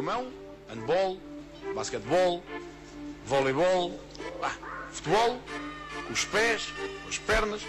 a 0.00 0.02
mão, 0.02 0.32
handball, 0.68 1.18
basquetebol, 1.74 2.42
voleibol, 3.26 4.00
ah, 4.42 4.56
futebol, 4.90 5.38
com 6.06 6.12
os 6.12 6.24
pés, 6.24 6.72
com 7.02 7.08
as 7.08 7.18
pernas, 7.18 7.62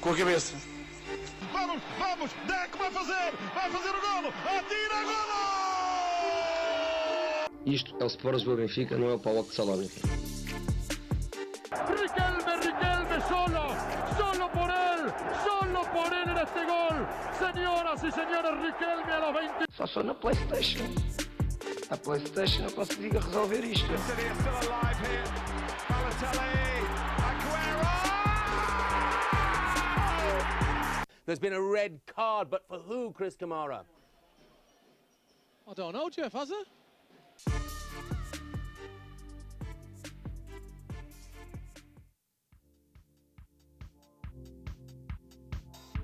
com 0.00 0.10
a 0.10 0.16
cabeça. 0.16 0.54
Vamos, 1.52 1.82
vamos, 1.98 2.30
Deco 2.46 2.78
vai 2.78 2.90
fazer, 2.90 3.32
vai 3.52 3.70
fazer 3.70 3.90
o 3.90 4.00
golo, 4.00 4.28
atira 4.44 5.02
golo! 5.02 5.36
Isto 7.66 7.96
é 7.98 8.04
o 8.04 8.06
Sport 8.06 8.34
Lisboa 8.36 8.56
Benfica, 8.56 8.96
não 8.96 9.10
é 9.10 9.14
o 9.14 9.18
Paulo 9.18 9.42
de 9.42 9.54
Salónica. 9.54 10.15
Este 16.46 16.64
gol. 16.64 17.06
Señoras 17.38 18.04
y 18.04 18.12
señores, 18.12 18.52
Riquelme 18.60 19.12
a 19.12 19.20
los 19.20 19.34
20. 19.34 19.66
Só 19.76 19.86
sou 19.86 20.02
na 20.02 20.14
Playstation. 20.14 20.86
A 21.90 21.96
Playstation 21.96 22.64
eu 22.64 22.72
consigo 22.72 23.18
resolver 23.18 23.64
isto. 23.64 23.92
There's 31.26 31.40
been 31.40 31.54
a 31.54 31.60
red 31.60 32.00
card, 32.06 32.50
but 32.50 32.68
for 32.68 32.78
who, 32.78 33.12
Chris 33.12 33.36
Kamara? 33.36 33.82
I 35.68 35.74
don't 35.74 35.92
know, 35.92 36.08
Jeff, 36.08 36.32
has 36.32 36.48
there? 36.48 36.75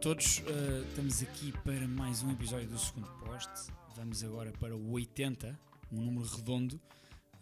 todos, 0.00 0.42
eh, 0.46 0.84
estamos 0.88 1.22
aqui 1.22 1.52
para 1.64 1.86
mais 1.88 2.22
um 2.22 2.30
episódio 2.32 2.68
do 2.68 2.78
segundo 2.78 3.08
poste. 3.24 3.72
Vamos 3.96 4.22
agora 4.22 4.52
para 4.52 4.76
o 4.76 4.90
80, 4.92 5.58
um 5.92 6.00
número 6.02 6.26
redondo. 6.26 6.80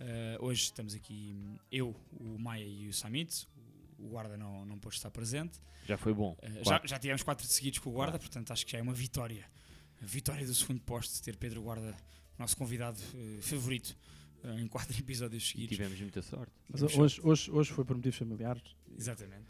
Eh, 0.01 0.37
hoje 0.41 0.63
estamos 0.63 0.95
aqui 0.95 1.35
hum, 1.37 1.57
eu, 1.71 1.95
o 2.13 2.39
Maia 2.39 2.65
e 2.65 2.89
o 2.89 2.93
Samit. 2.93 3.47
O 3.99 4.09
guarda 4.09 4.37
não, 4.37 4.65
não 4.67 4.79
pôde 4.79 4.97
estar 4.97 5.11
presente. 5.11 5.61
Já 5.87 5.97
foi 5.97 6.13
bom. 6.15 6.37
Eh, 6.43 6.51
já, 6.51 6.63
Quatro. 6.63 6.89
já 6.89 6.99
tivemos 6.99 7.23
quatro 7.23 7.47
seguidos 7.47 7.79
com 7.79 7.91
o 7.91 7.93
guarda, 7.93 8.19
portanto 8.19 8.51
acho 8.53 8.65
que 8.65 8.73
já 8.73 8.79
é 8.79 8.83
uma 8.83 8.95
vitória. 8.95 9.45
A 10.03 10.07
vitória 10.07 10.47
do 10.47 10.55
segundo 10.55 10.81
poste, 10.81 11.23
ter 11.23 11.37
Pedro 11.37 11.63
Guarda, 11.63 11.97
nosso 12.39 12.55
convidado 12.57 13.01
favorito, 13.41 13.97
em 14.59 14.67
quatro 14.69 14.95
episódios 15.01 15.43
E 15.45 15.47
seguidos. 15.49 15.77
tivemos 15.77 15.99
muita 16.01 16.21
sorte. 16.21 16.53
Mas 16.69 16.83
hoje, 16.83 17.21
hoje, 17.23 17.51
hoje 17.51 17.73
foi 17.73 17.83
por 17.85 17.97
motivos 17.97 18.19
familiares. 18.19 18.63
Exatamente. 18.97 19.47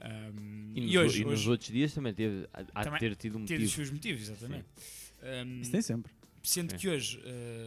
Ahm, 0.00 0.72
E, 0.76 0.80
e, 0.80 0.86
nos, 0.86 0.96
hoje, 0.96 1.22
e 1.22 1.24
nos 1.24 1.32
hoje 1.40 1.50
outros 1.50 1.70
dias 1.70 1.92
também 1.94 2.14
teve, 2.14 2.40
de 2.42 2.72
Também 2.84 3.00
ter 3.00 3.16
tido 3.16 3.38
um 3.38 3.44
ter 3.44 3.54
os 3.54 3.60
motivo. 3.60 3.74
seus 3.76 3.90
motivos, 3.90 4.22
exatamente. 4.22 4.66
Ahm, 5.22 5.60
Isso 5.62 5.70
tem 5.72 5.82
sempre. 5.82 6.12
Sendo 6.42 6.70
Sim. 6.72 6.76
que 6.78 6.88
hoje 6.88 7.20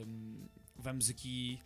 hum, 0.07 0.47
vamos 0.75 1.09
aqui 1.09 1.59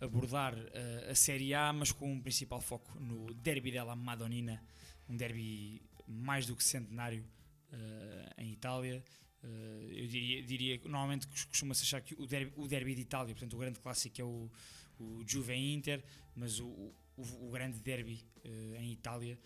abordar 0.00 0.54
uh, 0.54 1.10
a 1.10 1.14
Série 1.14 1.54
A, 1.54 1.72
mas 1.72 1.92
com 1.92 2.10
um 2.12 2.20
principal 2.20 2.60
foco 2.60 2.98
no 2.98 3.32
Derby 3.34 3.70
della 3.70 3.94
Madonnina, 3.96 4.62
um 5.08 5.16
derby 5.16 5.80
mais 6.08 6.46
do 6.46 6.56
que 6.56 6.64
centenário 6.64 7.24
uh, 7.72 8.40
em 8.42 8.52
Itália. 8.52 9.02
Uh, 9.44 9.46
eu 9.92 10.06
diria, 10.06 10.42
diria 10.42 10.78
que 10.78 10.88
normalmente 10.88 11.26
cos- 11.28 11.44
costuma-se 11.44 11.82
achar 11.82 12.00
que 12.00 12.14
o 12.14 12.26
derby, 12.26 12.52
o 12.56 12.66
derby 12.66 12.94
de 12.94 13.02
Itália, 13.02 13.34
portanto, 13.34 13.54
o 13.54 13.58
grande 13.58 13.78
clássico 13.78 14.20
é 14.20 14.24
o, 14.24 14.50
o 14.98 15.22
Juve 15.26 15.54
Inter, 15.54 16.02
mas 16.34 16.58
o, 16.58 16.66
o, 16.66 17.22
o 17.46 17.50
grande 17.50 17.78
derby 17.80 18.24
uh, 18.44 18.76
em 18.76 18.92
Itália 18.92 19.38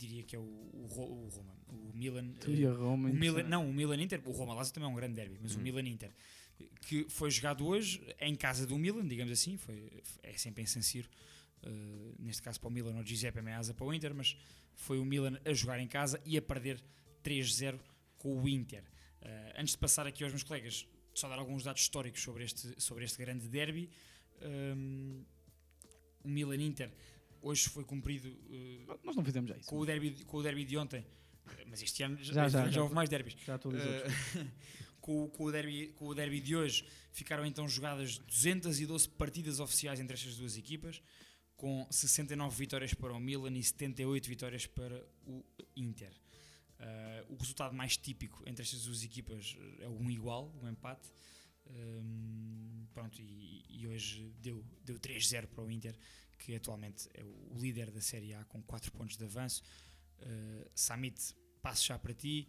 diria 0.00 0.22
que 0.22 0.34
é 0.34 0.38
o, 0.38 0.42
o, 0.42 0.88
o 0.88 1.28
Roma, 1.28 1.54
o 1.68 1.92
Milan. 1.94 2.32
Tu 2.40 2.50
uh, 2.50 2.54
e 2.54 2.66
a 2.66 2.72
Roma. 2.72 3.10
o 3.10 3.12
Milan, 3.12 3.40
interessante. 3.40 3.50
não, 3.50 3.68
o 3.68 3.72
Milan 3.72 4.02
Inter, 4.02 4.20
o 4.24 4.32
Roma 4.32 4.54
Lazio 4.54 4.72
também 4.72 4.88
é 4.88 4.92
um 4.92 4.96
grande 4.96 5.14
derby, 5.14 5.38
mas 5.40 5.54
o 5.54 5.60
Milan 5.60 5.86
Inter, 5.86 6.10
que 6.82 7.06
foi 7.08 7.30
jogado 7.30 7.66
hoje 7.66 8.02
em 8.18 8.34
casa 8.34 8.66
do 8.66 8.78
Milan, 8.78 9.06
digamos 9.06 9.32
assim, 9.32 9.58
foi, 9.58 10.02
é 10.22 10.32
sempre 10.32 10.62
em 10.62 10.66
San 10.66 10.80
Siro, 10.80 11.08
uh, 11.64 12.14
neste 12.18 12.42
caso 12.42 12.58
para 12.58 12.68
o 12.68 12.72
Milan, 12.72 12.96
ou 12.96 13.04
Giuseppe 13.04 13.42
Meazza 13.42 13.74
para 13.74 13.86
o 13.86 13.92
Inter, 13.92 14.14
mas 14.14 14.36
foi 14.74 14.98
o 14.98 15.04
Milan 15.04 15.38
a 15.44 15.52
jogar 15.52 15.78
em 15.78 15.86
casa 15.86 16.20
e 16.24 16.36
a 16.38 16.42
perder 16.42 16.82
3-0 17.22 17.78
com 18.16 18.40
o 18.40 18.48
Inter. 18.48 18.82
Uh, 19.20 19.60
antes 19.60 19.74
de 19.74 19.78
passar 19.78 20.06
aqui 20.06 20.24
aos 20.24 20.32
meus 20.32 20.42
colegas, 20.42 20.86
só 21.14 21.28
dar 21.28 21.38
alguns 21.38 21.64
dados 21.64 21.82
históricos 21.82 22.22
sobre 22.22 22.44
este, 22.44 22.80
sobre 22.80 23.04
este 23.04 23.18
grande 23.18 23.46
derby. 23.48 23.90
Um, 24.42 25.24
o 26.24 26.28
Milan 26.28 26.62
Inter 26.62 26.90
hoje 27.42 27.68
foi 27.68 27.84
cumprido 27.84 28.28
uh, 28.28 29.00
Nós 29.04 29.16
não 29.16 29.24
fizemos 29.24 29.48
já 29.50 29.56
isso. 29.56 29.68
com 29.68 29.78
o 29.78 29.86
derby, 29.86 30.24
com 30.24 30.36
o 30.36 30.42
derby 30.42 30.64
de 30.64 30.76
ontem, 30.76 31.04
mas 31.66 31.82
este 31.82 32.02
ano 32.02 32.16
já, 32.22 32.32
Já, 32.32 32.48
já, 32.48 32.70
já 32.70 32.82
houve 32.82 32.94
mais 32.94 33.08
derbys. 33.08 33.36
Já 33.44 33.54
atualizou. 33.54 33.90
Uh, 33.90 34.50
com, 35.00 35.28
com 35.30 35.44
o 35.44 35.52
derby, 35.52 35.88
com 35.96 36.06
o 36.06 36.14
derby 36.14 36.40
de 36.40 36.54
hoje 36.54 36.84
ficaram 37.12 37.44
então 37.44 37.68
jogadas 37.68 38.18
212 38.18 39.08
partidas 39.08 39.58
oficiais 39.60 39.98
entre 39.98 40.14
estas 40.14 40.36
duas 40.36 40.56
equipas, 40.56 41.02
com 41.56 41.86
69 41.90 42.56
vitórias 42.56 42.94
para 42.94 43.12
o 43.12 43.20
Milan 43.20 43.56
e 43.56 43.62
78 43.62 44.28
vitórias 44.28 44.66
para 44.66 45.04
o 45.26 45.44
Inter. 45.76 46.12
Uh, 46.78 47.34
o 47.34 47.36
resultado 47.36 47.74
mais 47.74 47.96
típico 47.96 48.42
entre 48.46 48.62
estas 48.62 48.84
duas 48.84 49.04
equipas 49.04 49.56
é 49.80 49.88
um 49.88 50.10
igual, 50.10 50.54
um 50.62 50.68
empate. 50.68 51.10
Um, 51.66 52.86
pronto, 52.92 53.20
e, 53.20 53.64
e 53.68 53.86
hoje 53.86 54.32
deu, 54.40 54.64
deu 54.84 54.98
3-0 54.98 55.46
para 55.48 55.62
o 55.62 55.70
Inter, 55.70 55.94
que 56.40 56.56
atualmente 56.56 57.08
é 57.14 57.22
o 57.22 57.58
líder 57.58 57.90
da 57.90 58.00
Série 58.00 58.34
A 58.34 58.44
com 58.44 58.62
4 58.62 58.90
pontos 58.92 59.16
de 59.16 59.24
avanço. 59.24 59.62
Uh, 60.20 60.68
Samit, 60.74 61.36
passo 61.62 61.86
já 61.86 61.98
para 61.98 62.14
ti. 62.14 62.48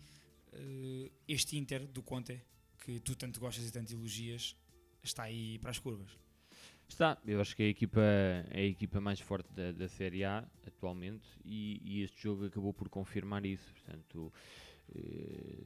Uh, 0.53 1.11
este 1.27 1.57
Inter 1.57 1.85
do 1.87 2.01
Conte, 2.01 2.41
que 2.79 2.99
tu 3.01 3.15
tanto 3.15 3.39
gostas 3.39 3.67
e 3.67 3.71
tanto 3.71 3.93
elogias, 3.93 4.55
está 5.03 5.23
aí 5.23 5.59
para 5.59 5.71
as 5.71 5.79
curvas. 5.79 6.17
Está, 6.87 7.17
eu 7.25 7.39
acho 7.39 7.55
que 7.55 7.63
é 7.63 7.65
a 7.67 7.69
equipa, 7.69 8.01
é 8.49 8.59
a 8.59 8.65
equipa 8.65 8.99
mais 8.99 9.19
forte 9.19 9.51
da, 9.53 9.71
da 9.71 9.87
Série 9.87 10.25
A 10.25 10.45
atualmente 10.67 11.25
e, 11.45 11.79
e 11.83 12.03
este 12.03 12.23
jogo 12.23 12.45
acabou 12.45 12.73
por 12.73 12.89
confirmar 12.89 13.45
isso. 13.45 13.71
Portanto, 13.73 14.33
eh, 14.93 15.63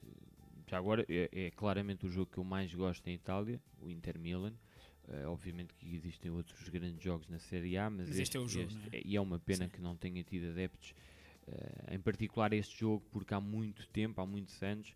já 0.68 0.78
agora 0.78 1.04
é, 1.10 1.30
é 1.32 1.52
claramente 1.52 2.06
o 2.06 2.10
jogo 2.10 2.32
que 2.32 2.38
eu 2.38 2.44
mais 2.44 2.74
gosto 2.74 3.08
em 3.08 3.14
Itália, 3.14 3.60
o 3.82 3.90
Inter 3.90 4.20
Milan. 4.20 4.54
Eh, 5.08 5.26
obviamente 5.28 5.74
que 5.76 5.94
existem 5.96 6.32
outros 6.32 6.68
grandes 6.70 7.04
jogos 7.04 7.28
na 7.28 7.38
Série 7.40 7.78
A, 7.78 7.90
mas, 7.90 8.10
Mas 8.10 8.18
este 8.20 8.38
é 8.38 8.40
o 8.40 8.48
jogo, 8.48 8.72
não 8.74 8.82
é? 8.92 9.02
E 9.06 9.16
é 9.16 9.22
uma 9.22 9.38
pena 9.40 9.66
Sim. 9.66 9.70
que 9.72 9.80
não 9.82 9.96
tenha 9.96 10.24
tido 10.24 10.50
adeptos, 10.50 10.96
eh, 11.48 11.94
em 11.96 12.00
particular 12.00 12.52
este 12.54 12.80
jogo, 12.80 13.06
porque 13.12 13.34
há 13.34 13.40
muito 13.40 13.88
tempo, 13.90 14.20
há 14.20 14.26
muitos 14.26 14.62
anos, 14.64 14.96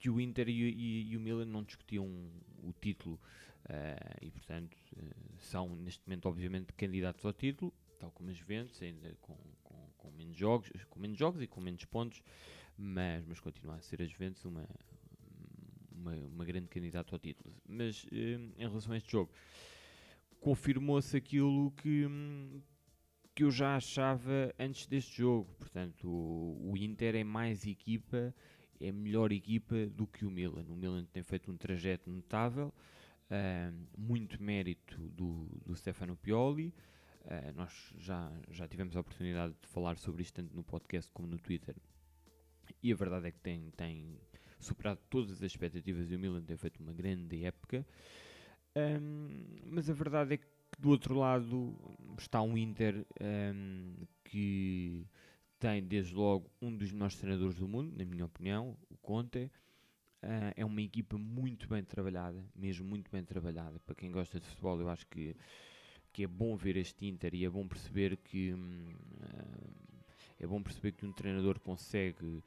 que- 0.00 0.10
o 0.10 0.20
Inter 0.20 0.48
e, 0.48 0.64
o- 0.64 0.68
e- 0.68 1.10
e 1.12 1.16
o 1.16 1.20
Milan 1.20 1.44
não 1.46 1.62
discutiam 1.62 2.04
o 2.62 2.72
título 2.80 3.18
eh, 3.68 3.96
e 4.20 4.30
portanto 4.30 4.76
são 5.38 5.74
neste 5.76 6.02
momento 6.06 6.26
obviamente 6.28 6.72
candidatos 6.74 7.24
ao 7.24 7.32
título, 7.32 7.72
tal 7.98 8.10
como 8.10 8.30
as 8.30 8.36
Juventus, 8.36 8.82
ainda 8.82 9.14
com, 9.22 9.34
com, 9.62 9.88
com 9.96 10.10
menos 10.10 10.36
jogos, 10.36 10.70
com 10.90 10.98
menos 11.00 11.16
jogos 11.16 11.40
e 11.40 11.46
com 11.46 11.60
menos 11.62 11.82
pontos, 11.86 12.22
mas, 12.76 13.24
mas 13.24 13.40
continua 13.40 13.76
a 13.76 13.80
ser 13.80 14.02
as 14.02 14.10
Juventus 14.10 14.44
uma, 14.44 14.68
uma, 16.04 16.14
uma 16.26 16.44
grande 16.44 16.68
candidata 16.68 17.14
ao 17.14 17.18
título. 17.18 17.54
Mas 17.66 18.06
eh, 18.12 18.38
em 18.58 18.68
relação 18.68 18.92
a 18.92 18.96
este 18.96 19.10
jogo, 19.10 19.32
confirmou-se 20.40 21.16
aquilo 21.16 21.70
que, 21.72 22.06
hum, 22.06 22.60
que 23.34 23.44
eu 23.44 23.50
já 23.50 23.76
achava 23.76 24.54
antes 24.58 24.86
deste 24.86 25.18
jogo. 25.18 25.52
Portanto, 25.58 26.08
o, 26.08 26.72
o 26.72 26.76
Inter 26.76 27.16
é 27.16 27.24
mais 27.24 27.66
equipa, 27.66 28.34
é 28.80 28.92
melhor 28.92 29.32
equipa 29.32 29.86
do 29.86 30.06
que 30.06 30.24
o 30.24 30.30
Milan. 30.30 30.66
O 30.68 30.76
Milan 30.76 31.04
tem 31.06 31.22
feito 31.22 31.50
um 31.50 31.56
trajeto 31.56 32.10
notável, 32.10 32.72
ah, 33.30 33.72
muito 33.96 34.42
mérito 34.42 34.98
do, 35.08 35.48
do 35.64 35.74
Stefano 35.74 36.16
Pioli. 36.16 36.74
Ah, 37.26 37.52
nós 37.52 37.94
já, 37.96 38.30
já 38.50 38.68
tivemos 38.68 38.94
a 38.96 39.00
oportunidade 39.00 39.54
de 39.62 39.68
falar 39.68 39.96
sobre 39.96 40.22
isto 40.22 40.34
tanto 40.34 40.54
no 40.54 40.62
podcast 40.62 41.10
como 41.10 41.26
no 41.26 41.38
Twitter. 41.38 41.74
E 42.82 42.92
a 42.92 42.96
verdade 42.96 43.28
é 43.28 43.30
que 43.30 43.40
tem, 43.40 43.70
tem 43.70 44.18
superado 44.64 45.00
todas 45.10 45.32
as 45.32 45.42
expectativas 45.42 46.10
e 46.10 46.16
o 46.16 46.18
Milan 46.18 46.42
tem 46.42 46.56
feito 46.56 46.80
uma 46.82 46.92
grande 46.92 47.44
época. 47.44 47.86
Ahm, 48.76 49.60
mas 49.66 49.88
a 49.90 49.92
verdade 49.92 50.34
é 50.34 50.38
Do 50.78 50.90
outro 50.90 51.14
lado 51.14 51.76
está 52.18 52.42
um 52.42 52.58
Inter 52.58 53.06
ehm, 53.20 53.94
que 54.24 55.06
tem 55.60 55.82
desde 55.84 56.14
logo 56.14 56.50
um 56.60 56.76
dos 56.76 56.92
melhores 56.92 57.16
treinadores 57.16 57.56
do 57.58 57.68
mundo, 57.68 57.96
na 57.96 58.04
minha 58.04 58.24
opinião, 58.26 58.76
o 58.90 58.96
Conte. 58.98 59.50
Ah, 60.22 60.52
é 60.56 60.64
uma 60.64 60.82
equipa 60.82 61.18
muito 61.18 61.68
bem 61.68 61.84
trabalhada, 61.84 62.44
mesmo 62.56 62.86
muito 62.86 63.10
bem 63.10 63.24
trabalhada. 63.24 63.78
Para 63.80 63.94
quem 63.94 64.10
gosta 64.10 64.40
de 64.40 64.46
futebol, 64.46 64.80
eu 64.80 64.88
acho 64.88 65.06
que, 65.08 65.36
que 66.12 66.24
é 66.24 66.26
bom 66.26 66.56
ver 66.56 66.76
este 66.76 67.06
Inter 67.06 67.34
e 67.34 67.44
é 67.44 67.50
bom 67.50 67.66
perceber 67.68 68.16
que 68.18 68.54
ah, 69.22 69.70
é 70.40 70.46
bom 70.46 70.62
perceber 70.62 70.92
que 70.92 71.06
um 71.06 71.12
treinador 71.12 71.58
consegue, 71.60 72.42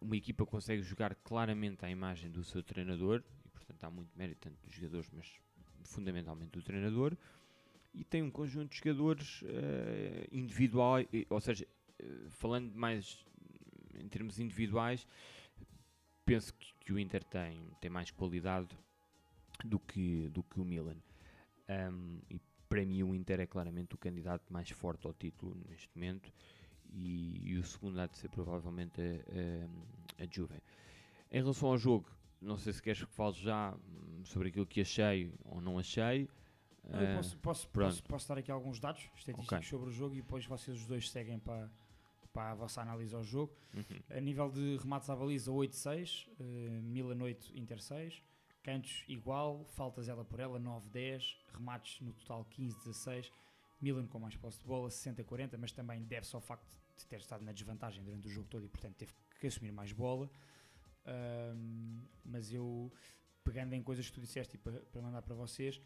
uma 0.00 0.16
equipa 0.16 0.44
consegue 0.44 0.82
jogar 0.82 1.14
claramente 1.16 1.84
à 1.84 1.90
imagem 1.90 2.30
do 2.30 2.44
seu 2.44 2.62
treinador 2.62 3.22
e 3.44 3.48
portanto 3.48 3.84
há 3.84 3.90
muito 3.90 4.10
mérito 4.16 4.40
tanto 4.40 4.60
dos 4.62 4.74
jogadores, 4.74 5.10
mas 5.12 5.40
fundamentalmente 5.84 6.50
do 6.52 6.62
treinador. 6.62 7.16
E 7.94 8.04
tem 8.04 8.22
um 8.22 8.30
conjunto 8.30 8.72
de 8.72 8.78
jogadores 8.78 9.42
ah, 9.44 10.28
individuais, 10.30 11.06
ou 11.30 11.40
seja, 11.40 11.66
ah, 12.00 12.04
falando 12.30 12.74
mais 12.74 13.24
em 13.94 14.08
termos 14.08 14.38
individuais, 14.38 15.06
penso 16.24 16.52
que, 16.54 16.74
que 16.80 16.92
o 16.92 16.98
Inter 16.98 17.24
tem, 17.24 17.58
tem 17.80 17.90
mais 17.90 18.10
qualidade 18.10 18.68
do 19.64 19.78
que, 19.78 20.28
do 20.28 20.42
que 20.42 20.60
o 20.60 20.64
Milan. 20.64 20.96
Um, 21.68 22.20
e 22.30 22.38
para 22.68 22.84
mim 22.84 23.02
o 23.02 23.14
Inter 23.14 23.40
é 23.40 23.46
claramente 23.46 23.94
o 23.94 23.98
candidato 23.98 24.52
mais 24.52 24.68
forte 24.70 25.06
ao 25.06 25.14
título 25.14 25.56
neste 25.68 25.88
momento 25.94 26.30
e, 26.92 27.50
e 27.52 27.56
o 27.58 27.62
segundo 27.62 27.98
há 28.00 28.06
de 28.06 28.16
ser 28.16 28.28
provavelmente 28.28 29.00
a, 29.00 30.20
a, 30.20 30.24
a 30.24 30.26
Juve. 30.30 30.54
Em 31.30 31.40
relação 31.40 31.68
ao 31.68 31.78
jogo, 31.78 32.08
não 32.40 32.56
sei 32.56 32.72
se 32.72 32.82
queres 32.82 33.02
que 33.04 33.10
fale 33.12 33.34
já 33.34 33.74
hum, 33.74 34.24
sobre 34.24 34.48
aquilo 34.48 34.66
que 34.66 34.80
achei 34.80 35.32
ou 35.44 35.60
não 35.60 35.78
achei. 35.78 36.28
Eu 36.88 36.98
Ah, 36.98 37.16
posso, 37.16 37.36
posso, 37.38 37.68
posso, 37.68 38.02
posso 38.04 38.28
dar 38.28 38.38
aqui 38.38 38.50
alguns 38.50 38.78
dados 38.78 39.02
estatísticos 39.16 39.52
Ok. 39.52 39.62
sobre 39.68 39.88
o 39.88 39.92
jogo 39.92 40.14
e 40.14 40.22
depois 40.22 40.46
vocês 40.46 40.76
os 40.78 40.86
dois 40.86 41.10
seguem 41.10 41.38
para, 41.38 41.68
para 42.32 42.52
a 42.52 42.54
vossa 42.54 42.80
análise 42.80 43.12
ao 43.14 43.24
jogo. 43.24 43.52
Uhum. 43.74 44.16
A 44.16 44.20
nível 44.20 44.48
de 44.50 44.76
remates 44.76 45.10
à 45.10 45.16
baliza, 45.16 45.50
8-6, 45.50 46.28
eh, 46.38 46.44
Milan 46.82 47.20
8, 47.22 47.52
Inter 47.56 47.80
6. 47.82 48.22
Cantos 48.62 49.04
igual, 49.08 49.64
faltas 49.70 50.08
ela 50.08 50.24
por 50.24 50.38
ela, 50.38 50.60
9-10. 50.60 51.36
Remates 51.54 52.00
no 52.00 52.12
total 52.12 52.44
15-16. 52.56 53.32
Milan 53.86 54.06
com 54.08 54.18
mais 54.18 54.36
posse 54.36 54.58
de 54.58 54.66
bola, 54.66 54.88
60-40, 54.88 55.56
mas 55.58 55.70
também 55.70 56.02
deve-se 56.02 56.34
ao 56.34 56.40
facto 56.40 56.76
de 56.96 57.06
ter 57.06 57.20
estado 57.20 57.44
na 57.44 57.52
desvantagem 57.52 58.02
durante 58.02 58.26
o 58.26 58.30
jogo 58.30 58.48
todo 58.48 58.64
e, 58.64 58.68
portanto, 58.68 58.96
teve 58.96 59.12
que 59.38 59.46
assumir 59.46 59.70
mais 59.70 59.92
bola. 59.92 60.28
Ahm, 61.04 62.00
mas 62.24 62.52
eu, 62.52 62.92
pegando 63.44 63.74
em 63.74 63.82
coisas 63.82 64.08
que 64.08 64.12
tu 64.12 64.20
disseste 64.20 64.56
e 64.56 64.58
para, 64.58 64.80
para 64.80 65.00
mandar 65.00 65.22
para 65.22 65.34
vocês, 65.36 65.80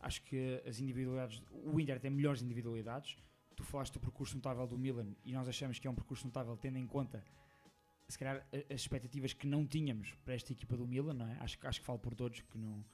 acho 0.00 0.22
que 0.22 0.62
as 0.66 0.78
individualidades, 0.80 1.42
o 1.50 1.80
Inter 1.80 1.98
tem 1.98 2.10
melhores 2.10 2.42
individualidades. 2.42 3.16
Tu 3.54 3.64
falaste 3.64 3.94
do 3.94 4.00
percurso 4.00 4.36
notável 4.36 4.66
do 4.66 4.76
Milan 4.76 5.14
e 5.24 5.32
nós 5.32 5.48
achamos 5.48 5.78
que 5.78 5.86
é 5.88 5.90
um 5.90 5.94
percurso 5.94 6.26
notável 6.26 6.56
tendo 6.58 6.76
em 6.76 6.86
conta 6.86 7.24
se 8.08 8.18
calhar 8.18 8.46
as 8.52 8.80
expectativas 8.82 9.32
que 9.32 9.46
não 9.46 9.66
tínhamos 9.66 10.12
para 10.24 10.34
esta 10.34 10.52
equipa 10.52 10.76
do 10.76 10.86
Milan, 10.86 11.14
não 11.14 11.26
é? 11.26 11.38
Acho, 11.40 11.58
acho 11.66 11.80
que 11.80 11.86
falo 11.86 11.98
por 11.98 12.14
todos 12.14 12.40
que 12.40 12.56
não 12.56 12.84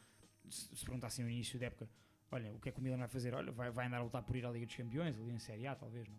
se, 0.49 0.75
se 0.75 0.85
perguntassem 0.85 1.25
no 1.25 1.31
início 1.31 1.59
da 1.59 1.67
época, 1.67 1.89
olha, 2.33 2.53
o 2.53 2.59
que 2.59 2.69
é 2.69 2.73
que 2.73 2.79
o 2.81 2.83
Milan 2.83 2.97
vai 2.99 3.09
fazer? 3.09 3.35
Olha, 3.35 3.53
vai, 3.53 3.71
vai 3.71 3.87
andar 3.87 3.99
a 3.99 4.03
lutar 4.03 4.23
por 4.23 4.35
ir 4.35 4.45
à 4.45 4.51
Liga 4.51 4.67
dos 4.67 4.75
Campeões, 4.75 5.17
ali 5.19 5.31
em 5.33 5.39
Série 5.39 5.67
A, 5.67 5.75
talvez, 5.77 6.09
não, 6.09 6.17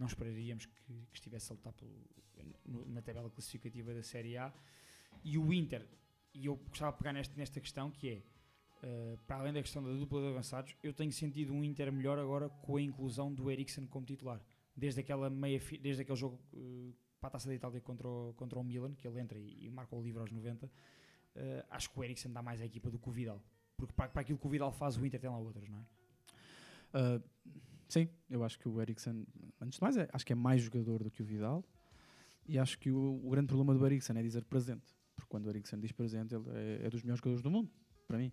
não 0.00 0.06
esperaríamos 0.06 0.66
que, 0.66 0.72
que 0.84 1.14
estivesse 1.14 1.52
a 1.52 1.54
lutar 1.54 1.72
pelo- 1.74 1.92
no- 2.66 2.86
na 2.86 3.00
tabela 3.02 3.30
classificativa 3.30 3.94
da 3.94 4.02
Série 4.02 4.36
A. 4.36 4.52
E 5.22 5.36
o 5.38 5.52
Inter, 5.52 5.86
e 6.34 6.46
eu 6.46 6.56
gostava 6.56 6.92
de 6.92 6.98
pegar 6.98 7.12
neste, 7.12 7.36
nesta 7.38 7.60
questão 7.60 7.90
que 7.90 8.08
é 8.08 8.22
Uh, 8.82 9.18
para 9.26 9.36
além 9.36 9.52
da 9.52 9.60
questão 9.60 9.82
da 9.84 9.92
dupla 9.92 10.22
de 10.22 10.28
avançados, 10.28 10.74
eu 10.82 10.94
tenho 10.94 11.12
sentido 11.12 11.52
um 11.52 11.62
Inter 11.62 11.92
melhor 11.92 12.18
agora 12.18 12.48
com 12.48 12.76
a 12.78 12.80
inclusão 12.80 13.30
do 13.30 13.50
Eriksen 13.50 13.86
como 13.86 14.06
titular. 14.06 14.40
Desde, 14.74 15.00
aquela 15.00 15.28
meia 15.28 15.60
desde 15.82 16.00
aquele 16.00 16.16
jogo 16.16 16.40
uh, 16.54 16.94
para 17.20 17.28
a 17.28 17.30
Taça 17.32 17.46
da 17.50 17.54
Itália 17.54 17.78
contra 17.82 18.08
o, 18.08 18.32
contra 18.38 18.58
o 18.58 18.64
Milan, 18.64 18.94
que 18.94 19.06
ele 19.06 19.20
entra 19.20 19.38
e, 19.38 19.66
e 19.66 19.68
marca 19.68 19.94
o 19.94 20.02
livro 20.02 20.22
aos 20.22 20.30
90, 20.32 20.64
uh, 20.64 20.70
acho 21.68 21.90
que 21.90 22.00
o 22.00 22.02
Eriksen 22.02 22.32
dá 22.32 22.40
mais 22.40 22.62
à 22.62 22.64
equipa 22.64 22.90
do 22.90 22.98
que 22.98 23.06
o 23.06 23.12
Vidal. 23.12 23.42
Porque 23.80 23.94
para, 23.94 24.08
para 24.08 24.20
aquilo 24.22 24.38
que 24.38 24.46
o 24.46 24.50
Vidal 24.50 24.70
faz, 24.72 24.96
o 24.96 25.04
Inter 25.06 25.18
tem 25.20 25.30
lá 25.30 25.38
outras, 25.38 25.68
não 25.68 25.78
é? 25.78 25.82
Ah, 26.92 27.20
sim, 27.88 28.08
eu 28.28 28.44
acho 28.44 28.58
que 28.58 28.68
o 28.68 28.80
Eriksen, 28.80 29.26
antes 29.60 29.78
de 29.78 29.82
mais, 29.82 29.96
é- 29.96 30.08
acho 30.12 30.24
que 30.26 30.32
é 30.32 30.36
mais 30.36 30.62
jogador 30.62 31.02
do 31.02 31.10
que 31.10 31.22
o 31.22 31.24
Vidal. 31.24 31.64
E 32.46 32.58
acho 32.58 32.78
que 32.78 32.90
o, 32.90 33.20
o 33.24 33.30
grande 33.30 33.46
problema 33.48 33.74
do 33.74 33.84
Eriksen 33.86 34.16
é 34.18 34.22
dizer 34.22 34.44
presente. 34.44 34.94
Porque 35.14 35.28
quando 35.28 35.46
o 35.46 35.50
Eriksen 35.50 35.78
diz 35.80 35.92
presente, 35.92 36.34
ele 36.34 36.44
é, 36.50 36.86
é 36.86 36.90
dos 36.90 37.02
melhores 37.02 37.18
jogadores 37.20 37.42
do 37.42 37.50
mundo, 37.50 37.70
para 38.06 38.18
mim. 38.18 38.32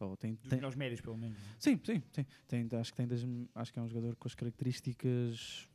Ou 0.00 0.16
tem, 0.16 0.34
Dos 0.34 0.48
tem- 0.50 0.56
melhores 0.58 0.76
médios, 0.76 1.00
pelo 1.00 1.16
menos. 1.16 1.38
é? 1.38 1.42
Sim, 1.58 1.80
sim, 1.84 2.02
sim. 2.12 2.26
Tem, 2.48 2.68
acho, 2.78 2.92
que 2.92 2.96
tem 2.96 3.06
das, 3.06 3.20
acho 3.54 3.72
que 3.72 3.78
é 3.78 3.82
um 3.82 3.88
jogador 3.88 4.16
com 4.16 4.28
as 4.28 4.34
características. 4.34 5.68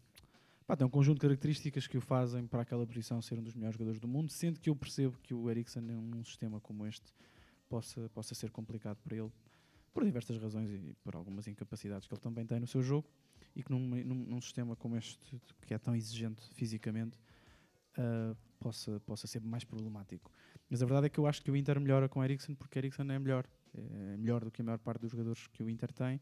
Pá, 0.67 0.75
tem 0.75 0.85
um 0.85 0.89
conjunto 0.89 1.15
de 1.15 1.21
características 1.21 1.87
que 1.87 1.97
o 1.97 2.01
fazem 2.01 2.45
para 2.45 2.61
aquela 2.61 2.85
posição 2.85 3.21
ser 3.23 3.39
um 3.39 3.41
dos 3.43 3.55
melhores 3.55 3.73
jogadores 3.75 3.99
do 3.99 4.07
mundo, 4.07 4.29
sendo 4.29 4.59
que 4.59 4.69
eu 4.69 4.75
percebo 4.75 5.17
que 5.23 5.33
o 5.33 5.49
Eriksen, 5.49 5.81
num 5.81 6.23
sistema 6.23 6.59
como 6.59 6.85
este, 6.85 7.11
possa, 7.69 8.09
possa 8.09 8.35
ser 8.35 8.51
complicado 8.51 8.97
para 9.03 9.15
ele, 9.15 9.31
por 9.93 10.03
diversas 10.03 10.41
razões 10.41 10.69
e 10.69 10.95
por 11.03 11.15
algumas 11.15 11.47
incapacidades 11.47 12.07
que 12.07 12.13
ele 12.13 12.21
também 12.21 12.45
tem 12.45 12.59
no 12.59 12.67
seu 12.67 12.81
jogo, 12.81 13.07
e 13.55 13.63
que 13.63 13.71
num, 13.71 13.79
num, 13.79 14.15
num 14.15 14.41
sistema 14.41 14.75
como 14.75 14.97
este, 14.97 15.41
que 15.61 15.73
é 15.73 15.77
tão 15.77 15.95
exigente 15.95 16.41
fisicamente, 16.53 17.17
ah, 17.97 18.35
possa, 18.59 18.99
possa 19.01 19.27
ser 19.27 19.41
mais 19.41 19.63
problemático. 19.63 20.31
Mas 20.69 20.81
a 20.81 20.85
verdade 20.85 21.07
é 21.07 21.09
que 21.09 21.19
eu 21.19 21.25
acho 21.25 21.41
que 21.41 21.49
o 21.49 21.55
Inter 21.55 21.79
melhora 21.79 22.09
com 22.09 22.23
Eriksen, 22.23 22.55
porque 22.55 22.77
Eriksen 22.77 23.09
é 23.11 23.19
melhor 23.19 23.47
é 23.73 24.17
melhor 24.17 24.43
do 24.43 24.51
que 24.51 24.61
a 24.61 24.65
maior 24.65 24.79
parte 24.79 25.01
dos 25.01 25.11
jogadores 25.11 25.47
que 25.47 25.63
o 25.63 25.69
Inter 25.69 25.91
tem 25.91 26.19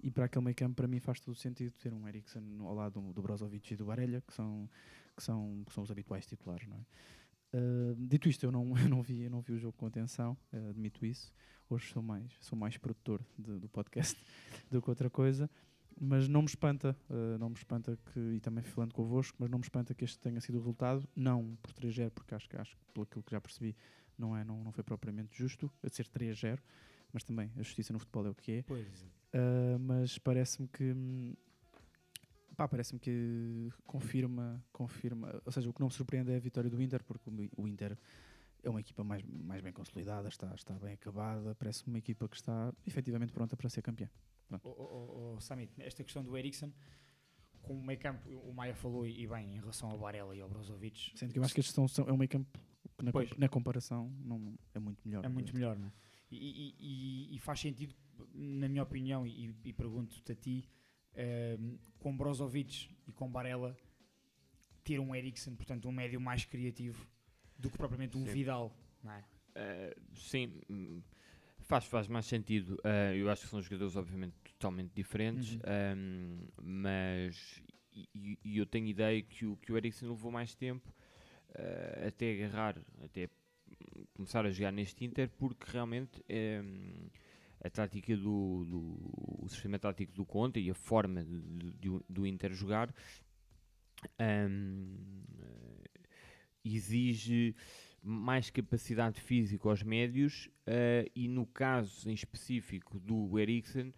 e 0.00 0.10
para 0.10 0.26
aquele 0.26 0.44
meio 0.44 0.54
campo 0.54 0.76
para 0.76 0.86
mim 0.86 1.00
faz 1.00 1.20
todo 1.20 1.34
o 1.34 1.36
sentido 1.36 1.72
ter 1.72 1.92
um 1.92 2.06
Eriksen 2.06 2.58
ao 2.60 2.74
lado 2.74 3.00
do, 3.00 3.12
do 3.12 3.22
Brozovic 3.22 3.72
e 3.72 3.76
do 3.76 3.86
Barella 3.86 4.20
que 4.20 4.32
são, 4.32 4.68
que 5.16 5.22
são, 5.22 5.64
que 5.66 5.72
são 5.72 5.82
os 5.82 5.90
habituais 5.90 6.26
titulares 6.26 6.68
não 6.68 6.76
é? 6.76 6.80
Dito 7.98 8.28
isto 8.28 8.44
eu 8.44 8.52
não, 8.52 8.76
eu 8.78 8.88
não 8.88 9.02
vi 9.02 9.22
eu 9.22 9.30
não 9.30 9.40
vi 9.40 9.52
o 9.52 9.58
jogo 9.58 9.76
com 9.76 9.86
atenção 9.86 10.36
ah, 10.52 10.68
admito 10.70 11.04
isso 11.04 11.32
hoje 11.68 11.88
sou 11.92 12.02
mais 12.02 12.32
sou 12.40 12.58
mais 12.58 12.76
produtor 12.76 13.24
de- 13.38 13.58
do 13.58 13.68
podcast 13.68 14.16
do 14.70 14.80
que 14.82 14.88
outra 14.90 15.08
coisa 15.10 15.50
mas 15.98 16.28
não 16.28 16.42
me 16.42 16.48
espanta 16.48 16.96
ah, 17.10 17.38
não 17.38 17.48
me 17.48 17.56
espanta 17.56 17.98
que 18.12 18.20
e 18.36 18.40
também 18.40 18.62
falando 18.64 18.92
convosco 18.92 19.36
mas 19.40 19.50
não 19.50 19.58
me 19.58 19.64
espanta 19.64 19.94
que 19.94 20.04
este 20.04 20.18
tenha 20.18 20.40
sido 20.40 20.56
o 20.56 20.58
resultado 20.58 21.08
não 21.16 21.56
por 21.62 21.72
3-0 21.72 22.10
porque 22.10 22.34
acho 22.34 22.48
que 22.48 22.56
acho 22.56 22.76
que 22.76 22.84
pelo 22.92 23.04
aquilo 23.04 23.22
que 23.22 23.32
já 23.32 23.40
percebi 23.40 23.74
não, 24.18 24.34
é, 24.36 24.42
não, 24.44 24.64
não 24.64 24.72
foi 24.72 24.82
propriamente 24.82 25.36
justo 25.36 25.70
a 25.82 25.90
ser 25.90 26.06
3-0, 26.08 26.58
mas 27.12 27.22
também 27.22 27.52
a 27.54 27.62
justiça 27.62 27.92
no 27.92 27.98
futebol 27.98 28.26
é 28.26 28.30
o 28.30 28.34
que 28.34 28.50
é. 28.52 28.62
Pois, 28.62 28.86
Uh, 29.34 29.78
mas 29.78 30.16
parece-me 30.16 30.66
que 30.68 30.84
hum, 30.92 31.34
pá, 32.56 32.66
parece-me 32.66 32.98
que 32.98 33.70
confirma, 33.86 34.64
confirma, 34.72 35.40
ou 35.44 35.52
seja, 35.52 35.68
o 35.68 35.72
que 35.72 35.80
não 35.80 35.88
me 35.88 35.92
surpreende 35.92 36.30
é 36.32 36.36
a 36.36 36.40
vitória 36.40 36.70
do 36.70 36.80
Inter, 36.80 37.02
porque 37.04 37.28
o 37.56 37.68
Inter 37.68 37.96
é 38.62 38.70
uma 38.70 38.80
equipa 38.80 39.04
mais, 39.04 39.22
mais 39.24 39.62
bem 39.62 39.72
consolidada, 39.72 40.28
está, 40.28 40.52
está 40.54 40.74
bem 40.78 40.94
acabada, 40.94 41.54
parece-me 41.54 41.90
uma 41.92 41.98
equipa 41.98 42.28
que 42.28 42.36
está 42.36 42.72
efetivamente 42.86 43.32
pronta 43.32 43.56
para 43.56 43.68
ser 43.68 43.82
campeã. 43.82 44.08
Oh, 44.50 44.58
oh, 44.64 44.72
oh, 44.72 45.34
oh, 45.36 45.40
Samit, 45.40 45.72
esta 45.78 46.02
questão 46.04 46.22
do 46.24 46.36
Eriksen, 46.36 46.72
com 47.62 47.74
o 47.74 47.84
meio 47.84 47.98
campo, 47.98 48.28
o 48.30 48.52
Maia 48.52 48.74
falou 48.74 49.06
e 49.06 49.26
bem 49.26 49.56
em 49.56 49.58
relação 49.60 49.90
ao 49.90 49.98
Barella 49.98 50.34
e 50.36 50.40
ao 50.40 50.48
Brozovic. 50.48 51.12
Sendo 51.16 51.32
que 51.32 51.38
eu 51.38 51.44
acho 51.44 51.52
que 51.52 51.60
estes 51.60 51.74
são, 51.74 51.86
são, 51.88 52.08
é 52.08 52.12
um 52.12 52.16
meio 52.16 52.28
campo 52.28 52.58
que 52.96 53.04
na, 53.04 53.12
Pois. 53.12 53.30
na 53.36 53.48
comparação 53.48 54.10
não, 54.24 54.56
é 54.72 54.78
muito 54.78 55.00
melhor. 55.06 55.24
É 55.24 55.28
muito 55.28 55.52
melhor, 55.52 55.76
não 55.76 55.88
é? 55.88 55.92
E, 56.30 56.36
e- 56.36 56.74
e- 57.32 57.36
e 57.36 57.38
faz 57.40 57.60
sentido, 57.60 57.94
na 58.34 58.68
minha 58.68 58.82
opinião, 58.82 59.26
e, 59.26 59.54
e 59.64 59.72
pergunto-te 59.72 60.32
a 60.32 60.34
ti, 60.34 60.68
ehm, 61.16 61.76
com 61.98 62.16
Brozovic 62.16 62.88
e 63.06 63.12
com 63.12 63.28
Barella, 63.30 63.76
ter 64.84 65.00
um 65.00 65.14
Eriksen, 65.14 65.54
portanto, 65.56 65.88
um 65.88 65.92
médio 65.92 66.20
mais 66.20 66.44
criativo 66.44 67.04
do 67.58 67.70
que 67.70 67.76
propriamente 67.76 68.16
um 68.16 68.24
Sim. 68.24 68.32
Vidal, 68.32 68.76
não 69.02 69.12
é? 69.12 69.24
Uh, 69.56 70.14
sim, 70.14 70.52
hum, 70.70 71.02
faz, 71.60 71.84
faz 71.86 72.06
mais 72.08 72.26
sentido. 72.26 72.74
Uh, 72.84 73.14
eu 73.16 73.30
acho 73.30 73.42
que 73.42 73.48
são 73.48 73.60
jogadores, 73.62 73.96
obviamente, 73.96 74.34
totalmente 74.58 74.92
diferentes, 74.94 75.54
Uhum. 75.54 75.60
um, 75.96 76.48
mas 76.62 77.62
e, 77.92 78.38
e- 78.44 78.58
eu 78.58 78.66
tenho 78.66 78.86
ideia 78.86 79.22
que 79.22 79.46
o, 79.46 79.56
que 79.56 79.72
o 79.72 79.76
Eriksen 79.76 80.08
levou 80.08 80.30
mais 80.30 80.54
tempo 80.54 80.86
uh, 81.50 82.06
até 82.06 82.32
agarrar, 82.34 82.76
até 83.02 83.28
começar 84.14 84.44
a 84.46 84.50
jogar 84.50 84.70
neste 84.72 85.04
Inter, 85.04 85.28
porque 85.38 85.64
realmente 85.70 86.22
hum, 86.62 87.08
a 87.64 87.70
tática 87.70 88.16
do, 88.16 88.64
do 88.64 88.78
o 89.42 89.46
sistema 89.48 89.78
tático 89.78 90.12
do 90.12 90.24
Conte 90.24 90.60
e 90.60 90.70
a 90.70 90.74
forma 90.74 91.24
de- 91.24 91.72
de- 91.72 92.04
do 92.08 92.26
Inter 92.26 92.52
jogar 92.52 92.94
hum, 94.20 95.24
eh, 95.40 95.90
exige 96.64 97.54
mais 98.02 98.50
capacidade 98.50 99.20
física 99.20 99.68
aos 99.68 99.82
médios 99.82 100.48
eh, 100.66 101.10
e 101.14 101.26
no 101.28 101.46
caso 101.46 102.08
em 102.08 102.12
específico 102.14 102.98
do 103.00 103.38
Eriksen 103.38 103.92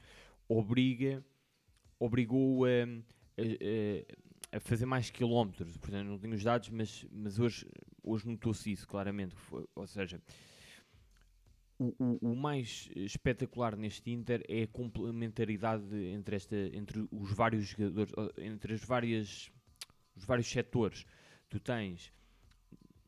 obriga 0.48 1.24
obrigou 1.98 2.64
a, 2.64 2.68
a- 2.68 4.56
a- 4.56 4.60
fazer 4.60 4.86
mais 4.86 5.10
quilómetros. 5.10 5.76
Portanto 5.76 6.06
não 6.06 6.18
tenho 6.18 6.34
os 6.34 6.42
dados 6.42 6.68
mas, 6.70 7.04
mas 7.10 7.38
hoje, 7.38 7.66
hoje 8.02 8.26
notou-se 8.26 8.70
isso 8.70 8.86
claramente 8.86 9.34
ou 9.74 9.86
seja 9.86 10.20
o, 11.78 11.94
o- 11.98 12.18
o 12.32 12.36
mais 12.36 12.88
espetacular 12.96 13.76
neste 13.76 14.10
Inter 14.10 14.44
é 14.48 14.62
a 14.62 14.66
complementaridade 14.68 15.94
entre, 16.12 16.36
esta, 16.36 16.56
entre 16.72 17.06
os 17.10 17.32
vários 17.32 17.68
jogadores, 17.68 18.12
entre 18.38 18.74
as 18.74 18.84
várias, 18.84 19.50
os 20.16 20.24
vários 20.24 20.46
setores. 20.48 21.04
Tu 21.48 21.58
tens 21.60 22.12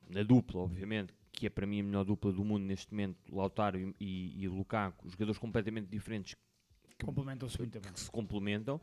na 0.08 0.22
dupla, 0.22 0.60
obviamente, 0.62 1.12
que 1.32 1.46
é 1.46 1.50
para 1.50 1.66
mim 1.66 1.80
a 1.80 1.84
melhor 1.84 2.04
dupla 2.04 2.32
do 2.32 2.44
mundo 2.44 2.64
neste 2.64 2.92
momento, 2.92 3.16
Lautaro 3.34 3.78
e, 3.98 4.42
e, 4.42 4.48
Lukaku, 4.48 5.08
jogadores 5.08 5.38
completamente 5.38 5.86
diferentes 5.88 6.34
Complementam-se 7.02 7.58
muito 7.58 7.80
bem. 7.80 7.92
que 7.92 8.00
se 8.00 8.10
complementam. 8.10 8.80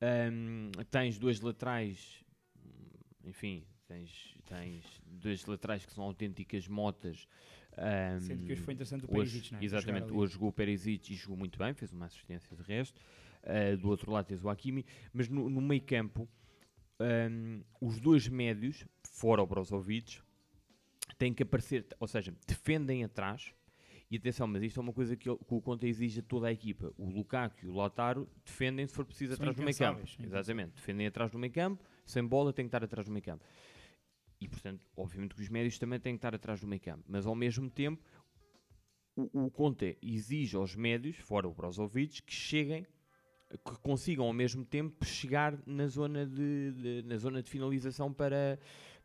Ahm, 0.00 0.70
tens 0.90 1.18
dois 1.18 1.40
laterais, 1.40 2.24
enfim, 3.24 3.64
tens, 3.86 4.34
tens 4.46 4.84
dois 5.06 5.44
laterais 5.46 5.86
que 5.86 5.92
são 5.92 6.02
autênticas 6.04 6.66
motas. 6.66 7.28
Ahm, 7.76 8.20
Sendo 8.20 8.44
que 8.44 8.52
hoje 8.52 8.62
foi 8.62 8.74
interessante 8.74 9.04
o 9.04 9.08
Perisic, 9.08 9.52
não 9.52 9.58
é? 9.60 9.64
Exatamente, 9.64 10.12
hoje 10.12 10.32
jogou 10.34 10.48
o 10.48 10.52
Perisic 10.52 11.12
e 11.12 11.16
jogou 11.16 11.36
muito 11.36 11.58
bem, 11.58 11.74
fez 11.74 11.92
uma 11.92 12.06
assistência 12.06 12.56
de 12.56 12.62
resto. 12.62 13.00
Ah, 13.42 13.76
do 13.76 13.88
outro 13.88 14.10
lado 14.10 14.26
tens 14.26 14.42
o 14.42 14.48
Hakimi, 14.48 14.84
mas 15.12 15.28
no, 15.28 15.50
no 15.50 15.60
meio 15.60 15.82
campo, 15.82 16.28
ahm, 16.98 17.60
os 17.80 18.00
dois 18.00 18.26
médios, 18.28 18.84
fora 19.06 19.42
o 19.42 19.46
Brozovic, 19.46 20.20
têm 21.18 21.32
que 21.34 21.42
aparecer, 21.42 21.86
ou 22.00 22.08
seja, 22.08 22.34
defendem 22.46 23.04
atrás. 23.04 23.52
E 24.10 24.16
atenção, 24.16 24.46
mas 24.46 24.62
isto 24.62 24.78
é 24.78 24.82
uma 24.82 24.92
coisa 24.92 25.16
que, 25.16 25.24
que 25.24 25.54
o 25.54 25.60
Conte 25.60 25.86
exige 25.86 26.20
a 26.20 26.22
toda 26.22 26.46
a 26.46 26.52
equipa. 26.52 26.92
O 26.96 27.08
Lukaku 27.08 27.64
e 27.64 27.68
o 27.68 27.72
Lautaro 27.72 28.28
defendem 28.44 28.86
se 28.86 28.94
for 28.94 29.04
preciso 29.04 29.34
São 29.34 29.42
atrás 29.42 29.56
do 29.56 29.62
meio 29.62 29.76
campo. 29.76 30.06
Exatamente, 30.22 30.74
defendem 30.74 31.06
atrás 31.06 31.30
do 31.32 31.38
meio 31.38 31.52
campo, 31.52 31.82
sem 32.06 32.24
bola 32.24 32.52
tem 32.52 32.66
que 32.66 32.68
estar 32.68 32.84
atrás 32.84 33.06
do 33.06 33.12
meio 33.12 33.24
campo. 33.24 33.42
E 34.40 34.48
portanto, 34.48 34.86
obviamente 34.96 35.34
que 35.34 35.42
os 35.42 35.48
médios 35.48 35.78
também 35.78 35.98
têm 36.00 36.14
que 36.14 36.18
estar 36.18 36.34
atrás 36.34 36.60
do 36.60 36.66
meio 36.66 36.80
campo. 36.80 37.04
Mas 37.08 37.26
ao 37.26 37.34
mesmo 37.34 37.70
tempo, 37.70 38.02
o, 39.16 39.44
o 39.46 39.50
Conte 39.50 39.96
exige 40.02 40.56
aos 40.56 40.74
médios, 40.74 41.16
fora 41.16 41.48
o 41.48 41.54
Brozovic, 41.54 42.22
que 42.22 42.32
cheguem, 42.32 42.86
que 43.50 43.78
consigam 43.82 44.26
ao 44.26 44.32
mesmo 44.32 44.64
tempo 44.64 45.04
chegar 45.04 45.56
na 45.66 45.86
zona 45.86 46.26
de, 46.26 46.72
de- 46.72 47.02
na 47.06 47.16
zona 47.16 47.42
de 47.42 47.48
finalização 47.50 48.12
para, 48.12 48.58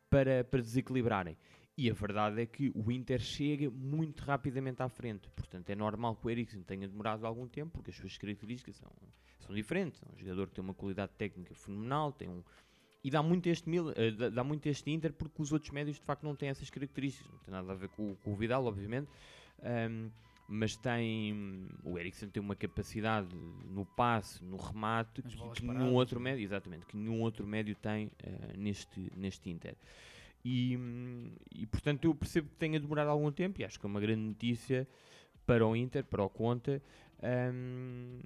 para, 0.08 0.42
para 0.44 0.60
desequilibrarem. 0.60 1.36
E 1.76 1.88
a 1.88 1.94
verdade 1.94 2.42
é 2.42 2.46
que 2.46 2.70
o 2.74 2.90
Inter 2.90 3.20
chega 3.20 3.70
muito 3.70 4.20
rapidamente 4.24 4.82
à 4.82 4.88
frente. 4.88 5.30
Portanto, 5.30 5.70
é 5.70 5.74
normal 5.74 6.16
que 6.16 6.26
o 6.26 6.30
Eriksen 6.30 6.62
tenha 6.62 6.86
demorado 6.86 7.24
algum 7.24 7.46
tempo, 7.48 7.72
porque 7.72 7.90
as 7.90 7.96
suas 7.96 8.18
características 8.18 8.76
são, 8.76 8.90
são 9.38 9.54
diferentes. 9.54 10.02
É 10.02 10.06
um 10.12 10.18
jogador 10.18 10.48
que 10.48 10.54
tem 10.54 10.64
uma 10.64 10.74
qualidade 10.74 11.12
técnica 11.16 11.54
fenomenal, 11.54 12.12
tem 12.12 12.28
um, 12.28 12.42
e 13.02 13.10
dá 13.10 13.22
muito 13.22 13.48
este, 13.48 13.68
Mil- 13.68 13.92
eh, 13.96 14.10
dá- 14.30 14.44
muito 14.44 14.66
este 14.66 14.90
Inter 14.90 15.12
porque 15.12 15.40
os 15.40 15.52
outros 15.52 15.70
médios 15.72 15.96
de 15.96 16.02
facto 16.02 16.22
não 16.24 16.34
têm 16.36 16.48
essas 16.50 16.68
características. 16.70 17.30
Não 17.32 17.38
tem 17.38 17.52
nada 17.52 17.72
a 17.72 17.74
ver 17.74 17.88
com, 17.88 18.12
o- 18.12 18.16
com 18.16 18.32
o 18.32 18.36
Vidal, 18.36 18.64
obviamente. 18.66 19.08
Ahm, 19.62 20.10
mas 20.52 20.74
tem. 20.76 21.68
O 21.84 21.96
Eriksen 21.98 22.28
tem 22.28 22.42
uma 22.42 22.56
capacidade 22.56 23.28
no 23.70 23.84
passe, 23.86 24.42
no 24.44 24.56
remate, 24.56 25.22
que, 25.22 25.28
que 25.54 25.62
nenhum 25.78 25.94
outro 25.94 26.18
médio, 26.20 26.42
exatamente, 26.44 26.86
que 26.86 26.96
nenhum 26.96 27.20
outro 27.20 27.46
médio 27.46 27.74
tem 27.76 28.10
eh, 28.22 28.56
neste, 28.56 29.12
neste 29.16 29.48
Inter. 29.48 29.76
E, 30.44 30.76
e 31.54 31.66
portanto 31.66 32.04
eu 32.06 32.14
percebo 32.14 32.48
que 32.48 32.56
tenha 32.56 32.80
demorado 32.80 33.10
algum 33.10 33.30
tempo 33.30 33.60
e 33.60 33.64
acho 33.64 33.78
que 33.78 33.86
é 33.86 33.88
uma 33.88 34.00
grande 34.00 34.22
notícia 34.22 34.88
para 35.46 35.64
o 35.66 35.76
Inter, 35.76 36.02
para 36.04 36.22
o 36.24 36.28
Conta, 36.30 36.82
hum, 37.52 38.18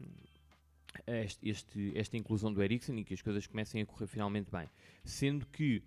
este, 1.07 1.49
este- 1.49 1.93
esta 1.97 2.17
inclusão 2.17 2.53
do 2.53 2.63
Eriksen 2.63 2.99
e 2.99 3.05
que 3.05 3.15
as 3.15 3.23
coisas 3.23 3.47
comecem 3.47 3.83
a 3.83 3.87
correr 3.87 4.07
finalmente 4.07 4.51
bem. 4.51 4.69
Sendo 5.05 5.47
que 5.47 5.83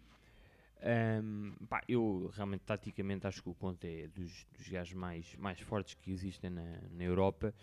hum, 1.24 1.56
pá, 1.70 1.82
eu 1.88 2.30
realmente 2.34 2.62
taticamente 2.62 3.26
acho 3.28 3.42
que 3.42 3.50
o 3.50 3.54
Conte 3.54 3.88
é 3.88 4.08
dos, 4.08 4.46
dos 4.58 4.68
gajos 4.70 4.94
mais, 4.94 5.36
mais 5.36 5.60
fortes 5.60 5.94
que 5.96 6.12
existem 6.12 6.50
na, 6.50 6.82
na 6.92 7.04
Europa. 7.04 7.54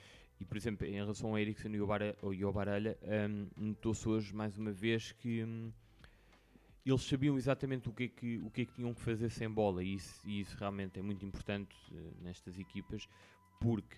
E, 0.41 0.45
por 0.45 0.57
exemplo, 0.57 0.85
em 0.87 0.95
relação 0.95 1.31
ao 1.31 1.39
Eriksen 1.39 1.75
e 1.75 1.79
ao, 1.79 1.87
Bara, 1.87 2.17
ao 2.21 2.53
Baralha, 2.53 2.99
hum, 3.31 3.49
notou-se 3.57 4.09
hoje 4.09 4.35
mais 4.35 4.59
uma 4.59 4.73
vez 4.73 5.13
que 5.13 5.45
hum, 5.45 5.71
eles 6.85 7.03
sabiam 7.03 7.37
exatamente 7.39 7.89
o 7.89 7.93
que, 7.93 8.05
é 8.05 8.09
que, 8.09 8.39
o 8.39 8.51
que 8.51 8.63
é 8.63 8.65
que 8.67 8.73
tinham 8.75 8.93
que 8.93 9.01
fazer 9.01 9.31
sem 9.31 9.49
bola. 9.49 9.83
E 9.83 9.95
isso, 9.95 10.21
e 10.29 10.41
isso 10.41 10.57
realmente 10.59 10.99
é 10.99 11.03
muito 11.03 11.25
importante 11.25 11.75
eh, 11.93 12.13
nestas 12.21 12.59
equipas, 12.59 13.09
porque 13.59 13.97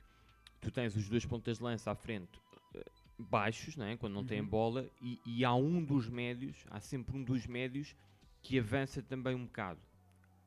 tu 0.60 0.70
tens 0.70 0.94
os 0.94 1.08
dois 1.08 1.24
pontas 1.26 1.58
de 1.58 1.64
lança 1.64 1.90
à 1.90 1.94
frente 1.96 2.40
eh, 2.74 2.84
baixos, 3.18 3.76
não 3.76 3.86
é? 3.86 3.96
quando 3.96 4.12
não 4.14 4.24
têm 4.24 4.40
Uhum. 4.40 4.46
bola, 4.48 4.90
e, 5.00 5.18
e 5.26 5.44
há 5.44 5.54
um 5.54 5.82
dos 5.82 6.08
médios, 6.08 6.64
há 6.70 6.80
sempre 6.80 7.16
um 7.16 7.22
dos 7.22 7.46
médios 7.46 7.94
que 8.42 8.58
avança 8.58 9.02
também 9.02 9.34
um 9.34 9.44
bocado. 9.46 9.80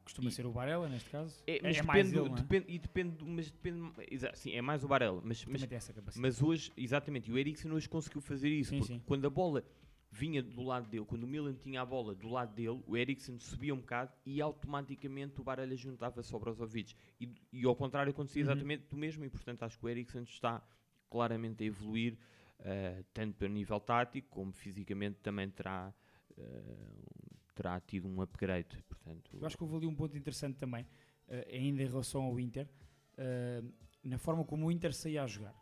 Costuma 0.03 0.29
E- 0.29 0.33
ser 0.33 0.45
o 0.45 0.51
Varela, 0.51 0.87
neste 0.89 1.09
caso. 1.09 1.43
É, 1.45 1.59
mas 1.61 1.81
mais 1.81 2.07
depende, 2.07 2.19
ele, 2.19 2.29
não 2.29 2.37
é? 2.37 2.41
depende, 2.41 2.65
e 2.67 2.79
depende, 2.79 3.23
mas 3.25 3.51
depende, 3.51 3.91
sim, 4.35 4.51
é 4.53 4.61
mais 4.61 4.83
o 4.83 4.87
Barella, 4.87 5.21
mas, 5.23 5.45
mas 5.45 5.67
mas 6.15 6.41
hoje, 6.41 6.71
exatamente, 6.75 7.29
e 7.29 7.33
o 7.33 7.37
Eriksen 7.37 7.71
hoje 7.71 7.87
conseguiu 7.87 8.21
fazer 8.21 8.49
isso, 8.49 8.69
Sim, 8.71 8.79
porque 8.79 8.93
sim. 8.93 9.03
quando 9.05 9.25
a 9.25 9.29
bola 9.29 9.63
vinha 10.11 10.41
do 10.41 10.63
lado 10.63 10.87
dele, 10.89 11.05
quando 11.05 11.23
o 11.23 11.27
Milan 11.27 11.53
tinha 11.53 11.81
a 11.81 11.85
bola 11.85 12.15
do 12.15 12.27
lado 12.27 12.53
dele, 12.55 12.81
o 12.87 12.97
Eriksen 12.97 13.37
subia 13.39 13.73
um 13.75 13.79
bocado 13.79 14.11
e 14.25 14.41
automaticamente 14.41 15.39
o 15.39 15.43
Baralha 15.43 15.75
juntava-se 15.75 16.33
ao 16.33 16.39
Brozovic. 16.39 16.95
E, 17.21 17.29
e 17.53 17.63
ao 17.65 17.75
contrário 17.75 18.09
acontecia 18.09 18.41
Uhum. 18.41 18.49
exatamente 18.49 18.85
do 18.89 18.97
mesmo, 18.97 19.23
e 19.23 19.29
portanto 19.29 19.61
acho 19.63 19.77
que 19.77 19.85
o 19.85 19.89
Eriksen 19.89 20.23
está 20.23 20.63
claramente 21.11 21.63
a 21.63 21.67
evoluir, 21.67 22.17
eh, 22.59 23.03
tanto 23.13 23.45
a 23.45 23.47
nível 23.47 23.79
tático 23.79 24.27
como 24.29 24.51
fisicamente 24.51 25.19
também 25.21 25.49
terá, 25.49 25.93
eh, 26.37 26.75
terá 27.55 27.79
tido 27.79 28.07
um 28.07 28.21
upgrade. 28.21 28.83
Portanto, 28.87 29.37
Eu 29.39 29.45
acho 29.45 29.57
que 29.57 29.63
houve 29.63 29.77
ali 29.77 29.87
um 29.87 29.95
ponto 29.95 30.17
interessante 30.17 30.57
também, 30.57 30.85
eh, 31.27 31.47
ainda 31.53 31.81
em 31.83 31.87
relação 31.87 32.23
ao 32.23 32.39
Inter, 32.39 32.67
na 34.01 34.17
forma 34.17 34.45
como 34.45 34.67
o 34.67 34.71
Inter 34.71 34.93
saía 34.93 35.23
a 35.23 35.27
jogar. 35.27 35.53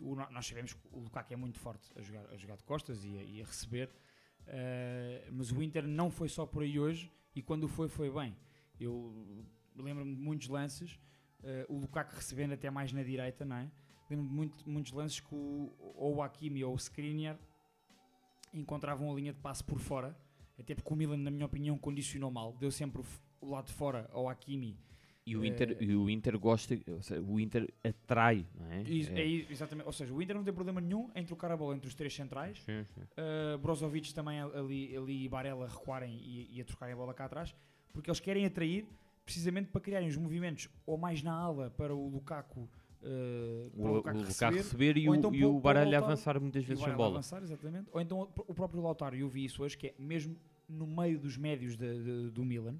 O 0.00 0.16
nós 0.16 0.46
sabemos 0.46 0.72
que 0.72 0.80
o 0.90 0.98
Lukaku 1.00 1.32
é 1.32 1.36
muito 1.36 1.58
forte 1.58 1.88
a 1.96 2.02
jogar, 2.02 2.26
a 2.32 2.36
jogar 2.36 2.56
de 2.56 2.64
costas 2.64 3.04
e 3.04 3.16
a, 3.16 3.22
e 3.22 3.40
a 3.40 3.44
receber, 3.44 3.88
mas 5.30 5.52
o 5.52 5.62
Inter 5.62 5.86
não 5.86 6.10
foi 6.10 6.28
só 6.28 6.44
por 6.44 6.64
aí 6.64 6.80
hoje 6.80 7.12
e 7.32 7.42
quando 7.42 7.68
foi, 7.68 7.88
foi 7.88 8.10
bem. 8.10 8.36
Eu 8.80 9.46
lembro-me 9.76 10.16
de 10.16 10.20
muitos 10.20 10.48
lances, 10.48 10.98
eh, 11.42 11.66
o 11.68 11.78
Lukaku 11.78 12.14
recebendo 12.14 12.52
até 12.52 12.70
mais 12.70 12.92
na 12.92 13.02
direita, 13.02 13.44
não 13.44 13.56
é? 13.56 13.70
Lembro-me 14.10 14.28
de 14.30 14.34
muito- 14.36 14.70
muitos 14.70 14.92
lances 14.92 15.20
que 15.20 15.34
o, 15.34 15.72
ou 15.96 16.16
o 16.16 16.22
Hakimi 16.22 16.64
ou 16.64 16.72
o 16.72 16.76
Skriniar 16.76 17.38
encontravam 18.52 19.10
a 19.10 19.14
linha 19.14 19.32
de 19.32 19.38
passe 19.40 19.62
por 19.62 19.78
fora, 19.78 20.16
até 20.58 20.74
porque 20.74 20.92
o 20.92 20.96
Milan, 20.96 21.18
na 21.18 21.30
minha 21.30 21.46
opinião, 21.46 21.76
condicionou 21.78 22.30
mal, 22.30 22.52
deu 22.58 22.70
sempre 22.70 23.02
o, 23.40 23.50
lado 23.50 23.66
de 23.66 23.72
fora 23.74 24.08
ao 24.12 24.28
Hakimi. 24.28 24.76
e, 25.26 25.36
o 25.36 25.44
Inter, 25.44 25.72
eh, 25.78 25.84
e 25.84 25.94
o 25.94 26.08
Inter 26.08 26.38
gosta, 26.38 26.74
ou 26.88 27.02
seja, 27.02 27.20
o 27.20 27.38
Inter 27.38 27.70
atrai, 27.84 28.46
não 28.58 28.66
é? 28.72 28.80
É- 28.80 29.20
é 29.20 29.26
exatamente, 29.52 29.84
ou 29.86 29.92
seja, 29.92 30.12
o 30.14 30.22
Inter 30.22 30.34
não 30.34 30.42
tem 30.42 30.54
problema 30.54 30.80
nenhum 30.80 31.10
em 31.14 31.22
trocar 31.22 31.50
a 31.52 31.56
bola 31.56 31.76
entre 31.76 31.86
os 31.86 31.94
três 31.94 32.14
centrais, 32.14 32.58
Sim, 32.62 32.82
sim. 32.84 33.02
uh, 33.02 33.58
Brozovic 33.58 34.14
também 34.14 34.40
ali, 34.40 34.96
ali 34.96 35.24
e 35.24 35.28
Barella 35.28 35.68
recuarem 35.68 36.16
e, 36.16 36.48
e 36.56 36.60
a 36.62 36.64
trocarem 36.64 36.94
a 36.94 36.96
bola 36.96 37.12
cá 37.12 37.26
atrás, 37.26 37.54
porque 37.92 38.08
eles 38.08 38.20
querem 38.20 38.46
atrair 38.46 38.86
precisamente 39.26 39.68
para 39.68 39.82
criarem 39.82 40.08
os 40.08 40.16
movimentos 40.16 40.70
ou 40.86 40.96
mais 40.96 41.22
na 41.22 41.34
ala 41.34 41.68
para 41.76 41.94
o 41.94 42.08
Lukaku, 42.08 42.66
uh, 43.02 43.70
O, 43.74 43.82
o 43.88 43.92
Lukaku 43.94 44.18
receber, 44.22 44.56
receber 44.56 44.96
e 44.96 45.06
então 45.06 45.34
e 45.34 45.44
o 45.44 45.58
Baralho 45.60 45.90
Lautaro 45.90 46.04
avançar 46.12 46.40
muitas 46.40 46.64
vezes 46.64 46.82
sem 46.84 46.94
bola. 46.94 47.14
avançar, 47.16 47.42
exatamente. 47.42 47.88
Ou 47.92 48.00
então 48.00 48.28
o 48.46 48.54
próprio 48.54 48.82
Lautaro, 48.82 49.16
eu 49.16 49.28
vi 49.28 49.44
isso 49.44 49.62
hoje, 49.62 49.76
que 49.76 49.88
é 49.88 49.94
mesmo 49.98 50.36
no 50.68 50.86
meio 50.86 51.18
dos 51.18 51.36
médios 51.36 51.76
de- 51.76 52.02
de- 52.02 52.30
do 52.30 52.44
Milan, 52.44 52.76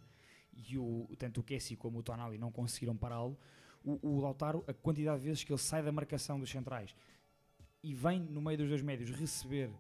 e 0.53 0.77
o, 0.77 1.09
tanto 1.19 1.41
o 1.41 1.43
Kessi 1.43 1.77
como 1.77 1.99
o 1.99 2.03
Tonali 2.03 2.37
não 2.39 2.51
conseguiram 2.51 2.97
pará-lo, 2.97 3.37
o, 3.85 4.21
Lautaro, 4.21 4.65
a 4.67 4.75
quantidade 4.75 5.21
de 5.21 5.27
vezes 5.29 5.45
que 5.45 5.53
ele 5.53 5.59
sai 5.59 5.83
da 5.83 5.93
marcação 5.93 6.39
dos 6.39 6.51
centrais 6.51 6.95
e 7.83 7.95
vem 7.95 8.21
no 8.21 8.43
meio 8.43 8.59
dos 8.59 8.69
dois 8.69 8.83
médios 8.83 9.11
receber 9.11 9.71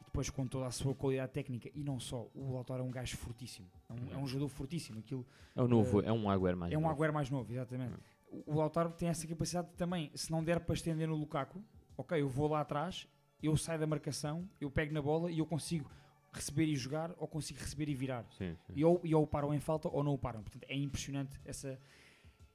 e 0.00 0.04
depois 0.04 0.30
com 0.30 0.46
toda 0.46 0.66
a 0.66 0.70
sua 0.70 0.94
qualidade 0.94 1.32
técnica 1.32 1.68
e 1.74 1.82
não 1.82 1.98
só, 2.00 2.28
o 2.34 2.52
Lautaro 2.54 2.82
é 2.82 2.86
um 2.86 2.90
gajo 2.90 3.16
fortíssimo, 3.16 3.66
é 3.88 3.92
um, 3.92 4.12
é 4.14 4.16
um 4.16 4.26
jogador 4.26 4.48
fortíssimo, 4.48 5.00
aquilo 5.00 5.26
É 5.56 5.60
o 5.62 5.68
novo, 5.68 6.00
é 6.00 6.12
um 6.12 6.30
Agüero 6.30 6.56
mais 6.56 6.72
é 6.72 6.78
um. 6.78 6.88
Agüero 6.88 7.12
mais 7.12 7.28
novo, 7.30 7.52
exatamente. 7.52 7.94
O 7.94 7.98
o 8.30 8.54
Lautaro 8.54 8.90
tem 8.92 9.08
essa 9.08 9.26
capacidade 9.26 9.68
de 9.68 9.74
também, 9.74 10.10
se 10.14 10.30
não 10.30 10.42
der 10.42 10.60
para 10.60 10.74
estender 10.74 11.08
no 11.08 11.14
Lukaku, 11.14 11.62
ok, 11.96 12.20
eu 12.20 12.28
vou 12.28 12.48
lá 12.48 12.60
atrás, 12.60 13.08
eu 13.42 13.56
saio 13.56 13.78
da 13.78 13.86
marcação, 13.86 14.48
eu 14.60 14.70
pego 14.70 14.92
na 14.92 15.02
bola 15.02 15.30
e 15.30 15.38
eu 15.38 15.46
consigo 15.46 15.90
receber 16.32 16.66
e 16.66 16.76
jogar, 16.76 17.14
ou 17.16 17.26
consigo 17.26 17.58
receber 17.58 17.88
e 17.88 17.94
virar. 17.94 18.24
Sim, 18.36 18.54
sim. 18.66 18.72
E 18.74 18.84
ou, 18.84 19.00
e 19.04 19.14
ou 19.14 19.24
o 19.24 19.26
param 19.26 19.52
em 19.54 19.60
falta 19.60 19.88
ou 19.88 20.02
não 20.04 20.14
o 20.14 20.18
param. 20.18 20.42
Portanto, 20.42 20.64
é 20.68 20.76
impressionante 20.76 21.40
essa, 21.44 21.78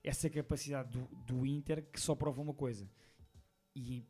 essa 0.03 0.29
capacidade 0.29 0.89
do, 0.89 1.07
do 1.25 1.45
Inter 1.45 1.83
que 1.91 1.99
só 1.99 2.15
prova 2.15 2.41
uma 2.41 2.53
coisa. 2.53 2.87
E 3.75 4.05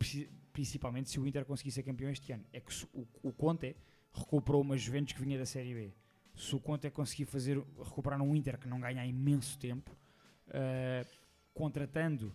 principalmente 0.52 1.08
se 1.08 1.18
o 1.18 1.26
Inter 1.26 1.44
conseguir 1.44 1.70
ser 1.70 1.82
campeão 1.82 2.10
este 2.10 2.32
ano. 2.32 2.44
É 2.52 2.60
que 2.60 2.72
o, 2.92 3.06
o 3.22 3.32
Conte 3.32 3.74
recuperou 4.12 4.60
uma 4.60 4.76
Juventus 4.76 5.14
que 5.14 5.22
vinha 5.22 5.38
da 5.38 5.46
Série 5.46 5.74
B. 5.74 5.94
Se 6.36 6.54
o 6.54 6.60
Conte 6.60 6.90
conseguir 6.90 7.24
fazer, 7.24 7.58
recuperar 7.82 8.20
um 8.20 8.36
Inter 8.36 8.58
que 8.58 8.68
não 8.68 8.80
ganha 8.80 9.00
há 9.00 9.06
imenso 9.06 9.58
tempo, 9.58 9.96
eh, 10.48 11.06
contratando 11.54 12.34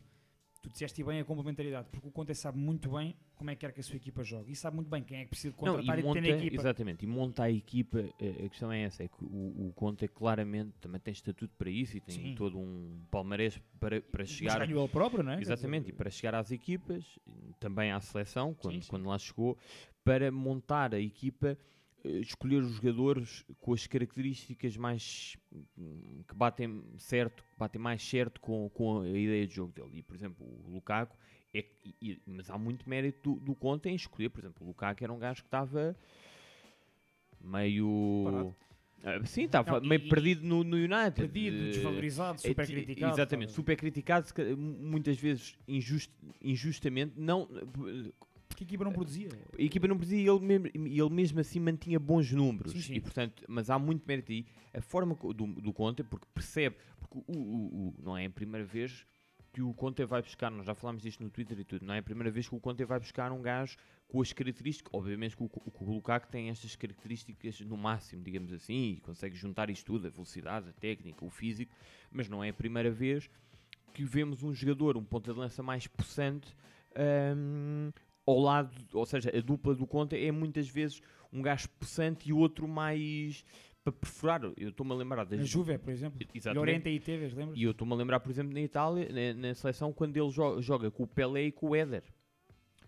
tu 0.61 0.69
disseste 0.69 1.03
bem 1.03 1.19
a 1.19 1.25
complementaridade, 1.25 1.87
porque 1.89 2.07
o 2.07 2.11
Conte 2.11 2.35
sabe 2.35 2.57
muito 2.57 2.91
bem 2.91 3.15
como 3.35 3.49
é 3.49 3.55
que 3.55 3.61
quer 3.61 3.71
que 3.71 3.79
a 3.79 3.83
sua 3.83 3.95
equipa 3.95 4.23
jogue 4.23 4.51
e 4.51 4.55
sabe 4.55 4.75
muito 4.75 4.89
bem 4.89 5.01
quem 5.01 5.19
é 5.19 5.23
que 5.23 5.29
precisa 5.29 5.53
de 5.53 5.63
Não, 5.63 5.75
contratar 5.75 5.97
e 5.97 6.01
e, 6.01 6.03
monta, 6.03 6.19
de 6.19 6.27
ter 6.27 6.33
na 6.33 6.37
equipa. 6.37 6.61
exatamente, 6.61 7.03
e 7.05 7.07
monta 7.07 7.43
a 7.43 7.51
equipa, 7.51 7.99
eh, 8.19 8.45
a 8.45 8.49
questão 8.49 8.71
é 8.71 8.81
essa, 8.81 9.03
é 9.03 9.07
que 9.07 9.23
o, 9.23 9.67
o 9.67 9.73
Conte 9.73 10.07
claramente 10.07 10.73
também 10.81 10.99
tem 10.99 11.13
estatuto 11.13 11.55
para 11.57 11.69
isso 11.69 11.95
e 11.97 12.01
tem 12.01 12.15
Sim. 12.15 12.35
todo 12.35 12.59
um 12.59 13.01
palmarés 13.09 13.57
para, 13.79 14.01
para 14.01 14.23
Mas 14.23 14.29
chegar 14.29 14.59
ganhou 14.59 14.83
ele 14.83 14.91
próprio, 14.91 15.23
não 15.23 15.31
é? 15.31 15.39
Exatamente, 15.39 15.89
e 15.89 15.93
para 15.93 16.09
chegar 16.09 16.35
às 16.35 16.51
equipas, 16.51 17.17
também 17.59 17.91
à 17.91 17.99
seleção, 18.01 18.53
quando, 18.53 18.81
sim. 18.81 18.89
quando 18.89 19.07
lá 19.07 19.17
chegou, 19.17 19.57
para 20.03 20.29
montar 20.29 20.93
a 20.93 20.99
equipa, 20.99 21.57
escolher 22.03 22.63
os 22.63 22.71
jogadores 22.75 23.43
com 23.59 23.73
as 23.73 23.85
características 23.87 24.75
mais 24.77 25.35
hum, 25.77 26.23
que 26.27 26.33
batem 26.35 26.83
certo, 26.97 27.43
que 27.43 27.49
batem 27.57 27.81
mais 27.81 28.01
certo 28.01 28.39
com, 28.39 28.69
com 28.69 29.01
a 29.01 29.07
ideia 29.09 29.45
de 29.45 29.53
jogo 29.55 29.71
dele. 29.73 29.99
E, 29.99 30.01
por 30.03 30.15
exemplo, 30.15 30.45
o 30.45 30.69
Lukaku, 30.71 31.17
é, 31.53 31.65
e- 32.01 32.21
mas 32.25 32.49
há 32.49 32.57
muito 32.57 32.87
mérito 32.89 33.33
do, 33.35 33.39
do 33.39 33.55
Conte 33.55 33.89
em 33.89 33.95
escolher, 33.95 34.29
por 34.29 34.39
exemplo, 34.39 34.63
o 34.63 34.67
Lukaku 34.67 35.03
era 35.03 35.11
um 35.13 35.19
gajo 35.19 35.41
que 35.41 35.47
estava 35.47 35.95
meio. 37.41 38.21
Parado. 38.25 38.55
Ah, 39.01 39.25
sim, 39.25 39.43
estava 39.45 39.79
Não, 39.79 39.87
meio 39.87 40.01
e- 40.05 40.09
perdido 40.09 40.45
no, 40.45 40.61
no 40.61 40.75
United. 40.75 41.13
Perdido, 41.15 41.55
eh, 41.55 41.69
desvalorizado, 41.69 42.37
é, 42.43 42.47
super 42.49 42.65
ti- 42.67 42.73
criticado. 42.73 43.13
Exatamente, 43.13 43.51
super 43.53 43.77
criticado, 43.77 44.27
muitas 44.57 45.17
vezes 45.17 45.57
injust- 45.65 46.11
injustamente. 46.41 47.13
Não, 47.17 47.47
Porque 48.49 48.63
a 48.63 48.67
equipa 48.67 48.83
não 48.83 48.91
produzia. 48.91 49.29
a 49.57 49.61
equipa 49.61 49.87
não 49.87 49.97
perdia 49.97 50.17
e 50.19 50.27
ele 50.27 50.39
mesmo, 50.45 50.67
ele 50.73 51.09
mesmo 51.09 51.39
assim 51.39 51.59
mantinha 51.59 51.99
bons 51.99 52.31
números. 52.31 52.71
Sim, 52.73 52.81
sim. 52.81 52.93
E, 52.95 52.99
portanto, 52.99 53.43
mas 53.47 53.69
há 53.69 53.77
muito 53.79 54.03
mérito 54.07 54.31
aí. 54.31 54.45
A 54.73 54.81
forma 54.81 55.15
do, 55.15 55.31
do 55.47 55.71
Conte, 55.71 56.03
porque 56.03 56.25
percebe, 56.33 56.75
porque 56.99 57.17
o, 57.31 57.37
o- 57.37 57.87
o- 57.89 57.95
não 58.03 58.17
é 58.17 58.25
a 58.25 58.29
primeira 58.29 58.65
vez 58.65 59.05
que 59.53 59.61
o 59.61 59.73
Conte 59.73 60.03
vai 60.05 60.21
buscar, 60.21 60.51
nós 60.51 60.65
já 60.65 60.75
falámos 60.75 61.01
disto 61.01 61.23
no 61.23 61.29
Twitter 61.29 61.59
e 61.59 61.63
tudo, 61.63 61.83
não 61.85 61.93
é 61.93 61.97
a 61.99 62.03
primeira 62.03 62.29
vez 62.29 62.47
que 62.47 62.53
o 62.55 62.59
Conte 62.59 62.83
vai 62.85 62.99
buscar 62.99 63.31
um 63.31 63.41
gajo 63.41 63.77
com 64.07 64.21
as 64.21 64.31
características, 64.31 64.91
obviamente 64.93 65.35
que 65.35 65.43
o, 65.43 65.49
que 65.49 65.83
o 65.83 65.91
Lukaku 65.91 66.27
tem 66.27 66.49
estas 66.49 66.75
características 66.75 67.59
no 67.61 67.75
máximo, 67.77 68.21
digamos 68.23 68.51
assim, 68.53 68.91
e 68.93 68.99
consegue 69.01 69.35
juntar 69.35 69.69
isto 69.71 69.85
tudo, 69.85 70.05
a 70.05 70.09
velocidade, 70.09 70.69
a 70.69 70.73
técnica, 70.73 71.25
o 71.25 71.29
físico, 71.31 71.71
mas 72.11 72.29
não 72.29 72.43
é 72.43 72.49
a 72.49 72.53
primeira 72.53 72.91
vez 72.91 73.27
que 73.93 74.03
vemos 74.03 74.43
um 74.43 74.53
jogador, 74.53 74.95
um 74.97 75.03
ponta 75.03 75.33
de 75.33 75.39
lança 75.39 75.63
mais 75.63 75.87
possante, 75.87 76.55
hum, 77.35 77.91
ao 78.29 78.39
lado, 78.39 78.71
ou 78.93 79.05
seja, 79.05 79.31
a 79.35 79.41
dupla 79.41 79.73
do 79.75 79.85
Conte 79.87 80.15
é 80.15 80.31
muitas 80.31 80.67
vezes 80.69 81.01
um 81.31 81.41
gajo 81.41 81.67
possante 81.79 82.29
e 82.29 82.33
outro 82.33 82.67
mais 82.67 83.43
para 83.83 83.93
perfurar. 83.93 84.41
Eu 84.57 84.69
estou-me 84.69 84.91
a 84.91 84.95
lembrar 84.95 85.23
das 85.25 85.39
Na 85.39 85.45
Juve, 85.45 85.77
por 85.77 85.91
exemplo. 85.91 86.19
Exatamente. 86.33 86.57
Llorente 86.57 86.89
e 86.89 86.99
Tevez, 86.99 87.33
lembras? 87.33 87.57
E 87.57 87.63
eu 87.63 87.71
estou-me 87.71 87.93
a 87.93 87.95
lembrar, 87.95 88.19
por 88.19 88.29
exemplo, 88.29 88.53
na 88.53 88.61
Itália, 88.61 89.07
na, 89.33 89.47
na 89.47 89.53
seleção, 89.55 89.93
quando 89.93 90.15
ele 90.17 90.29
jo- 90.29 90.61
joga 90.61 90.91
com 90.91 91.03
o 91.03 91.07
Pelé 91.07 91.43
e 91.45 91.51
com 91.51 91.69
o 91.69 91.75
Éder. 91.75 92.03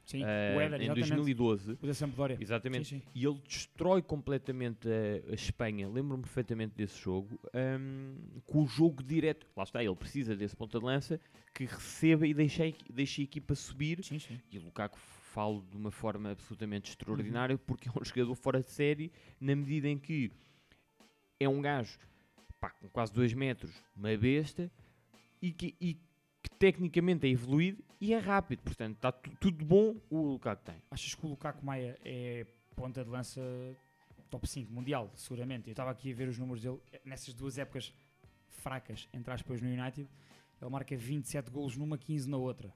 Sim, 0.03 0.23
eh, 0.25 0.53
o 0.57 0.59
Éder, 0.59 0.81
em 0.81 0.85
exatamente. 0.85 1.07
2012. 1.09 1.71
O 1.81 1.87
da 1.87 1.93
Sampdoria. 1.93 2.37
Exatamente. 2.41 2.89
Sim, 2.89 2.99
sim. 2.99 3.05
E 3.15 3.23
ele 3.25 3.39
destrói 3.47 4.01
completamente 4.01 4.87
a, 4.89 5.31
a 5.31 5.33
Espanha. 5.35 5.87
Lembro-me 5.87 6.23
perfeitamente 6.23 6.73
desse 6.75 6.99
jogo. 6.99 7.39
hum, 7.79 8.15
com 8.45 8.63
o 8.63 8.67
jogo 8.67 9.01
direto. 9.03 9.47
Lá 9.55 9.63
está, 9.63 9.81
ele 9.83 9.95
precisa 9.95 10.35
desse 10.35 10.55
ponta 10.55 10.79
de 10.79 10.85
lança 10.85 11.19
que 11.53 11.65
receba 11.65 12.27
e 12.27 12.33
deixe, 12.33 12.75
deixe 12.91 13.21
a 13.21 13.23
equipa 13.23 13.55
subir. 13.55 14.03
Sim, 14.03 14.19
sim. 14.19 14.39
E 14.51 14.57
o 14.57 14.63
Lukaku 14.63 14.97
falo 15.31 15.61
de 15.69 15.77
uma 15.77 15.91
forma 15.91 16.31
absolutamente 16.31 16.89
extraordinária 16.91 17.57
porque 17.57 17.87
é 17.89 17.91
um 17.91 18.03
jogador 18.05 18.35
fora 18.35 18.61
de 18.61 18.69
série 18.69 19.11
na 19.39 19.55
medida 19.55 19.87
em 19.87 19.97
que 19.97 20.31
é 21.39 21.47
um 21.47 21.61
gajo 21.61 21.97
pá, 22.59 22.69
com 22.71 22.87
quase 22.89 23.11
2 23.13 23.33
metros, 23.33 23.71
uma 23.95 24.15
besta 24.17 24.71
e 25.41 25.51
que, 25.51 25.75
e 25.79 25.93
que 26.43 26.49
tecnicamente 26.59 27.25
é 27.25 27.29
evoluído 27.29 27.83
e 27.99 28.13
é 28.13 28.17
rápido. 28.19 28.61
Portanto, 28.61 28.95
está 28.95 29.11
tu- 29.11 29.31
tudo 29.39 29.63
bom 29.65 29.95
o 30.09 30.33
Lukaku 30.33 30.63
tem. 30.63 30.75
Achas 30.91 31.15
que 31.15 31.25
o 31.25 31.29
Lukaku 31.29 31.65
Maia 31.65 31.97
é 32.03 32.45
ponta 32.75 33.03
de 33.03 33.09
lança 33.09 33.41
top 34.29 34.47
5 34.47 34.71
mundial, 34.71 35.11
seguramente? 35.15 35.67
Eu 35.67 35.71
estava 35.71 35.91
aqui 35.91 36.11
a 36.11 36.15
ver 36.15 36.27
os 36.29 36.37
números 36.37 36.61
dele 36.61 36.79
nessas 37.05 37.33
duas 37.33 37.57
épocas 37.57 37.93
fracas, 38.49 39.07
entre 39.13 39.33
aspas, 39.33 39.61
no 39.61 39.67
United. 39.69 40.07
Ele 40.61 40.69
marca 40.69 40.95
27 40.95 41.49
golos 41.49 41.75
numa, 41.75 41.97
15 41.97 42.29
na 42.29 42.37
outra. 42.37 42.71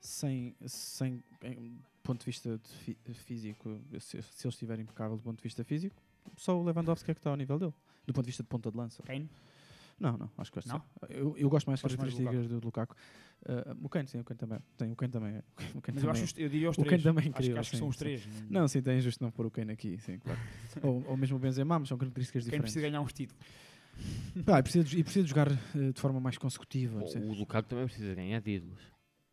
Sem, 0.00 0.54
sem 0.66 1.22
em 1.42 1.78
ponto 2.02 2.20
de 2.20 2.26
vista 2.26 2.58
de 2.58 2.68
fi- 2.78 2.98
físico, 3.14 3.78
se, 4.00 4.20
se 4.22 4.46
ele 4.46 4.52
estiver 4.52 4.78
impecável 4.80 5.16
do 5.16 5.22
ponto 5.22 5.36
de 5.36 5.42
vista 5.42 5.62
físico, 5.64 5.96
só 6.36 6.58
o 6.58 6.64
Lewandowski 6.64 7.10
é 7.10 7.14
que 7.14 7.20
está 7.20 7.30
ao 7.30 7.36
nível 7.36 7.58
dele. 7.58 7.74
Do 8.06 8.12
ponto 8.14 8.24
de 8.24 8.30
vista 8.30 8.42
de 8.42 8.48
ponta 8.48 8.70
de 8.70 8.76
lança. 8.76 9.02
Kane? 9.02 9.28
Não, 9.98 10.16
não, 10.16 10.30
acho 10.38 10.50
que 10.50 10.54
gosto 10.56 10.68
Não? 10.68 10.82
Eu, 11.10 11.36
eu 11.36 11.50
gosto 11.50 11.66
mais 11.66 11.80
das 11.82 11.94
características 11.94 12.48
do 12.48 12.58
Lukaku. 12.64 12.96
Uh, 13.42 13.84
o 13.84 13.88
Kane, 13.90 14.08
sim, 14.08 14.18
o 14.18 14.24
Kane 14.24 14.38
também. 14.38 14.58
Tem, 14.78 14.90
o 14.90 14.96
Kane 14.96 15.12
também. 15.12 15.34
é- 15.36 15.44
O 15.76 15.80
Kane 15.82 15.96
Mas 15.96 16.04
eu, 16.04 16.08
também 16.08 16.10
acho, 16.10 16.20
é- 16.22 16.24
os- 16.24 16.38
eu 16.38 16.48
diria 16.48 16.70
os 16.70 16.76
o 16.78 16.80
Kane 16.80 16.88
três. 16.88 17.02
também 17.02 17.24
é 17.24 17.28
acho, 17.28 17.32
que- 17.34 17.38
incrível, 17.42 17.60
acho 17.60 17.70
que 17.70 17.76
sim, 17.76 17.80
são 17.80 17.88
os 17.88 17.96
sim. 17.96 17.98
três. 17.98 18.26
Não, 18.48 18.66
sim, 18.66 18.80
tem 18.80 18.96
injusto 18.96 19.22
não 19.22 19.30
pôr 19.30 19.44
o 19.46 19.50
Kane 19.50 19.72
aqui, 19.72 19.98
sim, 19.98 20.18
claro. 20.18 20.40
ou, 20.82 21.04
ou 21.06 21.16
mesmo 21.18 21.36
o 21.36 21.38
Benzema, 21.40 21.78
mas 21.78 21.88
são 21.88 21.98
características 21.98 22.44
Quem 22.44 22.46
diferentes. 22.50 22.72
precisa 22.72 22.88
ganhar 22.90 23.02
uns 23.02 23.12
títulos. 23.12 23.44
Pá, 24.46 24.58
e 24.58 24.62
precisa, 24.62 24.84
de- 24.84 24.98
e 24.98 25.04
precisa 25.04 25.22
de 25.24 25.28
jogar 25.28 25.50
eh, 25.52 25.92
de 25.92 26.00
forma 26.00 26.18
mais 26.18 26.38
consecutiva. 26.38 27.02
O, 27.02 27.06
sim. 27.06 27.18
o 27.18 27.32
Lukaku 27.34 27.68
também 27.68 27.84
precisa 27.84 28.14
ganhar 28.14 28.40
títulos. 28.40 28.80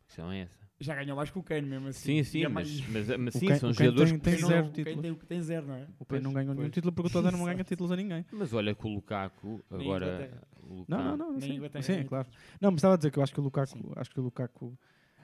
Questão 0.08 0.32
é 0.32 0.40
essa. 0.40 0.58
Já 0.80 0.94
ganhou 0.94 1.16
mais 1.16 1.28
que 1.30 1.38
o 1.38 1.42
Kane 1.42 1.62
mesmo 1.68 1.88
assim. 1.88 2.22
Sim, 2.22 2.24
sim, 2.24 2.44
é 2.44 2.48
mas, 2.48 2.80
mais- 2.80 3.08
mas, 3.08 3.18
mas 3.18 3.34
O 3.34 3.38
sim, 3.38 3.46
Kane- 3.48 3.58
são 3.60 3.72
jogadores 3.72 4.10
tem- 4.10 4.18
que 4.20 4.24
tem 4.24 4.36
zero 4.38 4.48
o 4.48 4.62
Kane 4.62 4.72
títulos. 4.72 5.02
tem, 5.02 5.14
tem 5.14 5.42
zero, 5.42 5.66
não 5.66 5.74
é? 5.74 5.86
O 5.98 6.04
Kane 6.04 6.22
não 6.22 6.32
ganhou 6.32 6.54
nenhum 6.54 6.70
título 6.70 6.92
porque 6.92 7.08
o 7.08 7.12
Tottenham 7.12 7.38
não 7.38 7.44
ganha 7.46 7.64
títulos 7.64 7.92
a 7.92 7.96
ninguém. 7.96 8.24
Mas 8.32 8.52
olha 8.52 8.74
que 8.74 8.86
o 8.86 8.90
Lukaku 8.90 9.64
agora. 9.70 10.40
Lukaku, 10.62 10.84
Não, 10.88 10.98
não, 11.04 11.16
não. 11.16 11.32
Nem 11.38 11.60
Sim, 11.60 11.82
sim 11.82 11.92
nem 11.92 12.04
claro. 12.06 12.28
Não, 12.60 12.70
mas 12.70 12.78
estava 12.78 12.94
a 12.94 12.96
dizer 12.96 13.10
que 13.10 13.18
eu 13.18 13.22
acho 13.22 13.32
que 13.32 13.40
o 13.40 13.42
Lukaku, 13.42 13.92
acho 13.96 14.10
que 14.10 14.20
o 14.20 14.22
Lukaku, 14.22 14.78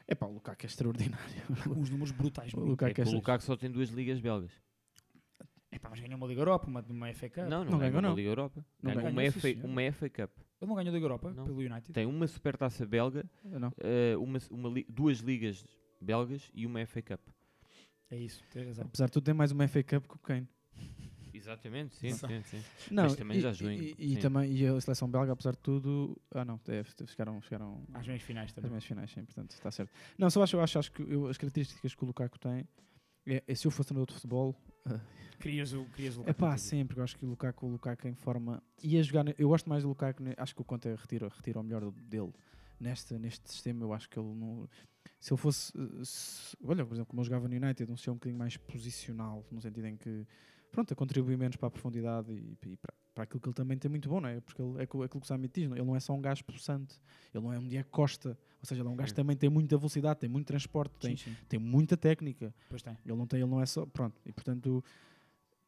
é 0.08 0.14
pá, 0.14 0.26
o 0.26 0.32
Lukaku 0.32 0.62
é 0.62 0.66
extraordinário. 0.66 1.42
Uns 1.78 1.88
números 1.90 2.10
brutais. 2.16 2.52
O. 2.54 2.60
Lukaku 2.60 2.90
É 2.90 2.94
que 2.94 3.00
é 3.02 3.04
o 3.04 3.10
Lukaku 3.12 3.44
só 3.44 3.56
tem 3.56 3.70
duas 3.70 3.90
ligas 3.90 4.18
belgas. 4.20 4.50
Epá, 5.70 5.88
mas 5.90 6.00
ganhou 6.00 6.16
uma 6.16 6.26
Liga 6.26 6.40
Europa, 6.40 6.66
uma, 6.68 6.80
uma 6.88 7.12
FA 7.14 7.28
Cup. 7.28 7.38
Não, 7.44 7.64
não, 7.64 7.72
Não 7.72 7.78
ganhou 7.78 7.80
ganhou, 7.80 7.94
uma 7.96 8.02
não. 8.08 8.14
Liga 8.16 8.28
Europa. 8.28 8.64
Não 8.82 8.90
Ganhou 8.94 9.02
ganhou, 9.12 9.12
uma, 9.12 9.30
sim, 9.32 9.40
FA, 9.40 9.40
senhor. 9.40 9.64
uma 9.64 9.92
FA 9.92 10.08
Cup. 10.10 10.30
Ele 10.64 10.68
não 10.70 10.76
ganhou 10.76 10.92
Liga 10.94 11.04
Europa 11.04 11.32
Não. 11.34 11.44
pelo 11.44 11.58
United. 11.58 11.92
Tem 11.92 12.06
uma 12.06 12.26
supertaça 12.26 12.86
belga, 12.86 13.24
Não. 13.44 13.72
eh, 13.78 14.16
uma, 14.16 14.38
uma 14.50 14.68
li- 14.68 14.86
duas 14.88 15.18
ligas 15.18 15.64
belgas 16.00 16.50
e 16.54 16.66
uma 16.66 16.80
FA 16.86 17.02
Cup. 17.02 17.20
É 18.10 18.16
isso, 18.16 18.42
tens 18.50 18.66
razão. 18.68 18.84
Apesar 18.86 19.06
de 19.06 19.12
tudo, 19.12 19.24
tem 19.24 19.34
mais 19.34 19.52
uma 19.52 19.64
FA 19.68 19.82
Cup 19.82 20.06
que 20.08 20.16
o 20.16 20.18
Kane. 20.18 20.48
Exatamente, 21.32 21.96
sim, 21.96 22.12
sim, 22.12 22.42
sim. 22.44 22.62
Não, 22.92 23.04
Mas 23.04 23.16
também 23.16 23.38
e, 23.38 23.40
já 23.40 23.52
jogou 23.52 23.72
em- 23.72 23.94
e, 23.98 24.12
e 24.14 24.16
também 24.18 24.52
e 24.52 24.66
a 24.66 24.80
seleção 24.80 25.10
belga, 25.10 25.32
apesar 25.32 25.50
de 25.52 25.58
tudo, 25.58 26.16
ah 26.30 26.44
não, 26.44 26.60
deve, 26.64 26.88
chegaram, 27.08 27.40
chegaram 27.42 27.82
Às 27.92 28.06
meias 28.06 28.22
finais 28.22 28.50
às 28.50 28.54
também. 28.54 28.70
meias 28.70 28.84
finais, 28.84 29.10
sim, 29.10 29.24
portanto 29.24 29.50
está 29.50 29.70
certo. 29.70 29.92
Não, 30.16 30.30
só 30.30 30.42
acho, 30.44 30.58
acho, 30.60 30.78
acho 30.78 30.92
que 30.92 31.02
eu- 31.02 31.26
as 31.26 31.36
características 31.36 31.92
que 31.94 32.04
o 32.04 32.06
Lukaku 32.06 32.38
tem, 32.38 32.68
é, 33.26 33.42
é 33.48 33.54
se 33.54 33.66
eu 33.66 33.70
fosse 33.72 33.88
treinador 33.88 34.06
de 34.06 34.14
futebol, 34.14 34.54
Querias 35.40 35.72
o, 35.72 35.84
querias 35.86 36.16
o 36.16 36.20
é 36.20 36.26
Lukaku 36.28 36.38
pá, 36.40 36.48
teu 36.50 36.56
time. 36.56 36.68
sempre, 36.68 36.98
eu 36.98 37.04
acho 37.04 37.16
que 37.16 37.24
o 37.24 37.28
Lukaku, 37.28 37.66
o 37.66 37.70
Lukaku 37.70 38.08
em 38.08 38.14
forma, 38.14 38.62
ia 38.82 39.02
jogar, 39.02 39.24
eu 39.38 39.48
gosto 39.48 39.68
mais 39.68 39.82
do 39.82 39.88
Lukaku, 39.88 40.22
acho 40.36 40.54
que 40.54 40.62
o 40.62 40.64
Conte 40.64 40.88
retira, 40.94 41.28
retira 41.28 41.60
o 41.60 41.62
melhor 41.62 41.90
dele 41.90 42.32
neste, 42.80 43.18
neste 43.18 43.50
sistema, 43.50 43.84
eu 43.84 43.92
acho 43.92 44.08
que 44.08 44.18
ele 44.18 44.34
não, 44.34 44.68
se 45.20 45.32
ele 45.32 45.40
fosse, 45.40 45.72
eh, 45.76 46.02
se- 46.04 46.56
olha, 46.64 46.84
por 46.84 46.94
exemplo, 46.94 47.06
como 47.10 47.20
eu 47.20 47.24
jogava 47.24 47.48
no 47.48 47.54
United, 47.56 47.90
um 47.90 47.96
ser 47.96 48.10
um 48.10 48.14
bocadinho 48.14 48.38
mais 48.38 48.56
posicional, 48.56 49.44
no 49.50 49.60
sentido 49.60 49.86
em 49.86 49.96
que, 49.96 50.26
pronto, 50.72 50.92
a 50.92 50.96
contribuir 50.96 51.36
menos 51.36 51.56
para 51.56 51.68
a 51.68 51.70
profundidade 51.70 52.32
e, 52.32 52.56
e 52.66 52.76
para, 52.76 52.94
para 53.14 53.24
aquilo 53.24 53.40
que 53.40 53.48
ele 53.48 53.54
também 53.54 53.78
tem 53.78 53.88
muito 53.88 54.08
bom, 54.08 54.20
não 54.20 54.28
é? 54.28 54.40
Porque 54.40 54.60
ele, 54.60 54.78
é 54.80 54.82
aquilo 54.82 55.08
que 55.08 55.16
o 55.16 55.24
Samit 55.24 55.60
diz, 55.60 55.68
não? 55.70 55.76
ele 55.76 55.86
não 55.86 55.94
é 55.94 56.00
só 56.00 56.12
um 56.12 56.20
gajo 56.20 56.44
possante, 56.44 57.00
ele 57.32 57.44
não 57.44 57.52
é 57.52 57.58
um 57.58 57.66
Diego 57.68 57.88
Costa, 57.90 58.30
ou 58.60 58.66
seja, 58.66 58.80
ele 58.82 58.88
é 58.88 58.92
um 58.92 58.96
gajo 58.96 59.12
que 59.12 59.16
também 59.16 59.36
tem 59.36 59.48
muita 59.48 59.76
velocidade, 59.78 60.20
tem 60.20 60.28
muito 60.28 60.46
transporte, 60.46 60.92
tem, 60.98 61.16
Sim, 61.16 61.30
sim. 61.30 61.36
tem 61.48 61.60
muita 61.60 61.96
técnica, 61.96 62.52
Pois 62.68 62.82
tem. 62.82 62.96
ele 63.04 63.14
não 63.16 63.26
tem, 63.26 63.40
ele 63.40 63.48
não 63.50 63.60
é 63.60 63.66
só, 63.66 63.86
pronto, 63.86 64.20
e 64.26 64.32
portanto, 64.32 64.82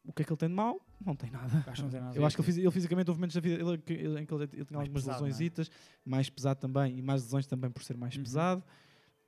o 0.04 0.12
que 0.12 0.22
é 0.22 0.24
que 0.24 0.32
ele 0.32 0.38
tem 0.38 0.48
de 0.48 0.54
mal? 0.54 0.80
Não 1.04 1.14
tem 1.16 1.30
nada. 1.30 1.64
Acho 1.66 1.82
não 1.82 1.90
tem 1.90 2.00
nada 2.00 2.16
Eu 2.16 2.24
acho 2.24 2.37
que 2.37 2.42
ele, 2.50 2.61
ele 2.62 2.70
fisicamente 2.70 3.09
houve 3.11 3.18
momentos 3.20 3.35
da 3.35 3.40
vida 3.40 3.61
ele- 3.62 3.78
que- 3.78 3.92
ele- 3.92 4.20
em 4.20 4.26
que 4.26 4.35
ele, 4.35 4.46
tinha 4.46 4.64
algumas 4.80 5.04
pesado, 5.04 5.24
lesões, 5.24 5.59
é? 5.59 5.64
mais 6.04 6.28
pesado 6.30 6.61
também, 6.61 6.98
e 6.98 7.02
mais 7.02 7.22
lesões 7.22 7.46
também 7.46 7.70
por 7.70 7.82
ser 7.82 7.96
mais 7.96 8.16
Uhum. 8.16 8.22
pesado. 8.22 8.64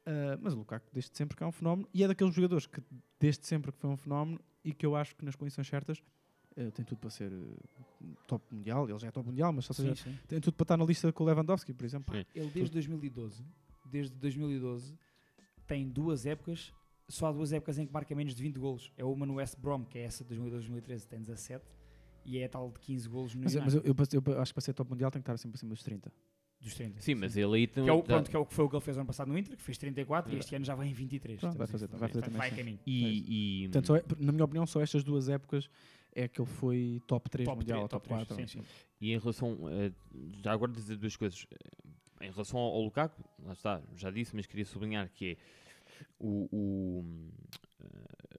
Ah, 0.07 0.38
mas 0.40 0.54
o 0.54 0.59
Lukaku, 0.59 0.87
desde 0.92 1.16
sempre 1.16 1.37
que 1.37 1.42
é 1.42 1.46
um 1.46 1.52
fenómeno, 1.52 1.88
e 1.92 2.02
é 2.02 2.09
daqueles 2.09 2.35
jogadores 2.35 2.66
que, 2.66 2.81
desde 3.20 3.46
sempre 3.46 3.70
que 3.72 3.78
foi 3.78 3.90
um 3.90 3.96
fenómeno, 3.96 4.40
e 4.64 4.72
que 4.72 4.85
eu 4.87 4.96
acho 4.96 5.14
que 5.16 5.24
nas 5.24 5.37
condições 5.37 5.66
certas 5.68 6.02
eh, 6.59 6.71
tem 6.71 6.85
tudo 6.85 6.99
para 6.99 7.11
ser 7.11 7.31
eh, 7.33 8.07
top 8.27 8.44
mundial. 8.55 8.88
Ele 8.88 8.99
já 8.99 9.09
é 9.09 9.11
top 9.11 9.27
mundial, 9.29 9.53
mas 9.53 9.68
ou 9.71 9.75
seja, 9.75 9.94
Sim, 9.94 10.11
sim. 10.11 10.18
tem 10.27 10.40
tudo 10.40 10.55
para 10.55 10.64
estar 10.64 10.77
na 10.77 10.85
lista 10.85 11.12
com 11.12 11.25
o 11.25 11.27
Lewandowski, 11.27 11.73
por 11.73 11.85
exemplo. 11.85 12.14
Sim. 12.14 12.25
Ele 12.35 12.51
desde 12.51 12.73
2012, 12.73 13.44
desde 13.85 14.14
2012, 14.16 14.94
tem 15.66 15.88
duas 15.88 16.27
épocas, 16.27 16.73
só 17.09 17.27
há 17.29 17.33
duas 17.33 17.53
épocas 17.53 17.79
em 17.79 17.87
que 17.87 17.92
marca 17.92 18.14
menos 18.14 18.35
de 18.35 18.42
20 18.42 18.57
golos. 18.59 18.92
É 18.97 19.05
uma 19.05 19.25
no 19.25 19.35
West 19.35 19.57
Brom, 19.59 19.85
que 19.85 19.99
é 19.99 20.03
essa 20.03 20.25
de 20.25 20.35
2012-2013, 20.37 21.07
tem 21.07 21.21
17, 21.21 21.64
e 22.25 22.38
é 22.38 22.44
a 22.44 22.49
tal 22.49 22.71
de 22.71 22.79
15 22.81 23.09
golos 23.09 23.35
no 23.35 23.42
Mas, 23.44 23.55
mas 23.55 23.75
eu, 23.75 23.83
eu- 23.83 23.94
eu 24.27 24.40
acho 24.42 24.51
que 24.53 24.55
para 24.55 24.61
ser 24.62 24.75
top 24.75 24.90
mundial 24.90 25.11
tem 25.11 25.21
que 25.23 25.25
estar 25.25 25.37
sempre 25.38 25.57
acima 25.57 25.71
dos 25.73 25.83
30. 25.83 26.12
dos 26.61 26.75
30. 26.75 27.01
Sim, 27.01 27.14
mas 27.14 27.37
ele 27.37 27.57
aí 27.57 27.66
tem. 27.66 27.85
Que 27.85 27.88
é, 27.90 27.92
o, 27.92 28.03
pronto, 28.03 28.29
que 28.29 28.37
é 28.37 28.38
o 28.38 28.44
que 28.44 28.53
foi 28.53 28.64
o 28.64 28.68
que 28.68 28.75
ele 28.77 28.85
fez 28.85 28.97
ano 28.99 29.07
passado 29.07 29.29
no 29.29 29.38
Inter, 29.38 29.57
que 29.57 29.62
fez 29.62 29.79
34 29.79 30.35
e 30.35 30.38
este 30.38 30.55
ano 30.57 30.64
já 30.64 30.75
vai 30.75 30.88
em 30.88 30.92
23. 30.92 31.38
Pronto, 31.40 31.57
vai 31.57 31.66
fazer- 31.66 31.87
vai 31.87 31.99
fazer 32.01 32.12
portanto, 32.12 32.25
também 32.25 32.38
vai 32.38 32.51
caminho. 32.51 32.79
E, 32.87 33.62
e- 33.64 33.68
Portanto, 33.68 33.87
só 33.87 33.97
é- 33.97 34.05
na 34.18 34.33
minha 34.33 34.44
opinião, 34.44 34.66
só 34.66 34.81
estas 34.83 35.03
duas 35.05 35.29
épocas 35.29 35.71
é 36.14 36.27
que 36.29 36.40
ele 36.40 36.49
foi 36.49 37.01
top 37.07 37.29
3 37.31 37.47
Top 37.47 37.59
mundial, 37.59 37.79
3, 37.79 37.83
ou 37.83 37.88
top, 37.88 38.09
top 38.09 38.27
3, 38.27 38.38
4. 38.38 38.49
sim, 38.59 38.61
sim. 38.62 38.68
E 39.01 39.12
em 39.12 39.18
relação. 39.18 39.59
a- 39.66 40.42
já 40.42 40.53
agora 40.53 40.73
dizer 40.73 40.97
duas 40.97 41.16
coisas. 41.16 41.47
em 42.21 42.31
relação 42.31 42.59
ao, 42.59 42.73
ao 42.75 42.83
Lukaku, 42.83 43.23
lá 43.44 43.53
está, 43.53 43.81
já 43.94 44.11
disse, 44.11 44.35
mas 44.35 44.44
queria 44.47 44.64
sublinhar 44.64 45.09
que 45.12 45.33
é 45.33 45.37
o, 46.18 46.49
o, 46.53 47.05
eh, 47.81 48.38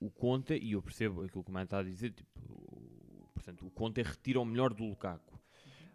o 0.00 0.10
Conte, 0.10 0.54
e 0.54 0.72
eu 0.72 0.82
percebo 0.82 1.22
aquilo 1.22 1.44
que 1.44 1.50
o 1.50 1.52
Mano 1.52 1.64
está 1.64 1.78
a 1.80 1.82
dizer, 1.82 2.12
tipo, 2.12 2.40
o- 2.50 3.28
portanto, 3.34 3.66
o 3.66 3.70
Conte 3.70 4.00
retira 4.02 4.40
o 4.40 4.44
melhor 4.46 4.72
do 4.72 4.82
Lukaku, 4.84 5.38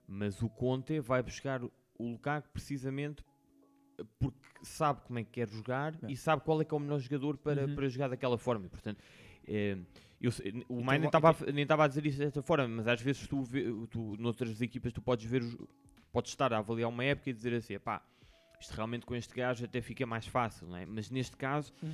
mas 0.07 0.41
o 0.43 0.49
Conte 0.49 0.99
vai 0.99 1.23
buscar 1.23 1.63
o 1.63 1.71
Lukaku 1.99 2.49
precisamente 2.49 3.23
porque 4.19 4.37
sabe 4.63 5.01
como 5.01 5.19
é 5.19 5.23
que 5.23 5.31
quer 5.31 5.47
jogar 5.49 5.95
É. 6.03 6.11
e 6.11 6.15
sabe 6.17 6.43
qual 6.43 6.59
é 6.61 6.65
que 6.65 6.73
é 6.73 6.77
o 6.77 6.79
melhor 6.79 6.99
jogador 6.99 7.37
para, 7.37 7.65
Uhum. 7.67 7.75
para 7.75 7.87
jogar 7.87 8.09
daquela 8.09 8.37
forma. 8.37 8.65
E, 8.65 8.69
portanto, 8.69 8.99
eh, 8.99 9.22
eu 10.21 10.31
sei- 10.31 10.51
o 10.69 10.79
E 10.79 10.83
tu- 10.83 10.85
nem 11.53 11.63
estava 11.63 11.83
a, 11.83 11.87
dizer 11.87 12.05
isso 12.05 12.17
desta 12.17 12.41
forma, 12.41 12.67
mas 12.67 12.87
às 12.87 13.01
vezes 13.01 13.27
tu, 13.27 13.43
tu 13.89 14.15
noutras 14.17 14.61
equipas 14.61 14.93
tu 14.93 15.01
podes 15.01 15.25
ver, 15.25 15.41
os- 15.41 15.57
podes 16.11 16.31
estar 16.31 16.53
a 16.53 16.59
avaliar 16.59 16.89
uma 16.89 17.03
época 17.03 17.29
e 17.29 17.33
dizer 17.33 17.53
assim, 17.53 17.77
pá, 17.79 18.01
isto 18.59 18.73
realmente 18.73 19.05
com 19.05 19.15
este 19.15 19.33
gajo 19.35 19.65
até 19.65 19.81
fica 19.81 20.05
mais 20.05 20.25
fácil, 20.27 20.67
não 20.67 20.77
é? 20.77 20.85
Mas 20.85 21.09
neste 21.09 21.35
caso, 21.35 21.73
Hum. 21.83 21.91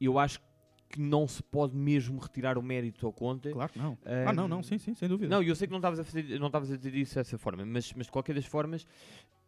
eu 0.00 0.18
acho 0.18 0.40
que 0.88 1.00
não 1.00 1.26
se 1.28 1.40
pode 1.42 1.74
mesmo 1.76 2.18
retirar 2.18 2.58
o 2.58 2.62
mérito 2.62 3.06
ao 3.06 3.12
Conte. 3.12 3.50
Claro 3.50 3.72
que 3.72 3.78
não. 3.78 3.96
Eh, 4.04 4.24
Ah, 4.26 4.32
não, 4.32 4.48
não, 4.48 4.60
sim, 4.60 4.76
sim, 4.76 4.92
sem 4.92 5.08
dúvida. 5.08 5.34
Não, 5.34 5.40
eu 5.42 5.54
sei 5.54 5.68
que 5.68 5.70
não 5.70 5.78
estavas 5.78 6.00
a, 6.00 6.04
fazer, 6.04 6.38
não 6.40 6.48
estavas 6.48 6.70
a 6.72 6.76
dizer 6.76 6.94
isso 6.96 7.14
dessa 7.14 7.38
forma, 7.38 7.64
mas, 7.64 7.92
mas 7.94 8.06
de 8.06 8.12
qualquer 8.12 8.34
das 8.34 8.44
formas, 8.44 8.84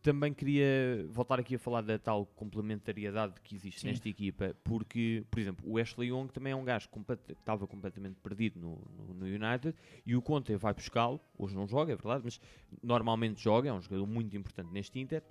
também 0.02 0.34
queria 0.34 1.06
voltar 1.10 1.38
aqui 1.38 1.54
a 1.54 1.58
falar 1.58 1.82
da 1.82 1.98
tal 1.98 2.26
complementariedade 2.26 3.40
que 3.40 3.54
existe 3.54 3.80
Sim. 3.82 3.88
nesta 3.88 4.08
equipa, 4.08 4.54
porque, 4.64 5.24
por 5.30 5.38
exemplo, 5.38 5.64
o 5.70 5.78
Ashley 5.78 6.08
Young 6.08 6.26
também 6.28 6.52
é 6.52 6.56
um 6.56 6.64
gajo 6.64 6.88
que 6.88 7.32
estava 7.32 7.66
completamente 7.66 8.16
perdido 8.20 8.58
no, 8.58 8.82
no, 8.96 9.14
no 9.14 9.26
United 9.26 9.74
e 10.04 10.16
o 10.16 10.20
Conte 10.20 10.54
vai 10.56 10.74
buscá-lo, 10.74 11.20
hoje 11.38 11.54
não 11.54 11.68
joga, 11.68 11.92
é 11.92 11.96
verdade, 11.96 12.22
mas 12.24 12.40
normalmente 12.82 13.40
joga, 13.40 13.68
é 13.68 13.72
um 13.72 13.80
jogador 13.80 14.06
muito 14.06 14.36
importante 14.36 14.72
neste 14.72 14.98
Inter 14.98 15.22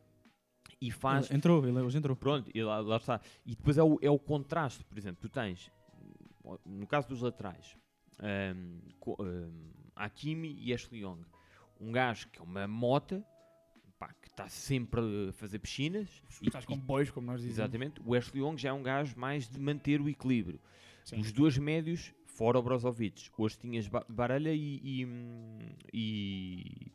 e 0.80 0.90
faz. 0.90 1.30
Ele 1.30 1.38
entrou, 1.38 1.68
ele 1.68 1.80
hoje 1.80 1.98
entrou. 1.98 2.16
Pronto, 2.16 2.50
e 2.54 2.64
lá, 2.64 2.80
lá 2.80 2.98
está. 2.98 3.20
E 3.46 3.56
depois 3.56 3.78
é 3.78 3.84
o, 3.84 4.00
é 4.02 4.10
o 4.10 4.18
contraste, 4.18 4.84
por 4.86 4.98
exemplo, 4.98 5.18
tu 5.22 5.30
tens, 5.30 5.70
no 6.66 6.88
caso 6.88 7.10
dos 7.10 7.22
laterais, 7.22 7.78
um, 8.22 8.80
um, 9.20 9.72
Hakimi 9.96 10.56
e 10.60 10.74
Ashley 10.74 11.02
Young, 11.02 11.22
um 11.80 11.92
gajo 11.92 12.30
que 12.30 12.40
é 12.40 12.42
uma 12.42 12.68
mota, 12.68 13.24
pá, 14.02 14.16
que 14.20 14.28
está 14.30 14.50
sempre 14.50 15.00
a 15.30 15.32
fazer 15.34 15.60
piscinas. 15.60 16.10
e- 16.42 16.48
Estás 16.48 16.66
com 16.66 16.76
bois, 16.76 17.12
como 17.12 17.28
nós 17.28 17.40
dizemos. 17.42 17.60
Exatamente. 17.60 18.02
O 18.04 18.16
Ashley 18.16 18.42
Young 18.44 18.58
já 18.58 18.70
é 18.70 18.74
um 18.74 18.82
gajo 18.82 19.14
mais 19.18 19.48
de 19.48 19.60
manter 19.60 20.02
o 20.02 20.10
equilíbrio. 20.10 20.60
Sim. 21.06 21.20
Os 21.20 21.32
dois 21.32 21.56
médios, 21.60 22.12
fora 22.26 22.58
o 22.58 22.64
Brozovic. 22.64 23.30
Hoje 23.38 23.58
tinhas 23.60 23.88
Ba- 23.88 24.04
Baralha 24.10 24.52
e, 24.54 24.82
e, 24.84 25.06
hum, 25.06 25.60
e, 25.94 26.92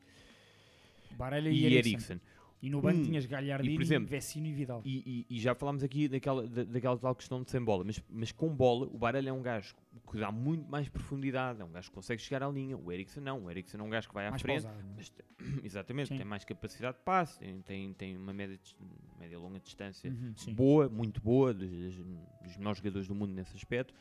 Baralha 1.12 1.48
e 1.48 1.58
e, 1.60 1.64
Eriksen. 1.66 1.92
Eriksen. 1.94 2.20
E 2.62 2.70
no 2.70 2.80
banco 2.80 2.98
Hum, 3.00 3.02
tinhas 3.02 3.26
Galhardini, 3.26 3.74
e, 3.74 3.76
por 3.76 3.82
exemplo, 3.82 4.08
Vecino 4.08 4.46
e 4.46 4.52
Vidal. 4.52 4.80
E, 4.84 5.26
e- 5.30 5.36
e 5.36 5.40
já 5.40 5.54
falámos 5.54 5.82
aqui 5.84 6.08
daquela, 6.08 6.46
da- 6.48 6.64
daquela 6.64 6.96
tal 6.98 7.14
questão 7.14 7.42
de 7.42 7.50
sem 7.50 7.62
bola, 7.62 7.84
mas, 7.84 8.02
mas 8.08 8.32
com 8.32 8.48
bola, 8.54 8.86
o 8.86 8.96
Baralho 8.98 9.28
é 9.28 9.32
um 9.32 9.42
gajo 9.42 9.74
que 10.10 10.18
dá 10.18 10.32
muito 10.32 10.66
mais 10.70 10.88
profundidade, 10.88 11.60
é 11.60 11.64
um 11.64 11.70
gajo 11.70 11.90
que 11.90 11.94
consegue 11.94 12.20
chegar 12.22 12.42
à 12.42 12.48
linha. 12.48 12.76
O 12.76 12.90
Eriksen 12.90 13.22
não, 13.22 13.44
o 13.44 13.50
Eriksen 13.50 13.78
é 13.78 13.82
um 13.82 13.90
gajo 13.90 14.08
que 14.08 14.14
vai 14.14 14.26
à 14.26 14.30
mais 14.30 14.40
frente, 14.42 14.62
pausado. 14.62 14.80
é? 14.80 14.92
mas 14.96 15.10
te- 15.10 15.24
exatamente, 15.62 16.08
Sim. 16.08 16.16
tem 16.16 16.24
mais 16.24 16.44
capacidade 16.44 16.96
de 16.96 17.02
passe, 17.04 17.38
tem, 17.38 17.60
tem, 17.60 17.92
tem 17.92 18.16
uma 18.16 18.32
média, 18.32 18.58
média 19.18 19.38
longa 19.38 19.60
distância 19.60 20.10
Uhum, 20.10 20.54
boa, 20.54 20.88
muito 20.88 21.20
boa, 21.20 21.52
dos, 21.52 21.68
dos 22.42 22.56
melhores 22.56 22.78
jogadores 22.78 23.06
do 23.06 23.14
mundo 23.14 23.32
nesse 23.34 23.54
aspecto. 23.54 23.92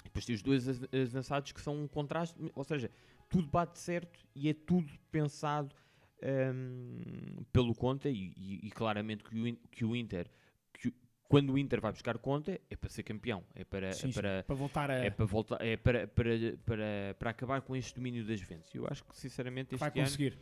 E 0.00 0.04
depois 0.04 0.24
tem 0.24 0.34
os 0.36 0.42
dois 0.42 0.66
avançados 0.92 1.50
que 1.50 1.60
são 1.60 1.82
um 1.82 1.88
contraste, 1.88 2.38
ou 2.54 2.62
seja, 2.62 2.88
tudo 3.28 3.48
bate 3.48 3.78
certo 3.80 4.20
e 4.34 4.48
é 4.48 4.54
tudo 4.54 4.92
pensado 5.10 5.74
hum, 6.22 7.44
pelo 7.52 7.74
Conte 7.74 8.08
e, 8.08 8.32
e- 8.36 8.66
e 8.66 8.70
claramente 8.70 9.24
que 9.24 9.38
o, 9.40 9.56
que 9.70 9.84
o 9.84 9.94
Inter, 9.96 10.30
que 10.72 10.88
o- 10.88 10.92
quando 11.28 11.52
o 11.52 11.58
Inter 11.58 11.80
vai 11.80 11.92
buscar 11.92 12.18
Conte, 12.18 12.60
é 12.70 12.76
para 12.76 12.88
ser 12.88 13.02
campeão, 13.02 13.42
é 13.54 13.64
para, 13.64 13.92
Sim, 13.92 14.08
é 14.08 14.12
sim. 14.12 14.14
para, 14.14 14.42
Para 14.44 14.54
voltar 14.54 14.90
a. 14.90 14.94
é 14.94 15.10
para 15.10 15.24
voltar, 15.26 15.60
é 15.64 15.76
para, 15.76 16.06
para, 16.06 16.30
para, 16.64 17.16
para 17.18 17.30
acabar 17.30 17.60
com 17.62 17.74
este 17.74 17.94
domínio 17.94 18.24
das 18.24 18.38
Juventus. 18.40 18.74
Eu 18.74 18.86
acho 18.88 19.04
que 19.04 19.16
sinceramente 19.16 19.74
vai 19.76 19.88
este 19.88 19.98
ano 20.00 20.06
conseguir. 20.08 20.38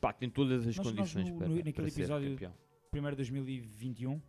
pá, 0.00 0.12
tem 0.12 0.28
todas 0.30 0.66
as 0.66 0.76
Nós- 0.76 0.86
nós 0.86 0.96
condições 0.96 1.28
no- 1.30 1.38
para, 1.38 1.48
no- 1.48 1.54
para 1.56 1.64
naquele 1.64 1.90
ser 1.90 2.00
episódio 2.00 2.30
campeão. 2.32 2.54
Primeiro 2.90 3.16
2021. 3.16 4.20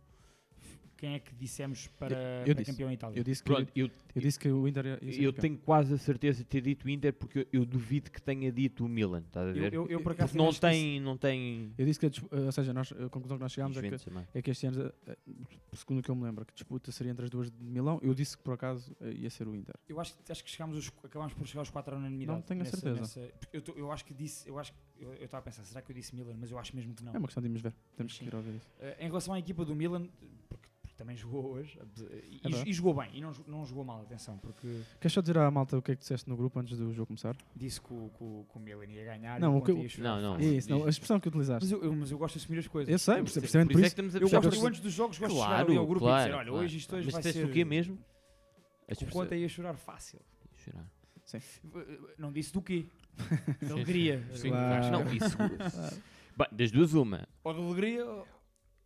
Quem 1.00 1.14
é 1.14 1.18
que 1.18 1.34
dissemos 1.34 1.86
para, 1.98 2.14
Eu 2.14 2.44
para 2.44 2.52
disse. 2.62 2.70
campeão 2.72 2.90
em 2.90 2.92
Itália? 2.92 3.18
Eu 3.18 3.24
disse 3.24 3.42
que, 3.42 3.50
Pronto, 3.50 3.72
eu, 3.74 3.86
eu 4.14 4.20
disse 4.20 4.38
que 4.38 4.50
o 4.50 4.68
Inter 4.68 4.84
Eu 5.00 5.32
tenho 5.32 5.56
quase 5.56 5.94
a 5.94 5.96
certeza 5.96 6.40
de 6.40 6.44
ter 6.44 6.60
dito 6.60 6.84
o 6.84 6.90
Inter 6.90 7.10
porque 7.14 7.38
eu, 7.38 7.46
eu 7.60 7.64
duvido 7.64 8.10
que 8.10 8.20
tenha 8.20 8.52
dito 8.52 8.84
o 8.84 8.88
Milan, 8.88 9.20
estás 9.26 9.46
a 9.46 9.50
Eu, 9.50 9.54
ver? 9.54 9.72
eu, 9.72 9.88
eu, 9.88 10.02
por 10.02 10.12
acaso 10.12 10.34
porque 10.34 10.44
não 10.44 10.52
tem, 10.52 11.00
não 11.00 11.16
tem 11.16 11.72
Eu 11.78 11.86
disse 11.86 11.98
que, 11.98 12.04
a 12.04 12.08
dis- 12.10 12.22
ou 12.30 12.52
seja, 12.52 12.74
nós, 12.74 12.92
a 12.92 13.08
conclusão 13.08 13.38
que 13.38 13.42
nós 13.42 13.50
chegámos 13.52 13.78
é 13.78 13.80
que, 13.80 14.04
também. 14.04 14.28
é 14.34 14.42
que 14.42 14.50
este 14.50 14.66
ano, 14.66 14.92
eh, 15.06 15.16
segundo 15.72 16.00
o 16.00 16.02
que 16.02 16.10
eu 16.10 16.14
me 16.14 16.22
lembro, 16.24 16.44
que 16.44 16.52
a 16.52 16.54
disputa 16.54 16.92
seria 16.92 17.12
entre 17.12 17.24
as 17.24 17.30
duas 17.30 17.50
de 17.50 17.64
Milão. 17.64 17.98
Eu 18.02 18.12
disse 18.12 18.36
que 18.36 18.42
por 18.42 18.52
acaso 18.52 18.94
eh, 19.00 19.12
ia 19.12 19.30
ser 19.30 19.48
o 19.48 19.56
Inter. 19.56 19.74
Eu 19.88 19.98
acho, 19.98 20.14
que- 20.18 20.30
acho 20.30 20.44
que 20.44 20.50
chegámos 20.50 20.76
aos, 20.76 20.92
acabámos 21.02 21.32
por 21.32 21.46
chegar 21.46 21.62
aos 21.62 21.70
4 21.70 21.94
à 21.94 21.98
unanimidade. 21.98 22.36
Não 22.40 22.42
tenho 22.46 22.60
a 22.60 22.64
nessa- 22.64 22.76
certeza. 22.76 23.00
nessa- 23.00 23.32
eu, 23.54 23.62
tô- 23.62 23.72
eu 23.72 23.90
acho 23.90 24.04
que 24.04 24.12
disse, 24.12 24.46
eu 24.46 24.58
acho 24.58 24.70
que- 24.72 24.78
eu 25.02 25.14
estava 25.14 25.38
a 25.38 25.42
pensar, 25.44 25.64
será 25.64 25.80
que 25.80 25.90
eu 25.90 25.96
disse 25.96 26.14
Milan? 26.14 26.36
Mas 26.38 26.50
eu 26.50 26.58
acho 26.58 26.76
mesmo 26.76 26.94
que 26.94 27.02
não. 27.02 27.14
É 27.14 27.18
uma 27.18 27.26
questão 27.26 27.40
de 27.40 27.46
irmos 27.46 27.62
ver. 27.62 27.72
Temos 27.96 28.14
Sim. 28.14 28.24
que 28.24 28.30
ir 28.30 28.34
ouvir 28.36 28.56
isso. 28.56 28.68
Eh, 28.80 28.96
em 29.00 29.06
relação 29.06 29.32
à 29.32 29.38
equipa 29.38 29.64
do 29.64 29.74
Milan, 29.74 30.06
também 31.00 31.16
jogou 31.16 31.52
hoje, 31.52 31.78
e, 32.30 32.40
É 32.44 32.68
e 32.68 32.72
jogou 32.74 32.92
bem, 32.92 33.08
e 33.14 33.20
não, 33.22 33.32
não 33.48 33.64
jogou 33.64 33.82
mal, 33.82 34.02
atenção, 34.02 34.36
porque 34.36 34.82
Queres 35.00 35.14
só 35.14 35.22
dizer 35.22 35.38
à 35.38 35.50
malta 35.50 35.78
o 35.78 35.80
que 35.82 35.92
é 35.92 35.94
que 35.96 36.02
disseste 36.02 36.28
no 36.28 36.36
grupo 36.36 36.58
antes 36.60 36.76
do 36.76 36.92
jogo 36.92 37.06
começar? 37.06 37.34
disse 37.56 37.80
que 37.80 37.90
o, 37.90 38.10
que 38.16 38.22
o- 38.22 38.44
que 38.52 38.58
o 38.58 38.60
Milan 38.60 38.84
ia 38.84 39.04
ganhar 39.04 39.40
Não, 39.40 39.54
e 39.56 39.58
o 39.58 39.62
que 39.62 39.70
eu- 39.70 39.78
ia 39.78 39.88
Não, 39.98 40.20
não. 40.20 40.36
É 40.38 40.44
isso, 40.44 40.68
não, 40.68 40.84
a 40.84 40.90
expressão 40.90 41.18
que 41.18 41.28
utilizaste. 41.28 41.64
Mas 41.64 41.72
eu, 41.72 41.82
eu- 41.82 41.96
mas 41.96 42.10
eu 42.10 42.18
gosto 42.18 42.38
de 42.38 42.44
assumir 42.44 42.58
as 42.58 42.68
coisas. 42.68 42.92
Eu 42.92 42.98
sei, 42.98 43.14
Eu- 43.14 43.18
Por 43.24 43.28
isso 43.28 43.34
por 43.40 43.44
é 43.44 43.46
isso. 43.46 43.56
a 43.56 43.60
Eu 44.20 44.28
gosto, 44.42 44.60
eu 44.60 44.66
antes 44.68 44.80
dos 44.80 44.92
jogos, 44.92 45.18
gosto 45.18 45.32
de 45.32 45.38
chegar 45.40 45.48
Claro, 45.54 45.68
ali 45.68 45.76
ao 45.78 45.86
grupo 45.86 46.04
claro, 46.04 46.20
e 46.20 46.24
dizer, 46.26 46.36
olha, 46.38 46.48
claro. 46.50 46.64
hoje 46.64 46.76
isto 46.76 46.96
hoje 46.96 47.04
Mas 47.06 47.12
vai 47.14 47.22
disseste 47.22 47.40
ser... 47.40 47.48
o 47.48 47.52
quê 47.52 47.64
mesmo? 47.64 47.98
O 48.90 49.06
Conte 49.06 49.34
ia 49.36 49.48
chorar 49.48 49.74
fácil. 49.76 50.20
Chorar. 50.56 50.86
Não 52.18 52.30
disse 52.32 52.52
do 52.52 52.60
quê? 52.60 52.84
De 53.60 53.66
Sim, 53.66 53.72
alegria. 53.72 54.24
Sim, 54.34 54.48
Claro. 54.50 54.90
não, 54.90 55.12
isso. 55.14 55.36
Bem, 56.36 56.46
das 56.52 56.70
duas, 56.70 56.94
uma. 56.94 57.26
Ou 57.44 57.54
de 57.54 57.60
alegria, 57.60 58.04
ou- 58.04 58.26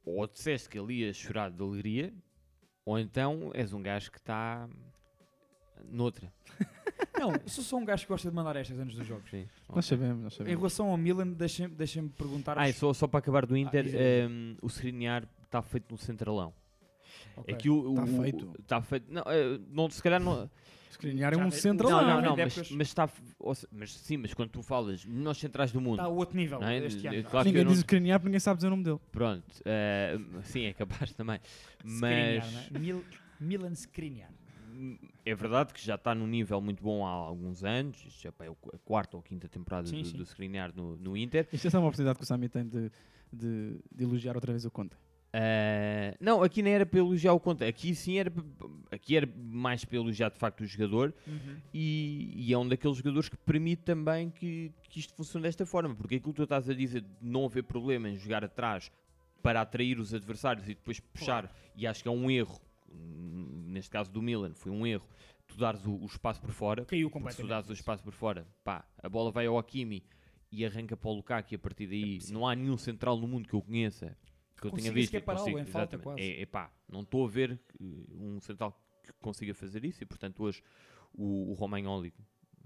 Ou 0.04 0.26
disseste 0.26 0.68
que 0.68 0.78
ele 0.78 0.94
ia 0.94 1.12
chorar 1.12 1.50
de 1.50 1.62
alegria, 1.62 2.12
ou 2.84 2.98
então 2.98 3.50
és 3.54 3.72
um 3.72 3.82
gajo 3.82 4.10
que 4.10 4.18
está 4.18 4.68
noutra. 5.90 6.32
Não, 7.18 7.32
sou 7.46 7.62
só 7.64 7.76
um 7.76 7.84
gajo 7.84 8.02
que 8.02 8.08
gosta 8.08 8.28
de 8.28 8.34
mandar 8.34 8.56
estas 8.56 8.78
antes 8.78 8.96
dos 8.96 9.06
jogos. 9.06 9.28
Sim. 9.30 9.46
Nós 9.74 9.86
sabemos, 9.86 10.22
nós 10.22 10.32
Em 10.34 10.36
sabemos. 10.38 10.58
relação 10.60 10.88
ao 10.90 10.96
Milan, 10.96 11.28
deixem- 11.28 11.68
deixem-me 11.68 12.08
perguntar. 12.10 12.58
Ah, 12.58 12.68
e 12.68 12.72
só, 12.72 12.92
só 12.92 13.06
para 13.06 13.18
acabar 13.18 13.46
do 13.46 13.56
Inter, 13.56 13.84
diz. 13.84 13.94
hum, 13.94 14.56
o 14.62 14.66
Skriniar 14.66 15.26
está 15.44 15.62
feito 15.62 15.90
no 15.90 15.98
centralão. 15.98 16.52
Ok. 17.36 17.54
É 17.54 17.56
que 17.56 17.70
o, 17.70 17.94
Tá 17.94 18.02
o- 18.02 18.06
feito. 18.22 18.54
Está 18.60 18.82
feito. 18.82 19.12
Não, 19.12 19.22
eh, 19.26 19.58
não, 19.70 19.88
se 19.90 20.02
calhar 20.02 20.20
não. 20.20 20.48
Skriniar 20.94 21.32
é 21.32 21.36
Já 21.36 21.44
um 21.46 21.50
vem- 21.50 21.58
central. 21.60 21.90
Não, 21.90 22.00
Não, 22.00 22.06
não, 22.08 22.22
não, 22.22 22.36
mas, 22.36 22.52
épocas. 22.52 22.70
mas 22.72 22.86
está. 22.88 23.08
ou 23.38 23.54
se- 23.54 23.68
Mas 23.72 23.92
sim, 23.94 24.16
mas 24.16 24.32
quando 24.34 24.50
tu 24.50 24.62
falas 24.62 25.04
melhores 25.04 25.38
centrais 25.38 25.70
do 25.72 25.80
mundo, 25.80 25.94
Está 25.94 26.04
a 26.04 26.08
outro 26.08 26.36
nível 26.36 26.60
Não 26.60 26.68
é? 26.68 26.78
este 26.78 27.06
ano. 27.06 27.16
Eu- 27.16 27.24
claro 27.24 27.44
que 27.44 27.48
Ninguém 27.50 27.60
eu 27.60 27.64
não- 27.64 27.72
diz 27.72 27.78
Skriniar 27.80 28.18
porque 28.20 28.28
ninguém 28.28 28.40
sabe 28.40 28.56
dizer 28.58 28.66
o 28.68 28.70
nome 28.70 28.84
dele. 28.84 28.98
pronto, 29.12 29.44
eh, 29.64 30.18
sim, 30.44 30.64
é 30.64 30.72
capaz 30.72 31.12
também. 31.14 31.40
Skriniar, 31.84 32.44
Mas 32.46 32.70
não 32.70 32.76
é? 32.76 32.80
Mil- 32.80 33.04
Milan 33.40 33.72
Skriniar. 33.72 34.30
é 35.24 35.34
verdade 35.34 35.72
que 35.72 35.84
já 35.84 35.94
está 35.94 36.14
num 36.14 36.26
nível 36.26 36.60
muito 36.60 36.82
bom 36.82 37.06
há 37.06 37.10
alguns 37.10 37.62
anos. 37.64 38.04
Isto 38.06 38.22
já 38.22 38.28
é 38.40 38.46
qu- 38.60 38.74
a 38.74 38.78
quarta 38.78 39.16
ou 39.16 39.22
quinta 39.22 39.48
temporada 39.48 39.86
Sim, 39.86 40.02
do, 40.02 40.08
sim. 40.08 40.16
do 40.16 40.22
Skriniar 40.24 40.72
no, 40.74 40.96
no 40.96 41.16
Inter. 41.16 41.46
Isto 41.52 41.66
é 41.68 41.70
só 41.70 41.78
uma 41.78 41.86
oportunidade 41.86 42.18
que 42.18 42.24
o 42.24 42.26
Sami 42.26 42.48
tem 42.48 42.66
de, 42.66 42.90
de, 43.32 43.78
de 43.94 44.04
elogiar 44.04 44.34
outra 44.34 44.52
vez 44.52 44.64
o 44.64 44.70
Conte. 44.70 44.96
Eh, 45.36 46.16
não, 46.20 46.44
aqui 46.44 46.62
não 46.62 46.70
era 46.70 46.86
para 46.86 47.00
elogiar 47.00 47.32
o 47.32 47.40
Conte. 47.40 47.64
Aqui 47.64 47.92
sim 47.92 48.18
era, 48.18 48.32
aqui 48.92 49.16
era 49.16 49.28
mais 49.36 49.84
para 49.84 49.96
elogiar 49.96 50.28
de 50.30 50.38
facto 50.38 50.60
o 50.60 50.66
jogador. 50.66 51.12
E, 51.72 52.32
e 52.36 52.52
é 52.52 52.58
um 52.58 52.68
daqueles 52.68 52.98
jogadores 52.98 53.28
que 53.28 53.36
permite 53.38 53.82
também 53.82 54.30
que, 54.30 54.70
que 54.88 55.00
isto 55.00 55.12
funcione 55.12 55.42
desta 55.42 55.66
forma, 55.66 55.92
porque 55.92 56.14
aquilo 56.16 56.32
que 56.32 56.36
tu 56.36 56.44
estás 56.44 56.70
a 56.70 56.74
dizer 56.74 57.00
de 57.00 57.08
não 57.20 57.46
haver 57.46 57.64
problema 57.64 58.08
em 58.08 58.16
jogar 58.16 58.44
atrás 58.44 58.92
para 59.42 59.60
atrair 59.60 59.98
os 59.98 60.14
adversários 60.14 60.66
e 60.68 60.74
depois 60.74 61.00
puxar, 61.00 61.52
e 61.74 61.84
acho 61.84 62.00
que 62.00 62.08
é 62.08 62.12
um 62.12 62.30
erro, 62.30 62.60
neste 63.66 63.90
caso 63.90 64.10
do 64.12 64.22
Milan, 64.22 64.54
foi 64.54 64.70
um 64.70 64.86
erro, 64.86 65.06
tu 65.48 65.56
dares 65.58 65.84
o, 65.84 65.96
o 65.96 66.06
espaço 66.06 66.40
por 66.40 66.50
fora, 66.52 66.84
Caiu 66.84 67.10
porque 67.10 67.30
se 67.30 67.36
tu 67.38 67.42
completamente. 67.42 67.48
dares 67.50 67.68
o 67.68 67.72
espaço 67.72 68.04
por 68.04 68.12
fora, 68.12 68.46
pá, 68.62 68.84
a 69.02 69.08
bola 69.08 69.32
vai 69.32 69.46
ao 69.46 69.58
Hakimi 69.58 70.02
e 70.50 70.64
arranca 70.64 70.96
para 70.96 71.10
o 71.10 71.14
Lukaku 71.14 71.52
e 71.52 71.56
a 71.56 71.58
partir 71.58 71.88
daí 71.88 72.20
não 72.30 72.46
há 72.46 72.54
nenhum 72.54 72.78
central 72.78 73.18
no 73.18 73.26
mundo 73.26 73.48
que 73.48 73.54
eu 73.54 73.60
conheça 73.60 74.16
que 74.70 74.76
eu 74.78 74.82
Consiga 74.82 74.94
visto 74.94 75.20
consiga- 75.24 75.60
em 75.60 75.64
falta, 75.66 75.98
quase. 75.98 76.22
É, 76.22 76.42
é 76.42 76.46
pá, 76.46 76.72
não 76.88 77.00
estou 77.02 77.24
a 77.26 77.28
ver 77.28 77.60
um 77.80 78.40
central 78.40 78.80
que 79.02 79.12
consiga 79.14 79.54
fazer 79.54 79.84
isso 79.84 80.02
e 80.02 80.06
portanto 80.06 80.42
hoje 80.42 80.62
o, 81.12 81.50
o 81.50 81.54
Romagnoli 81.54 82.12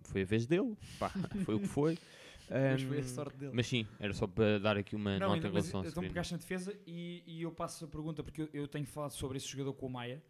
foi 0.04 0.22
a 0.22 0.24
vez 0.24 0.46
dele, 0.46 0.76
pá, 0.98 1.08
foi 1.44 1.54
o 1.56 1.60
que 1.60 1.66
foi. 1.68 1.98
Mas 2.50 2.80
foi 2.82 2.96
a 2.96 3.00
Ahm, 3.02 3.06
sorte 3.08 3.36
dele. 3.36 3.52
Mas 3.54 3.66
sim, 3.66 3.86
era 4.00 4.12
só 4.14 4.26
para 4.26 4.58
dar 4.58 4.76
aqui 4.78 4.96
uma 4.96 5.18
Não, 5.18 5.28
nota 5.28 5.34
ainda- 5.34 5.48
em 5.48 5.52
mas 5.52 5.64
relação 5.66 5.80
ao 5.80 5.84
então 5.84 5.90
Skriniar. 6.02 6.12
pegaste 6.14 6.32
na 6.32 6.38
defesa 6.38 6.80
e, 6.86 7.22
e 7.26 7.42
eu 7.42 7.52
passo 7.52 7.84
a 7.84 7.88
pergunta, 7.88 8.22
porque 8.24 8.40
eu, 8.42 8.48
eu 8.54 8.66
tenho 8.68 8.86
falado 8.86 9.10
sobre 9.10 9.36
esse 9.36 9.46
jogador 9.48 9.74
com 9.74 9.86
o 9.86 9.90
Maia, 9.90 10.22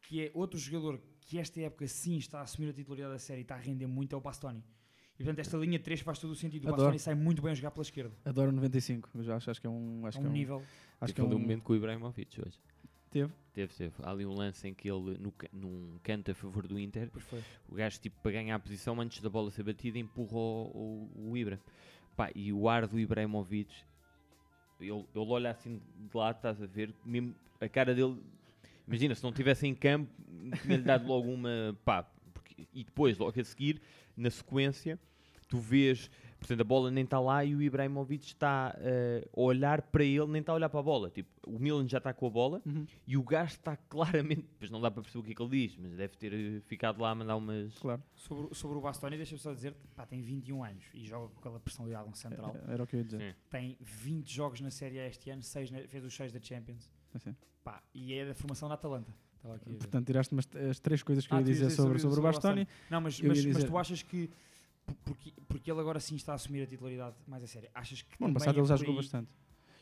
que 0.00 0.22
é 0.24 0.30
outro 0.32 0.58
jogador 0.58 0.98
que 1.20 1.38
esta 1.38 1.60
época 1.60 1.86
sim 1.86 2.16
está 2.16 2.38
a 2.38 2.42
assumir 2.42 2.70
a 2.70 2.72
titularidade 2.72 3.12
da 3.12 3.18
série 3.18 3.40
e 3.40 3.42
está 3.42 3.54
a 3.56 3.58
render 3.58 3.86
muito, 3.86 4.14
é 4.14 4.16
o 4.16 4.20
Bastoni. 4.20 4.64
E 5.18 5.24
portanto, 5.24 5.40
esta 5.40 5.56
linha 5.56 5.78
3 5.78 6.00
faz 6.00 6.18
todo 6.18 6.30
o 6.30 6.36
sentido. 6.36 6.66
O 6.66 6.72
Adoro. 6.74 6.98
Sai 6.98 7.14
muito 7.14 7.42
bem 7.42 7.50
a 7.50 7.54
jogar 7.54 7.72
pela 7.72 7.82
esquerda. 7.82 8.12
Adoro 8.24 8.52
95. 8.52 9.08
Eu 9.16 9.24
já 9.24 9.36
acho, 9.36 9.50
acho 9.50 9.60
que 9.60 9.66
é 9.66 9.70
um. 9.70 10.06
Acho 10.06 10.18
É 10.18 10.20
que 10.20 10.26
é 10.26 10.28
um 10.28 10.32
um 10.32 10.34
nível. 10.34 10.62
Acho 11.00 11.12
que 11.14 11.20
Teve 11.20 11.32
é 11.32 11.36
um 11.36 11.38
um 11.38 11.40
momento 11.42 11.62
com 11.62 11.72
o 11.72 11.76
Ibrahimovic 11.76 12.40
hoje. 12.40 12.58
Teve. 13.10 13.32
Teve, 13.52 13.72
teve. 13.74 13.94
Há 14.02 14.10
ali 14.10 14.24
um 14.26 14.34
lance 14.34 14.68
em 14.68 14.74
que 14.74 14.88
ele, 14.88 15.16
no, 15.18 15.32
num 15.52 15.98
canto 16.02 16.30
a 16.30 16.34
favor 16.34 16.66
do 16.68 16.78
Inter, 16.78 17.10
o 17.68 17.74
gajo, 17.74 17.98
tipo, 18.00 18.16
para 18.22 18.32
ganhar 18.32 18.54
a 18.54 18.58
posição 18.58 19.00
antes 19.00 19.20
da 19.20 19.28
bola 19.30 19.50
ser 19.50 19.62
batida, 19.64 19.98
empurra 19.98 20.36
o, 20.36 21.08
o, 21.16 21.30
o 21.30 21.36
Ibra. 21.36 21.58
Pá, 22.16 22.30
e 22.34 22.52
o 22.52 22.68
ar 22.68 22.86
do 22.86 22.98
Ibrahimovic, 22.98 23.72
ele, 24.80 24.90
ele 24.90 25.06
olha 25.14 25.50
assim 25.50 25.80
de 25.96 26.16
lado, 26.16 26.36
estás 26.36 26.62
a 26.62 26.66
ver, 26.66 26.94
mesmo 27.04 27.34
a 27.60 27.68
cara 27.68 27.94
dele. 27.94 28.16
Imagina, 28.86 29.14
se 29.14 29.22
não 29.22 29.30
estivesse 29.30 29.66
em 29.66 29.74
campo, 29.74 30.10
tinha-lhe 30.62 30.82
dado 30.84 31.06
logo 31.06 31.28
uma. 31.30 31.76
Pá, 31.84 32.02
porque- 32.34 32.66
e 32.74 32.84
depois, 32.84 33.18
logo 33.18 33.38
a 33.40 33.44
seguir, 33.44 33.80
na 34.18 34.30
sequência, 34.30 34.98
tu 35.48 35.58
vês. 35.58 36.10
Portanto, 36.38 36.60
a 36.60 36.64
bola 36.64 36.88
nem 36.88 37.02
está 37.02 37.18
lá 37.18 37.44
e 37.44 37.52
o 37.52 37.60
Ibrahimovic 37.60 38.24
está 38.24 38.72
eh, 38.78 39.28
a 39.36 39.40
olhar 39.40 39.82
para 39.82 40.04
ele, 40.04 40.26
nem 40.28 40.38
está 40.40 40.52
a 40.52 40.54
olhar 40.54 40.68
para 40.68 40.78
a 40.78 40.82
bola. 40.84 41.10
Tipo, 41.10 41.28
o 41.44 41.58
Milan 41.58 41.88
já 41.88 41.98
está 41.98 42.14
com 42.14 42.28
a 42.28 42.30
bola 42.30 42.62
Uhum. 42.64 42.86
e 43.04 43.16
o 43.16 43.24
gajo 43.24 43.54
está 43.54 43.76
claramente. 43.76 44.46
Pois 44.56 44.70
não 44.70 44.80
dá 44.80 44.88
para 44.88 45.02
perceber 45.02 45.20
o 45.20 45.24
que 45.24 45.32
é 45.32 45.34
que 45.34 45.42
ele 45.42 45.66
diz, 45.66 45.76
mas 45.76 45.96
deve 45.96 46.16
ter 46.16 46.32
eh, 46.32 46.60
ficado 46.60 47.00
lá 47.02 47.10
a 47.10 47.14
mandar 47.16 47.34
umas. 47.34 47.76
Claro. 47.80 48.00
Sobre, 48.14 48.54
sobre 48.54 48.78
o 48.78 48.80
Bastoni, 48.80 49.16
deixa-me 49.16 49.40
só 49.40 49.52
dizer, 49.52 49.74
pá, 49.96 50.06
tem 50.06 50.22
21 50.22 50.62
anos 50.62 50.84
e 50.94 51.04
joga 51.04 51.26
com 51.34 51.40
aquela 51.40 51.58
personalidade 51.58 52.08
um 52.08 52.14
central. 52.14 52.54
Era 52.68 52.84
o 52.84 52.86
que 52.86 52.94
eu 52.94 53.00
ia 53.00 53.04
dizer. 53.04 53.32
Sim. 53.32 53.38
Tem 53.50 53.76
20 53.80 54.32
jogos 54.32 54.60
na 54.60 54.70
Série 54.70 55.00
A 55.00 55.08
este 55.08 55.30
ano, 55.30 55.42
seis 55.42 55.72
na- 55.72 55.88
fez 55.88 56.04
os 56.04 56.14
6 56.14 56.32
da 56.32 56.40
Champions. 56.40 56.88
Assim. 57.12 57.34
Pá, 57.64 57.82
e 57.92 58.14
é 58.14 58.24
da 58.26 58.34
formação 58.36 58.68
da 58.68 58.76
Atalanta. 58.76 59.12
Estava 59.38 59.54
aqui. 59.56 59.70
Portanto, 59.74 60.06
tiraste-me 60.06 60.40
as, 60.70 60.78
três 60.80 61.02
coisas 61.02 61.26
que 61.26 61.32
Ah, 61.32 61.36
eu 61.36 61.40
ia 61.40 61.44
dizer 61.46 61.64
dizer 61.66 61.76
sobre, 61.76 61.98
sobre- 61.98 62.14
sobre 62.14 62.20
o 62.20 62.22
Bastoni. 62.22 62.68
Não, 62.90 63.00
mas, 63.00 63.20
mas, 63.20 63.28
mas 63.28 63.42
dizer- 63.56 63.66
tu 63.66 63.78
achas 63.78 64.02
que. 64.02 64.30
Porque, 65.04 65.32
porque 65.46 65.70
ele 65.70 65.80
agora 65.80 66.00
sim 66.00 66.16
está 66.16 66.32
a 66.32 66.34
assumir 66.36 66.62
a 66.62 66.66
titularidade 66.66 67.14
mais 67.26 67.42
a 67.42 67.46
sério. 67.46 67.68
Achas 67.74 68.02
que. 68.02 68.18
No 68.20 68.26
ano 68.26 68.34
passado 68.34 68.56
é 68.56 68.60
ele 68.60 68.66
já 68.66 68.74
por 68.74 68.78
jogou 68.80 68.92
aí- 68.94 68.96
bastante. 69.02 69.30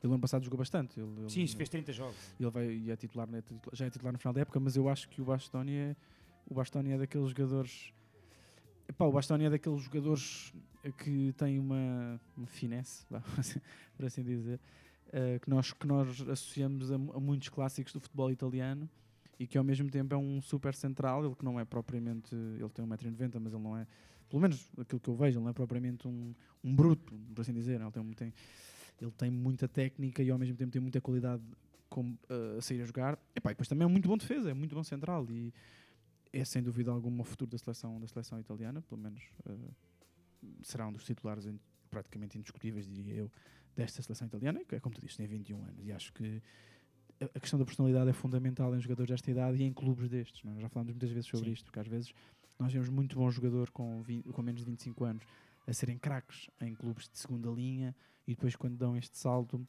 Ele 0.03 0.09
no 0.09 0.13
ano 0.15 0.21
passado 0.21 0.45
jogou 0.45 0.59
bastante. 0.59 1.01
Ele, 1.01 1.11
ele- 1.21 1.31
Sim, 1.31 1.47
se 1.47 1.57
fez 1.57 1.69
30 1.69 1.93
jogos. 1.93 2.17
ele 2.39 2.51
vai 2.51 2.67
e 2.71 2.91
é 2.91 2.97
titular, 2.97 3.29
já 3.73 3.87
é 3.87 3.91
titular 3.91 4.13
no 4.13 4.19
final 4.19 4.35
da 4.35 4.41
época, 4.43 4.61
mas 4.61 4.77
eu 4.77 4.89
acho 4.89 5.09
que 5.09 5.21
o 5.23 5.25
Bastoni 5.25 5.75
é, 5.75 5.97
o 6.49 6.55
Bastoni 6.55 6.93
é 6.93 6.99
daqueles 6.99 7.29
jogadores. 7.31 7.93
Epá, 8.89 9.05
o 9.07 9.13
Bastoni 9.13 9.45
é 9.45 9.51
daqueles 9.51 9.81
jogadores 9.83 10.53
que 10.99 11.33
têm 11.33 11.59
uma, 11.59 12.21
uma 12.37 12.47
finesse, 12.47 13.05
por 13.97 14.05
assim 14.07 14.23
dizer, 14.23 14.61
eh, 15.13 15.39
que, 15.41 15.51
nós, 15.51 15.73
que 15.73 15.87
nós 15.87 16.21
associamos 16.29 16.93
a, 16.93 16.95
a 16.95 17.19
muitos 17.21 17.49
clássicos 17.49 17.93
do 17.93 17.99
futebol 18.01 18.31
italiano 18.31 18.89
e 19.39 19.47
que 19.47 19.59
ao 19.59 19.65
mesmo 19.65 19.91
tempo 19.91 20.15
é 20.15 20.17
um 20.17 20.41
super 20.41 20.75
central, 20.75 21.25
ele 21.25 21.35
que 21.35 21.45
não 21.45 21.61
é 21.61 21.65
propriamente, 21.65 22.35
ele 22.35 22.69
tem 22.71 22.85
1,90m, 22.85 23.39
mas 23.41 23.53
ele 23.53 23.63
não 23.63 23.77
é, 23.77 23.87
pelo 24.29 24.41
menos 24.41 24.69
aquilo 24.79 25.01
que 25.01 25.09
eu 25.09 25.15
vejo, 25.15 25.39
ele 25.39 25.45
não 25.45 25.51
é 25.51 25.53
propriamente 25.53 26.09
um, 26.09 26.35
um 26.65 26.75
bruto, 26.75 27.15
por 27.35 27.43
assim 27.43 27.53
dizer, 27.53 27.81
ele 27.81 27.91
tem, 27.91 28.13
tem, 28.15 28.35
ele 29.01 29.11
tem 29.11 29.31
muita 29.31 29.69
técnica 29.69 30.23
e 30.23 30.31
ao 30.31 30.39
mesmo 30.39 30.57
tempo 30.57 30.71
tem 30.71 30.81
muita 30.81 31.01
qualidade 31.01 31.43
como, 31.89 32.19
eh, 32.29 32.59
a 32.59 32.63
sair 32.63 32.81
a 32.83 32.85
jogar. 32.85 33.19
E 33.35 33.41
depois 33.41 33.69
também 33.69 33.85
é 33.85 33.87
um 33.87 33.91
muito 33.91 34.09
bom 34.09 34.17
defesa, 34.17 34.51
é 34.51 34.55
muito 34.55 34.75
bom 34.75 34.83
central 34.83 35.27
e 35.31 35.53
é 36.33 36.45
sem 36.45 36.63
dúvida 36.63 36.91
alguma 36.91 37.23
o 37.23 37.25
futuro 37.25 37.51
da 37.51 37.59
seleção, 37.59 38.01
da 38.01 38.07
seleção 38.07 38.41
italiana, 38.41 38.83
pelo 38.83 39.01
menos 39.01 39.23
eh, 39.47 39.71
será 40.63 40.87
um 40.87 40.93
dos 40.93 41.05
titulares 41.05 41.47
praticamente 41.91 42.39
indiscutíveis, 42.39 42.87
diria 42.87 43.15
eu, 43.15 43.33
desta 43.75 44.03
seleção 44.03 44.27
italiana, 44.27 44.65
que 44.65 44.75
é 44.75 44.81
como 44.81 44.95
tu 44.95 45.01
dizes, 45.01 45.17
tem 45.17 45.27
21 45.27 45.63
anos 45.65 45.87
e 45.87 45.93
acho 45.93 46.13
que 46.13 46.43
a 47.35 47.41
questão 47.41 47.59
da 47.59 47.65
personalidade 47.65 48.11
é 48.11 48.13
fundamental 48.13 48.75
em 48.77 48.81
jogadores 48.81 49.11
desta 49.11 49.31
idade 49.31 49.59
e 49.59 49.63
em 49.65 49.73
clubes 49.73 50.09
destes. 50.09 50.45
é? 50.45 50.49
Nós 50.49 50.61
já 50.61 50.69
falámos 50.69 50.93
muitas 50.93 51.11
vezes 51.11 51.27
sobre 51.29 51.47
Sim. 51.47 51.53
isto, 51.53 51.65
porque 51.65 51.81
às 51.81 51.87
vezes 51.87 52.13
nós 52.59 52.73
vemos 52.73 52.89
muito 52.89 53.17
bom 53.17 53.31
jogador 53.31 53.71
com, 53.71 54.03
vi- 54.03 54.23
com 54.23 54.43
menos 54.43 54.61
de 54.63 54.67
25 54.71 55.05
anos 55.05 55.23
a 55.67 55.73
serem 55.73 55.99
craques 55.99 56.49
em 56.61 56.75
clubes 56.75 57.09
de 57.09 57.19
segunda 57.19 57.49
linha 57.51 57.95
e 58.27 58.33
depois 58.35 58.55
quando 58.57 58.77
dão 58.77 58.97
este 58.97 59.17
salto 59.19 59.67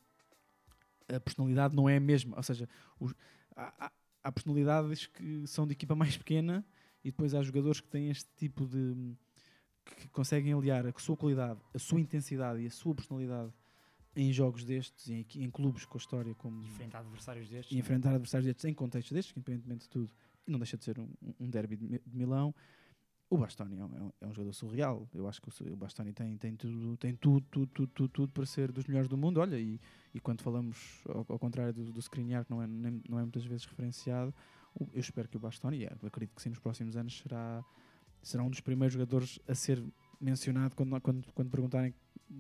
a 1.08 1.20
personalidade 1.20 1.76
não 1.76 1.88
é 1.88 1.98
a 1.98 2.00
mesma. 2.00 2.36
Ou 2.36 2.44
seja, 2.44 2.68
os- 3.00 3.14
há, 3.56 3.86
há- 3.88 3.92
há 4.24 4.32
personalidades 4.32 5.06
que 5.08 5.46
são 5.48 5.66
de 5.66 5.72
equipa 5.74 5.96
mais 5.96 6.18
pequena 6.18 6.66
e 7.04 7.12
depois 7.12 7.34
há 7.34 7.42
jogadores 7.42 7.80
que 7.80 7.88
têm 7.88 8.10
este 8.10 8.30
tipo 8.36 8.66
de. 8.66 9.14
que 9.86 10.10
conseguem 10.10 10.52
aliar 10.52 10.86
a 10.86 10.94
sua 11.00 11.16
qualidade, 11.16 11.62
a 11.74 11.80
sua 11.80 12.02
intensidade 12.02 12.60
e 12.62 12.68
a 12.68 12.70
sua 12.70 12.94
personalidade 12.94 13.54
em 14.18 14.34
jogos 14.34 14.66
destes, 14.66 15.10
em, 15.10 15.26
em 15.36 15.50
clubes 15.50 15.86
com 15.86 15.98
a 15.98 16.02
história 16.02 16.34
como. 16.36 16.64
Enfrentar 16.66 17.00
adversários 17.00 17.48
destes. 17.48 17.72
e 17.72 17.78
é? 17.78 17.80
enfrentar 17.80 18.10
adversários 18.12 18.46
destes 18.48 18.66
em 18.66 18.74
contextos 18.74 19.14
destes, 19.14 19.32
que 19.32 19.40
independentemente 19.40 19.84
de 19.84 19.90
tudo, 19.90 20.12
não 20.46 20.58
deixa 20.60 20.76
de 20.78 20.84
ser 20.84 21.00
um, 21.00 21.08
um 21.40 21.50
derby 21.50 21.76
de, 21.78 21.88
de 22.06 22.18
Milão. 22.18 22.54
O 23.30 23.38
Bastoni 23.38 23.78
é 23.78 23.84
um, 23.86 23.98
é 23.98 24.02
um- 24.02 24.12
é 24.22 24.28
um 24.28 24.34
jogador 24.34 24.54
surreal. 24.54 25.08
Eu 25.14 25.28
acho 25.28 25.42
que 25.42 25.50
o, 25.50 25.76
Bastoni 25.76 26.14
tem, 26.14 26.38
tem, 26.38 26.56
tudo, 26.56 26.96
tem 26.98 27.14
tudo, 27.14 27.46
tudo, 27.52 27.68
tudo, 27.68 27.88
tudo, 27.94 28.10
tudo 28.10 28.32
para 28.32 28.46
ser 28.46 28.72
dos 28.72 28.86
melhores 28.86 29.10
do 29.10 29.18
mundo. 29.18 29.40
Olha, 29.42 29.60
e, 29.60 29.80
e 30.14 30.20
quando 30.22 30.42
falamos 30.42 31.02
ao, 31.10 31.26
ao 31.28 31.38
contrário 31.38 31.74
do, 31.74 31.92
do 31.92 32.00
Skriniar, 32.00 32.46
que 32.46 32.52
não 32.52 32.62
é, 32.62 32.68
nem- 32.68 33.02
não 33.10 33.20
é 33.20 33.24
muitas 33.24 33.44
vezes 33.46 33.66
referenciado, 33.66 34.34
eu 34.94 35.00
espero 35.00 35.28
que 35.28 35.36
o 35.36 35.40
Bastoni, 35.42 35.84
é, 35.84 35.92
acredito 36.04 36.34
que 36.36 36.42
sim, 36.42 36.50
nos 36.50 36.60
próximos 36.60 36.96
anos 36.96 37.18
será, 37.20 37.64
será 38.24 38.44
um 38.44 38.50
dos 38.50 38.62
primeiros 38.62 38.94
jogadores 38.94 39.40
a 39.48 39.54
ser 39.54 39.84
mencionado 40.20 40.76
quando, 40.76 41.00
quando, 41.02 41.28
quando 41.34 41.50
perguntarem. 41.50 41.94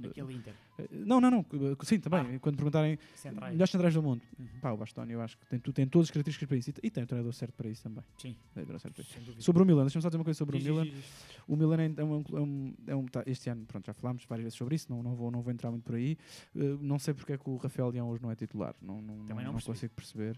Aquele 0.09 0.33
Inter. 0.33 0.53
Eh, 0.79 0.87
Não, 0.91 1.21
não, 1.21 1.31
não. 1.31 1.43
que- 1.43 1.57
Sim, 1.85 1.97
também. 2.01 2.37
Quando 2.39 2.57
perguntarem 2.57 2.99
Centrais. 3.15 3.53
melhores 3.53 3.71
centrais 3.71 3.93
do 3.93 4.03
mundo. 4.03 4.21
Uhum. 4.37 4.45
Pá, 4.59 4.71
o 4.73 4.77
Bastoni, 4.77 5.13
eu 5.13 5.21
acho 5.21 5.37
que 5.37 5.45
tem, 5.45 5.59
tem 5.59 5.87
todas 5.87 6.07
as 6.07 6.11
características 6.11 6.45
para 6.45 6.57
isso. 6.57 6.71
E, 6.83 6.89
tem 6.91 7.03
o 7.05 7.07
treinador 7.07 7.31
certo 7.33 7.53
para 7.53 7.69
isso 7.69 7.83
também. 7.83 8.03
Sim. 8.17 8.35
Tem 8.53 8.63
o 8.63 8.65
treinador 8.65 8.79
certo 8.81 8.95
para 8.95 9.03
isso. 9.03 9.41
Sobre 9.41 9.63
o 9.63 9.65
Milan, 9.65 9.83
deixa-me 9.83 10.01
só 10.01 10.09
dizer 10.09 10.17
uma 10.17 10.25
coisa 10.25 10.37
sobre 10.37 10.57
Diz, 10.57 10.67
o 10.67 10.71
Milan. 10.71 10.83
diz, 10.83 10.93
diz. 10.93 11.05
O 11.47 11.55
Milan 11.55 11.77
é 11.81 12.03
um, 12.03 12.23
é 12.35 12.41
um- 12.41 12.73
é 12.87 12.95
um- 12.97 13.05
tá, 13.05 13.23
este 13.25 13.49
ano, 13.49 13.65
pronto, 13.65 13.85
já 13.85 13.93
falámos 13.93 14.25
várias 14.25 14.43
vezes 14.43 14.57
sobre 14.57 14.75
isso, 14.75 14.87
não, 14.89 15.01
não, 15.01 15.15
vou, 15.15 15.31
não 15.31 15.41
vou 15.41 15.53
entrar 15.53 15.71
muito 15.71 15.85
por 15.85 15.95
aí. 15.95 16.17
Uh, 16.53 16.77
não 16.81 16.99
sei 16.99 17.13
porque 17.13 17.31
é 17.31 17.37
que 17.37 17.49
o 17.49 17.55
Rafael 17.55 17.87
Leão 17.89 18.09
hoje 18.09 18.21
não 18.21 18.29
é 18.29 18.35
titular, 18.35 18.75
não, 18.81 19.01
não, 19.01 19.15
Também 19.25 19.45
não 19.45 19.53
não, 19.53 19.53
percebi. 19.53 19.73
consigo 19.73 19.93
perceber. 19.95 20.37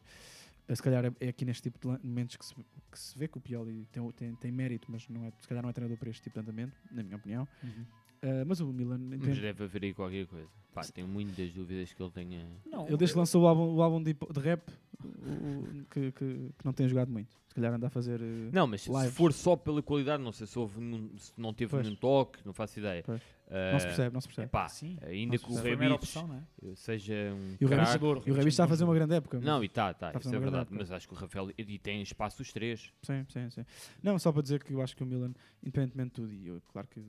Uh, 0.69 0.75
se 0.75 0.81
calhar 0.83 1.03
é, 1.05 1.11
é 1.19 1.29
aqui 1.29 1.45
neste 1.45 1.63
tipo 1.63 1.79
de 1.79 2.05
momentos 2.05 2.35
que 2.37 2.45
se, 2.45 2.53
que 2.55 2.99
se 2.99 3.17
vê 3.17 3.27
que 3.27 3.37
o 3.37 3.41
Pioli 3.41 3.87
tem, 3.91 4.11
tem, 4.11 4.35
tem 4.35 4.51
mérito, 4.51 4.91
mas 4.91 5.07
não 5.09 5.25
é, 5.25 5.31
se 5.41 5.47
calhar 5.47 5.63
não 5.63 5.69
é 5.69 5.73
treinador 5.73 5.97
para 5.97 6.09
este 6.09 6.21
tipo 6.23 6.35
de 6.35 6.41
andamento, 6.41 6.75
na 6.91 7.01
minha 7.03 7.15
opinião. 7.15 7.47
Uhum. 7.63 7.85
Uh, 8.21 8.45
mas 8.45 8.59
o 8.59 8.67
Milan, 8.73 8.97
Mas 8.99 9.19
entende- 9.21 9.41
deve 9.41 9.63
haver 9.63 9.83
aí 9.83 9.93
qualquer 9.93 10.27
coisa. 10.27 10.47
Pá, 10.73 10.81
tenho 10.83 11.07
muitas 11.07 11.51
dúvidas 11.53 11.91
que 11.93 12.03
ele 12.03 12.11
tenha. 12.11 12.45
Não, 12.69 12.85
ele 12.87 12.97
desde 12.97 13.13
que 13.13 13.19
lançou 13.19 13.43
o 13.43 13.47
álbum, 13.47 13.73
o 13.75 13.81
álbum 13.81 14.03
de, 14.03 14.13
de 14.13 14.39
rap, 14.41 14.69
o- 15.03 15.85
que, 15.89 16.11
que, 16.11 16.51
que 16.57 16.65
não 16.65 16.73
tem 16.73 16.87
jogado 16.87 17.09
muito. 17.11 17.35
Se 17.47 17.55
calhar 17.55 17.73
anda 17.73 17.87
a 17.87 17.89
fazer. 17.89 18.21
uh, 18.21 18.49
Não, 18.53 18.67
mas 18.67 18.81
se 18.81 18.91
lives. 18.91 19.13
for 19.13 19.33
só 19.33 19.55
pela 19.55 19.81
qualidade, 19.81 20.21
não 20.21 20.31
sei 20.31 20.45
se, 20.45 20.59
houve 20.59 20.75
se 21.17 21.31
não 21.37 21.53
teve 21.53 21.71
Pois. 21.71 21.83
nenhum 21.85 21.95
toque, 21.97 22.39
não 22.45 22.53
faço 22.53 22.77
ideia. 22.79 23.01
Pois. 23.03 23.21
Não 23.49 23.79
se 23.79 23.85
percebe, 23.87 24.13
não 24.13 24.21
se 24.21 24.27
percebe. 24.27 24.47
Pá, 24.49 24.67
Sim. 24.69 24.97
ainda 25.01 25.37
que 25.37 25.51
o 25.51 25.55
Rebic 25.55 25.91
opção, 25.91 26.27
não 26.27 26.35
é? 26.35 26.75
seja 26.75 27.13
um 27.33 27.55
E 27.59 27.65
o 27.65 27.67
Rebic-. 27.67 28.29
E 28.29 28.31
Rebic 28.31 28.47
está 28.49 28.65
a 28.65 28.67
fazer 28.67 28.83
uma 28.83 28.93
grande 28.93 29.15
época. 29.15 29.39
Não, 29.39 29.63
e 29.63 29.65
está, 29.65 29.93
tá, 29.93 30.07
Está 30.07 30.07
a 30.07 30.09
isso 30.19 30.23
fazer 30.29 30.35
é 30.35 30.39
verdade. 30.39 30.69
Mas 30.71 30.91
acho 30.91 31.07
que 31.07 31.13
o 31.13 31.17
Rafael 31.17 31.49
e 31.57 31.79
tem 31.79 32.01
espaço 32.01 32.41
os 32.41 32.51
três. 32.53 32.93
Sim, 33.01 33.25
sim, 33.27 33.49
sim. 33.49 33.65
Não, 34.03 34.19
só 34.19 34.31
para 34.31 34.43
dizer 34.43 34.63
que 34.63 34.73
eu 34.73 34.81
acho 34.81 34.95
que 34.95 35.03
o 35.03 35.05
Milan, 35.05 35.33
independentemente 35.63 36.09
de 36.09 36.15
tudo, 36.15 36.33
e 36.33 36.47
eu, 36.47 36.61
claro 36.71 36.87
que 36.87 37.03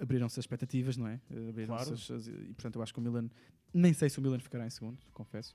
abriram-se 0.00 0.38
as 0.40 0.44
expectativas, 0.44 0.96
não 0.96 1.06
é? 1.08 1.20
Abriram-se 1.30 1.66
Claro. 1.66 1.92
as- 1.94 2.10
as- 2.10 2.26
e 2.28 2.54
portanto 2.54 2.76
eu 2.76 2.82
acho 2.82 2.92
que 2.94 3.00
o 3.00 3.02
Milan, 3.02 3.28
nem 3.74 3.92
sei 3.92 4.08
se 4.08 4.18
o 4.18 4.22
Milan 4.22 4.38
ficará 4.38 4.66
em 4.66 4.70
segundo, 4.70 4.98
confesso, 5.12 5.54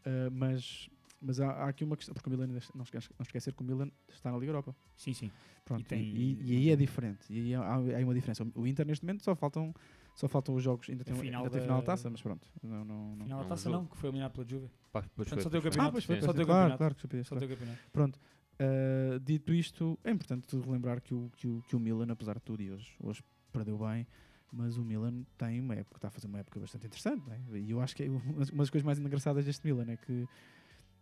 Uh, 0.00 0.30
mas, 0.32 0.88
mas 1.20 1.38
há, 1.40 1.50
há 1.50 1.68
aqui 1.68 1.84
uma 1.84 1.96
questão, 1.96 2.14
porque 2.14 2.28
o 2.28 2.32
Milan, 2.32 2.46
não 2.74 2.82
esquecer, 2.84 3.10
não 3.18 3.22
esquecer 3.22 3.52
que 3.54 3.62
o 3.62 3.64
Milan 3.64 3.90
está 4.08 4.30
na 4.32 4.38
Liga 4.38 4.50
Europa. 4.50 4.74
Sim, 4.96 5.12
sim. 5.12 5.30
Pronto, 5.64 5.80
E 5.82 5.84
tem- 5.84 6.02
e, 6.02 6.38
e 6.42 6.56
aí 6.56 6.70
é 6.70 6.76
diferente, 6.76 7.26
e 7.32 7.38
aí 7.40 7.54
há, 7.54 7.74
há 7.74 7.78
uma 7.78 8.14
diferença. 8.14 8.46
O 8.54 8.66
Inter 8.66 8.86
neste 8.86 9.04
momento 9.04 9.22
só 9.22 9.34
faltam, 9.36 9.74
só 10.14 10.28
faltam 10.28 10.54
os 10.54 10.62
jogos, 10.62 10.88
ainda 10.90 11.04
tem, 11.04 11.14
A 11.14 11.18
final 11.18 11.40
ainda 11.42 11.50
tem 11.50 11.60
da- 11.60 11.64
final 11.66 11.80
da 11.80 11.86
taça, 11.86 12.08
mas 12.10 12.22
pronto. 12.22 12.48
Não, 12.62 12.84
não, 12.84 13.16
não. 13.16 13.24
Final 13.26 13.42
da 13.42 13.48
taça 13.48 13.68
não, 13.70 13.86
que 13.86 13.96
foi 13.96 14.08
eliminado 14.08 14.32
pela 14.32 14.46
Juve. 14.48 14.68
Pá, 14.92 15.02
Portanto, 15.02 15.34
foi, 15.34 15.42
só 15.42 15.50
tem 15.50 15.60
o 15.60 15.62
campeonato. 15.62 15.88
Ah, 15.88 15.92
pois 15.92 16.04
foi, 16.04 16.20
Só 16.22 16.32
tem 16.32 16.42
o 16.42 16.46
claro, 16.46 16.46
campeonato. 16.46 16.78
claro 16.78 16.94
que 16.94 16.98
estupidez, 16.98 17.26
Só 17.28 17.34
claro. 17.36 17.46
tem 17.46 17.54
o 17.54 17.58
campeonato. 17.58 17.90
Pronto. 17.92 18.20
Uh, 18.60 19.20
dito 19.20 19.54
isto, 19.54 19.98
é 20.04 20.10
importante 20.10 20.54
relembrar 20.58 21.00
que 21.00 21.14
o, 21.14 21.30
que, 21.36 21.46
o, 21.46 21.62
que 21.68 21.74
o 21.76 21.80
Milan, 21.80 22.08
apesar 22.10 22.34
de 22.34 22.42
tudo, 22.42 22.62
e 22.62 22.70
hoje, 22.70 22.94
hoje 23.00 23.22
perdeu 23.52 23.78
bem, 23.78 24.06
mas 24.52 24.76
o 24.76 24.84
Milan 24.84 25.24
tem 25.38 25.60
uma 25.60 25.74
época, 25.76 25.96
está 25.96 26.08
a 26.08 26.10
fazer 26.10 26.26
uma 26.26 26.40
época 26.40 26.60
bastante 26.60 26.86
interessante. 26.86 27.22
não 27.26 27.32
é? 27.32 27.58
E 27.58 27.70
eu 27.70 27.80
acho 27.80 27.96
que 27.96 28.02
é 28.02 28.10
uma 28.10 28.44
das 28.58 28.68
coisas 28.68 28.82
mais 28.82 28.98
engraçadas 28.98 29.44
deste 29.46 29.64
Milan 29.66 29.90
é 29.92 29.96
que 29.96 30.28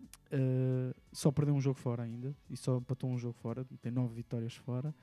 uh, 0.00 0.94
só 1.12 1.30
perdeu 1.30 1.54
um 1.54 1.60
jogo 1.60 1.78
fora 1.78 2.02
ainda 2.02 2.34
e 2.50 2.56
só 2.56 2.78
empatou 2.78 3.10
um 3.10 3.18
jogo 3.18 3.34
fora, 3.34 3.64
tem 3.80 3.90
nove 3.92 4.14
vitórias 4.14 4.54
fora. 4.54 4.94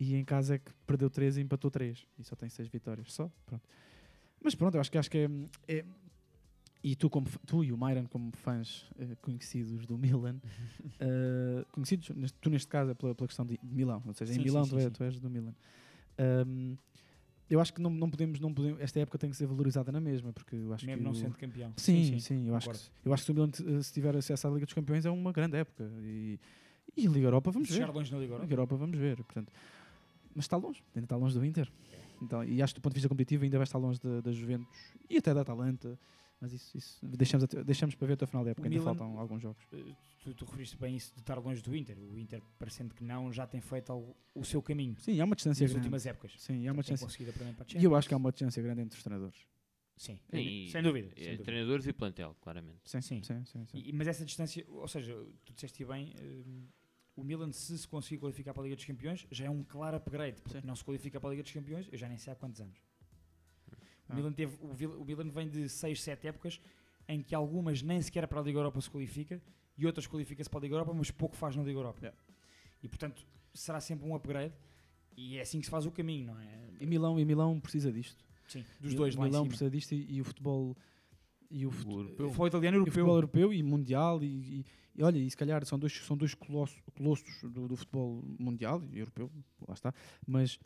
E 0.00 0.14
em 0.16 0.24
casa 0.24 0.56
é 0.56 0.58
que 0.58 0.72
perdeu 0.86 1.08
3 1.08 1.36
e 1.36 1.40
empatou 1.42 1.70
3 1.70 2.06
e 2.18 2.24
só 2.24 2.34
tem 2.34 2.48
6 2.48 2.68
vitórias 2.68 3.12
só. 3.12 3.30
Pronto. 3.46 3.62
Mas 4.42 4.54
pronto, 4.54 4.74
eu 4.74 4.80
acho 4.80 4.90
que 4.90 4.98
acho 4.98 5.10
que 5.10 5.18
é, 5.18 5.78
é- 5.78 5.84
e 6.82 6.96
tu, 6.96 7.08
como, 7.08 7.28
tu 7.46 7.62
e 7.62 7.72
o 7.72 7.76
Myron 7.78 8.06
como 8.08 8.32
fãs 8.34 8.90
eh, 8.98 9.14
conhecidos 9.22 9.86
do 9.86 9.96
Milan, 9.96 10.40
eh, 10.98 11.64
conhecidos, 11.70 12.10
tu 12.40 12.50
neste 12.50 12.66
caso 12.66 12.90
é 12.90 12.94
pela, 12.94 13.14
pela 13.14 13.28
questão 13.28 13.46
de 13.46 13.56
Milão, 13.62 14.02
ou 14.04 14.12
seja, 14.12 14.32
Sim, 14.32 14.40
em 14.40 14.44
Milão 14.44 14.64
sim, 14.64 14.70
tu, 14.70 14.78
é- 14.78 14.82
sim. 14.86 14.90
tu 14.90 15.04
és 15.04 15.20
do 15.20 15.30
Milan. 15.30 15.54
Ahm, 16.18 16.74
eu 17.54 17.60
acho 17.60 17.72
que 17.74 17.80
não, 17.80 17.90
não, 17.90 18.08
podemos, 18.10 18.40
não 18.40 18.52
podemos, 18.52 18.80
esta 18.80 18.98
época 19.00 19.18
tem 19.18 19.30
que 19.30 19.36
ser 19.36 19.46
valorizada 19.46 19.90
na 19.92 20.00
mesma, 20.00 20.32
porque 20.32 20.56
eu 20.56 20.72
acho 20.72 20.86
Mesmo 20.86 20.98
que 20.98 21.04
não 21.04 21.10
o- 21.12 21.14
sendo 21.14 21.36
campeão. 21.36 21.72
Sim, 21.76 22.18
sim, 22.18 22.48
eu, 22.48 22.54
acho 22.56 22.70
que, 22.70 22.76
eu 23.04 23.12
acho 23.12 23.22
que 23.22 23.26
se 23.26 23.30
o 23.30 23.34
Milan 23.34 23.50
t- 23.50 23.82
se 23.82 23.92
tiver 23.92 24.16
acesso 24.16 24.46
à 24.46 24.50
Liga 24.50 24.64
dos 24.66 24.74
Campeões 24.74 25.04
é 25.04 25.10
uma 25.10 25.32
grande 25.32 25.56
época. 25.56 25.84
E, 26.02 26.38
e 26.96 27.06
a 27.06 27.10
Liga 27.10 27.26
Europa 27.26 27.50
vamos 27.50 27.68
ver. 27.68 27.74
chegar 27.74 27.90
longe 27.92 28.10
na 28.10 28.18
Liga 28.18 28.32
Europa. 28.32 28.44
Liga 28.44 28.54
Europa 28.54 28.76
vamos 28.76 28.98
ver. 28.98 29.16
Portanto, 29.16 29.52
mas 30.34 30.44
está 30.44 30.56
longe, 30.56 30.82
ainda 30.94 31.04
está 31.04 31.16
longe 31.16 31.38
do 31.38 31.44
Inter. 31.44 31.70
Então, 32.22 32.42
e 32.44 32.62
acho 32.62 32.72
que 32.74 32.80
do 32.80 32.82
ponto 32.82 32.92
de 32.92 32.96
vista 32.98 33.08
competitivo 33.08 33.44
ainda 33.44 33.58
vai 33.58 33.64
estar 33.64 33.78
longe 33.78 34.00
da, 34.00 34.20
da 34.20 34.32
Juventus 34.32 34.66
e 35.10 35.16
até 35.18 35.34
da 35.34 35.40
Atalanta. 35.42 35.98
Mas 36.42 36.52
isso, 36.52 36.76
isso 36.76 36.98
deixamos, 37.06 37.44
até- 37.44 37.62
deixamos 37.62 37.94
para 37.94 38.06
ver 38.08 38.14
até 38.14 38.24
o 38.24 38.26
final 38.26 38.44
da 38.44 38.50
época, 38.50 38.64
O 38.64 38.66
ainda 38.66 38.76
Milan- 38.80 38.84
faltam 38.96 39.16
alguns 39.18 39.40
jogos. 39.40 39.62
Eh, 39.72 39.94
Tu, 40.24 40.32
tu 40.34 40.44
referiste 40.44 40.76
bem 40.76 40.94
isso 40.96 41.12
de 41.14 41.20
estar 41.20 41.36
longe 41.38 41.60
do 41.62 41.74
Inter. 41.74 41.96
O 41.98 42.16
Inter, 42.18 42.40
parecendo 42.58 42.94
que 42.94 43.02
não, 43.02 43.32
já 43.32 43.44
tem 43.46 43.60
feito 43.60 43.90
algo- 43.90 44.16
o 44.34 44.44
seu 44.44 44.60
caminho 44.62 44.96
Sim, 45.00 45.20
há 45.20 45.24
uma 45.24 45.34
distância 45.36 45.62
nas 45.64 45.70
grande. 45.72 45.84
últimas 45.86 46.06
épocas. 46.06 46.32
Sim, 46.38 46.66
há 46.66 46.72
uma 46.72 46.82
Tem 46.82 46.94
distância. 46.94 47.78
E 47.78 47.82
eu 47.84 47.94
acho 47.96 48.06
que 48.08 48.14
há 48.14 48.16
uma 48.16 48.30
distância 48.30 48.62
grande 48.62 48.82
entre 48.82 48.96
os 48.96 49.02
treinadores. 49.04 49.38
Sim, 49.96 50.18
E- 50.32 50.68
sem 50.70 50.82
dúvida. 50.82 51.08
é, 51.08 51.14
sem 51.20 51.24
dúvida. 51.32 51.44
treinadores 51.44 51.86
e 51.86 51.92
plantel, 51.92 52.36
claramente. 52.40 52.78
Sim, 52.84 53.00
Sim. 53.00 53.22
sim, 53.22 53.44
sim. 53.44 53.66
sim. 53.66 53.78
E- 53.84 53.92
mas 53.92 54.06
essa 54.08 54.24
distância, 54.24 54.64
ou 54.68 54.86
seja, 54.88 55.12
tu 55.44 55.52
disseste 55.52 55.84
bem, 55.84 56.12
eh, 56.16 56.42
o 57.16 57.22
Milan, 57.24 57.50
se 57.52 57.76
se 57.78 57.86
conseguir 57.88 58.18
qualificar 58.18 58.52
para 58.52 58.62
a 58.62 58.64
Liga 58.64 58.76
dos 58.76 58.84
Campeões, 58.84 59.26
já 59.30 59.44
é 59.46 59.50
um 59.50 59.62
claro 59.64 59.96
upgrade, 59.96 60.40
porque 60.40 60.60
Sim. 60.60 60.66
não 60.66 60.74
se 60.76 60.84
qualifica 60.84 61.20
para 61.20 61.30
a 61.30 61.32
Liga 61.32 61.42
dos 61.42 61.52
Campeões, 61.52 61.88
eu 61.92 61.98
já 61.98 62.08
nem 62.08 62.16
sei 62.18 62.32
há 62.32 62.36
quantos 62.36 62.60
anos. 62.60 62.78
O. 64.12 64.16
Milan 64.16 64.32
teve, 64.32 64.56
o, 64.60 65.04
Milan 65.04 65.28
vem 65.30 65.48
de 65.48 65.68
6, 65.68 66.00
7 66.02 66.28
épocas 66.28 66.60
em 67.08 67.22
que 67.22 67.34
algumas 67.34 67.82
nem 67.82 68.00
sequer 68.00 68.26
para 68.28 68.40
a 68.40 68.42
Liga 68.42 68.58
Europa 68.58 68.80
se 68.80 68.90
qualifica 68.90 69.42
e 69.76 69.86
outras 69.86 70.06
qualifica-se 70.06 70.48
para 70.48 70.60
a 70.60 70.62
Liga 70.62 70.74
Europa, 70.74 70.92
mas 70.94 71.10
pouco 71.10 71.34
faz 71.36 71.56
na 71.56 71.62
Liga 71.62 71.78
Europa. 71.78 71.98
Yeah. 72.00 72.18
E 72.82 72.88
portanto, 72.88 73.26
será 73.54 73.80
sempre 73.80 74.06
um 74.06 74.14
upgrade 74.14 74.54
e 75.16 75.36
é 75.38 75.42
assim 75.42 75.58
que 75.60 75.66
se 75.66 75.70
faz 75.70 75.84
o 75.86 75.90
caminho, 75.90 76.26
não 76.26 76.40
é? 76.40 76.48
E 76.80 76.86
Milão, 76.86 77.18
e 77.18 77.24
Milão 77.24 77.58
precisa 77.60 77.92
disto. 77.92 78.24
Sim, 78.48 78.64
dos 78.80 78.94
dois 78.94 79.14
lá 79.14 79.24
em 79.26 79.28
Milão 79.28 79.42
cima. 79.44 79.48
precisa 79.50 79.70
disto 79.70 79.92
e, 79.94 80.14
e 80.16 80.20
o 80.20 80.24
futebol 80.24 80.76
e 81.50 81.66
o, 81.66 81.70
fut- 81.70 81.86
O 81.88 81.98
europeu. 82.00 82.30
Foi 82.32 82.48
italiano 82.48 82.76
e 82.76 82.78
e 82.78 82.80
o 82.80 82.82
europeu. 82.82 82.92
futebol 82.92 83.16
europeu 83.16 83.52
e 83.52 83.62
mundial 83.62 84.22
e, 84.22 84.26
e- 84.60 84.64
e 84.94 85.02
olha, 85.02 85.18
e 85.18 85.30
se 85.30 85.36
calhar 85.36 85.64
são 85.64 85.78
dois, 85.78 85.92
são 86.04 86.16
dois 86.16 86.34
colossos, 86.34 86.78
colossos 86.96 87.42
do, 87.50 87.66
do 87.68 87.76
futebol 87.76 88.22
mundial 88.38 88.82
e 88.92 88.98
europeu, 88.98 89.30
lá 89.66 89.72
está, 89.74 89.92
mas 90.26 90.58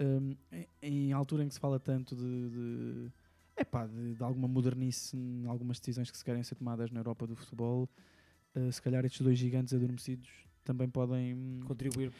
hum, 0.00 0.34
em, 0.52 0.66
em 0.82 1.12
altura 1.12 1.44
em 1.44 1.48
que 1.48 1.54
se 1.54 1.60
fala 1.60 1.78
tanto 1.78 2.14
de, 2.16 2.48
de, 2.50 3.12
epá, 3.56 3.86
de, 3.86 4.14
de 4.14 4.22
alguma 4.22 4.48
modernice 4.48 5.16
em 5.16 5.46
algumas 5.46 5.78
decisões 5.78 6.10
que 6.10 6.16
se 6.16 6.24
querem 6.24 6.42
ser 6.42 6.54
tomadas 6.54 6.90
na 6.90 7.00
Europa 7.00 7.26
do 7.26 7.36
futebol, 7.36 7.88
eh, 8.54 8.70
se 8.70 8.80
calhar 8.80 9.04
estes 9.04 9.20
dois 9.20 9.38
gigantes 9.38 9.74
adormecidos 9.74 10.28
também 10.64 10.88
podem 10.88 11.34
hum, 11.34 11.60
Contribuir 11.64 12.12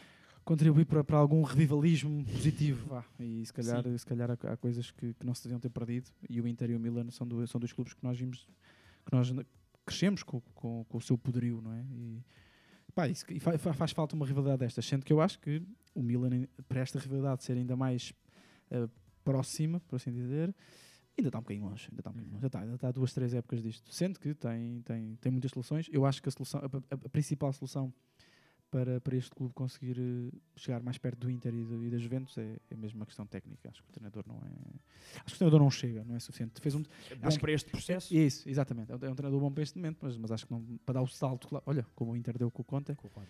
contribuir 0.48 0.86
para, 0.86 1.04
para 1.04 1.18
algum 1.18 1.42
revivalismo 1.42 2.24
positivo. 2.24 2.86
vá. 2.88 3.04
E 3.20 3.44
se 3.44 3.52
calhar, 3.52 3.82
Sim. 3.82 3.98
se 3.98 4.06
calhar 4.06 4.30
há, 4.30 4.52
há 4.52 4.56
coisas 4.56 4.90
que, 4.90 5.12
que 5.12 5.26
não 5.26 5.34
se 5.34 5.42
deviam 5.42 5.60
ter 5.60 5.68
perdido. 5.68 6.08
E 6.26 6.40
o 6.40 6.48
Inter 6.48 6.70
e 6.70 6.74
o 6.74 6.80
Milan 6.80 7.10
são, 7.10 7.26
dois 7.28 7.50
são 7.50 7.60
dois 7.60 7.70
clubes 7.70 7.92
que 7.92 8.02
nós 8.02 8.18
vimos, 8.18 8.48
que 9.04 9.14
nós 9.14 9.30
crescemos 9.84 10.22
com, 10.22 10.40
com, 10.54 10.86
com 10.88 10.96
o 10.96 11.02
seu 11.02 11.18
poderio, 11.18 11.60
não 11.60 11.74
é? 11.74 11.84
E, 11.92 12.24
pá, 12.98 13.08
isso, 13.08 13.24
e 13.30 13.38
fa- 13.38 13.56
fa- 13.58 13.72
faz 13.72 13.92
falta 13.92 14.16
uma 14.16 14.26
rivalidade 14.26 14.58
destas, 14.58 14.84
sendo 14.84 15.04
que 15.04 15.12
eu 15.12 15.20
acho 15.20 15.38
que 15.38 15.62
o 15.94 16.02
Milan, 16.02 16.34
em- 16.34 16.48
para 16.68 16.80
esta 16.80 16.98
rivalidade 16.98 17.44
ser 17.44 17.52
ainda 17.56 17.76
mais 17.76 18.12
eh, 18.70 18.88
próxima, 19.22 19.78
por 19.80 19.96
assim 19.96 20.10
dizer, 20.12 20.54
ainda 21.16 21.28
está 21.28 21.38
um 21.38 21.42
bocadinho 21.42 21.66
longe. 21.68 21.86
Ainda 21.90 22.00
está, 22.00 22.10
um 22.10 22.12
bocadinho 22.12 22.32
longe. 22.32 22.40
Já 22.42 22.46
está, 22.48 22.60
ainda 22.60 22.74
está 22.74 22.90
duas, 22.90 23.12
três 23.12 23.32
épocas 23.34 23.62
disto. 23.62 23.92
Sendo 23.92 24.18
que 24.18 24.34
tem, 24.34 24.82
tem, 24.82 25.14
tem 25.20 25.30
muitas 25.32 25.50
soluções. 25.52 25.88
Eu 25.92 26.04
acho 26.04 26.20
que 26.22 26.28
a, 26.28 26.32
solução, 26.32 26.60
a, 26.60 26.64
a- 26.66 26.98
a 27.06 27.08
principal 27.08 27.52
solução 27.52 27.92
para, 28.70 29.00
para 29.00 29.16
este 29.16 29.30
clube 29.30 29.54
conseguir 29.54 29.96
eh, 29.98 30.30
chegar 30.56 30.82
mais 30.82 30.98
perto 30.98 31.18
do 31.20 31.30
Inter 31.30 31.54
e, 31.54 31.64
do, 31.64 31.84
e 31.84 31.90
da 31.90 31.96
Juventus 31.98 32.36
é, 32.36 32.56
é 32.70 32.76
mesmo 32.76 32.98
uma 33.00 33.06
questão 33.06 33.26
técnica. 33.26 33.70
Acho 33.70 33.82
que 33.82 33.88
o 33.88 33.92
treinador 33.92 34.24
não 34.26 34.36
é. 34.36 34.50
Acho 35.16 35.24
que 35.26 35.32
o 35.34 35.36
treinador 35.38 35.60
não 35.60 35.70
chega, 35.70 36.04
não 36.04 36.14
é 36.14 36.20
suficiente. 36.20 36.60
Fez 36.60 36.74
um, 36.74 36.82
é 37.10 37.14
bom 37.14 37.26
acho 37.28 37.36
que- 37.38 37.40
para 37.40 37.52
este 37.52 37.70
processo. 37.70 38.14
isso, 38.14 38.48
exatamente. 38.48 38.92
É 38.92 38.96
um, 38.96 38.98
é 39.02 39.10
um 39.10 39.14
treinador 39.14 39.40
bom 39.40 39.50
para 39.50 39.62
este 39.62 39.76
momento, 39.76 39.98
mas, 40.02 40.16
mas 40.18 40.30
acho 40.32 40.46
que 40.46 40.52
não, 40.52 40.62
para 40.84 40.94
dar 40.94 41.02
o 41.02 41.06
salto, 41.08 41.48
claro, 41.48 41.62
olha, 41.66 41.86
como 41.94 42.12
o 42.12 42.16
Inter 42.16 42.36
deu 42.36 42.50
com 42.50 42.60
o 42.62 42.64
Conte, 42.64 42.94
Com 42.94 43.06
o 43.08 43.10
Conte. 43.10 43.28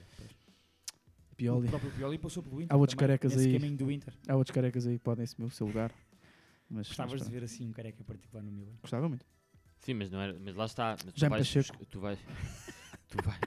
Pioli, 1.37 1.66
O 1.68 1.70
próprio 1.70 1.92
Pioli 1.92 2.18
passou 2.18 2.42
pelo 2.42 2.61
Inter. 2.61 2.74
Há 2.74 2.77
outros 2.77 2.96
também, 2.96 3.07
carecas 3.16 3.37
aí. 3.37 3.53
caminho 3.53 3.77
do 3.77 3.90
Inter. 3.92 4.12
há 4.29 4.35
outros 4.35 4.53
carecas 4.53 4.87
aí 4.88 4.98
que 4.98 5.05
podem 5.05 5.22
assumir 5.22 5.46
o 5.46 5.51
seu 5.51 5.66
lugar. 5.68 5.92
Mas, 6.68 6.88
Gostavas 6.88 7.12
mas 7.12 7.22
de 7.22 7.31
ver 7.31 7.44
assim 7.44 7.66
um 7.68 7.72
careca 7.72 8.03
particular 8.05 8.42
no 8.42 8.51
Milan. 8.51 8.72
Gostava 8.83 9.09
muito. 9.09 9.24
Sim, 9.81 9.94
mas, 9.94 10.11
não 10.11 10.20
era, 10.20 10.37
mas 10.38 10.57
lá 10.57 10.66
está. 10.66 10.96
Mas 11.05 11.14
tu 11.14 11.20
Já 11.20 11.29
vais, 11.29 11.46
Pacheco. 11.46 11.79
busca- 11.79 11.90
tu 11.92 12.01
vais, 12.01 12.18
tu 13.09 13.18
vais, 13.24 13.40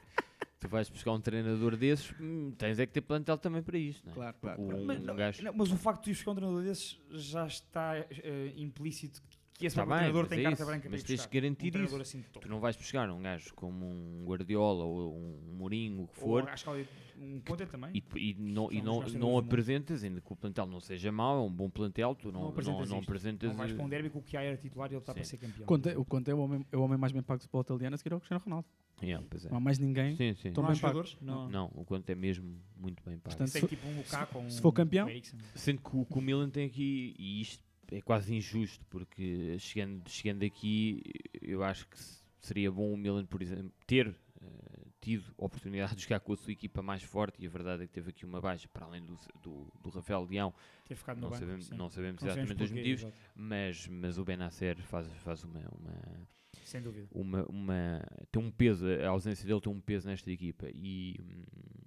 tu 0.61 0.67
vais 0.69 0.87
buscar 0.89 1.11
um 1.11 1.19
treinador 1.19 1.75
desses, 1.75 2.13
hum, 2.19 2.53
tens 2.57 2.77
é 2.79 2.85
que 2.85 2.93
ter 2.93 3.01
plantel 3.01 3.37
também 3.37 3.63
para 3.63 3.77
isso, 3.77 4.03
não 4.05 4.11
é? 4.11 4.15
Claro, 4.15 4.37
claro, 4.39 4.61
um, 4.61 4.85
Mas, 4.85 5.01
não, 5.01 5.15
gajo- 5.15 5.43
não, 5.43 5.53
mas 5.53 5.71
o 5.71 5.75
facto 5.77 6.03
de 6.05 6.11
ir 6.11 6.13
buscar 6.13 6.31
um 6.31 6.35
treinador 6.35 6.63
desses 6.63 6.99
já 7.09 7.47
está 7.47 7.97
eh, 7.97 8.53
implícito 8.55 9.21
que 9.23 9.37
esse 9.67 9.75
Tá 9.75 9.85
próprio 9.85 10.03
bem, 10.05 10.11
treinador 10.11 10.21
mas 10.23 10.29
tem 10.29 10.39
é 10.39 10.43
carta 10.43 10.61
isso, 10.63 10.65
branca 10.71 10.89
mas 10.89 11.01
para 11.01 11.07
tens 11.07 11.19
de 11.19 11.23
buscar. 11.23 11.33
garantir 11.41 11.77
um 11.77 11.83
isso. 11.85 11.95
assim. 12.01 12.25
Tu 12.39 12.49
não 12.49 12.59
vais 12.59 12.75
buscar 12.75 13.09
um 13.09 13.21
gajo 13.21 13.53
como 13.55 13.85
um 13.85 14.23
Guardiola 14.25 14.83
ou 14.85 15.15
um 15.15 15.53
Mourinho, 15.57 16.03
o 16.03 16.07
que 16.07 16.19
Ou 16.21 16.25
for, 16.41 16.49
acho 16.49 16.65
que 16.65 16.87
um 17.19 17.39
Conte 17.41 17.65
também. 17.67 17.91
e, 17.93 18.03
e 18.31 18.33
não, 18.33 18.71
e 18.71 18.81
não, 18.81 19.01
não 19.09 19.37
apresentas, 19.37 20.03
ainda 20.03 20.19
que 20.19 20.33
o 20.33 20.35
plantel 20.35 20.65
não 20.65 20.79
seja 20.79 21.11
mau, 21.11 21.37
é 21.37 21.47
um 21.47 21.51
bom 21.51 21.69
plantel, 21.69 22.15
tu 22.15 22.31
não, 22.31 22.33
Não 22.33 22.41
não, 22.41 22.49
apresentas 22.49 22.89
não 22.89 22.99
isto. 22.99 23.09
apresentas. 23.09 23.49
Não 23.49 23.57
vais 23.57 23.71
eh, 23.71 23.75
para 23.75 23.85
um 23.85 23.89
derby 23.89 24.09
com 24.09 24.19
o 24.19 24.23
que 24.23 24.35
era 24.35 24.57
titular 24.57 24.89
e 24.91 24.95
ele 24.95 24.99
está 25.01 25.13
Sim. 25.13 25.19
para 25.19 25.23
ser 25.25 25.37
campeão. 25.37 25.65
Conte, 25.67 25.89
o 25.89 26.03
Conte 26.05 26.31
é 26.31 26.33
o 26.33 26.39
homem, 26.39 26.65
é 26.71 26.77
o 26.77 26.81
homem 26.81 26.97
mais 26.97 27.11
bem 27.13 27.21
pago 27.21 27.37
do 27.39 27.41
futebol 27.43 27.61
italiano 27.61 27.93
a 27.93 27.97
seguir 27.97 28.13
ao 28.13 28.19
Cristiano 28.19 28.43
Ronaldo. 28.43 28.67
yeah, 29.03 29.23
pois 29.29 29.45
é. 29.45 29.49
Não 29.49 29.57
há 29.57 29.59
mais 29.59 29.77
ninguém. 29.77 30.15
Sim, 30.15 30.33
sim. 30.33 30.51
Não 30.57 30.65
há 30.65 30.73
jogadores? 30.73 31.15
Não. 31.21 31.47
Não, 31.47 31.71
o 31.75 31.85
Conte 31.85 32.11
é 32.11 32.15
mesmo 32.15 32.59
muito 32.75 33.03
bem 33.03 33.19
pago. 33.19 33.35
Portanto, 33.37 33.49
se- 33.49 33.67
tipo 33.67 33.87
um 33.87 33.97
Lukaku 33.97 34.37
ou 34.39 34.43
um 34.45 34.49
se 34.49 34.59
for 34.59 34.71
campeão-. 34.71 35.07
Sendo 35.53 35.79
que 35.81 35.95
o, 35.95 36.03
que 36.05 36.17
o 36.17 36.21
Milan 36.21 36.49
tem 36.49 36.65
aqui, 36.65 37.15
e 37.19 37.41
isto 37.41 37.63
é 37.91 38.01
quase 38.01 38.33
injusto, 38.35 38.83
porque 38.89 39.57
chegando, 39.59 40.09
chegando 40.09 40.43
aqui, 40.45 41.01
eu 41.41 41.63
acho 41.63 41.87
que 41.87 41.99
se- 41.99 42.23
seria 42.39 42.71
bom 42.71 42.91
o 42.93 42.97
Milan, 42.97 43.25
por 43.25 43.41
exemplo, 43.41 43.71
ter 43.85 44.15
eh, 44.41 44.87
tido 44.99 45.23
a 45.37 45.45
oportunidade 45.45 45.95
de 45.95 46.01
jogar 46.03 46.19
com 46.19 46.33
a 46.33 46.37
sua 46.37 46.51
equipa 46.51 46.81
mais 46.81 47.03
forte, 47.03 47.41
e 47.43 47.45
a 47.45 47.49
verdade 47.49 47.83
é 47.83 47.87
que 47.87 47.93
teve 47.93 48.09
aqui 48.09 48.25
uma 48.25 48.41
baixa, 48.41 48.67
para 48.69 48.85
além 48.85 49.03
do, 49.05 49.15
do, 49.43 49.67
do 49.79 49.89
Rafael 49.89 50.23
Leão, 50.23 50.53
Ter 50.85 50.95
ficado 50.95 51.17
no 51.17 51.23
não 51.23 51.29
banco. 51.29 51.39
sabemos, 51.39 51.69
não 51.69 51.89
sabemos 51.89 52.21
Não 52.23 52.27
exatamente 52.29 52.63
os 52.63 52.71
motivos, 52.71 53.13
mas, 53.35 53.87
mas 53.87 54.17
o 54.17 54.23
Benacer 54.25 54.77
faz, 54.83 55.07
faz 55.17 55.43
uma, 55.43 55.59
uma, 55.59 56.27
Sem 56.71 56.81
dúvida. 56.81 57.07
uma, 57.11 57.43
uma- 57.49 58.01
tem 58.31 58.41
um 58.41 58.49
peso, 58.49 58.85
a 58.87 59.09
ausência 59.09 59.45
dele 59.45 59.59
tem 59.61 59.71
um 59.71 59.81
peso 59.81 60.07
nesta 60.07 60.31
equipa 60.31 60.67
e, 60.73 61.19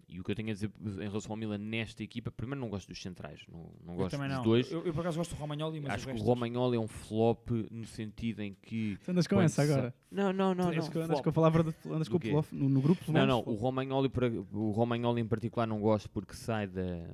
e 0.08 0.20
o 0.20 0.24
que 0.24 0.30
eu 0.30 0.34
tenho 0.34 0.50
a 0.50 0.52
dizer 0.52 0.70
em 0.84 1.08
relação 1.08 1.30
ao 1.32 1.36
Milan 1.36 1.56
nesta 1.58 2.02
equipa, 2.02 2.30
primeiro 2.30 2.60
não 2.60 2.68
gosto 2.68 2.88
dos 2.88 3.00
centrais, 3.00 3.40
não, 3.48 3.70
não 3.84 3.94
Eu 3.94 3.98
gosto 3.98 4.18
dos 4.18 4.28
não. 4.28 4.42
dois. 4.42 4.70
Eu, 4.70 4.84
eu 4.84 4.92
por 4.92 5.00
acaso 5.00 5.16
gosto 5.18 5.34
do 5.34 5.38
Romagnoli, 5.40 5.80
mas 5.80 5.92
Acho 5.94 6.10
o 6.10 6.14
que 6.14 6.20
o 6.20 6.24
Romagnoli 6.24 6.76
é 6.76 6.80
um 6.80 6.86
flop 6.86 7.50
no 7.70 7.86
sentido 7.86 8.40
em 8.42 8.54
que. 8.54 8.98
Tu 9.04 9.10
andas 9.10 9.26
com 9.26 9.40
essa 9.40 9.64
sa- 9.66 9.72
agora. 9.72 9.94
Não, 10.10 10.32
não, 10.32 10.54
não. 10.54 10.64
andas 10.68 10.84
não, 10.86 10.92
com, 10.92 10.98
andas 10.98 11.08
flop. 11.10 11.24
com 11.24 11.30
a 11.30 11.32
palavra 11.32 11.64
de, 11.64 11.74
andas 11.90 12.08
com 12.08 12.16
o? 12.16 12.20
Plof, 12.20 12.52
no, 12.54 12.68
no 12.68 12.80
grupo. 12.82 13.10
Não, 13.10 13.26
não, 13.26 13.40
o 13.40 13.44
flop. 13.44 13.58
Romagnoli, 13.60 14.08
para- 14.08 14.30
o 14.30 14.70
Romagnoli 14.70 15.20
em 15.20 15.26
particular 15.26 15.66
não 15.66 15.80
gosto 15.80 16.10
porque 16.10 16.34
sai 16.34 16.66
da, 16.66 17.08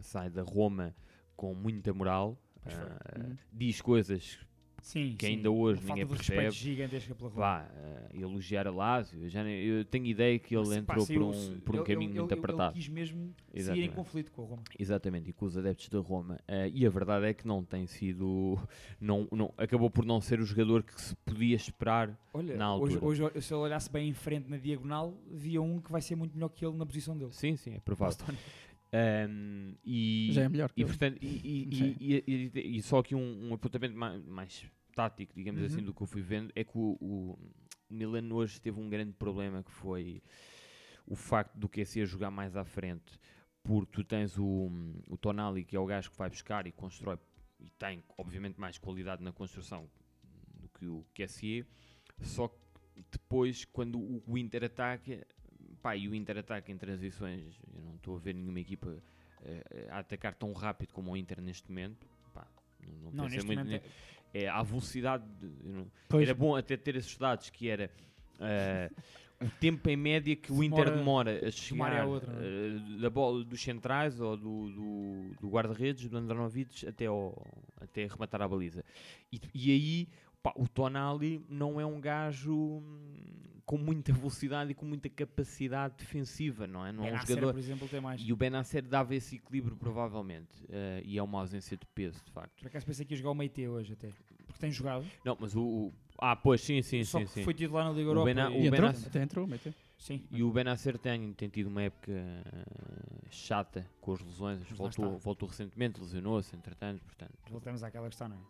sai 0.00 0.30
da 0.30 0.42
Roma 0.42 0.94
com 1.34 1.54
muita 1.54 1.92
moral, 1.92 2.38
Uhum. 2.66 3.36
diz 3.52 3.80
coisas 3.80 4.38
Sim, 4.86 5.16
que 5.18 5.26
sim. 5.26 5.32
ainda 5.34 5.50
hoje 5.50 5.80
Uma 5.80 5.88
falta 5.88 6.00
ninguém 6.00 6.06
de 6.06 6.12
respeito 6.18 6.40
percebe. 6.42 6.64
gigantesca 6.64 7.14
pela 7.16 7.28
Roma. 7.30 7.40
Vá, 7.42 7.68
ah, 7.68 8.08
elogiar 8.14 8.68
a 8.68 8.70
Lásio, 8.70 9.20
eu 9.24 9.28
já 9.28 9.42
nem- 9.42 9.60
eu 9.64 9.84
tenho 9.84 10.06
ideia 10.06 10.38
que 10.38 10.54
ele 10.54 10.68
Mas, 10.68 10.76
entrou 10.76 11.04
por 11.04 11.22
um, 11.22 11.60
por 11.60 11.74
um 11.74 11.78
ele- 11.78 11.84
caminho 11.86 12.10
ele- 12.12 12.18
muito 12.20 12.32
ele- 12.32 12.38
apertado. 12.38 12.70
Ele 12.76 12.84
quis 12.84 12.88
mesmo 12.88 13.18
seguir 13.24 13.56
em 13.56 13.58
Exatamente. 13.58 13.94
conflito 13.96 14.30
com 14.30 14.42
a 14.42 14.46
Roma. 14.46 14.62
Exatamente, 14.78 15.30
e 15.30 15.32
com 15.32 15.44
os 15.44 15.58
adeptos 15.58 15.88
da 15.88 15.98
Roma. 15.98 16.38
Ah, 16.46 16.68
e 16.68 16.86
a 16.86 16.88
verdade 16.90 17.26
é 17.26 17.34
que 17.34 17.44
não 17.48 17.64
tem 17.64 17.84
sido. 17.88 18.56
Não, 19.00 19.26
não, 19.32 19.52
acabou 19.58 19.90
por 19.90 20.04
não 20.04 20.20
ser 20.20 20.38
o 20.38 20.44
jogador 20.44 20.84
que 20.84 21.00
se 21.00 21.16
podia 21.16 21.56
esperar. 21.56 22.16
Olha, 22.32 22.56
Na 22.56 22.76
hoje, 22.76 22.94
altura. 22.94 23.28
hoje, 23.28 23.40
se 23.42 23.52
ele 23.52 23.60
olhasse 23.62 23.90
bem 23.90 24.08
em 24.08 24.14
frente 24.14 24.48
na 24.48 24.56
diagonal, 24.56 25.12
via 25.28 25.60
um 25.60 25.80
que 25.80 25.90
vai 25.90 26.00
ser 26.00 26.14
muito 26.14 26.32
melhor 26.32 26.48
que 26.50 26.64
ele 26.64 26.76
na 26.76 26.86
posição 26.86 27.18
dele. 27.18 27.32
Sim, 27.32 27.56
sim, 27.56 27.74
é 27.74 27.80
provável. 27.80 28.16
Bastoni. 28.16 28.38
Ahm, 28.92 29.74
e, 29.84 30.28
Já 30.30 30.42
é 30.44 30.48
melhor. 30.48 30.70
que 30.70 30.80
e, 30.80 30.82
ele. 30.84 30.88
portanto, 30.88 31.18
e, 31.20 31.26
e- 31.26 31.68
e- 32.00 32.24
e- 32.26 32.50
e- 32.54 32.76
e 32.78 32.82
só 32.82 32.98
aqui 33.00 33.14
um, 33.16 33.48
um 33.50 33.52
apontamento 33.54 33.96
mais, 33.96 34.24
mais 34.24 34.64
tático, 34.96 35.34
digamos 35.36 35.60
Uhum. 35.60 35.66
assim, 35.66 35.82
do 35.84 35.94
que 35.94 36.02
eu 36.02 36.06
fui 36.06 36.22
vendo, 36.22 36.50
é 36.56 36.64
que 36.64 36.76
o, 36.76 36.96
o 37.00 37.38
Milan 37.90 38.32
hoje 38.34 38.60
teve 38.60 38.80
um 38.80 38.88
grande 38.88 39.12
problema 39.12 39.62
que 39.62 39.70
foi 39.70 40.22
o 41.06 41.14
facto 41.14 41.54
do 41.56 41.68
QC 41.68 42.04
jogar 42.06 42.30
mais 42.30 42.56
à 42.56 42.64
frente, 42.64 43.18
porque 43.62 43.92
tu 43.92 44.02
tens 44.04 44.38
o, 44.38 44.70
o 45.08 45.16
Tonali, 45.16 45.64
que 45.64 45.76
é 45.76 45.80
o 45.80 45.86
gajo 45.86 46.10
que 46.10 46.16
vai 46.18 46.28
buscar 46.30 46.66
e 46.66 46.72
constrói, 46.72 47.18
e 47.60 47.70
tem, 47.70 48.02
obviamente, 48.18 48.58
mais 48.58 48.78
qualidade 48.78 49.22
na 49.22 49.32
construção 49.32 49.88
do 50.54 50.68
que 50.70 50.86
o 50.86 51.04
QSE, 51.14 51.64
só 52.22 52.48
que 52.48 52.56
depois, 53.12 53.64
quando 53.66 53.98
o, 54.00 54.22
o 54.26 54.38
Inter 54.38 54.64
ataca, 54.64 55.26
pá, 55.82 55.96
e 55.96 56.08
o 56.08 56.14
Inter 56.14 56.38
ataca 56.38 56.72
em 56.72 56.78
transições, 56.78 57.60
eu 57.74 57.80
não 57.82 57.96
estou 57.96 58.16
a 58.16 58.18
ver 58.18 58.34
nenhuma 58.34 58.60
equipa 58.60 59.02
eh, 59.42 59.88
a 59.90 59.98
atacar 59.98 60.34
tão 60.34 60.52
rápido 60.52 60.92
como 60.92 61.12
o 61.12 61.16
Inter 61.16 61.40
neste 61.40 61.68
momento, 61.70 62.06
pá, 62.32 62.46
não, 62.80 63.12
não, 63.12 63.12
Não, 63.12 63.28
neste 63.28 63.46
muito 63.46 63.58
momento 63.58 63.70
ni- 63.84 63.90
é 64.44 64.48
a 64.48 64.62
velocidade, 64.62 65.24
de- 65.40 65.46
era 66.22 66.34
bom 66.34 66.56
até 66.56 66.76
ter 66.76 66.96
esses 66.96 67.16
dados, 67.16 67.50
que 67.50 67.68
era 67.68 67.90
eh, 68.40 68.90
o 69.40 69.48
tempo 69.60 69.88
em 69.88 69.96
média 69.96 70.34
que 70.36 70.52
o 70.52 70.62
Inter 70.62 70.84
demora 70.96 71.46
a 71.46 71.50
chegar 71.50 72.06
outra, 72.06 72.32
eh, 72.32 73.00
da 73.00 73.10
bola 73.10 73.44
dos 73.44 73.62
centrais 73.62 74.20
ou 74.20 74.36
do, 74.36 74.70
do, 74.70 75.30
do 75.40 75.48
guarda-redes, 75.48 76.08
do 76.08 76.16
Andronovic, 76.16 76.86
até, 76.88 77.06
ao, 77.06 77.34
até 77.80 78.06
rematar 78.06 78.42
a 78.42 78.48
baliza. 78.48 78.84
E, 79.32 79.40
e 79.54 79.70
aí, 79.72 80.08
pá, 80.42 80.52
o 80.56 80.66
Tonali 80.68 81.44
não 81.48 81.80
é 81.80 81.86
um 81.86 82.00
gajo 82.00 82.54
hum, 82.54 83.55
com 83.66 83.76
muita 83.76 84.12
velocidade 84.12 84.70
e 84.70 84.74
com 84.74 84.86
muita 84.86 85.08
capacidade 85.08 85.94
defensiva, 85.98 86.66
não 86.68 86.86
é? 86.86 86.92
Não 86.92 87.02
é 87.02 87.08
um 87.08 87.10
Benacer, 87.10 87.28
jogador. 87.34 87.52
por 87.52 87.58
exemplo, 87.58 87.88
tem 87.88 88.00
mais. 88.00 88.20
E 88.24 88.32
o 88.32 88.36
Benacer 88.36 88.82
dava 88.84 89.12
esse 89.14 89.34
equilíbrio, 89.36 89.76
provavelmente. 89.76 90.64
eh, 90.68 91.02
e 91.04 91.18
é 91.18 91.22
uma 91.22 91.40
ausência 91.40 91.76
de 91.76 91.84
peso, 91.86 92.22
de 92.24 92.30
facto. 92.30 92.60
Por 92.60 92.68
acaso 92.68 92.86
pensei 92.86 93.04
que 93.04 93.12
ia 93.14 93.18
jogar 93.18 93.30
o 93.32 93.34
Meite 93.34 93.66
hoje 93.66 93.92
até. 93.94 94.08
Porque 94.46 94.60
tem 94.60 94.70
jogado. 94.70 95.04
Não, 95.24 95.36
mas 95.40 95.56
o. 95.56 95.60
o- 95.62 95.94
ah, 96.16 96.36
pois, 96.36 96.60
sim, 96.60 96.80
sim, 96.80 97.02
só 97.02 97.18
sim. 97.18 97.24
que 97.24 97.30
sim. 97.32 97.42
foi 97.42 97.52
titular 97.54 97.84
na 97.84 97.90
Liga 97.90 98.06
O 98.08 98.10
Europa. 98.12 98.24
Bena- 98.26 98.50
e- 98.50 98.54
o 98.60 98.62
E 98.62 98.66
entrou, 98.68 98.80
Benacer- 98.82 99.08
até 99.08 99.22
entrou, 99.22 99.46
meteu. 99.48 99.74
Sim. 99.98 100.22
E 100.30 100.42
o 100.44 100.50
Benacer 100.52 100.96
tem, 100.98 101.32
tem 101.32 101.48
tido 101.48 101.66
uma 101.66 101.82
época 101.82 102.12
eh, 102.12 103.26
chata 103.30 103.84
com 104.00 104.12
as 104.12 104.20
lesões. 104.20 104.60
Mas 104.60 104.70
lá 104.70 104.76
Voltou, 104.76 105.18
voltou 105.18 105.48
recentemente, 105.48 106.00
lesionou-se, 106.00 106.54
entretanto, 106.54 107.02
portanto. 107.04 107.32
Voltamos 107.50 107.82
àquela 107.82 108.06
questão, 108.08 108.28
não 108.28 108.36
é? 108.36 108.40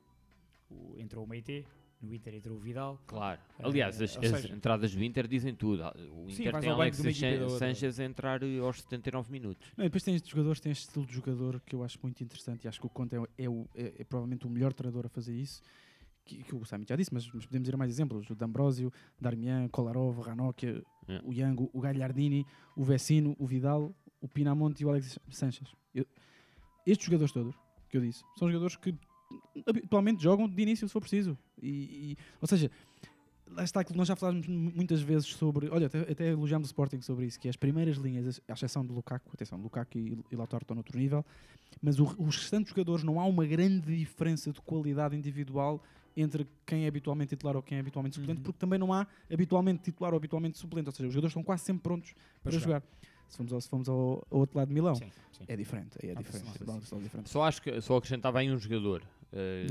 O- 0.71 0.95
entrou 0.99 1.25
o 1.25 1.27
Meite, 1.29 1.65
no 2.03 2.15
Inter 2.15 2.35
entrou 2.35 2.57
o 2.57 2.61
Vidal. 2.61 3.01
Claro. 3.07 3.41
Eh, 3.59 3.63
Aliás, 3.67 4.01
as, 4.01 4.17
ou 4.17 4.23
as 4.23 4.31
seja- 4.43 4.55
entradas 4.55 4.95
do 4.95 5.03
Inter 5.03 5.27
dizem 5.27 5.55
tudo. 5.55 5.83
Ah, 5.85 5.95
O 6.13 6.31
Sim, 6.31 6.43
Inter 6.49 6.53
vais 6.77 6.97
tem 7.19 7.43
outra. 7.43 7.59
Sanchez 7.59 7.99
a 8.01 8.05
entrar 8.05 8.43
eh, 8.43 8.59
aos 8.59 8.81
79 8.83 9.33
minutos. 9.33 9.73
Não, 9.77 9.85
e 9.85 9.89
depois 9.89 10.03
tem 10.03 10.15
estes 10.15 10.31
jogadores, 10.31 10.61
tem 10.61 10.73
este 10.73 10.87
estilo 10.87 11.07
de 11.07 11.15
jogador 11.15 11.61
que 11.65 11.75
eu 11.75 11.83
acho 11.83 11.99
muito 12.03 12.23
interessante 12.23 12.65
e 12.65 12.69
acho 12.69 12.79
que 12.81 12.87
o 12.87 12.91
Conte 12.91 13.17
é, 13.17 13.19
é, 13.39 13.47
é- 13.75 13.95
é 14.01 14.05
provavelmente 14.05 14.47
o 14.47 14.51
melhor 14.51 14.73
treinador 14.73 15.07
a 15.07 15.09
fazer 15.09 15.35
isso. 15.35 15.63
Que, 16.25 16.43
que 16.43 16.57
o 16.57 16.65
Sami 16.65 16.85
já 16.89 16.97
disse, 16.97 17.15
mas, 17.15 17.31
mas 17.33 17.47
podemos 17.47 17.69
ir 17.69 17.75
a 17.75 17.79
mais 17.79 17.91
exemplos: 17.91 18.29
o 18.29 18.35
D'Ambrosio, 18.35 18.93
Darmian, 19.21 19.69
Kolarov, 19.69 20.21
Ranocchia, 20.21 20.83
É. 21.09 21.21
o 21.25 21.33
Yango, 21.33 21.71
o 21.73 21.81
Gagliardini, 21.81 22.45
o 22.77 22.83
Vecino, 22.83 23.37
o 23.39 23.47
Vidal, 23.47 23.95
o 24.21 24.27
Pinamonte 24.27 24.83
e 24.83 24.87
o 24.87 24.91
Alexis 24.91 25.19
Sanchez. 25.31 25.69
Eu- 25.95 26.05
estes 26.85 27.07
jogadores 27.07 27.33
todos 27.33 27.55
que 27.89 27.97
eu 27.97 28.01
disse 28.01 28.25
são 28.37 28.49
jogadores 28.49 28.75
que 28.77 28.93
habitualmente 29.67 30.23
jogam 30.23 30.49
de 30.49 30.63
início 30.63 30.87
se 30.87 30.93
for 30.93 31.01
preciso. 31.01 31.37
E, 31.61 32.13
e- 32.13 32.17
ou 32.41 32.47
seja, 32.49 32.71
lá 33.49 33.65
está 33.65 33.81
aquilo 33.81 33.95
que 33.95 33.99
nós 33.99 34.09
já 34.09 34.17
falámos 34.17 34.47
mu- 34.47 34.73
muitas 34.75 35.01
vezes 35.01 35.27
sobre. 35.29 35.69
Olha, 35.71 35.87
até, 35.87 36.01
até 36.01 36.29
elogiámos 36.29 36.69
o 36.69 36.71
Sporting 36.71 37.01
sobre 37.01 37.27
isso, 37.27 37.39
que 37.39 37.49
as 37.49 37.57
primeiras 37.57 37.97
linhas, 37.97 38.41
à 38.49 38.53
exceção 38.53 38.85
de 38.85 38.93
Lukaku, 38.93 39.31
atenção, 39.33 39.59
Lukaku 39.61 39.99
e, 39.99 40.19
e 40.31 40.37
Lautaro 40.37 40.63
estão 40.63 40.75
noutro 40.75 40.99
nível, 40.99 41.25
mas 41.83 41.99
o- 41.99 42.15
os 42.19 42.37
restantes 42.37 42.71
jogadores 42.71 43.03
não 43.05 43.21
há 43.21 43.25
uma 43.27 43.47
grande 43.47 43.97
diferença 43.97 44.53
de 44.53 44.61
qualidade 44.61 45.17
individual 45.17 45.83
entre 46.19 46.47
quem 46.65 46.85
é 46.85 46.89
habitualmente 46.89 47.31
titular 47.37 47.57
ou 47.57 47.63
quem 47.63 47.77
é 47.77 47.81
habitualmente 47.83 48.17
suplente, 48.17 48.39
Uhum. 48.39 48.45
porque 48.45 48.59
também 48.59 48.79
não 48.79 48.91
há 48.91 49.07
habitualmente 49.31 49.83
titular 49.83 50.15
ou 50.15 50.17
habitualmente 50.17 50.57
suplente, 50.57 50.89
ou 50.89 50.93
seja, 50.95 51.09
os 51.09 51.13
jogadores 51.13 51.33
estão 51.33 51.43
quase 51.43 51.65
sempre 51.65 51.83
prontos 51.83 52.13
para, 52.43 52.53
Para 52.53 52.59
jogar. 52.59 52.83
Se 53.29 53.37
formos, 53.37 53.53
ao, 53.53 53.61
se 53.61 53.69
formos 53.69 53.89
ao, 53.89 54.27
ao 54.31 54.39
outro 54.39 54.57
lado 54.57 54.69
de 54.69 54.75
Milão, 54.75 54.95
Sim, 54.95 55.11
sim. 55.33 55.45
é 55.49 55.57
diferente, 55.57 55.99
é 56.01 56.15
diferente, 56.15 56.65
logo 56.65 56.81
diferente. 57.03 57.29
Só 57.29 57.43
acho 57.43 57.61
que 57.61 57.81
só 57.83 57.97
acrescentava 57.97 58.39
aí 58.39 58.51
um 58.51 58.57
jogador 58.57 59.03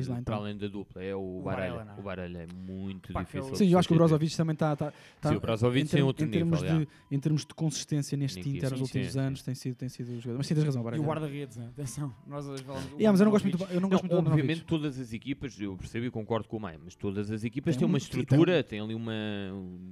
lá, 0.07 0.21
para 0.21 0.35
além 0.35 0.57
da 0.57 0.67
dupla, 0.67 1.03
é 1.03 1.15
o, 1.15 1.39
O 1.39 1.41
Baralha. 1.41 1.71
Varela, 1.71 1.85
não 1.85 1.93
é? 1.95 1.99
O 1.99 2.03
Baralha 2.03 2.37
é 2.39 2.47
muito 2.47 3.11
Pá, 3.13 3.21
difícil. 3.23 3.55
Sim, 3.55 3.69
eu 3.69 3.79
acho 3.79 3.87
que 3.87 3.93
o. 3.93 3.97
Brozovic 3.97 4.35
também 4.35 4.53
está. 4.53 4.75
Tá, 4.75 4.91
tá- 5.21 5.29
Sim, 5.29 5.35
o 5.35 5.39
Brozovic 5.39 5.85
em, 5.85 5.87
tem 5.89 6.01
outro 6.03 6.25
em 6.25 6.29
termos 6.29 6.61
nível, 6.61 6.79
de, 6.79 6.87
em 7.11 7.19
termos 7.19 7.45
de 7.45 7.53
consistência 7.53 8.17
neste 8.17 8.39
Equipe, 8.39 8.57
Inter 8.57 8.71
nos 8.71 8.81
últimos 8.81 9.11
sim, 9.13 9.19
anos 9.19 9.39
sim. 9.39 9.45
tem 9.45 9.55
sido, 9.55 9.75
tem 9.75 9.89
sido 9.89 10.09
o 10.11 10.15
jogador. 10.21 10.37
Mas 10.37 10.47
sim, 10.47 10.55
tens 10.55 10.63
razão, 10.65 10.81
E 10.81 10.83
Varela. 10.85 11.03
o 11.03 11.07
guarda-redes, 11.07 11.57
né? 11.57 11.67
atenção. 11.69 12.13
Nós 12.27 12.47
hoje 12.47 12.63
falamos. 12.63 12.87
Yeah, 12.91 13.11
mas 13.11 13.19
eu 13.19 13.25
não 13.25 13.31
gosto 13.31 13.45
muito, 13.45 13.63
eu 13.63 13.67
não 13.75 13.81
Não, 13.81 13.89
gosto 13.89 14.03
muito 14.03 14.23
do 14.23 14.29
obviamente 14.31 14.63
todas 14.63 14.99
as 14.99 15.13
equipas, 15.13 15.59
eu 15.59 15.75
percebo 15.77 16.05
e 16.05 16.11
concordo 16.11 16.47
com 16.47 16.57
o 16.57 16.59
Maia, 16.59 16.79
mas 16.83 16.95
todas 16.95 17.31
as 17.31 17.43
equipas 17.43 17.75
têm 17.77 17.85
uma 17.85 17.95
um- 17.95 17.97
estrutura, 17.97 18.63
têm 18.63 18.79
ali 18.79 18.93
uma 18.95 19.13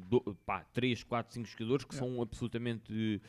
do, 0.10 0.22
pá, 0.46 0.66
3, 0.74 1.04
4, 1.04 1.34
5 1.34 1.48
jogadores 1.48 1.86
que 1.86 1.96
são 1.96 2.22
absolutamente 2.22 3.22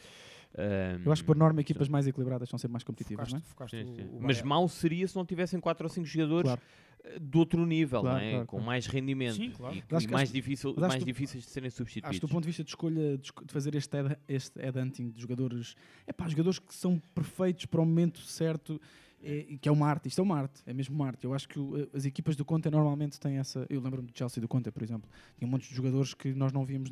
ah, 0.56 0.98
Eu 1.04 1.12
acho 1.12 1.22
que 1.22 1.26
por 1.26 1.36
norma 1.36 1.60
equipas 1.60 1.88
mais 1.88 2.06
equilibradas 2.06 2.48
são 2.48 2.58
sempre 2.58 2.72
mais 2.72 2.84
competitivas, 2.84 3.28
Focaste, 3.28 3.34
não 3.34 3.40
é? 3.40 3.48
focaste 3.48 3.76
sim, 3.76 3.90
o- 3.92 3.94
sim. 4.10 4.16
o 4.18 4.22
Mas 4.22 4.42
mau 4.42 4.68
seria 4.68 5.06
se 5.08 5.16
não 5.16 5.24
tivessem 5.24 5.58
4 5.60 5.84
ou 5.84 5.88
5 5.90 6.06
jogadores 6.06 6.44
Claro. 6.48 6.60
eh, 7.04 7.18
de 7.20 7.36
outro 7.38 7.66
nível, 7.66 8.00
Claro, 8.00 8.16
não 8.18 8.24
é? 8.24 8.30
claro, 8.30 8.46
com 8.46 8.50
claro. 8.56 8.66
mais 8.66 8.86
rendimento 8.86 9.34
Sim, 9.36 9.50
claro. 9.50 9.74
e, 9.76 9.84
Mas 9.88 9.96
acho 9.96 10.04
e 10.04 10.06
que- 10.08 10.12
mais, 10.14 10.22
acho- 10.28 10.32
difícil, 10.32 10.74
mais 10.78 10.94
que- 10.94 11.04
difíceis 11.04 11.44
de 11.44 11.50
serem 11.50 11.70
substituídos. 11.70 12.10
Acho 12.10 12.20
que 12.20 12.26
do 12.26 12.30
ponto 12.30 12.42
de 12.44 12.48
vista 12.48 12.62
de 12.64 12.70
escolha, 12.70 13.18
de, 13.18 13.30
fazer 13.48 13.74
este, 13.74 13.96
head, 14.00 14.16
este 14.28 14.60
headhunting 14.60 15.10
de 15.10 15.20
jogadores, 15.20 15.74
é 16.06 16.12
pá, 16.12 16.26
jogadores 16.28 16.58
que 16.58 16.74
são 16.74 16.98
perfeitos 17.14 17.66
para 17.66 17.80
o 17.80 17.84
momento 17.86 18.20
certo, 18.20 18.80
é, 19.24 19.56
que 19.60 19.68
é 19.68 19.72
uma 19.72 19.86
arte, 19.88 20.08
isto 20.08 20.20
é 20.20 20.22
uma 20.24 20.36
arte, 20.38 20.62
é 20.66 20.72
mesmo 20.72 20.94
uma 20.94 21.06
arte. 21.06 21.24
Eu 21.24 21.32
acho 21.34 21.48
que 21.48 21.58
o- 21.58 21.88
as 21.94 22.04
equipas 22.04 22.36
do 22.36 22.44
Conte 22.44 22.68
normalmente 22.70 23.18
têm 23.18 23.38
essa. 23.38 23.66
Eu 23.70 23.80
lembro-me 23.80 24.08
do 24.08 24.16
Chelsea 24.16 24.40
do 24.40 24.46
Conte, 24.48 24.70
por 24.70 24.82
exemplo, 24.82 25.08
tinha 25.36 25.46
um 25.48 25.50
monte 25.50 25.68
de 25.68 25.74
jogadores 25.74 26.14
que 26.14 26.32
nós 26.34 26.52
não 26.52 26.64
víamos. 26.64 26.90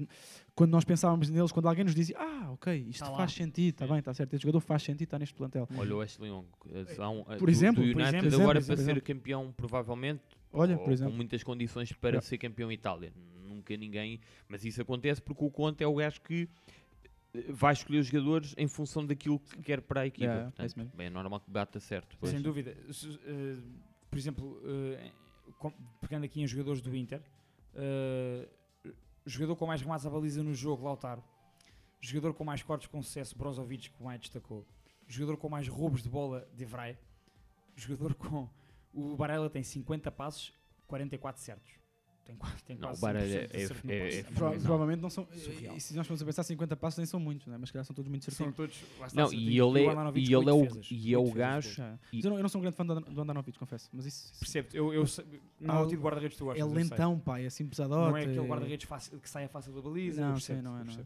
Quando 0.54 0.70
nós 0.70 0.84
pensávamos 0.84 1.28
neles, 1.30 1.52
quando 1.52 1.68
alguém 1.68 1.84
nos 1.84 1.94
dizia, 1.94 2.16
ah, 2.18 2.50
ok, 2.52 2.86
isto 2.88 3.04
Tá 3.04 3.10
lá. 3.10 3.16
faz 3.18 3.32
sentido, 3.32 3.74
está 3.74 3.86
bem, 3.86 3.98
está 3.98 4.12
certo, 4.14 4.34
este 4.34 4.42
jogador 4.42 4.60
faz 4.60 4.82
sentido, 4.82 5.02
está 5.04 5.18
neste 5.18 5.34
plantel. 5.34 5.68
Olha 5.76 5.96
o 5.96 6.00
Ashley 6.00 6.30
Young, 6.30 6.44
eh, 6.72 6.84
são, 6.94 7.26
eh, 7.28 7.36
Por 7.36 7.46
do- 7.46 7.50
exemplo, 7.50 7.84
do 7.84 7.92
por 7.92 8.00
United 8.00 8.16
exemplo, 8.26 8.42
agora 8.42 8.60
por 8.60 8.66
para 8.66 8.74
exemplo. 8.74 8.94
ser 8.94 9.00
campeão 9.02 9.52
provavelmente 9.56 10.22
Olha, 10.52 10.76
ou 10.76 10.84
por 10.84 10.92
exemplo. 10.92 11.10
com 11.12 11.16
muitas 11.16 11.42
condições 11.42 11.92
para 11.92 12.10
Yeah. 12.10 12.26
ser 12.26 12.38
campeão 12.38 12.70
em 12.70 12.74
Itália. 12.74 13.12
Nunca 13.46 13.76
ninguém, 13.76 14.18
mas 14.48 14.64
isso 14.64 14.80
acontece 14.82 15.20
porque 15.22 15.44
o 15.44 15.50
Conte 15.50 15.84
é 15.84 15.86
o 15.86 15.94
gajo 15.94 16.20
que 16.22 16.42
eh, 16.42 16.81
vai 17.48 17.72
escolher 17.72 17.98
os 17.98 18.06
jogadores 18.06 18.54
em 18.58 18.68
função 18.68 19.06
daquilo 19.06 19.38
que 19.38 19.62
quer 19.62 19.80
para 19.80 20.02
a 20.02 20.06
equipa. 20.06 20.24
Yeah, 20.24 20.44
é 20.44 20.46
isso 20.66 20.74
Portanto, 20.74 20.76
mesmo. 20.76 20.96
bem, 20.96 21.06
é 21.06 21.10
normal 21.10 21.40
que 21.40 21.50
bata 21.50 21.80
certo. 21.80 22.16
pois. 22.20 22.32
Sem 22.32 22.42
dúvida. 22.42 22.70
Eh, 22.70 23.56
por 24.10 24.18
exemplo, 24.18 24.60
eh, 24.64 25.10
pegando 26.00 26.24
aqui 26.24 26.42
em 26.42 26.46
jogadores 26.46 26.82
do 26.82 26.94
Inter, 26.94 27.22
eh, 27.74 28.46
jogador 29.24 29.56
com 29.56 29.66
mais 29.66 29.80
remates 29.80 30.04
à 30.04 30.10
baliza 30.10 30.42
no 30.42 30.54
jogo, 30.54 30.84
Lautaro. 30.84 31.22
Jogador 32.00 32.34
com 32.34 32.44
mais 32.44 32.62
cortes 32.62 32.88
com 32.88 33.00
sucesso, 33.00 33.38
Brozovic, 33.38 33.90
que 33.90 34.00
o 34.00 34.04
Maia 34.04 34.18
destacou. 34.18 34.66
Jogador 35.06 35.36
com 35.36 35.48
mais 35.48 35.68
roubos 35.68 36.02
de 36.02 36.08
bola, 36.08 36.46
De 36.54 36.64
Vrij. 36.64 36.98
Jogador 37.76 38.14
com... 38.14 38.48
O 38.92 39.16
Barella 39.16 39.48
tem 39.48 39.62
50 39.62 40.10
passos, 40.10 40.52
44 40.86 41.40
certos. 41.40 41.81
Tem, 42.24 42.36
qua- 42.36 42.52
tem 42.64 42.76
Não, 42.76 42.88
quase 42.88 42.98
o 42.98 43.02
Barella 43.02 43.26
100% 43.26 43.48
de 43.48 43.56
é- 43.56 43.66
no 43.84 43.92
é- 43.92 44.04
passe. 44.06 44.18
é 44.18 44.22
Pro- 44.22 44.50
provavelmente 44.60 45.00
não 45.00 45.10
são. 45.10 45.26
Surreal. 45.36 45.76
E 45.76 45.80
se 45.80 45.94
nós 45.96 46.06
formos 46.06 46.22
a 46.22 46.24
pensar, 46.24 46.42
50 46.44 46.76
passos 46.76 46.98
nem 46.98 47.06
são 47.06 47.18
muitos, 47.18 47.46
né? 47.48 47.56
mas 47.58 47.70
calhar 47.70 47.84
são 47.84 47.94
todos 47.94 48.08
muito 48.08 48.24
São 48.24 48.32
certinhos. 48.32 48.56
todos... 48.56 48.76
lá 49.00 49.06
está, 49.08 49.20
Não, 49.22 49.32
e 49.32 49.58
ele 49.58 49.80
é, 49.86 50.18
e 50.20 50.34
ele 50.34 50.48
é 50.48 50.52
o, 50.52 50.68
e 50.90 51.14
é 51.14 51.18
o 51.18 51.30
gajo. 51.32 51.82
E- 52.12 52.20
Eu, 52.24 52.30
não, 52.30 52.36
eu 52.36 52.42
não 52.42 52.48
sou 52.48 52.60
um 52.60 52.62
grande 52.62 52.76
fã 52.76 52.86
do 52.86 53.00
do 53.00 53.20
Andanovic, 53.20 53.58
confesso. 53.58 53.88
Mas 53.92 54.06
isso. 54.06 54.32
Percebo, 54.38 54.68
eu, 54.72 54.94
eu 54.94 55.04
não 55.60 55.74
Ah, 55.74 55.78
é 55.78 55.82
o 55.82 55.86
tipo 55.88 55.96
de 56.00 56.04
guarda-redes 56.06 56.36
que 56.36 56.44
tu 56.44 56.50
é 56.52 56.54
gostas. 56.60 56.72
sei. 56.72 56.82
lentão, 56.82 57.18
pá, 57.18 57.40
é 57.40 57.46
assim 57.46 57.66
pesadote. 57.66 58.10
Não 58.10 58.16
é 58.16 58.22
aquele 58.22 58.40
guarda-redes 58.46 58.86
fácil- 58.88 59.18
que 59.18 59.28
saia 59.28 59.48
fácil 59.48 59.72
da 59.72 59.80
baliza. 59.82 60.20
Não, 60.20 60.38
sei, 60.38 60.62
não 60.62 60.78
é, 60.78 60.84
não 60.84 60.92
é. 60.92 61.04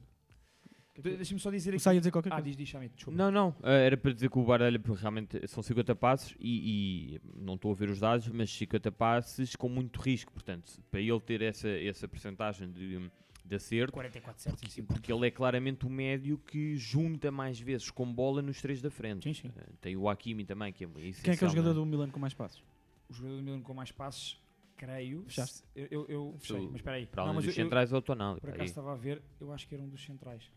De- 1.03 1.17
Deixa-me 1.17 1.41
só 1.41 1.51
dizer 1.51 1.71
aqui. 1.71 1.79
Sai 1.81 1.97
a 1.97 2.01
dizer 2.01 2.11
qualquer 2.11 2.31
Ah, 2.33 2.37
coisa. 2.37 2.47
diz, 2.47 2.57
diz, 2.57 2.69
Chamito, 2.69 2.95
desculpa. 2.97 3.17
Não, 3.19 3.31
não, 3.31 3.55
eh, 3.63 3.87
era 3.87 3.97
para 3.97 4.13
dizer 4.13 4.31
que 4.31 4.39
o 4.39 4.45
Baralha 4.45 4.79
porque 4.79 5.01
realmente 5.01 5.47
são 5.49 5.63
50 5.63 5.95
passos 5.95 6.35
e, 6.41 7.17
e 7.17 7.21
não 7.35 7.55
estou 7.55 7.71
a 7.73 7.75
ver 7.75 7.91
os 7.91 8.01
dados, 8.01 8.29
mas 8.29 8.51
50 8.51 8.91
passes 8.93 9.55
com 9.57 9.69
muito 9.69 10.01
risco, 10.01 10.33
portanto, 10.33 10.81
para 10.91 11.01
ele 11.01 11.21
ter 11.21 11.43
essa, 11.43 11.69
essa 11.69 12.07
percentagem 12.09 12.71
de, 12.71 13.11
de 13.45 13.55
acerto, 13.55 13.93
44 13.93 14.43
certos 14.43 14.73
5 14.73 14.87
porque 14.89 15.13
ele 15.13 15.27
é 15.27 15.31
claramente 15.31 15.87
o 15.87 15.91
médio 15.91 16.39
que 16.39 16.77
junta 16.77 17.31
mais 17.31 17.61
vezes 17.61 17.91
com 17.91 18.11
bola 18.13 18.43
nos 18.43 18.61
três 18.61 18.81
da 18.83 18.91
frente. 18.91 19.23
Sim, 19.25 19.35
sim. 19.35 19.53
Eh, 19.57 19.67
Tem 19.81 19.97
o 19.97 20.09
Hakimi 20.09 20.45
também, 20.45 20.73
que 20.73 20.85
é. 20.85 20.89
Quem 20.89 21.33
é 21.35 21.37
que 21.37 21.45
é 21.45 21.47
o 21.47 21.51
jogador 21.51 21.75
não 21.75 21.83
do 21.83 21.87
Milan 21.87 22.11
com 22.11 22.19
mais 22.21 22.35
passos? 22.35 22.63
O 23.09 23.13
jogador 23.15 23.37
do 23.37 23.43
Milan 23.43 23.61
com 23.61 23.73
mais 23.73 23.93
passes, 23.93 24.37
creio. 24.77 25.23
Fechaste? 25.25 25.63
Eu, 25.77 25.87
eu, 25.91 26.07
eu 26.09 26.35
fechei, 26.39 26.57
Tu- 26.57 26.65
mas 26.71 26.77
espera 26.77 26.97
aí. 26.97 27.07
Para 27.07 27.25
Não, 27.27 27.35
mas 27.35 27.45
dos 27.45 27.57
eu- 27.57 27.61
eu, 27.63 27.65
centrais, 27.67 27.93
é 27.93 27.97
o 27.97 28.03
Tonali. 28.03 28.41
Por 28.41 28.47
para 28.47 28.51
acaso 28.51 28.63
aí. 28.63 28.69
estava 28.69 28.93
a 28.93 28.97
ver, 28.97 29.23
eu 29.41 29.53
acho 29.53 29.69
que 29.69 29.75
era 29.75 29.83
um 29.85 29.89
dos 29.89 30.05
centrais. 30.05 30.51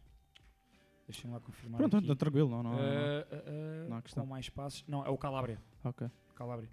Deixa-me 1.10 1.34
lá 1.34 1.40
confirmar. 1.40 1.80
Pronto, 1.80 1.98
aqui. 1.98 2.08
tá 2.08 2.16
tranquilo, 2.16 2.50
não, 2.50 2.62
não, 2.62 2.72
não, 2.74 2.78
não. 2.80 2.86
Ah, 2.88 3.26
ah, 3.32 3.88
Não 3.90 3.98
há 3.98 4.02
questão. 4.02 4.24
com 4.24 4.30
mais 4.30 4.48
passes. 4.50 4.84
Não, 4.88 5.04
é 5.06 5.10
o 5.10 5.18
Calabria. 5.18 5.60
Ok. 5.84 6.08
Calabria. 6.36 6.70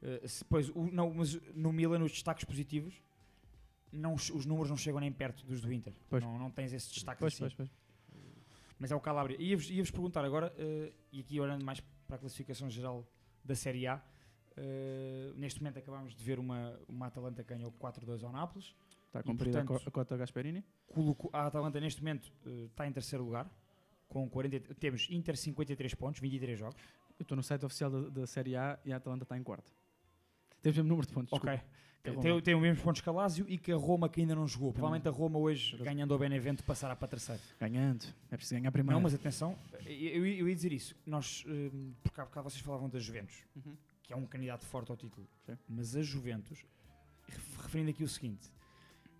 Uh, 0.00 0.28
se- 0.28 0.44
pois, 0.44 0.68
o, 0.70 0.84
não, 0.92 1.12
mas 1.12 1.34
no 1.54 1.72
Milan 1.72 2.02
os 2.04 2.12
destaques 2.12 2.44
positivos, 2.44 2.94
não, 3.92 4.14
os 4.14 4.30
os 4.30 4.46
números 4.46 4.70
não 4.70 4.76
chegam 4.76 5.00
nem 5.00 5.10
perto 5.12 5.44
dos 5.44 5.60
do 5.60 5.72
Inter. 5.72 5.92
Pois. 6.08 6.22
Não, 6.22 6.38
não 6.38 6.50
tens 6.50 6.72
esses 6.72 6.90
destaques 6.90 7.18
Pois, 7.20 7.34
assim. 7.34 7.40
pois, 7.40 7.54
pois. 7.54 7.70
Mas 8.78 8.92
é 8.92 8.94
o 8.96 9.00
Calabria. 9.00 9.36
E 9.40 9.50
ia-vos 9.50 9.68
ia-vos 9.70 9.90
perguntar 9.90 10.24
agora, 10.24 10.54
uh, 10.56 10.92
e 11.12 11.20
aqui 11.20 11.38
olhando 11.40 11.64
mais 11.64 11.80
para 12.06 12.16
a 12.16 12.18
classificação 12.18 12.70
geral 12.70 13.04
da 13.44 13.54
Série 13.56 13.86
A, 13.88 13.96
uh, 13.96 15.34
neste 15.36 15.60
momento 15.60 15.78
acabámos 15.80 16.14
de 16.14 16.22
ver 16.24 16.38
uma, 16.38 16.78
uma 16.88 17.06
Atalanta 17.08 17.42
que 17.42 17.52
ganhou 17.52 17.72
4-2 17.72 18.22
ao 18.24 18.32
Nápoles. 18.32 18.74
Está 19.08 19.20
E, 19.20 19.22
cumprida 19.24 19.64
portanto- 19.64 19.88
a 19.88 19.90
cota 19.90 20.16
Gasperini. 20.16 20.64
A 21.32 21.46
Atalanta 21.46 21.80
neste 21.80 22.00
momento 22.00 22.32
uh, 22.46 22.66
está 22.66 22.86
em 22.86 22.92
terceiro 22.92 23.24
lugar. 23.24 23.50
Com 24.10 24.28
40, 24.28 24.74
temos 24.74 25.06
Inter 25.08 25.36
53 25.36 25.94
pontos, 25.94 26.20
23 26.20 26.58
jogos. 26.58 26.76
Eu 27.18 27.22
estou 27.22 27.36
no 27.36 27.42
site 27.42 27.64
oficial 27.64 27.90
da, 27.90 28.08
da 28.10 28.26
Série 28.26 28.56
A 28.56 28.78
e 28.84 28.92
a 28.92 28.96
Atalanta 28.96 29.22
está 29.22 29.38
em 29.38 29.42
quarto. 29.42 29.72
Temos 30.60 30.76
o 30.76 30.80
mesmo 30.80 30.88
número 30.88 31.06
de 31.06 31.12
pontos. 31.14 31.32
Ok. 31.32 31.48
desculpa. 31.48 31.80
Roma. 32.02 32.22
Tem, 32.22 32.40
tem 32.42 32.54
os 32.56 32.60
mesmos 32.62 32.82
pontos 32.82 33.00
que 33.02 33.08
a 33.08 33.12
Lazio 33.12 33.44
e 33.48 33.56
que 33.56 33.70
a 33.70 33.76
Roma 33.76 34.08
que 34.08 34.20
ainda 34.20 34.34
não 34.34 34.48
jogou. 34.48 34.72
Provavelmente 34.72 35.06
a 35.06 35.10
Roma 35.12 35.38
hoje, 35.38 35.76
ganhando 35.78 36.12
ao 36.12 36.18
Benevento, 36.18 36.64
passará 36.64 36.96
para 36.96 37.06
terceiro. 37.08 37.40
Ganhando. 37.60 38.04
É 38.30 38.36
preciso 38.36 38.58
ganhar 38.58 38.72
primeiro. 38.72 38.94
Não, 38.96 39.00
mas 39.02 39.14
atenção, 39.14 39.56
eu, 39.86 40.26
eu- 40.26 40.48
ia 40.48 40.54
dizer 40.54 40.72
isso. 40.72 40.94
Nós, 41.06 41.44
hum, 41.46 41.92
porque 42.02 42.20
há 42.20 42.24
bocado 42.24 42.50
vocês 42.50 42.62
falavam 42.62 42.88
da 42.88 42.98
Juventus, 42.98 43.44
Uhum. 43.54 43.76
que 44.02 44.12
é 44.12 44.16
um 44.16 44.24
candidato 44.26 44.64
forte 44.66 44.90
ao 44.90 44.96
título. 44.96 45.28
Sim. 45.44 45.56
Mas 45.68 45.94
a 45.94 46.02
Juventus, 46.02 46.64
ref- 47.28 47.62
referindo 47.62 47.90
aqui 47.90 48.02
o 48.02 48.08
seguinte, 48.08 48.50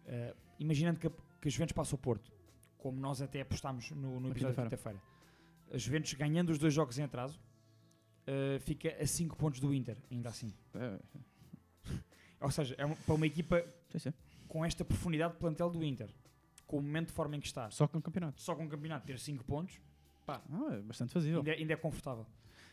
eh, 0.07 0.34
imaginando 0.59 0.99
que 0.99 1.07
a, 1.07 1.11
que 1.41 1.49
a 1.49 1.51
Juventus 1.51 1.72
passa 1.74 1.95
ao 1.95 1.99
Porto, 1.99 2.32
como 2.81 2.99
nós 3.01 3.20
até 3.22 3.41
apostámos 3.43 3.91
no, 3.91 4.18
no 4.20 4.31
episódio 4.31 4.57
da 4.57 4.62
quinta-feira. 4.64 5.01
a 5.72 5.78
Juventus 5.78 6.12
ganhando 6.14 6.51
os 6.51 6.59
dois 6.59 6.72
jogos 6.74 6.99
em 6.99 7.03
atraso, 7.05 7.41
eh, 8.26 8.59
fica 8.61 8.97
a 9.01 9.07
5 9.07 9.37
pontos 9.37 9.61
do 9.61 9.72
Inter, 9.72 9.97
ainda 10.11 10.28
assim. 10.31 10.53
É, 10.74 10.99
Ou 12.41 12.51
seja, 12.51 12.74
é 12.78 12.85
uma- 12.87 12.97
para 12.97 13.14
uma 13.14 13.26
equipa 13.26 13.64
sim, 13.91 13.99
sim. 13.99 14.12
com 14.49 14.64
esta 14.64 14.85
profundidade 14.85 15.35
de 15.35 15.39
plantel 15.39 15.68
do 15.70 15.85
Inter, 15.85 16.09
com 16.66 16.78
o 16.78 16.83
momento 16.83 17.09
de 17.09 17.12
forma 17.12 17.37
em 17.37 17.41
que 17.41 17.47
está, 17.47 17.70
Só 17.70 17.87
com 17.87 17.99
o 17.99 18.03
campeonato. 18.03 18.41
só 18.41 18.55
com 18.55 18.64
o 18.64 18.68
campeonato 18.68 19.07
ter 19.07 19.18
5 19.18 19.45
pontos, 19.45 19.78
Ah, 20.26 20.41
é 20.72 20.81
bastante 20.81 21.12
fazível. 21.12 21.39
ainda, 21.41 21.53
ainda 21.53 21.72
é 21.72 21.76
confortável. 21.76 22.24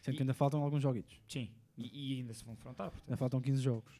Sendo 0.02 0.14
e- 0.14 0.18
que 0.18 0.24
ainda 0.24 0.34
faltam 0.34 0.62
alguns 0.62 0.82
joguitos. 0.82 1.20
Sim, 1.28 1.50
e, 1.78 2.14
e 2.14 2.18
ainda 2.20 2.34
se 2.34 2.44
vão 2.46 2.54
enfrentar. 2.54 2.86
Portanto, 2.92 3.04
Ainda 3.10 3.18
faltam 3.18 3.42
15 3.42 3.62
jogos. 3.62 4.00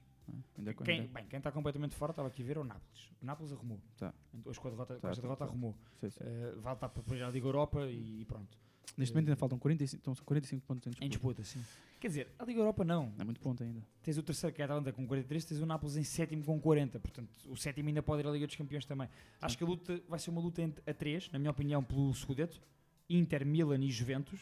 Ainda, 0.58 0.74
quem, 0.74 1.00
ainda- 1.02 1.14
bem, 1.14 1.26
quem 1.28 1.38
está 1.38 1.52
completamente 1.52 1.96
fora, 1.96 2.12
estava 2.12 2.28
aqui 2.28 2.42
a 2.42 2.46
ver, 2.46 2.58
é 2.58 2.60
o 2.60 2.64
Nápoles. 2.64 3.12
O 3.22 3.26
Nápoles 3.26 3.52
arrumou. 3.52 3.80
Tá. 3.98 4.14
Hoje 4.46 4.60
com 4.60 4.68
a 4.68 4.72
derrota, 4.72 4.94
com 4.96 5.00
Tá, 5.02 5.10
esta 5.10 5.22
tá, 5.22 5.28
derrota 5.28 5.46
tá. 5.46 5.52
arrumou. 5.52 5.76
sim, 6.00 6.10
sim. 6.10 6.20
Eh, 6.24 6.54
vale 6.58 6.76
estar 6.76 6.90
para 6.90 7.16
ir 7.16 7.24
à 7.24 7.30
Liga 7.30 7.48
Europa 7.48 7.86
e, 7.90 8.22
e 8.22 8.26
pronto. 8.26 8.58
Neste 8.98 9.14
momento 9.14 9.28
ainda 9.30 9.36
faltam 9.40 9.60
45, 9.60 9.98
estão 10.00 10.26
45 10.26 10.66
pontos 10.66 10.88
em 10.88 11.06
Em 11.06 11.10
disputa. 11.10 11.42
disputa, 11.42 11.44
sim. 11.44 11.64
Quer 12.00 12.08
dizer, 12.08 12.28
a 12.40 12.46
Liga 12.46 12.60
Europa 12.62 12.84
não. 12.84 13.14
É 13.20 13.24
muito 13.24 13.40
ponto 13.40 13.62
ainda. 13.64 13.82
Tens 14.02 14.18
o 14.18 14.24
terceiro 14.24 14.56
que 14.56 14.62
é 14.62 14.64
a 14.64 14.66
Atalanta 14.66 14.92
com 14.94 15.06
43, 15.06 15.46
tens 15.46 15.60
o 15.62 15.66
Nápoles 15.66 15.98
em 15.98 16.04
sétimo 16.04 16.44
com 16.44 16.60
40. 16.60 17.00
Portanto, 17.00 17.30
o 17.48 17.56
sétimo 17.58 17.90
ainda 17.90 18.02
pode 18.02 18.24
ir 18.24 18.28
à 18.28 18.32
Liga 18.32 18.48
dos 18.48 18.56
Campeões 18.56 18.86
também. 18.86 19.10
Acho 19.42 19.58
que 19.58 19.64
a 19.64 19.68
luta 19.68 20.02
vai 20.08 20.18
ser 20.20 20.30
uma 20.30 20.42
luta 20.42 20.62
entre 20.62 20.82
a 20.90 20.94
três, 20.94 21.30
na 21.32 21.38
minha 21.40 21.52
opinião, 21.52 21.84
pelo 21.84 22.14
Scudetto. 22.14 22.62
Inter, 23.10 23.46
Milan 23.46 23.84
e 23.84 23.90
Juventus. 23.92 24.40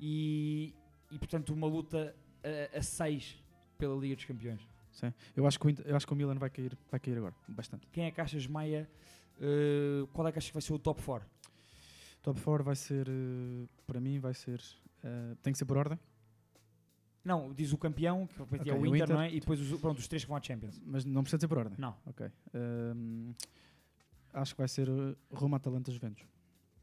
E, 0.00 0.74
e 1.10 1.18
portanto, 1.18 1.52
uma 1.52 1.66
luta 1.66 2.14
a, 2.72 2.78
a 2.78 2.82
seis 2.82 3.36
pela 3.76 3.96
Liga 3.96 4.14
dos 4.16 4.24
Campeões. 4.24 4.60
Sim. 4.98 5.12
Eu, 5.36 5.46
acho 5.46 5.58
que 5.60 5.66
o, 5.66 5.70
Inter- 5.70 5.86
eu 5.86 5.94
acho 5.96 6.06
que 6.06 6.12
o 6.12 6.16
Milan 6.16 6.34
vai 6.34 6.50
cair, 6.50 6.76
vai 6.90 6.98
cair 6.98 7.16
agora. 7.18 7.34
Bastante. 7.46 7.86
Quem 7.92 8.04
é 8.06 8.10
que 8.10 8.20
achas, 8.20 8.46
Maia? 8.46 8.90
eh, 9.40 10.04
qual 10.12 10.26
é 10.26 10.32
que 10.32 10.38
achas 10.38 10.50
que 10.50 10.54
vai 10.54 10.62
ser 10.62 10.72
o 10.72 10.78
top 10.78 11.00
4? 11.02 11.28
Top 12.22 12.40
4 12.40 12.64
vai 12.64 12.74
ser, 12.74 13.06
eh, 13.08 13.66
para 13.86 14.00
mim, 14.00 14.18
vai 14.18 14.34
ser. 14.34 14.60
eh, 15.04 15.36
tem 15.42 15.52
que 15.52 15.58
ser 15.58 15.64
por 15.66 15.76
ordem, 15.76 15.98
Não, 17.24 17.52
diz 17.54 17.72
o 17.72 17.78
campeão, 17.78 18.26
que 18.26 18.38
repente 18.38 18.70
é 18.70 18.74
o 18.74 18.80
o 18.80 18.86
Inter, 18.86 19.02
Inter. 19.04 19.14
não 19.16 19.22
é? 19.22 19.32
E 19.32 19.38
depois 19.38 19.60
os, 19.60 19.80
pronto, 19.80 19.98
os 19.98 20.08
três 20.08 20.24
que 20.24 20.28
vão 20.28 20.36
à 20.36 20.42
Champions. 20.42 20.80
mas 20.84 21.04
não 21.04 21.22
precisa 21.22 21.38
ser 21.40 21.48
por 21.48 21.58
ordem. 21.58 21.76
Não, 21.78 21.94
Ok. 22.06 22.26
Ehm, 22.54 23.32
acho 24.32 24.54
que 24.54 24.58
vai 24.60 24.68
ser 24.68 24.88
Roma, 25.30 25.58
Atalanta, 25.58 25.92
Juventus. 25.92 26.24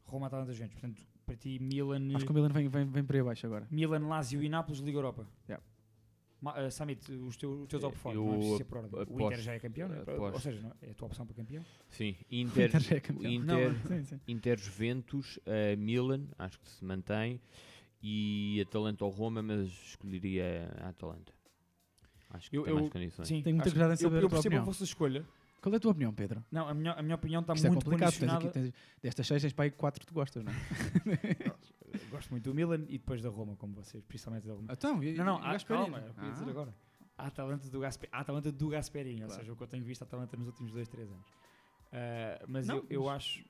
Roma, 0.04 0.26
Atalanta, 0.28 0.52
Juventus. 0.54 0.78
Portanto, 0.80 1.02
para 1.26 1.36
ti, 1.36 1.58
Milan, 1.58 2.14
Acho 2.14 2.24
que 2.24 2.30
o 2.30 2.34
Milan 2.34 2.48
vem, 2.50 2.68
vem, 2.68 2.84
vem 2.86 3.04
por 3.04 3.14
aí 3.16 3.20
abaixo 3.20 3.44
agora. 3.46 3.66
Milan, 3.70 4.06
Lazio 4.06 4.42
e 4.42 4.48
Nápoles, 4.48 4.80
Liga 4.80 4.96
Europa. 4.98 5.26
Yeah. 5.48 5.62
Ma, 6.40 6.52
uh, 6.66 6.70
Samit, 6.70 7.10
os 7.12 7.36
teus, 7.36 7.62
o 7.62 7.66
teu 7.66 7.80
top 7.80 7.96
4, 7.98 8.20
Eu 8.20 8.24
não 8.26 8.32
é 8.34 8.36
preciso 8.36 8.56
ser 8.58 8.64
por 8.64 8.78
ordem. 8.78 8.92
O 8.92 9.02
aposto- 9.02 9.22
Inter 9.24 9.40
já 9.40 9.52
é 9.54 9.58
campeão, 9.58 9.92
é? 9.92 10.00
aposto. 10.00 10.34
ou 10.34 10.40
seja, 10.40 10.60
não 10.60 10.70
é? 10.70 10.88
é 10.88 10.90
a 10.90 10.94
tua 10.94 11.06
opção 11.06 11.26
para 11.26 11.34
campeão. 11.34 11.64
Sim, 11.90 12.14
O 12.30 12.34
Inter, 12.34 12.66
Inter 12.68 12.80
já 12.80 12.96
é 12.96 13.00
campeão. 13.00 13.32
Inter, 13.32 13.72
Não, 13.72 13.86
Sim, 13.88 14.04
sim. 14.04 14.20
Inter 14.28 14.58
Juventus, 14.58 15.38
eh, 15.46 15.76
Milan, 15.76 16.24
acho 16.38 16.60
que 16.60 16.68
se 16.68 16.84
mantém, 16.84 17.40
e 18.02 18.60
Atalanta 18.68 19.04
ou 19.04 19.10
Roma, 19.10 19.42
mas 19.42 19.66
escolheria 19.68 20.70
a 20.80 20.88
Atalanta. 20.90 21.32
Acho 22.30 22.50
que 22.50 22.56
Eu- 22.58 22.64
tem 22.64 22.72
eu- 22.74 22.80
mais 22.80 22.92
condições. 22.92 23.28
Sim, 23.28 23.42
Tenho 23.42 23.56
muita 23.56 23.70
curiosidade 23.70 24.00
em 24.02 24.04
eu, 24.04 24.10
saber 24.10 24.14
eu 24.16 24.18
a 24.18 24.20
tua 24.20 24.30
percebo 24.30 24.54
a 24.54 24.58
opinião. 24.58 24.64
vossa 24.66 24.84
escolha. 24.84 25.26
Qual 25.62 25.72
é 25.72 25.76
a 25.78 25.80
tua 25.80 25.90
opinião, 25.90 26.12
Pedro? 26.14 26.44
Não, 26.52 26.68
a 26.68 26.74
minha, 26.74 26.92
a 26.92 27.02
minha 27.02 27.14
opinião 27.14 27.40
está 27.40 27.54
Isto 27.54 27.66
é 27.66 27.70
muito 27.70 27.84
complicado. 27.84 28.10
Tens 28.12 28.22
aqui, 28.30 28.30
condicionada. 28.44 28.70
tens, 28.72 28.74
destas 29.02 29.26
seis 29.26 29.42
tens 29.42 29.52
para 29.54 29.64
aí 29.64 29.70
quatro 29.70 30.00
que 30.00 30.06
tu 30.06 30.12
gostas, 30.14 30.44
não 30.44 30.52
é? 30.52 30.54
Eu 32.16 32.20
Gosto 32.20 32.30
muito 32.30 32.44
do 32.44 32.54
Milan 32.54 32.84
e 32.88 32.98
depois 32.98 33.20
da 33.22 33.28
Roma, 33.28 33.54
como 33.56 33.74
vocês, 33.74 34.02
principalmente 34.04 34.46
da 34.46 34.54
Roma. 34.54 34.68
então, 34.72 35.02
e, 35.02 35.12
Não, 35.14 35.24
não, 35.24 35.38
e 35.40 35.44
a, 35.46 35.52
Gasperini? 35.52 35.90
calma, 35.90 35.98
o 36.10 36.14
que 36.14 36.20
eu 36.20 36.24
ia 36.24 36.32
dizer 36.32 36.44
Ah, 36.46 36.50
agora. 36.50 36.74
A 37.18 37.26
Atalanta 37.26 37.68
do, 37.70 37.80
Gaspe, 37.80 38.08
a 38.12 38.20
Atalanta 38.20 38.52
do 38.52 38.68
Gasperini, 38.68 39.22
ou 39.22 39.26
Claro. 39.28 39.40
seja, 39.42 39.52
o 39.52 39.56
que 39.56 39.62
eu 39.62 39.66
tenho 39.66 39.84
visto 39.84 40.02
a 40.02 40.04
Atalanta 40.04 40.36
nos 40.36 40.46
últimos 40.46 40.72
2, 40.72 40.88
3 40.88 41.10
anos. 41.10 41.26
Ah, 41.92 42.44
mas 42.48 42.66
Não, 42.66 42.76
eu, 42.78 42.86
eu 42.90 43.04
mas- 43.04 43.16
acho. 43.16 43.44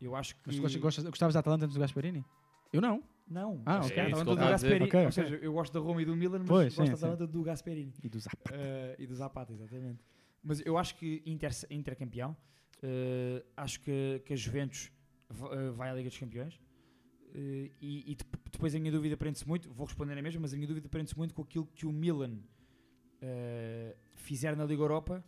Eu 0.00 0.14
acho 0.14 0.36
que. 0.36 0.60
Mas 0.60 0.76
gostas, 0.76 1.04
gostavas 1.04 1.32
da 1.34 1.40
Atalanta 1.40 1.64
antes 1.64 1.74
do 1.74 1.80
Gasperini? 1.80 2.24
Eu 2.72 2.80
não. 2.80 3.02
Não, 3.28 3.60
Ah, 3.66 3.78
ok. 3.78 3.82
a 3.82 3.86
É 3.86 3.88
que 3.90 4.00
Atalanta 4.00 4.24
do 4.24 4.30
a 4.30 4.34
dizer. 4.36 4.50
Gasperini. 4.50 4.84
Ok, 4.86 5.00
Ou 5.00 5.06
ok. 5.06 5.12
seja, 5.12 5.34
eu 5.36 5.52
gosto 5.52 5.72
da 5.72 5.80
Roma 5.80 6.02
e 6.02 6.04
do 6.04 6.14
Milan, 6.16 6.38
mas 6.40 6.48
Pois, 6.48 6.74
gosto 6.74 6.84
sim, 6.84 6.90
da 6.90 6.96
sim. 6.96 7.04
Atalanta 7.04 7.26
do 7.26 7.42
Gasperini. 7.42 7.92
E 8.02 8.08
do 8.08 8.18
Zappa. 8.20 8.50
Eh, 8.52 8.96
e 9.00 9.06
do 9.06 9.14
Zapata, 9.16 9.52
exatamente. 9.52 10.04
Mas 10.42 10.60
eu 10.64 10.76
acho 10.78 10.94
que 10.96 11.22
Inter, 11.26 11.50
Inter 11.70 11.96
campeão. 11.96 12.36
Eh, 12.82 13.44
acho 13.56 13.80
que, 13.80 14.22
que 14.24 14.32
a 14.32 14.36
Juventus 14.36 14.92
va- 15.28 15.70
vai 15.72 15.90
à 15.90 15.94
Liga 15.94 16.08
dos 16.08 16.18
Campeões. 16.18 16.60
Eh, 17.34 17.70
e 17.80 18.12
e 18.12 18.14
dep- 18.14 18.36
depois 18.52 18.74
a 18.74 18.78
minha 18.78 18.90
dúvida 18.92 19.16
prende-se 19.16 19.46
muito, 19.46 19.68
vou 19.72 19.86
responder 19.86 20.14
na 20.14 20.22
mesma, 20.22 20.40
mas 20.40 20.52
a 20.52 20.56
minha 20.56 20.66
dúvida 20.68 20.88
prende-se 20.88 21.16
muito 21.16 21.34
com 21.34 21.42
aquilo 21.42 21.66
que 21.74 21.84
o 21.86 21.92
Milan 21.92 22.38
eh, 23.20 23.96
fizer 24.14 24.56
na 24.56 24.64
Liga 24.64 24.82
Europa, 24.82 25.24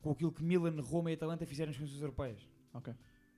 com 0.00 0.10
aquilo 0.10 0.32
que 0.32 0.42
Milan, 0.42 0.80
Roma 0.82 1.10
e 1.10 1.14
Atalanta 1.14 1.46
fizeram 1.46 1.68
nas 1.70 1.76
competições 1.76 2.02
europeias. 2.02 2.48
Ok. 2.72 2.92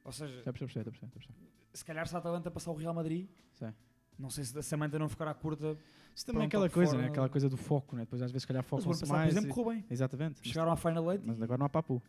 Ou 0.05 0.13
seja, 0.13 0.43
já 0.43 0.53
percebi, 0.53 0.73
já 0.73 0.85
percebi. 0.85 1.35
se 1.73 1.85
calhar 1.85 2.07
se 2.09 2.15
a 2.15 2.19
Atalanta 2.19 2.51
passar 2.51 2.71
o 2.71 2.75
Real 2.75 2.95
Madrid, 2.95 3.29
Sim. 3.53 3.73
não 4.19 4.31
sei 4.31 4.45
se 4.45 4.57
a 4.59 4.63
Samanta 4.63 4.99
não 4.99 5.09
ficará 5.09 5.35
curta. 5.35 5.77
Isso 6.15 6.25
também 6.27 6.43
é 6.45 6.47
aquela 6.47 6.71
coisa, 6.71 6.97
né? 6.97 7.07
aquela 7.09 7.29
coisa 7.29 7.49
do 7.49 7.57
foco, 7.57 7.95
né? 7.97 8.03
depois 8.03 8.23
às 8.23 8.31
vezes 8.31 8.43
se 8.43 8.47
calhar 8.47 8.63
focam-se 8.63 8.89
passado, 9.01 9.09
por 9.09 9.17
mais. 9.17 9.31
exemplo, 9.33 9.51
e- 9.51 9.53
correu 9.55 9.75
bem. 9.75 9.85
Exatamente. 9.91 10.41
Mas, 10.43 10.49
Chegaram 10.49 10.73
à 10.73 10.77
Final 10.77 11.13
Eight. 11.13 11.25
mas 11.27 11.39
e- 11.39 11.43
agora 11.43 11.59
não 11.59 11.67
há 11.67 11.69
papu. 11.69 12.03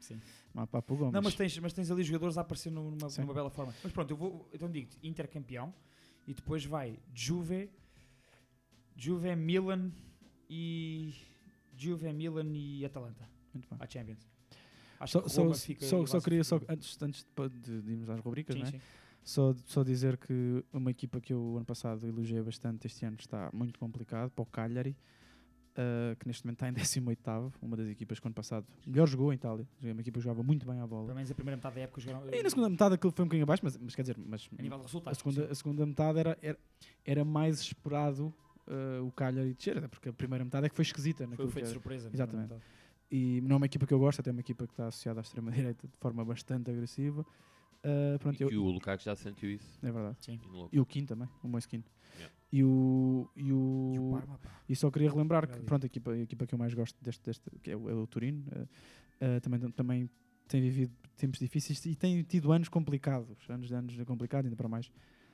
Sim. 0.00 0.20
Não 0.54 0.62
há 0.64 0.66
papu 0.66 0.96
Gomes. 0.96 1.12
Não, 1.12 1.22
mas 1.22 1.34
tens, 1.34 1.56
mas 1.58 1.72
tens 1.72 1.90
ali 1.90 2.02
jogadores 2.02 2.36
a 2.36 2.40
aparecer 2.40 2.70
num- 2.70 2.90
numa, 2.90 3.08
numa 3.18 3.34
bela 3.34 3.50
forma. 3.50 3.72
Mas 3.82 3.92
pronto, 3.92 4.10
eu 4.10 4.16
vou, 4.16 4.48
então 4.52 4.70
digo 4.70 4.90
Inter 5.02 5.28
campeão 5.30 5.72
e 6.26 6.34
depois 6.34 6.64
vai 6.64 6.98
Juve, 7.14 7.70
Juve, 8.96 9.34
Milan 9.36 9.90
e 10.48 11.14
Juve, 11.76 12.12
Milan 12.12 12.50
e 12.54 12.84
Atalanta 12.84 13.28
Muito 13.54 13.68
bem. 13.68 13.78
à 13.80 13.86
Champions. 13.88 14.28
Acho 14.98 15.12
Só, 15.12 15.22
que 15.22 15.30
só, 15.30 16.06
só, 16.06 16.20
queria, 16.20 16.44
só, 16.44 16.60
antes, 16.68 17.00
antes 17.00 17.24
de, 17.24 17.48
de, 17.60 17.82
de 17.82 17.90
irmos 17.92 18.10
às 18.10 18.20
rubricas, 18.20 18.54
Sim, 18.54 18.62
né? 18.64 18.70
sim. 18.72 18.80
só, 19.22 19.54
só 19.64 19.82
dizer 19.82 20.18
que 20.18 20.62
uma 20.72 20.90
equipa 20.90 21.20
que 21.22 21.32
eu 21.32 21.56
ano 21.56 21.64
passado 21.64 22.06
elogiei 22.06 22.42
bastante, 22.42 22.86
este 22.86 23.06
ano 23.06 23.16
está 23.18 23.48
muito 23.52 23.78
complicado, 23.78 24.30
para 24.30 24.42
o 24.42 24.46
Cagliari, 24.46 24.94
ah, 25.80 26.14
que 26.18 26.26
neste 26.26 26.44
momento 26.44 26.56
está 26.64 26.68
em 26.68 26.72
18º, 27.16 27.52
uma 27.62 27.76
das 27.76 27.88
equipas 27.88 28.20
que 28.20 28.26
ano 28.28 28.34
passado 28.34 28.66
melhor 28.86 29.06
jogou 29.08 29.32
em 29.32 29.36
Itália. 29.36 29.66
Uma 29.82 30.00
equipa 30.00 30.18
que 30.18 30.24
jogava 30.24 30.42
muito 30.42 30.66
bem 30.66 30.78
à 30.78 30.86
bola. 30.86 31.04
Pelo 31.06 31.14
menos 31.16 31.30
a 31.30 31.34
primeira 31.34 31.56
metade 31.56 31.74
da 31.76 31.80
época 31.82 32.00
jogaram. 32.00 32.28
E 32.32 32.42
na 32.42 32.50
segunda 32.50 32.68
metade 32.68 32.94
aquilo 32.96 33.12
foi 33.12 33.24
um 33.24 33.28
bocadinho 33.28 33.44
abaixo, 33.44 33.62
mas, 33.64 33.76
mas 33.78 33.94
quer 33.94 34.02
dizer, 34.02 34.16
mas 34.18 34.48
A 34.58 34.62
nível 34.62 34.78
de 34.78 34.84
a 34.84 34.86
resultados. 34.86 35.18
segunda, 35.18 35.46
sim. 35.46 35.52
a 35.52 35.54
segunda 35.54 35.86
metade 35.86 36.18
era, 36.18 36.38
era, 36.42 36.58
era 37.04 37.24
mais 37.24 37.60
esperado 37.60 38.32
ah, 38.66 39.02
o 39.02 39.10
Cagliari 39.12 39.54
descer, 39.54 39.78
até 39.78 39.88
porque 39.88 40.08
a 40.08 40.12
primeira 40.12 40.44
metade 40.44 40.66
é 40.66 40.68
que 40.68 40.76
foi 40.76 40.82
esquisita. 40.82 41.26
Foi 41.28 41.48
feito 41.50 41.66
de 41.66 41.72
surpresa. 41.72 42.10
Exatamente. 42.12 42.54
E 43.10 43.40
não 43.40 43.54
é 43.54 43.56
uma 43.56 43.66
equipa 43.66 43.86
que 43.86 43.94
eu 43.94 43.98
gosto, 43.98 44.20
até 44.20 44.30
é 44.30 44.32
uma 44.32 44.40
equipa 44.40 44.66
que 44.66 44.72
está 44.72 44.86
associada 44.86 45.18
à 45.20 45.22
extrema-direita 45.22 45.88
de 45.88 45.96
forma 45.98 46.24
bastante 46.24 46.70
agressiva. 46.70 47.26
Ah, 47.82 48.18
pronto, 48.20 48.38
E 48.38 48.42
eu, 48.44 48.48
que 48.48 48.56
o 48.56 48.70
Lukaku 48.70 49.02
já 49.02 49.16
sentiu 49.16 49.50
isso. 49.50 49.78
é 49.82 49.90
verdade. 49.90 50.16
Sim. 50.20 50.38
E. 50.70 50.76
E 50.76 50.80
o 50.80 50.84
Kim 50.86 51.06
também, 51.06 51.28
o 51.42 51.48
Moiskin. 51.48 51.82
Yeah. 52.16 52.34
E 52.52 52.64
o. 52.64 53.28
E 53.36 53.52
E 53.94 53.98
o 53.98 54.08
o. 54.08 54.12
Parma. 54.12 54.40
E 54.68 54.76
só 54.76 54.90
queria 54.90 55.10
relembrar 55.10 55.48
que 55.48 55.60
pronto, 55.62 55.84
a, 55.84 55.86
equipa, 55.86 56.12
a 56.12 56.18
equipa 56.18 56.46
que 56.46 56.54
eu 56.54 56.58
mais 56.58 56.74
gosto 56.74 56.96
deste, 57.02 57.24
deste 57.24 57.50
que 57.62 57.70
é 57.70 57.76
o, 57.76 57.90
é 57.90 57.94
o 57.94 58.06
Turino, 58.06 58.44
eh, 58.52 58.66
eh, 59.20 59.40
também, 59.40 59.60
também 59.72 60.10
tem 60.46 60.60
vivido 60.60 60.92
tempos 61.16 61.38
difíceis 61.38 61.84
e 61.86 61.94
tem 61.94 62.22
tido 62.22 62.52
anos 62.52 62.68
complicados, 62.68 63.38
anos 63.48 63.68
de 63.68 63.74
anos 63.74 63.96
complicados, 64.04 64.46
ainda 64.46 64.56
para 64.56 64.68
mais 64.68 64.90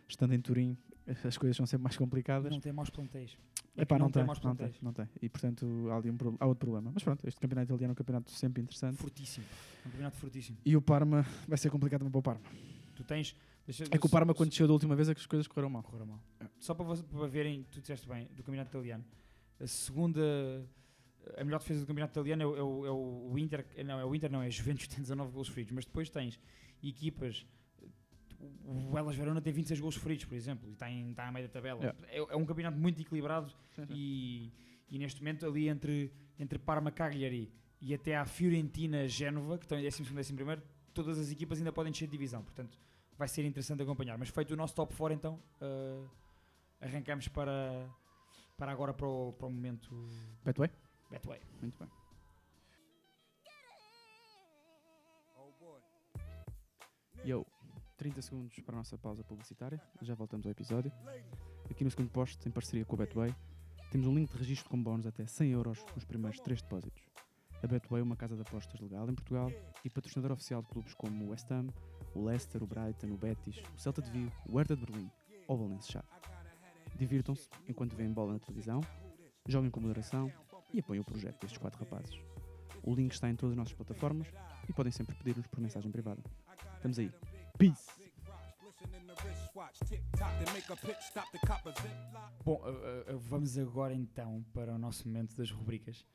estando 0.08 0.34
em 0.34 0.40
Turim, 0.40 0.76
as 1.24 1.36
coisas 1.36 1.56
são 1.56 1.66
sempre 1.66 1.84
mais 1.84 1.96
complicadas. 1.96 2.50
Não 2.50 2.60
tem 2.60 2.72
maus 2.72 2.90
plantéis. 2.90 3.36
É 3.76 3.82
Epá, 3.82 3.96
que 3.96 4.02
não, 4.02 4.10
tem, 4.10 4.24
maus 4.24 4.40
não 4.40 4.56
tem, 4.56 4.70
não 4.80 4.92
tem. 4.92 5.08
E 5.20 5.28
portanto 5.28 5.88
há, 5.90 5.96
ali 5.96 6.10
um, 6.10 6.16
há 6.40 6.46
outro 6.46 6.66
problema. 6.66 6.90
Mas 6.92 7.02
pronto, 7.02 7.26
este 7.26 7.40
campeonato 7.40 7.72
italiano 7.72 7.92
é 7.92 7.92
um 7.92 7.96
campeonato 7.96 8.30
sempre 8.30 8.62
interessante. 8.62 8.96
Fortíssimo. 8.96 9.46
Um 9.80 9.90
campeonato 9.90 10.16
fortíssimo. 10.16 10.58
E 10.64 10.76
o 10.76 10.82
Parma 10.82 11.26
vai 11.46 11.58
ser 11.58 11.70
complicado 11.70 12.00
também 12.00 12.12
para 12.12 12.18
o 12.18 12.22
Parma. 12.22 12.42
Tu 12.94 13.04
tens. 13.04 13.36
Deixa- 13.66 13.84
É 13.90 13.98
que 13.98 14.06
o 14.06 14.08
Parma, 14.08 14.32
quando 14.34 14.48
desceu 14.50 14.66
da 14.66 14.72
última 14.72 14.94
vez, 14.96 15.08
é 15.08 15.14
que 15.14 15.20
as 15.20 15.26
coisas 15.26 15.46
correram 15.46 15.70
mal. 15.70 15.82
correram 15.82 16.06
mal. 16.06 16.22
Só 16.58 16.74
para, 16.74 16.84
vo- 16.86 17.02
para 17.04 17.26
verem, 17.26 17.64
tu 17.70 17.80
disseste 17.80 18.08
bem, 18.08 18.26
do 18.34 18.42
campeonato 18.42 18.70
italiano. 18.70 19.04
A 19.60 19.66
segunda, 19.66 20.20
a 21.36 21.44
melhor 21.44 21.58
defesa 21.58 21.80
do 21.80 21.86
campeonato 21.86 22.12
italiano 22.12 22.42
é 22.42 22.46
o, 22.46 22.56
é 22.56 22.62
o, 22.62 22.86
é 22.86 22.90
o 23.32 23.38
Inter, 23.38 23.66
não, 23.84 23.98
é 24.00 24.04
o 24.04 24.14
Inter 24.14 24.30
não, 24.30 24.42
é 24.42 24.46
a 24.46 24.50
Juventus 24.50 24.86
tem 24.88 25.00
19 25.00 25.32
gols 25.32 25.48
feridos, 25.48 25.72
mas 25.72 25.84
depois 25.84 26.08
tens 26.10 26.38
equipas, 26.82 27.46
o 28.64 28.96
Elas 28.98 29.16
Verona 29.16 29.40
tem 29.40 29.52
26 29.52 29.80
gols 29.80 29.96
feridos, 29.96 30.24
por 30.26 30.34
exemplo, 30.34 30.68
e 30.68 30.72
está, 30.72 30.90
em, 30.90 31.10
está 31.10 31.26
a 31.26 31.32
meio 31.32 31.46
da 31.46 31.52
tabela. 31.52 31.80
Yeah. 31.80 31.98
É, 32.08 32.18
é 32.18 32.36
um 32.36 32.44
campeonato 32.44 32.78
muito 32.78 33.00
equilibrado 33.00 33.52
e, 33.90 34.52
e 34.88 34.98
neste 34.98 35.20
momento 35.20 35.46
ali 35.46 35.68
entre, 35.68 36.12
entre 36.38 36.58
Parma, 36.58 36.90
Cagliari 36.90 37.50
e 37.80 37.94
até 37.94 38.16
à 38.16 38.24
Fiorentina, 38.26 39.06
Génova, 39.08 39.58
que 39.58 39.64
estão 39.64 39.78
em 39.78 39.82
12 39.82 40.02
e 40.02 40.42
11 40.42 40.62
todas 40.94 41.18
as 41.18 41.30
equipas 41.30 41.58
ainda 41.58 41.72
podem 41.72 41.92
descer 41.92 42.06
de 42.06 42.12
divisão, 42.12 42.42
portanto 42.42 42.78
vai 43.18 43.28
ser 43.28 43.44
interessante 43.44 43.82
acompanhar. 43.82 44.18
Mas 44.18 44.28
feito 44.28 44.52
o 44.52 44.56
nosso 44.56 44.74
top 44.74 44.94
4 44.94 45.14
então, 45.14 45.40
eh, 45.60 46.04
arrancamos 46.80 47.28
para, 47.28 47.88
para 48.56 48.72
agora 48.72 48.92
para 48.92 49.06
o, 49.06 49.32
para 49.32 49.46
o 49.46 49.50
momento 49.50 49.90
Betway? 50.44 50.70
Betway. 51.10 51.40
Muito 51.60 51.78
bem. 51.78 51.88
Yo, 57.24 57.44
30 57.96 58.22
segundos 58.22 58.56
para 58.60 58.76
a 58.76 58.78
nossa 58.78 58.96
pausa 58.96 59.24
publicitária. 59.24 59.80
Já 60.00 60.14
voltamos 60.14 60.46
ao 60.46 60.52
episódio. 60.52 60.92
Aqui 61.68 61.82
no 61.82 61.90
segundo 61.90 62.10
posto, 62.10 62.48
em 62.48 62.52
parceria 62.52 62.84
com 62.84 62.94
a 62.94 62.98
Betway, 62.98 63.34
temos 63.90 64.06
um 64.06 64.14
link 64.14 64.30
de 64.30 64.38
registro 64.38 64.68
com 64.70 64.80
bónus 64.80 65.06
até 65.06 65.26
100 65.26 65.50
euros 65.50 65.84
nos 65.94 66.04
primeiros 66.04 66.38
3 66.38 66.62
depósitos. 66.62 67.02
A 67.62 67.66
Betway 67.66 68.00
é 68.00 68.04
uma 68.04 68.14
casa 68.14 68.36
de 68.36 68.42
apostas 68.42 68.78
legal 68.80 69.08
em 69.08 69.14
Portugal 69.14 69.50
e 69.84 69.90
patrocinador 69.90 70.32
oficial 70.32 70.62
de 70.62 70.68
clubes 70.68 70.94
como 70.94 71.24
o 71.24 71.28
West 71.30 71.50
Ham, 71.50 71.68
o 72.16 72.24
Leicester, 72.24 72.62
o 72.62 72.66
Brighton, 72.66 73.08
o 73.08 73.16
Betis, 73.16 73.62
o 73.74 73.78
Celta 73.78 74.00
de 74.02 74.10
Vigo, 74.10 74.32
o 74.48 74.56
Hertha 74.58 74.74
de 74.76 74.84
Berlim 74.84 75.10
ou 75.46 75.56
o 75.56 75.58
Valencia 75.68 75.92
Chave. 75.92 76.08
Divirtam-se 76.96 77.48
enquanto 77.68 77.94
veem 77.94 78.12
bola 78.12 78.32
na 78.34 78.38
televisão, 78.38 78.80
joguem 79.46 79.70
com 79.70 79.80
moderação 79.80 80.32
e 80.72 80.80
apoiem 80.80 81.00
o 81.00 81.04
projeto 81.04 81.40
destes 81.40 81.58
quatro 81.58 81.78
rapazes. 81.78 82.18
O 82.82 82.94
link 82.94 83.12
está 83.12 83.28
em 83.28 83.36
todas 83.36 83.52
as 83.52 83.56
nossas 83.58 83.74
plataformas 83.74 84.28
e 84.68 84.72
podem 84.72 84.92
sempre 84.92 85.14
pedir-nos 85.16 85.46
por 85.46 85.60
mensagem 85.60 85.90
privada. 85.90 86.22
Estamos 86.76 86.98
aí. 86.98 87.12
Peace! 87.58 87.86
Bom, 92.44 92.60
uh, 92.62 93.12
uh, 93.12 93.16
uh, 93.16 93.18
vamos 93.18 93.56
agora 93.58 93.94
então 93.94 94.44
para 94.52 94.74
o 94.74 94.78
nosso 94.78 95.06
momento 95.08 95.34
das 95.36 95.50
rubricas. 95.50 96.06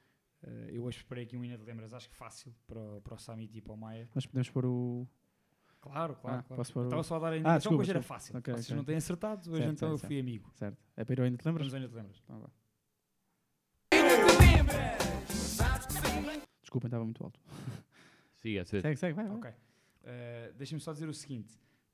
Eu 0.70 0.84
hoje 0.86 0.98
preparei 0.98 1.26
aqui 1.26 1.38
um 1.38 1.46
Ina 1.46 1.56
de 1.56 1.64
Lembras, 1.64 1.94
acho 1.94 2.10
que 2.10 2.16
fácil 2.16 2.52
para, 2.66 2.80
o- 2.80 3.02
para 3.02 3.14
o 3.14 3.18
Summit 3.20 3.56
e 3.56 3.62
para 3.62 3.74
o 3.74 3.78
Maia. 3.78 4.10
Mas 4.16 4.26
podemos 4.26 4.50
pôr 4.50 4.66
o. 4.66 5.08
Claro, 5.82 6.16
claro. 6.16 6.40
Ah, 6.40 6.44
claro. 6.44 6.56
posso 6.60 6.74
pôr 6.74 6.82
o- 6.82 6.86
Estava 6.86 7.04
só 7.04 7.16
a 7.16 7.20
dar 7.20 7.28
a 7.28 7.30
Ah, 7.32 7.38
indicação 7.38 7.58
desculpa, 7.58 7.76
que 7.78 7.82
hoje 7.82 7.90
era 7.92 8.00
desculpa. 8.00 8.20
fácil. 8.20 8.38
Ok, 8.38 8.54
Vocês 8.54 8.66
ok. 8.68 8.76
não 8.78 8.84
têm 8.86 8.96
acertado, 8.98 9.40
hoje 9.42 9.50
Certo, 9.64 9.72
então 9.74 9.90
certo, 9.90 10.04
eu 10.04 10.08
fui 10.08 10.20
amigo. 10.20 10.52
Certo. 10.56 10.78
É 10.96 11.04
para 11.04 11.14
ir 11.14 11.20
ao 11.20 11.26
ainda 11.26 11.38
te 11.38 11.46
lembras? 11.46 11.68
Vamos 11.68 11.74
ao 11.74 11.80
Ina 11.80 11.88
de 11.90 11.96
Lembras. 11.96 12.22
Então. 12.24 12.52
Desculpem, 16.62 16.88
estava 16.88 17.04
muito 17.04 17.24
alto. 17.24 17.40
Siga, 18.36 18.64
ser. 18.66 18.82
Segue, 18.82 18.96
segue, 18.98 19.14
vai. 19.14 19.28
vai. 19.28 19.38
Ok. 19.38 19.50
Uh, 19.52 20.54
Deixem-me 20.56 20.82
só 20.82 20.94
dizer 20.94 21.08
o 21.10 21.14
seguinte. 21.14 21.54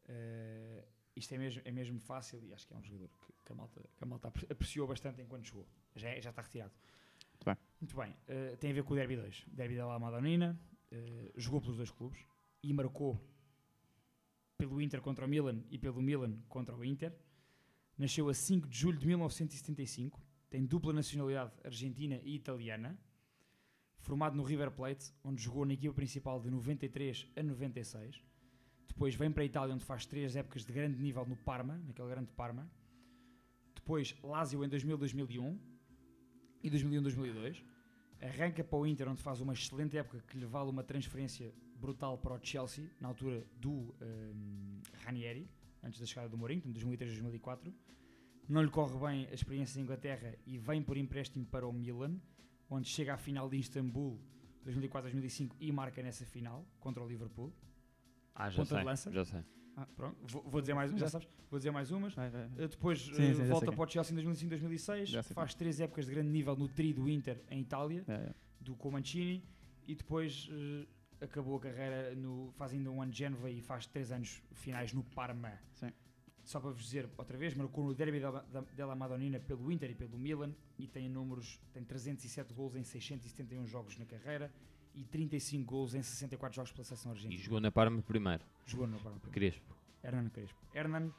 uh, 0.10 0.84
isto 1.16 1.34
é 1.34 1.38
mesmo, 1.38 1.62
é 1.66 1.72
mesmo 1.72 2.00
fácil 2.00 2.44
e 2.44 2.54
acho 2.54 2.68
que 2.68 2.74
é 2.74 2.78
um 2.78 2.84
jogador 2.84 3.10
que, 3.10 3.34
que 3.46 3.52
a, 3.52 3.56
malta, 3.56 3.82
que 3.96 4.04
a 4.04 4.08
malta 4.08 4.28
apre- 4.28 4.48
apreciou 4.52 4.88
bastante 4.88 5.22
enquanto 5.22 5.46
jogou. 5.46 5.68
Já, 5.96 6.10
é- 6.10 6.22
já 6.22 6.30
está 6.30 6.42
retirado. 6.44 6.72
Muito 7.34 7.46
bem. 7.46 7.58
Muito 7.82 7.96
bem. 7.98 8.12
uh, 8.54 8.58
tem 8.58 8.72
a 8.72 8.74
ver 8.74 8.84
com 8.84 8.94
o 8.94 8.96
Derby 8.96 9.16
2. 9.16 9.46
Derby 9.48 9.76
da 9.76 9.88
La 9.88 9.98
Madonina. 10.00 10.58
uh, 10.92 11.32
jogou 11.36 11.60
pelos 11.60 11.78
dois 11.78 11.90
clubes 11.92 12.20
e 12.64 12.72
marcou 12.72 13.20
pelo 14.58 14.82
Inter 14.82 15.02
contra 15.02 15.26
o 15.26 15.30
Milan 15.30 15.62
e 15.70 15.78
pelo 15.78 16.02
Milan 16.02 16.36
contra 16.50 16.76
o 16.76 16.84
Inter. 16.84 17.16
Nasceu 17.98 18.28
a 18.30 18.34
5 18.34 18.68
de 18.68 18.78
julho 18.78 18.98
de 18.98 19.08
1975. 19.08 20.20
Tem 20.50 20.66
dupla 20.66 20.94
nacionalidade 20.94 21.54
argentina 21.64 22.20
e 22.24 22.36
italiana. 22.36 22.98
Formado 24.00 24.36
no 24.36 24.44
River 24.44 24.72
Plate, 24.72 25.14
onde 25.24 25.42
jogou 25.42 25.66
na 25.66 25.74
equipa 25.74 25.94
principal 25.94 26.40
de 26.40 26.50
93 26.50 27.28
a 27.36 27.44
96. 27.44 28.22
Depois 28.88 29.16
vem 29.16 29.32
para 29.32 29.44
a 29.44 29.46
Itália, 29.46 29.76
onde 29.76 29.84
faz 29.84 30.06
três 30.06 30.36
épocas 30.36 30.66
de 30.66 30.72
grande 30.72 31.00
nível 31.00 31.26
no 31.26 31.36
Parma, 31.36 31.78
naquele 31.86 32.10
grande 32.10 32.32
Parma. 32.32 32.70
Depois 33.76 34.16
Lazio 34.24 34.64
em 34.64 34.70
2000-2001 34.70 35.58
e 36.64 36.70
2001-2002. 36.70 37.64
Arranca 38.22 38.64
para 38.64 38.80
o 38.80 38.88
Inter, 38.88 39.08
onde 39.08 39.22
faz 39.22 39.40
uma 39.40 39.54
excelente 39.54 39.98
época 39.98 40.24
que 40.28 40.38
lhe 40.38 40.46
vale 40.46 40.70
uma 40.70 40.84
transferência 40.84 41.54
brutal 41.80 42.18
para 42.18 42.34
o 42.34 42.40
Chelsea, 42.42 42.90
na 43.00 43.08
altura 43.10 43.46
do 43.60 43.96
hum, 44.02 44.82
Ranieri, 45.06 45.50
antes 45.84 46.00
da 46.00 46.06
chegada 46.06 46.30
do 46.30 46.38
Mourinho, 46.38 46.62
portanto, 46.62 46.86
2003-2004. 46.88 47.74
Não 48.50 48.62
lhe 48.64 48.70
corre 48.70 48.98
bem 49.00 49.28
a 49.28 49.34
experiência 49.34 49.80
em 49.80 49.84
Inglaterra 49.84 50.36
e 50.46 50.58
vem 50.58 50.82
por 50.82 50.96
empréstimo 50.98 51.46
para 51.46 51.68
o 51.68 51.74
Milan, 51.74 52.18
onde 52.70 52.88
chega 52.88 53.14
à 53.14 53.18
final 53.18 53.50
de 53.50 53.58
Istambul 53.58 54.20
2004-2005 54.66 55.52
e 55.60 55.72
marca 55.72 56.02
nessa 56.02 56.26
final 56.26 56.66
contra 56.80 57.04
o 57.04 57.08
Liverpool. 57.08 57.54
Ah, 58.34 58.50
já 58.50 58.58
Ponta 58.58 58.70
sei. 58.70 58.78
de 58.80 58.84
lança. 58.86 59.12
Já 59.12 59.26
sei. 59.26 59.42
Pronto, 59.96 60.18
vou, 60.28 60.44
vou 60.44 60.62
dizer 60.62 60.74
mais, 60.74 60.90
já 60.92 60.98
Já- 60.98 61.08
sabes, 61.10 61.28
vou 61.52 61.60
dizer 61.60 61.72
mais 61.72 61.92
umas. 61.92 62.14
Vai, 62.16 62.30
vai, 62.32 62.48
vai. 62.48 62.66
Uh, 62.66 62.68
Depois 62.70 63.00
Sim, 63.00 63.12
uh, 63.32 63.36
sim, 63.36 63.44
volta 63.46 63.68
quem. 63.68 63.76
para 63.76 63.86
o 63.88 63.92
Chelsea 63.92 64.14
em 64.20 64.24
2005-2006, 64.26 65.06
Já 65.06 65.22
sei 65.24 65.34
faz 65.36 65.54
três 65.54 65.80
épocas 65.80 66.06
de 66.08 66.12
grande 66.14 66.30
nível 66.30 66.56
no 66.56 66.68
tri 66.68 66.94
do 66.94 67.08
Inter 67.08 67.44
em 67.52 67.62
Itália, 67.62 68.04
É, 68.08 68.14
é. 68.14 68.34
do 68.60 68.76
Comancini, 68.76 69.44
e 69.88 69.94
depois 69.94 70.48
uh, 70.50 70.88
acabou 71.22 71.58
a 71.58 71.60
carreira, 71.60 72.16
no, 72.16 72.52
faz 72.58 72.74
ainda 72.74 72.90
um 72.92 73.02
ano 73.02 73.12
de 73.12 73.18
Génova 73.20 73.50
e 73.50 73.62
faz 73.62 73.86
três 73.88 74.12
anos 74.12 74.42
finais 74.54 74.94
no 74.94 75.04
Parma. 75.04 75.54
Sim. 75.74 75.92
Só 76.44 76.60
para 76.62 76.70
vos 76.72 76.82
dizer 76.84 77.10
outra 77.18 77.38
vez, 77.38 77.54
marcou 77.54 77.84
no 77.86 77.94
Derby 77.94 78.20
della, 78.20 78.42
da- 78.52 78.62
della 78.62 78.96
Madonnina 78.96 79.40
pelo 79.40 79.70
Inter 79.72 79.92
e 79.92 79.96
pelo 79.96 80.18
Milan 80.18 80.54
e 80.80 80.88
tem 80.88 81.10
números, 81.10 81.60
tem 81.74 81.84
307 81.84 82.54
gols 82.54 82.76
em 82.76 82.84
671 82.84 83.66
jogos 83.68 83.98
na 83.98 84.06
carreira 84.06 84.50
e 84.96 85.04
35 85.04 85.66
gols 85.66 85.94
em 85.94 86.02
64 86.02 86.56
jogos 86.56 86.72
pela 86.72 86.84
seleção 86.86 87.12
E 87.12 87.16
argentina. 87.16 87.44
jogou 87.44 87.60
na 87.60 87.70
Parma 87.72 88.02
primeiro. 88.02 88.44
Jogou 88.66 88.88
no 88.88 88.98
Parma. 89.00 89.20
Crespo. 89.32 89.76
Hernan 90.04 90.30
Crespo. 90.30 90.58
Hernan 90.74 91.12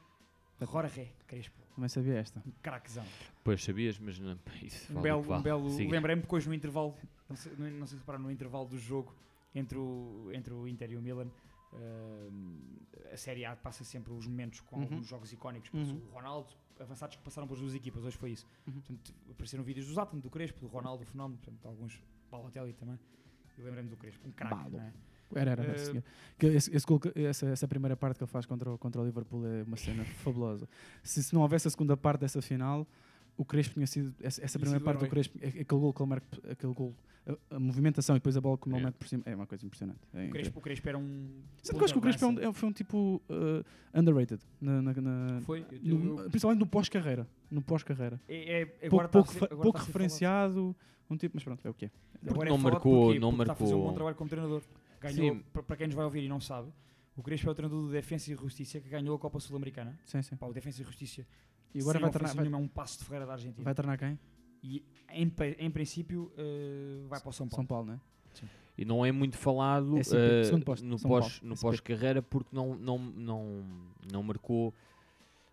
Jorge 0.61 1.13
Crespo. 1.27 1.57
Também 1.75 1.87
sabia 1.89 2.15
esta. 2.15 2.41
Um 2.45 2.51
craquezão. 2.61 3.05
Pois 3.43 3.63
sabias, 3.63 3.97
mas 3.99 4.19
não, 4.19 4.37
isso 4.61 4.97
Um 4.97 5.01
belo, 5.01 5.23
que 5.23 5.31
um 5.31 5.41
belo 5.41 5.77
lembrei-me 5.89 6.21
depois 6.23 6.45
no 6.45 6.53
intervalo, 6.53 6.97
não 7.29 7.35
sei, 7.37 7.53
não 7.55 7.85
sei 7.87 7.87
se 7.87 7.95
repararam, 7.97 8.23
no 8.25 8.31
intervalo 8.31 8.67
do 8.67 8.77
jogo 8.77 9.13
entre 9.55 9.77
o, 9.77 10.29
entre 10.33 10.53
o 10.53 10.67
Inter 10.67 10.91
e 10.91 10.97
o 10.97 11.01
Milan, 11.01 11.27
eh, 11.73 13.13
a 13.13 13.17
Série 13.17 13.45
A 13.45 13.55
passa 13.55 13.83
sempre 13.83 14.13
os 14.13 14.25
momentos 14.27 14.59
com 14.61 14.75
Uhum. 14.77 14.81
alguns 14.83 15.07
jogos 15.07 15.31
icónicos, 15.31 15.69
Uhum. 15.73 16.01
o 16.09 16.13
Ronaldo, 16.13 16.49
avançados 16.79 17.15
que 17.17 17.23
passaram 17.23 17.47
pelas 17.47 17.61
duas 17.61 17.73
equipas, 17.75 18.03
hoje 18.03 18.17
foi 18.17 18.31
isso. 18.31 18.45
Uhum. 18.67 18.73
Portanto, 18.73 19.13
apareceram 19.29 19.63
vídeos 19.63 19.85
do 19.87 19.93
Zlatan, 19.93 20.17
do 20.19 20.29
Crespo, 20.29 20.59
do 20.61 20.67
Ronaldo, 20.67 21.03
do 21.03 21.09
Fenómeno, 21.09 21.39
portanto, 21.43 21.65
alguns 21.67 22.01
Balotelli 22.31 22.73
também. 22.73 22.97
E 23.57 23.61
lembrei-me 23.61 23.89
do 23.89 23.97
Crespo, 23.97 24.27
um 24.27 24.31
craque, 24.31 24.69
não 24.71 24.79
é? 24.81 24.93
Era, 25.35 25.51
era. 25.51 25.77
Senhor. 25.77 26.03
Que 26.39 26.47
esse, 26.47 26.75
esse 26.75 26.85
essa, 27.15 27.45
essa 27.47 27.67
primeira 27.67 27.95
parte 27.95 28.17
que 28.17 28.23
ele 28.23 28.31
faz 28.31 28.45
contra, 28.47 28.71
o- 28.71 28.77
contra 28.79 28.99
o 29.01 29.05
Liverpool 29.05 29.45
é 29.45 29.61
uma 29.63 29.77
cena 29.77 30.03
fabulosa. 30.23 30.67
Se, 31.03 31.21
se 31.21 31.33
não 31.35 31.41
houvesse 31.41 31.67
a 31.67 31.71
segunda 31.71 31.95
parte 31.97 32.21
dessa 32.21 32.41
final, 32.41 32.87
o 33.41 33.45
Crespo 33.45 33.73
tinha 33.75 33.87
sido. 33.87 34.13
Essa, 34.21 34.43
essa 34.43 34.59
primeira 34.59 34.79
sido 34.79 34.85
parte 34.85 34.99
do. 34.99 35.07
Crespo, 35.09 35.39
a- 35.41 35.47
aquele 35.47 35.63
gol 35.79 35.93
que 35.93 36.01
ele 36.01 36.09
marca, 36.09 36.27
aquele 36.51 36.73
gol, 36.73 36.95
a, 37.25 37.55
a 37.55 37.59
movimentação 37.59 38.15
e 38.15 38.19
depois 38.19 38.35
a 38.35 38.41
bola 38.41 38.57
como 38.57 38.75
ele 38.75 38.83
É. 38.83 38.85
mete 38.87 38.95
por 38.95 39.07
cima, 39.07 39.23
é 39.25 39.35
uma 39.35 39.47
coisa 39.47 39.65
impressionante. 39.65 39.99
É 40.13 40.25
O. 40.25 40.29
Crespo, 40.29 40.59
o 40.59 40.61
Crespo 40.61 40.89
era 40.89 40.97
um. 40.97 41.29
Sendo 41.63 41.75
que 41.77 41.81
eu 41.81 41.85
acho 41.85 41.93
que 41.93 41.99
o 41.99 42.01
Crespo 42.01 42.25
é 42.25 42.27
um- 42.27 42.39
é- 42.49 42.53
foi 42.53 42.69
um 42.69 42.71
tipo 42.73 43.21
uh, 43.29 43.65
underrated. 43.99 44.41
Na, 44.59 44.81
na- 44.81 44.93
na-. 44.93 45.41
Foi. 45.41 45.65
eu- 45.83 45.97
no- 45.97 46.19
eu- 46.21 46.29
principalmente 46.29 46.59
no 46.59 46.67
pós-carreira. 46.67 47.27
No 47.49 47.61
pós-carreira. 47.61 48.19
é, 48.27 48.61
é, 48.81 48.89
Pouco, 48.89 49.07
pouco, 49.09 49.31
ser- 49.33 49.39
pouco 49.47 49.71
falado. 49.71 49.85
referenciado. 49.87 50.75
Um 51.09 51.17
tipo, 51.17 51.35
mas 51.37 51.43
pronto, 51.43 51.65
é 51.65 51.69
o 51.69 51.73
que 51.73 51.85
é. 51.85 51.91
Agora 52.29 52.49
não 52.49 52.57
marcou- 52.57 53.05
porquê? 53.05 53.19
não 53.19 53.29
Porque 53.29 53.41
Está 53.43 53.53
a 53.53 53.55
fazer 53.55 53.73
um 53.73 53.77
bom 53.77 53.83
marcou- 53.85 53.95
trabalho 53.95 54.15
como 54.15 54.29
treinador. 54.29 54.61
Ganhou, 55.01 55.37
para 55.65 55.75
quem 55.77 55.87
nos 55.87 55.95
vai 55.95 56.05
ouvir 56.05 56.23
e 56.23 56.27
não 56.27 56.39
sabe, 56.41 56.67
o 57.15 57.23
Crespo 57.23 57.47
é 57.47 57.51
o 57.51 57.55
treinador 57.55 57.83
do 57.85 57.91
Defensa 57.91 58.31
e 58.31 58.35
Justiça 58.35 58.79
que 58.79 58.89
ganhou 58.89 59.15
a 59.15 59.19
Copa 59.19 59.39
Sul-Americana. 59.39 59.97
Sim, 60.05 60.21
sim. 60.21 60.35
Pá, 60.35 60.45
o 60.45 60.53
Defensa 60.53 60.81
e 60.81 60.85
Justiça. 60.85 61.25
E 61.73 61.79
agora 61.81 61.99
vai 61.99 62.11
tornar, 62.11 62.33
vai, 62.33 62.43
nenhuma, 62.43 62.57
é 62.57 62.61
um 62.61 62.67
passo 62.67 62.97
de 62.99 63.05
Ferreira 63.05 63.25
da 63.25 63.33
Argentina. 63.33 63.63
vai 63.63 63.73
tornar 63.75 63.97
quem? 63.97 64.19
E 64.63 64.83
em, 65.11 65.31
em 65.59 65.71
princípio 65.71 66.31
eh, 66.37 67.05
vai 67.07 67.19
para 67.19 67.29
o 67.29 67.33
São 67.33 67.47
Paulo. 67.47 67.61
São 67.61 67.65
Paulo, 67.65 67.85
não 67.87 67.93
é? 67.93 67.99
E 68.77 68.85
não 68.85 69.05
é 69.05 69.11
muito 69.11 69.37
falado 69.37 69.97
É 69.97 70.03
posto, 70.63 70.85
no 70.85 70.97
São 70.97 71.09
pós- 71.09 71.41
no 71.41 71.57
pós-carreira 71.57 72.21
porque 72.21 72.49
não, 72.55 72.75
não, 72.75 72.97
não, 72.97 73.65
não 74.11 74.23
marcou. 74.23 74.73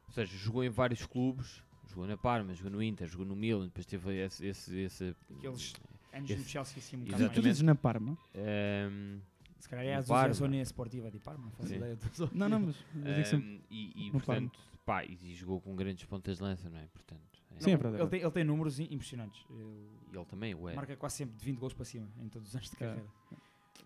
Ou 0.06 0.12
seja, 0.12 0.36
jogou 0.36 0.62
em 0.64 0.68
vários 0.70 1.04
clubes. 1.06 1.62
Jogou 1.88 2.06
na 2.06 2.16
Parma, 2.16 2.52
jogou 2.54 2.70
no 2.72 2.82
Inter, 2.82 3.06
jogou 3.08 3.26
no 3.26 3.34
Milan, 3.36 3.64
depois 3.66 3.86
teve 3.86 4.16
esse. 4.16 4.46
esse, 4.46 4.78
esse 4.78 5.16
Aqueles 5.38 5.74
anos 6.12 6.30
Esse- 6.30 6.42
do 6.42 6.48
Chelsea 6.48 6.78
assim 6.78 6.96
um 6.96 7.00
bocado 7.00 7.28
Tu, 7.30 7.42
dizes 7.42 7.62
na 7.62 7.74
Parma? 7.74 8.16
ehm, 8.34 8.90
mais. 9.14 9.22
Se 9.60 9.68
calhar 9.68 9.84
é 9.86 9.94
a 9.94 10.02
no. 10.02 10.30
Associação 10.32 10.54
Esportiva 10.62 11.10
de 11.10 11.18
Parma, 11.18 11.50
Sim. 11.60 11.76
ideia. 11.76 11.98
Não, 12.32 12.48
não, 12.48 12.60
mas 12.60 12.76
eu 12.94 13.14
digo 13.14 13.26
sempre. 13.26 13.46
ehm, 13.48 13.60
e, 13.70 14.06
e, 14.06 14.10
no 14.12 14.20
Parma. 14.20 14.50
Pá, 14.86 15.04
e, 15.04 15.34
jogou 15.34 15.60
com 15.60 15.74
grandes 15.76 16.04
pontas 16.06 16.36
de 16.38 16.42
lança, 16.42 16.70
não 16.70 16.78
é? 16.78 16.86
Portanto, 16.86 17.20
é- 17.50 17.60
Sim, 17.60 17.70
é 17.70 17.72
Não, 17.74 17.80
verdade, 17.82 17.96
é 17.96 18.00
ele, 18.02 18.10
tem, 18.10 18.20
ele 18.22 18.30
tem 18.30 18.44
números 18.44 18.78
impressionantes. 18.80 19.44
Ele 19.50 19.88
E 20.12 20.16
ele 20.16 20.24
também 20.24 20.54
o 20.54 20.68
é. 20.68 20.74
marca 20.74 20.96
quase 20.96 21.16
sempre 21.16 21.36
de 21.36 21.44
20 21.44 21.58
gols 21.58 21.74
para 21.74 21.84
cima 21.84 22.08
em 22.18 22.28
todos 22.28 22.48
os 22.48 22.54
anos 22.54 22.70
de 22.70 22.76
É. 22.76 22.78
carreira. 22.78 23.06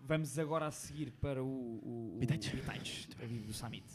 Vamos 0.03 0.37
agora 0.39 0.67
a 0.67 0.71
seguir 0.71 1.11
para 1.11 1.43
o, 1.43 1.47
o, 1.47 2.17
o 2.19 3.23
amigo 3.23 3.45
do 3.47 3.53
Summit. 3.53 3.85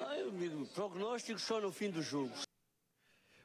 Ai, 0.00 0.22
amigo, 0.22 0.66
prognóstico 0.74 1.38
só 1.38 1.60
no 1.60 1.70
fim 1.72 1.90
do 1.90 2.02
jogo. 2.02 2.32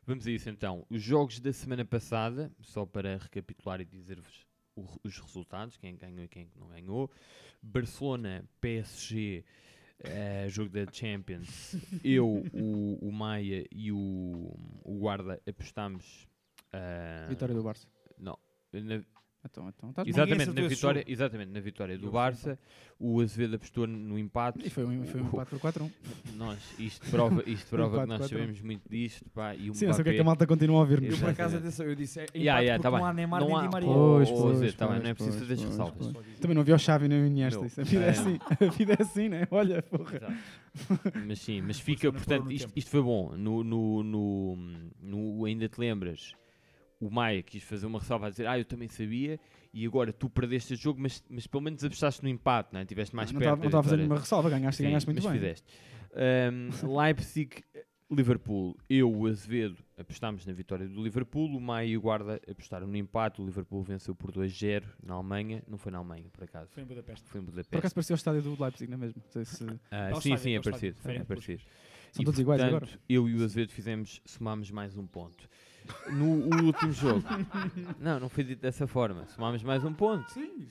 Vamos 0.06 0.26
a 0.28 0.32
isso 0.32 0.50
então. 0.50 0.86
Os 0.90 1.02
jogos 1.02 1.40
da 1.40 1.54
semana 1.54 1.86
passada, 1.86 2.52
só 2.62 2.86
para 2.86 3.18
recapitular 3.18 3.80
e 3.82 3.86
dizer-vos 3.86 4.46
os 5.04 5.20
resultados, 5.20 5.78
quem 5.78 5.96
ganhou 5.98 6.24
e 6.24 6.28
quem 6.28 6.50
não 6.56 6.68
ganhou. 6.70 7.10
Barcelona, 7.62 8.44
PSG, 8.60 9.44
eh, 10.04 10.48
jogo 10.50 10.70
da 10.70 10.86
Champions. 10.92 11.76
Eu, 12.04 12.44
o, 12.54 12.98
o 13.02 13.12
Maia 13.12 13.66
e 13.72 13.92
o, 13.92 14.54
o 14.84 14.98
Guarda 15.00 15.42
apostámos. 15.48 16.28
eh, 16.74 17.26
Vitória 17.30 17.54
do 17.56 17.64
Barça. 17.64 17.88
Não. 18.18 18.38
na- 18.74 19.04
Então, 19.44 19.68
então, 19.76 19.90
estás 19.90 20.06
bom. 20.06 20.10
exatamente, 20.12 20.62
na 20.62 20.68
vitória, 20.68 21.04
exatamente, 21.08 21.52
na 21.52 21.60
vitória 21.60 21.98
do 21.98 22.12
Barça. 22.12 22.60
O 23.00 23.20
Azevedo 23.22 23.56
apostou 23.56 23.88
no 23.88 24.20
empate. 24.20 24.60
E 24.64 24.70
foi 24.70 24.86
um, 24.86 25.04
foi 25.04 25.20
um 25.20 25.24
O- 25.24 25.28
empate 25.30 25.50
por 25.50 25.60
4-1. 25.60 25.90
Nós, 26.36 26.60
isto 26.78 27.10
prova, 27.10 27.42
isto 27.50 27.68
prova 27.68 28.02
que 28.02 28.08
nós 28.08 28.22
4-1. 28.22 28.30
sabemos 28.30 28.62
muito 28.62 28.88
disto. 28.88 29.28
Pá, 29.32 29.56
e 29.56 29.72
o 29.72 29.74
Sim, 29.74 29.88
não 29.88 29.94
sei 29.94 30.02
o 30.02 30.04
que 30.04 30.10
é 30.10 30.14
Mbappé- 30.14 30.14
que 30.14 30.22
a 30.22 30.24
malta 30.24 30.46
continua 30.48 30.78
a 30.78 30.80
ouvir-nos. 30.82 31.14
Eu 31.14 31.18
por 31.18 31.30
acaso 31.30 31.58
atenção, 31.58 31.86
eu 31.88 31.96
disse 31.96 32.20
é 32.20 32.24
empate 32.26 32.38
Yeah, 32.38 32.62
yeah, 32.62 32.82
tá 32.84 32.92
não 32.92 33.00
bem. 33.00 33.08
há 33.08 33.14
Neymar 33.14 33.40
Não 33.42 33.48
nem 33.48 33.58
há- 33.58 33.62
Di 33.62 33.70
Maria. 33.72 33.88
Pois, 33.90 34.30
Oh, 34.30 34.42
pois, 34.44 34.58
Zé, 34.60 34.72
tá 34.74 34.86
bem, 34.86 34.94
pois, 34.94 35.04
não 35.04 35.10
é 35.10 35.14
preciso 35.16 35.38
pois, 35.38 35.50
fazer 35.50 35.56
pois, 35.64 35.70
ressalvas. 35.70 36.08
pois. 36.14 36.40
Também 36.40 36.56
não 36.56 36.64
vi 36.64 36.72
o 36.74 36.78
Xavi 36.78 37.08
nem 37.08 37.24
o 37.24 37.26
Iniesta. 37.26 37.66
Isso, 37.66 37.82
a 37.82 37.84
vida 37.84 38.04
é 38.04 38.08
eh, 38.08 38.10
assim. 38.12 38.40
A 38.62 38.70
vida 38.72 38.94
é 38.94 39.02
assim, 39.02 39.30
né? 39.30 39.48
Olha, 39.50 39.82
porra. 39.82 40.18
Exato. 40.18 40.34
mas 41.28 41.40
sim, 41.40 41.62
mas 41.62 41.80
fica, 41.80 42.12
portanto, 42.14 42.52
isto, 42.52 42.72
isto 42.76 42.92
foi 42.92 43.02
bom. 43.02 43.36
No, 43.36 43.64
no, 43.64 44.04
no, 44.04 44.58
no 45.02 45.46
Ainda 45.46 45.68
Te 45.68 45.80
Lembras, 45.80 46.36
o 47.02 47.10
Maia 47.10 47.42
quis 47.44 47.64
fazer 47.64 47.86
uma 47.88 48.00
ressalva 48.00 48.28
a 48.28 48.30
dizer, 48.30 48.48
ah, 48.48 48.58
eu 48.58 48.64
também 48.64 48.88
sabia, 48.88 49.40
e 49.74 49.86
agora 49.86 50.14
tu 50.14 50.30
perdeste 50.30 50.74
este 50.76 50.84
jogo, 50.84 51.02
mas, 51.02 51.24
mas 51.30 51.48
pelo 51.48 51.64
menos 51.64 51.84
apostaste 51.84 52.22
no 52.24 52.30
empate, 52.30 52.70
não 52.72 52.80
é? 52.80 52.84
Estiveste 52.84 53.16
mais 53.16 53.32
Não 53.32 53.40
perto. 53.40 53.48
estava 53.50 53.60
não 53.62 53.66
estava 53.68 53.80
a 53.82 53.84
fazer 53.84 53.98
nenhuma 53.98 54.20
ressalva, 54.20 54.50
ganhaste 54.50 54.82
e 54.82 54.86
Sim, 54.86 54.90
ganhaste 54.90 55.08
muito 55.10 55.24
mas 55.24 55.32
bem. 55.32 55.40
fizeste. 55.42 55.68
Ahm, 56.14 56.70
Leipzig, 56.98 57.64
Liverpool, 58.10 58.76
eu, 58.90 59.10
o 59.10 59.26
Azevedo, 59.26 59.78
apostámos 59.98 60.46
na 60.46 60.52
vitória 60.52 60.86
do 60.86 61.02
Liverpool, 61.02 61.56
o 61.56 61.62
Maia 61.62 61.88
e 61.88 61.98
o 61.98 62.02
Guarda 62.02 62.42
apostaram 62.50 62.86
no 62.86 62.98
empate, 62.98 63.42
o 63.42 63.46
Liverpool 63.46 63.82
venceu 63.84 64.14
por 64.14 64.32
2-0 64.34 64.84
na 65.02 65.14
Alemanha, 65.14 65.64
não 65.66 65.78
foi 65.78 65.94
na 65.94 66.00
Alemanha, 66.00 66.26
por 66.30 66.44
acaso. 66.44 66.70
Foi 66.74 66.84
em 66.84 66.86
Budapeste. 66.86 67.30
Foi 67.30 67.40
em 67.40 67.44
Por 67.46 67.52
Budapeste. 67.52 67.78
acaso 67.78 67.96
parecia 67.96 68.14
o 68.14 68.18
estádio 68.18 68.42
do 68.42 68.62
Leipzig, 68.62 68.90
não 68.92 68.96
é 68.98 69.00
mesmo? 69.00 69.22
Não 69.24 69.32
sei 69.32 69.46
se- 69.46 69.64
Ah, 69.90 70.10
sim, 70.22 70.34
estádio, 70.34 70.38
sim, 70.40 70.52
é 70.56 70.62
parecido. 70.62 70.98
É 71.06 71.24
parecido. 71.24 71.62
São 72.12 72.22
E, 72.22 72.26
todos 72.26 72.40
iguais 72.42 72.62
agora. 72.62 72.82
portanto, 72.86 73.02
Eu 73.08 73.30
e 73.30 73.36
o 73.38 73.44
Azevedo 73.46 73.72
fizemos, 73.72 74.22
somámos 74.26 74.70
mais 74.70 74.98
um 74.98 75.08
ponto. 75.08 75.48
No 76.12 76.64
último 76.66 76.92
jogo. 76.92 77.24
não, 78.00 78.20
não 78.20 78.30
foi 78.30 78.44
dito 78.44 78.62
dessa 78.62 78.86
forma. 78.88 79.26
Somámos 79.28 79.64
mais 79.64 79.84
um 79.84 79.94
ponto. 79.94 80.30
Sim, 80.32 80.68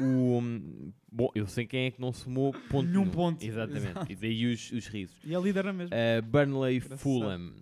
O, 0.00 0.38
hum, 0.38 0.92
bom, 1.10 1.30
eu 1.34 1.46
sei 1.46 1.66
quem 1.66 1.86
é 1.86 1.90
que 1.90 2.00
não 2.00 2.12
somou 2.12 2.52
ponto 2.70 2.86
Nenhum 2.88 3.00
nenhum. 3.00 3.10
ponto, 3.10 3.44
Exatamente. 3.44 3.88
exato. 3.90 4.12
E 4.12 4.16
daí 4.16 4.46
os, 4.52 4.70
os 4.72 4.86
risos. 4.88 5.16
E 5.24 5.34
a 5.34 5.40
líder 5.40 5.60
era 5.60 5.72
mesmo. 5.72 5.94
Uh, 5.94 6.22
Burnley. 6.22 6.80
Fulham. 6.80 7.52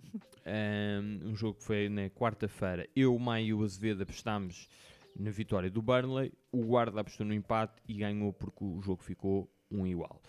Um, 0.45 1.29
um 1.29 1.35
jogo 1.35 1.59
que 1.59 1.63
foi 1.65 1.89
na 1.89 2.09
quarta-feira. 2.09 2.87
Eu, 2.95 3.17
Maio 3.19 3.45
e 3.47 3.53
o 3.53 3.63
Azevedo 3.63 4.03
apostámos 4.03 4.67
na 5.15 5.29
vitória 5.31 5.69
do 5.69 5.81
Burnley. 5.81 6.31
O 6.51 6.63
guarda 6.65 7.01
apostou 7.01 7.25
no 7.25 7.33
empate 7.33 7.81
e 7.87 7.93
ganhou 7.95 8.33
porque 8.33 8.63
o 8.63 8.81
jogo 8.81 9.03
ficou 9.03 9.51
um 9.69 9.85
igual. 9.85 10.21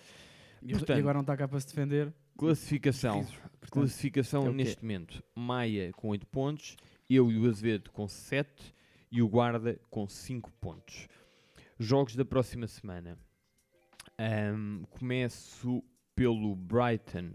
E 0.63 0.73
portanto, 0.73 0.99
agora 0.99 1.15
não 1.15 1.23
está 1.23 1.37
cá 1.37 1.49
para 1.49 1.59
se 1.61 1.67
defender. 1.69 2.13
Classificação. 2.41 3.23
Portanto, 3.23 3.71
Classificação 3.71 4.47
é 4.47 4.53
neste 4.53 4.83
momento. 4.83 5.23
Maia 5.35 5.93
com 5.93 6.09
8 6.09 6.27
pontos, 6.27 6.75
eu 7.09 7.31
e 7.31 7.39
o 7.39 7.47
Azevedo 7.47 7.91
com 7.91 8.09
7 8.09 8.75
e 9.13 9.21
o 9.21 9.29
Guarda 9.29 9.79
com 9.91 10.09
5 10.09 10.51
pontos. 10.53 11.07
Jogos 11.79 12.17
da 12.17 12.25
próxima 12.25 12.67
semana. 12.67 13.19
Ahm, 14.19 14.85
começo 14.89 15.85
pelo 16.15 16.57
Brighton 16.57 17.33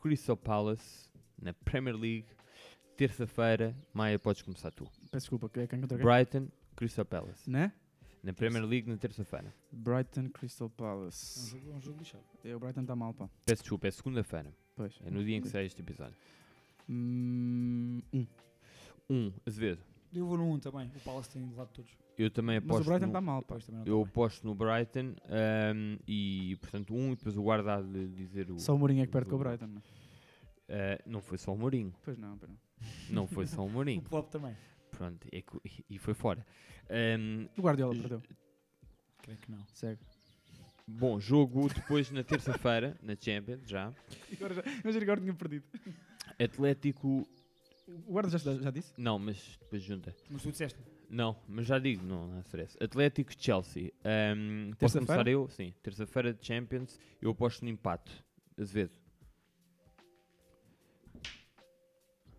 Crystal 0.00 0.36
Palace 0.36 1.10
na 1.40 1.52
Premier 1.52 1.96
League. 1.96 2.28
Terça-feira, 2.96 3.76
Maia, 3.92 4.16
podes 4.16 4.42
começar 4.42 4.70
tu. 4.70 4.84
Peço 5.10 5.24
desculpa, 5.24 5.48
que 5.48 5.60
é 5.60 5.66
quem 5.66 5.80
contra 5.80 5.98
quem? 5.98 6.06
Brighton 6.06 6.48
Crystal 6.76 7.04
Palace. 7.04 7.50
Né? 7.50 7.72
Na 8.26 8.32
Premier 8.32 8.64
League 8.66 8.88
na 8.90 8.96
terça-feira. 8.96 9.54
Brighton 9.70 10.28
Crystal 10.30 10.66
É 10.66 10.68
um 10.68 10.74
Palace. 10.74 11.48
jogo, 11.48 11.70
é 11.70 11.74
um 11.76 11.80
jogo 11.80 11.98
lixado. 12.00 12.24
É, 12.42 12.56
o 12.56 12.58
Brighton 12.58 12.80
está 12.80 12.96
mal, 12.96 13.14
pá. 13.14 13.30
Peço 13.44 13.62
desculpa, 13.62 13.86
é 13.86 13.90
segunda-feira. 13.92 14.52
Pois. 14.74 14.98
É 15.04 15.10
no 15.12 15.24
dia 15.24 15.36
em 15.36 15.40
que 15.40 15.48
sai 15.48 15.64
este 15.66 15.80
episódio. 15.80 16.16
Hum, 16.90 18.00
um. 18.12 18.26
1. 19.08 19.14
Um, 19.14 19.32
Azevedo. 19.46 19.80
Eu 20.12 20.26
vou 20.26 20.36
no 20.36 20.50
1 20.54 20.58
também. 20.58 20.90
O 20.96 21.00
Palace 21.04 21.30
tem 21.30 21.42
levado 21.46 21.68
todos. 21.68 21.90
Eu 22.18 22.28
também 22.28 22.56
Mas 22.58 22.64
o 22.64 22.72
aposto 22.72 22.88
Brighton 22.88 23.06
no- 23.06 23.10
está 23.10 23.20
mal, 23.20 23.42
pá. 23.42 23.58
Eu 23.84 24.02
aposto 24.02 24.44
no 24.44 24.54
Brighton 24.56 25.14
ahm, 25.28 25.96
e, 26.08 26.56
portanto, 26.60 26.94
um 26.96 27.12
e 27.12 27.16
depois 27.16 27.36
o 27.36 27.42
guarda 27.44 27.74
há 27.76 27.80
de 27.80 28.08
dizer 28.08 28.50
o. 28.50 28.58
Só 28.58 28.74
o 28.74 28.78
Mourinho 28.78 29.02
é 29.02 29.06
que 29.06 29.12
perde 29.12 29.28
o- 29.28 29.30
com 29.30 29.36
o 29.36 29.38
Brighton. 29.38 29.66
Não, 29.68 29.82
Ah, 30.68 31.00
não 31.06 31.20
foi 31.20 31.38
só 31.38 31.54
o 31.54 31.56
Mourinho. 31.56 31.94
pois 32.02 32.18
não, 32.18 32.36
pois 32.36 32.50
não. 32.50 32.58
Não 33.10 33.26
foi 33.28 33.46
só 33.46 33.62
o 33.62 33.66
O 33.66 33.70
Mourinho. 33.70 34.02
Klopp 34.02 34.30
também. 34.32 34.56
Pronto, 34.96 35.28
é 35.30 35.42
que- 35.42 35.84
e 35.90 35.98
foi 35.98 36.14
fora. 36.14 36.46
Ahm, 36.88 37.46
O 37.58 37.62
Guardiola 37.62 37.94
perdeu. 37.94 38.22
Creio 39.22 39.38
que 39.40 39.50
não. 39.50 39.58
Segue. 39.74 40.00
bom, 40.88 41.18
jogo 41.20 41.68
depois 41.68 42.10
na 42.12 42.22
terça-feira, 42.22 42.96
na 43.02 43.14
Champions, 43.20 43.68
já. 43.68 43.92
Agora 44.32 44.54
já, 44.54 44.62
imagina 44.62 44.98
que 44.98 45.02
agora 45.04 45.20
tinha 45.20 45.34
perdido. 45.34 45.64
Atlético. 46.42 47.28
O 47.88 48.12
Guarda 48.12 48.30
já, 48.38 48.38
já 48.38 48.70
disse? 48.70 48.92
Não, 48.96 49.18
mas 49.18 49.56
depois 49.60 49.82
junta. 49.82 50.14
Mas 50.30 50.42
tu 50.42 50.50
disseste. 50.50 50.78
Não, 51.10 51.36
mas 51.48 51.66
já 51.66 51.78
digo, 51.78 52.04
não, 52.04 52.26
não 52.28 52.40
stress. 52.40 52.76
Atlético 52.82 53.32
Chelsea. 53.36 53.92
Ahm, 54.04 54.70
posso 54.78 54.94
Terça-feira? 54.98 55.06
começar 55.06 55.28
eu? 55.28 55.48
Sim, 55.50 55.74
terça-feira 55.82 56.32
de 56.32 56.44
Champions. 56.46 56.98
Eu 57.20 57.30
aposto 57.30 57.62
no 57.64 57.68
empate. 57.68 58.24
Azevedo. 58.58 58.92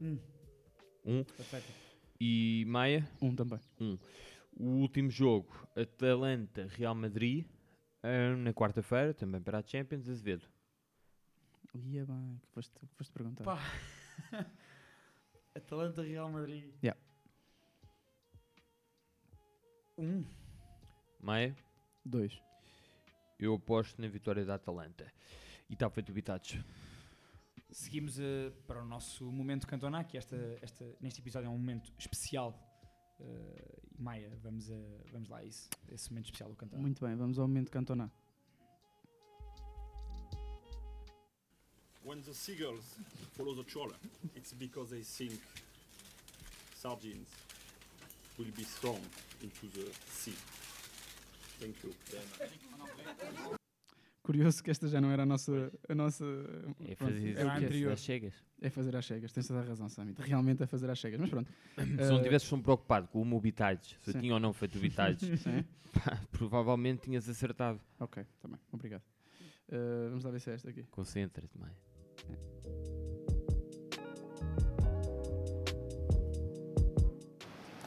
Hum. 0.01 0.19
Um. 1.05 1.21
Atlético. 1.21 1.86
E 2.19 2.65
Maia. 2.67 3.07
Um 3.21 3.35
também. 3.35 3.59
O 4.59 4.65
último 4.81 5.09
jogo, 5.09 5.67
Atalanta-Real 5.75 6.95
Madrid, 6.95 7.45
ah, 8.01 8.35
na 8.35 8.53
quarta-feira, 8.53 9.13
também 9.13 9.41
para 9.41 9.59
a 9.59 9.63
Champions, 9.63 10.09
Azevedo. 10.09 10.45
Ia 11.75 12.05
bem, 12.05 12.39
que 12.41 12.47
foste, 12.49 12.71
que 12.79 12.95
foste 12.95 13.11
perguntar. 13.11 13.43
Pá. 13.43 13.59
Atalanta 15.55 16.01
Real 16.01 16.31
Madrid. 16.31 16.73
Yeah. 16.83 16.99
Um. 19.97 20.23
Maia, 21.19 21.55
Dois. 22.05 22.41
eu 23.39 23.53
aposto 23.55 24.01
na 24.01 24.07
vitória 24.07 24.45
da 24.45 24.55
Atalanta. 24.55 25.11
E 25.69 25.73
está 25.73 25.89
feito 25.89 26.09
o 26.09 26.13
Bitados. 26.13 26.57
Seguimos 27.71 28.17
eh, 28.19 28.51
para 28.65 28.81
o 28.81 28.85
nosso 28.85 29.29
momento 29.31 29.67
Cantona, 29.67 30.03
que 30.03 30.17
esta, 30.17 30.37
esta, 30.61 30.85
neste 31.01 31.19
episódio 31.19 31.47
é 31.47 31.49
um 31.49 31.57
momento 31.57 31.91
especial. 31.97 32.57
Eh, 33.19 33.81
e 33.97 34.01
Maia, 34.01 34.31
vamos, 34.41 34.71
a, 34.71 34.75
vamos 35.11 35.27
lá 35.27 35.39
a 35.39 35.43
isso. 35.43 35.69
Esse 35.89 36.09
momento 36.09 36.25
especial 36.25 36.49
do 36.49 36.55
Cantona. 36.55 36.81
Muito 36.81 37.05
bem, 37.05 37.15
vamos 37.15 37.37
ao 37.37 37.47
momento 37.47 37.71
Cantona. 37.71 38.11
When 42.03 42.21
the 42.21 42.33
seagulls 42.33 42.97
follow 43.35 43.53
the 43.53 43.65
trawler, 43.69 43.97
it's 44.33 44.53
because 44.53 44.91
they 44.91 45.03
think 45.03 45.41
sardines 46.73 47.27
will 48.37 48.51
be 48.55 48.63
thrown 48.63 49.01
into 49.41 49.67
the 49.73 49.91
sea. 50.09 50.37
Thank 51.59 51.83
you. 51.83 53.56
Curioso 54.27 54.61
que 54.61 54.69
esta 54.69 54.89
já 54.89 54.99
não 54.99 55.09
era 55.09 55.23
a 55.23 55.25
nossa. 55.25 55.71
A 55.87 55.95
nossa 55.95 56.25
É 56.85 56.95
pronto, 56.95 57.13
fazer 57.13 57.29
o 57.37 57.39
a 57.39 57.43
que 57.55 57.63
é. 57.63 57.65
anterior. 57.65 57.91
às 57.93 57.99
chegas. 58.01 58.33
É 58.61 58.69
fazer 58.69 58.93
às 58.97 59.05
cegas, 59.05 59.31
tens 59.31 59.47
toda 59.47 59.61
a 59.61 59.63
razão, 59.63 59.87
Samit. 59.87 60.21
Realmente 60.21 60.61
é 60.63 60.67
fazer 60.67 60.89
às 60.89 60.99
cegas. 60.99 61.17
Mas 61.21 61.29
pronto. 61.29 61.49
Se 61.77 62.09
não 62.11 62.19
Eh, 62.19 62.23
tivesses 62.23 62.49
tão 62.49 62.61
preocupado 62.61 63.07
com 63.07 63.21
o 63.21 63.25
meu 63.25 63.39
Bitados, 63.39 63.95
se 64.01 64.09
eu 64.13 64.19
tinha 64.19 64.33
ou 64.33 64.39
não 64.39 64.51
feito 64.51 64.77
o 64.77 64.81
pá, 66.03 66.19
provavelmente 66.29 67.03
tinhas 67.03 67.29
acertado. 67.29 67.79
Ok, 68.01 68.21
tá 68.41 68.49
bem. 68.49 68.59
Obrigado. 68.73 69.01
Eh, 69.69 70.07
vamos 70.09 70.25
lá 70.25 70.31
ver 70.31 70.41
se 70.41 70.49
é 70.51 70.55
esta 70.55 70.69
aqui. 70.71 70.83
Concentra-te, 70.91 71.57
Maia. 71.57 71.73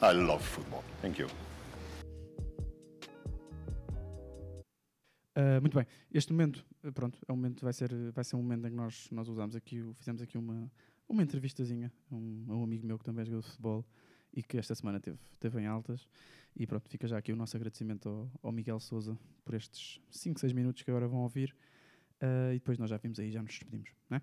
I 0.00 0.12
love 0.12 0.42
football. 0.42 0.82
Thank 1.02 1.18
you. 1.18 1.28
Uh, 5.36 5.60
muito 5.60 5.76
bem, 5.76 5.86
este 6.12 6.32
momento, 6.32 6.64
uh, 6.84 6.92
pronto, 6.92 7.18
é 7.26 7.32
um 7.32 7.36
momento, 7.36 7.62
vai 7.62 7.72
ser, 7.72 7.92
vai 8.12 8.24
ser 8.24 8.36
um 8.36 8.42
momento 8.42 8.66
em 8.66 8.70
que 8.70 8.76
nós, 8.76 9.08
nós 9.12 9.28
usamos 9.28 9.54
aqui, 9.54 9.80
fizemos 9.96 10.20
aqui 10.20 10.36
uma, 10.36 10.70
uma 11.08 11.22
entrevistazinha 11.22 11.92
a 12.10 12.14
um, 12.14 12.46
a 12.48 12.56
um 12.56 12.64
amigo 12.64 12.86
meu 12.86 12.98
que 12.98 13.04
também 13.04 13.24
joga 13.24 13.42
futebol 13.42 13.86
e 14.32 14.42
que 14.42 14.58
esta 14.58 14.74
semana 14.74 14.98
teve, 15.00 15.18
teve 15.38 15.60
em 15.60 15.66
altas. 15.66 16.08
E 16.56 16.66
pronto, 16.66 16.88
fica 16.88 17.06
já 17.06 17.16
aqui 17.18 17.32
o 17.32 17.36
nosso 17.36 17.56
agradecimento 17.56 18.08
ao, 18.08 18.30
ao 18.42 18.52
Miguel 18.52 18.80
Souza 18.80 19.16
por 19.44 19.54
estes 19.54 20.00
5, 20.10 20.40
6 20.40 20.52
minutos 20.52 20.82
que 20.82 20.90
agora 20.90 21.06
vão 21.06 21.20
ouvir. 21.20 21.54
Uh, 22.20 22.52
e 22.52 22.58
depois 22.58 22.76
nós 22.78 22.90
já 22.90 22.96
vimos 22.96 23.18
aí, 23.18 23.30
já 23.30 23.40
nos 23.40 23.52
despedimos, 23.52 23.90
não 24.08 24.18
é? 24.18 24.22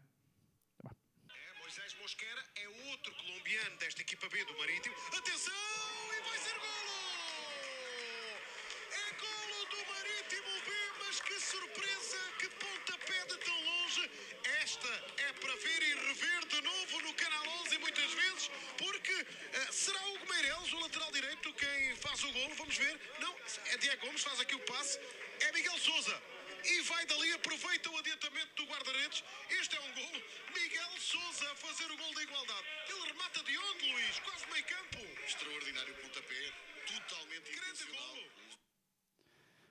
Para 15.47 15.55
ver 15.55 15.81
e 15.81 15.93
rever 15.95 16.45
de 16.45 16.61
novo 16.61 17.01
no 17.03 17.13
Canal 17.13 17.47
11 17.63 17.77
muitas 17.77 18.11
vezes, 18.11 18.51
porque 18.77 19.13
eh, 19.13 19.71
será 19.71 20.01
o 20.09 20.27
Meireles, 20.27 20.73
o 20.73 20.79
lateral 20.79 21.09
direito, 21.13 21.53
quem 21.53 21.95
faz 21.95 22.21
o 22.25 22.31
golo. 22.33 22.53
Vamos 22.55 22.75
ver. 22.75 22.99
Não, 23.21 23.33
é 23.71 23.77
Diego 23.77 24.05
Gomes, 24.05 24.23
faz 24.23 24.41
aqui 24.41 24.55
o 24.55 24.59
passe. 24.65 24.99
É 25.39 25.51
Miguel 25.53 25.77
Souza. 25.79 26.21
E 26.65 26.81
vai 26.81 27.05
dali, 27.05 27.31
aproveita 27.31 27.89
o 27.89 27.97
adiantamento 27.97 28.55
do 28.57 28.65
guarda-redes. 28.65 29.23
Este 29.61 29.77
é 29.77 29.79
um 29.79 29.93
golo. 29.93 30.21
Miguel 30.53 30.99
Souza 30.99 31.49
a 31.49 31.55
fazer 31.55 31.89
o 31.91 31.97
gol 31.97 32.13
da 32.13 32.23
igualdade. 32.23 32.67
Ele 32.89 33.07
remata 33.07 33.43
de 33.43 33.57
onde, 33.57 33.91
Luís? 33.93 34.19
Quase 34.19 34.51
meio 34.51 34.65
campo. 34.65 34.99
Extraordinário 35.25 35.95
pontapé. 35.95 36.53
Totalmente 36.87 37.55
Grande 37.55 37.83
golo. 37.85 38.31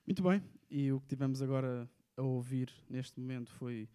Muito 0.06 0.22
bem, 0.22 0.42
e 0.70 0.90
o 0.92 1.00
que 1.00 1.08
tivemos 1.08 1.42
agora 1.42 1.90
a 2.16 2.22
ouvir 2.22 2.72
neste 2.88 3.20
momento 3.20 3.52
foi 3.52 3.86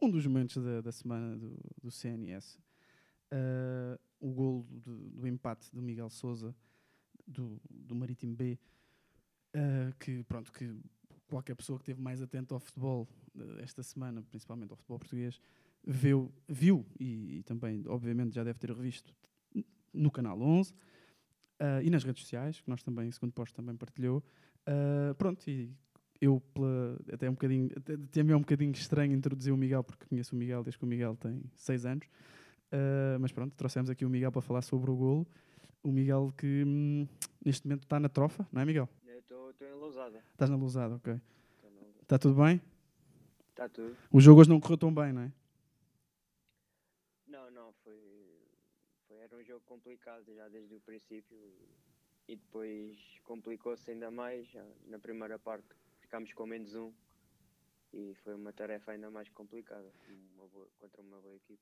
um 0.00 0.10
dos 0.10 0.26
momentos 0.26 0.62
da, 0.62 0.80
da 0.80 0.92
semana 0.92 1.36
do, 1.36 1.58
do 1.82 1.90
CNS. 1.90 2.58
Uh, 3.32 3.98
o 4.20 4.32
golo 4.32 4.66
do, 4.70 5.10
do 5.10 5.26
empate 5.26 5.68
do 5.74 5.82
Miguel 5.82 6.08
Souza 6.08 6.54
do, 7.26 7.60
do 7.68 7.94
Marítimo 7.94 8.34
B, 8.34 8.58
uh, 9.54 9.94
que 9.98 10.22
pronto, 10.24 10.52
que 10.52 10.74
qualquer 11.26 11.56
pessoa 11.56 11.78
que 11.78 11.82
esteve 11.82 12.00
mais 12.00 12.22
atento 12.22 12.54
ao 12.54 12.60
futebol 12.60 13.08
uh, 13.34 13.60
esta 13.60 13.82
semana, 13.82 14.22
principalmente 14.22 14.70
ao 14.70 14.76
futebol 14.76 14.98
português, 14.98 15.40
viu, 15.84 16.32
viu 16.48 16.86
e, 16.98 17.38
e 17.38 17.42
também, 17.42 17.82
obviamente, 17.86 18.34
já 18.34 18.44
deve 18.44 18.58
ter 18.58 18.70
revisto 18.70 19.14
no 19.92 20.10
canal 20.10 20.40
11 20.40 20.72
uh, 20.72 20.76
e 21.82 21.90
nas 21.90 22.04
redes 22.04 22.22
sociais, 22.22 22.60
que 22.60 22.68
nós 22.68 22.82
também, 22.82 23.10
segundo 23.10 23.32
posto, 23.32 23.54
também 23.54 23.76
partilhou. 23.76 24.22
Pronto, 25.16 25.48
e 25.48 25.72
eu, 26.20 26.40
pela, 26.54 26.98
até, 27.12 27.28
um 27.28 27.32
bocadinho, 27.32 27.70
até, 27.76 27.94
até 27.94 28.22
me 28.22 28.32
é 28.32 28.36
um 28.36 28.40
bocadinho 28.40 28.72
estranho 28.72 29.12
introduzir 29.12 29.52
o 29.52 29.56
Miguel, 29.56 29.84
porque 29.84 30.06
conheço 30.06 30.34
o 30.34 30.38
Miguel 30.38 30.62
desde 30.62 30.78
que 30.78 30.84
o 30.84 30.88
Miguel 30.88 31.16
tem 31.16 31.42
6 31.56 31.86
anos. 31.86 32.06
Uh, 32.66 33.18
mas 33.20 33.32
pronto, 33.32 33.54
trouxemos 33.54 33.90
aqui 33.90 34.04
o 34.04 34.10
Miguel 34.10 34.32
para 34.32 34.42
falar 34.42 34.62
sobre 34.62 34.90
o 34.90 34.96
golo. 34.96 35.26
O 35.82 35.92
Miguel 35.92 36.32
que 36.36 36.64
hum, 36.66 37.06
neste 37.44 37.66
momento 37.66 37.84
está 37.84 38.00
na 38.00 38.08
trofa, 38.08 38.46
não 38.52 38.62
é, 38.62 38.64
Miguel? 38.64 38.88
Estou 39.06 39.52
em 39.60 39.74
Lousada. 39.74 40.22
Estás 40.32 40.50
na 40.50 40.56
Lousada, 40.56 40.94
ok. 40.96 41.20
Está 42.02 42.18
tudo 42.18 42.42
bem? 42.42 42.60
Está 43.50 43.68
tudo. 43.68 43.96
O 44.10 44.20
jogo 44.20 44.40
hoje 44.40 44.50
não 44.50 44.60
correu 44.60 44.76
tão 44.76 44.92
bem, 44.92 45.12
não 45.12 45.22
é? 45.22 45.32
Não, 47.26 47.50
não, 47.50 47.72
foi, 47.84 48.00
foi 49.06 49.18
era 49.18 49.36
um 49.36 49.44
jogo 49.44 49.62
complicado 49.66 50.24
já 50.34 50.48
desde 50.48 50.74
o 50.74 50.80
princípio 50.80 51.36
e 52.28 52.36
depois 52.36 52.98
complicou-se 53.24 53.90
ainda 53.90 54.10
mais. 54.10 54.48
Na 54.86 54.98
primeira 54.98 55.38
parte 55.38 55.66
ficámos 56.06 56.32
com 56.32 56.46
menos 56.46 56.74
um 56.74 56.92
e 57.92 58.14
foi 58.22 58.34
uma 58.34 58.52
tarefa 58.52 58.92
ainda 58.92 59.10
mais 59.10 59.28
complicada 59.30 59.90
uma 60.36 60.46
boa- 60.48 60.68
contra 60.78 61.02
uma 61.02 61.20
boa 61.20 61.34
equipe. 61.34 61.60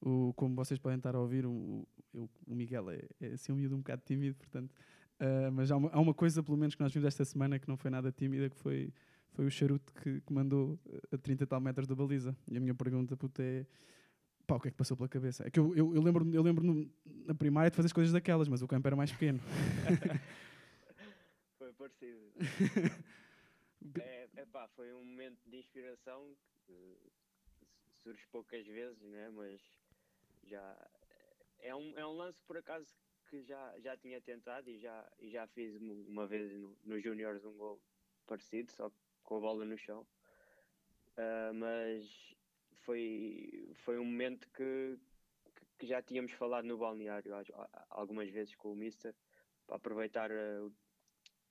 O, 0.00 0.32
como 0.34 0.54
vocês 0.54 0.78
podem 0.78 0.98
estar 0.98 1.14
a 1.14 1.20
ouvir, 1.20 1.44
o, 1.44 1.86
eu- 2.14 2.30
o 2.46 2.54
Miguel 2.54 2.90
é, 2.90 3.02
é 3.20 3.26
assim 3.32 3.52
um 3.52 3.56
miúdo 3.56 3.74
um 3.74 3.78
bocado 3.78 4.02
tímido, 4.06 4.36
portanto, 4.36 4.74
ah, 5.18 5.50
mas 5.52 5.70
há 5.70 5.76
uma, 5.76 5.90
há 5.90 6.00
uma 6.00 6.14
coisa, 6.14 6.42
pelo 6.42 6.56
menos, 6.56 6.74
que 6.74 6.82
nós 6.82 6.92
vimos 6.92 7.06
esta 7.06 7.24
semana 7.24 7.58
que 7.58 7.68
não 7.68 7.76
foi 7.76 7.90
nada 7.90 8.12
tímida, 8.12 8.48
que 8.48 8.56
foi, 8.56 8.92
foi 9.32 9.46
o 9.46 9.50
charuto 9.50 9.92
que, 9.94 10.20
que 10.20 10.32
mandou 10.32 10.78
a 11.12 11.18
30 11.18 11.44
e 11.44 11.46
tal 11.46 11.60
metros 11.60 11.86
da 11.88 11.94
baliza. 11.94 12.36
E 12.48 12.56
a 12.56 12.60
minha 12.60 12.74
pergunta, 12.74 13.16
puta, 13.16 13.42
é 13.42 13.66
pá, 14.46 14.56
o 14.56 14.60
que 14.60 14.68
é 14.68 14.70
que 14.70 14.76
passou 14.76 14.96
pela 14.96 15.08
cabeça? 15.08 15.46
É 15.46 15.50
que 15.50 15.58
eu, 15.58 15.74
eu, 15.76 15.94
eu 15.94 16.02
lembro, 16.02 16.28
eu 16.32 16.42
lembro 16.42 16.64
no- 16.64 16.88
na 17.26 17.34
primária 17.34 17.70
de 17.70 17.76
fazer 17.76 17.86
as 17.86 17.92
coisas 17.92 18.12
daquelas, 18.12 18.48
mas 18.48 18.62
o 18.62 18.68
campo 18.68 18.86
era 18.86 18.96
mais 18.96 19.10
pequeno. 19.12 19.40
Foi 21.58 21.72
parecido. 21.74 22.20
é, 24.00 24.28
epá, 24.36 24.68
foi 24.68 24.92
um 24.92 25.04
momento 25.04 25.40
de 25.48 25.58
inspiração 25.58 26.36
que 26.66 26.96
surge 28.02 28.26
poucas 28.28 28.66
vezes, 28.66 29.02
né? 29.02 29.30
mas 29.30 29.60
já 30.44 30.90
é 31.58 31.74
um, 31.74 31.98
é 31.98 32.06
um 32.06 32.12
lance 32.16 32.42
por 32.42 32.56
acaso 32.56 32.94
que 33.28 33.42
já, 33.42 33.78
já 33.80 33.96
tinha 33.96 34.20
tentado 34.20 34.68
e 34.68 34.78
já, 34.78 35.10
e 35.18 35.30
já 35.30 35.46
fiz 35.46 35.76
um- 35.80 36.06
uma 36.08 36.26
vez 36.26 36.52
no, 36.52 36.76
no 36.84 36.98
Júniores 37.00 37.44
um 37.44 37.56
gol 37.56 37.80
parecido, 38.26 38.70
só 38.72 38.90
com 39.22 39.36
a 39.36 39.40
bola 39.40 39.64
no 39.64 39.78
chão. 39.78 40.06
Ah, 41.16 41.52
mas 41.54 42.34
foi, 42.82 43.70
foi 43.84 43.98
um 43.98 44.04
momento 44.04 44.48
que, 44.50 44.98
que- 45.78 45.86
já 45.86 46.02
tínhamos 46.02 46.32
falado 46.32 46.64
no 46.64 46.78
balneário 46.78 47.32
algumas 47.90 48.28
vezes 48.30 48.54
com 48.56 48.72
o 48.72 48.76
Mister 48.76 49.14
para 49.66 49.76
aproveitar 49.76 50.30
ah, 50.32 50.62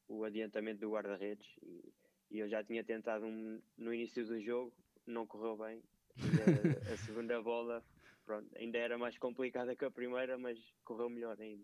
o, 0.07 0.15
o 0.15 0.23
adiantamento 0.23 0.81
do 0.81 0.91
guarda-redes 0.91 1.47
e, 1.61 1.93
e 2.31 2.39
eu 2.39 2.47
já 2.49 2.63
tinha 2.63 2.83
tentado 2.83 3.25
um, 3.25 3.59
no 3.77 3.93
início 3.93 4.25
do 4.25 4.39
jogo, 4.41 4.73
não 5.05 5.25
correu 5.25 5.57
bem. 5.57 5.81
A, 6.19 6.93
a 6.93 6.97
segunda 6.97 7.41
bola 7.41 7.83
pronto, 8.25 8.47
ainda 8.57 8.77
era 8.77 8.97
mais 8.97 9.17
complicada 9.17 9.75
que 9.75 9.85
a 9.85 9.91
primeira, 9.91 10.37
mas 10.37 10.57
correu 10.83 11.09
melhor 11.09 11.39
ainda. 11.39 11.63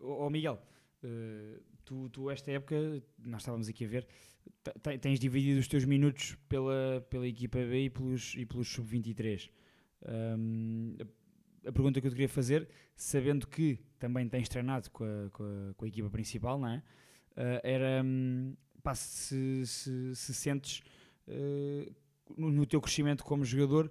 Ó 0.00 0.26
ó, 0.26 0.30
Miguel, 0.30 0.60
eh, 1.02 1.60
tu, 1.84 2.08
tu 2.10 2.30
esta 2.30 2.50
época, 2.50 2.74
nós 3.18 3.42
estávamos 3.42 3.68
aqui 3.68 3.84
a 3.84 3.88
ver, 3.88 4.06
te- 4.62 4.78
te- 4.80 4.98
tens 4.98 5.20
dividido 5.20 5.60
os 5.60 5.68
teus 5.68 5.84
minutos 5.84 6.34
pela, 6.48 7.06
pela 7.08 7.26
equipa 7.26 7.58
B 7.58 7.84
e 7.84 7.90
pelos, 7.90 8.34
e 8.34 8.44
pelos 8.44 8.68
sub-23. 8.68 9.50
Ahm, 10.06 10.96
a, 11.00 11.68
a 11.68 11.72
pergunta 11.72 12.00
que 12.00 12.06
eu 12.06 12.10
te 12.10 12.14
queria 12.14 12.28
fazer, 12.28 12.68
sabendo 12.96 13.46
que 13.46 13.78
também 13.98 14.28
tens 14.28 14.48
treinado 14.48 14.90
com 14.90 15.04
a, 15.04 15.30
com 15.30 15.44
a, 15.44 15.74
com 15.74 15.84
a 15.84 15.88
equipa 15.88 16.10
principal, 16.10 16.58
não 16.58 16.68
é? 16.68 16.82
Ah, 17.36 17.60
era 17.64 18.02
hum, 18.04 18.54
pá, 18.84 18.94
se, 18.94 19.66
se, 19.66 20.14
se 20.14 20.34
sentes 20.34 20.82
eh, 21.26 21.90
no, 22.36 22.50
no 22.50 22.66
teu 22.66 22.80
crescimento 22.80 23.24
como 23.24 23.44
jogador 23.44 23.90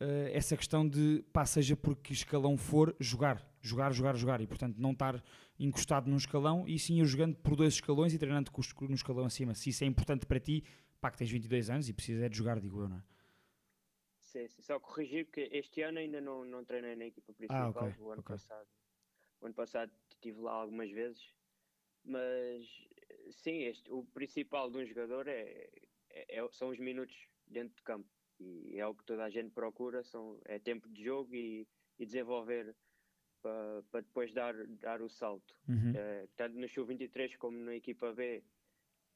eh, 0.00 0.32
essa 0.34 0.56
questão 0.56 0.86
de 0.86 1.24
pá, 1.32 1.46
seja 1.46 1.76
por 1.76 1.96
que 1.96 2.12
escalão 2.12 2.56
for, 2.56 2.94
jogar, 2.98 3.40
jogar, 3.60 3.92
jogar, 3.92 4.16
jogar 4.16 4.40
e 4.40 4.46
portanto 4.48 4.76
não 4.78 4.90
estar 4.90 5.22
encostado 5.58 6.10
num 6.10 6.16
escalão 6.16 6.66
e 6.66 6.76
sim 6.76 7.00
ir 7.00 7.06
jogando 7.06 7.36
por 7.36 7.54
dois 7.54 7.74
escalões 7.74 8.12
e 8.12 8.18
treinando 8.18 8.50
no 8.80 8.94
escalão 8.94 9.24
acima. 9.24 9.54
Se 9.54 9.70
isso 9.70 9.84
é 9.84 9.86
importante 9.86 10.26
para 10.26 10.40
ti, 10.40 10.64
pá, 11.00 11.08
que 11.08 11.18
tens 11.18 11.30
22 11.30 11.70
anos 11.70 11.88
e 11.88 11.92
precisas 11.92 12.24
é 12.24 12.28
de 12.28 12.36
jogar, 12.36 12.58
digo 12.58 12.80
eu, 12.80 12.88
não 12.88 12.96
é? 12.96 13.02
Sim, 14.18 14.48
sim. 14.48 14.62
Só 14.62 14.80
corrigir 14.80 15.26
que 15.26 15.42
este 15.52 15.82
ano 15.82 15.98
ainda 15.98 16.20
não, 16.20 16.44
não 16.44 16.64
treinei 16.64 16.96
na 16.96 17.04
equipa 17.04 17.32
principal. 17.32 17.72
Ah, 17.76 17.84
ok, 17.84 17.94
o 18.00 18.10
ano 18.10 18.20
ok. 18.20 18.34
passado. 18.34 18.68
O 19.40 19.46
ano 19.46 19.54
passado 19.54 19.92
estive 20.10 20.40
lá 20.40 20.52
algumas 20.52 20.90
vezes. 20.90 21.22
Mas 22.04 22.66
sim, 23.30 23.62
este, 23.64 23.90
o 23.92 24.04
principal 24.04 24.70
de 24.70 24.78
um 24.78 24.84
jogador 24.86 25.26
é, 25.28 25.68
é- 26.10 26.38
é- 26.38 26.48
são 26.52 26.68
os 26.70 26.78
minutos 26.78 27.28
dentro 27.46 27.76
de 27.76 27.82
campo. 27.82 28.08
E 28.40 28.78
é 28.78 28.86
o 28.86 28.94
que 28.94 29.04
toda 29.04 29.24
a 29.24 29.30
gente 29.30 29.50
procura, 29.50 30.02
são, 30.02 30.40
é 30.44 30.58
tempo 30.58 30.88
de 30.88 31.04
jogo 31.04 31.34
e, 31.34 31.66
e 31.98 32.04
desenvolver 32.06 32.74
para 33.40 33.82
para 33.90 34.00
depois 34.00 34.32
dar, 34.32 34.54
dar 34.66 35.00
o 35.02 35.08
salto. 35.08 35.56
Uhum. 35.68 35.92
Eh, 35.94 36.28
tanto 36.36 36.56
no 36.58 36.68
Sub-23 36.68 37.36
como 37.38 37.58
na 37.58 37.74
equipa 37.74 38.12
B, 38.12 38.42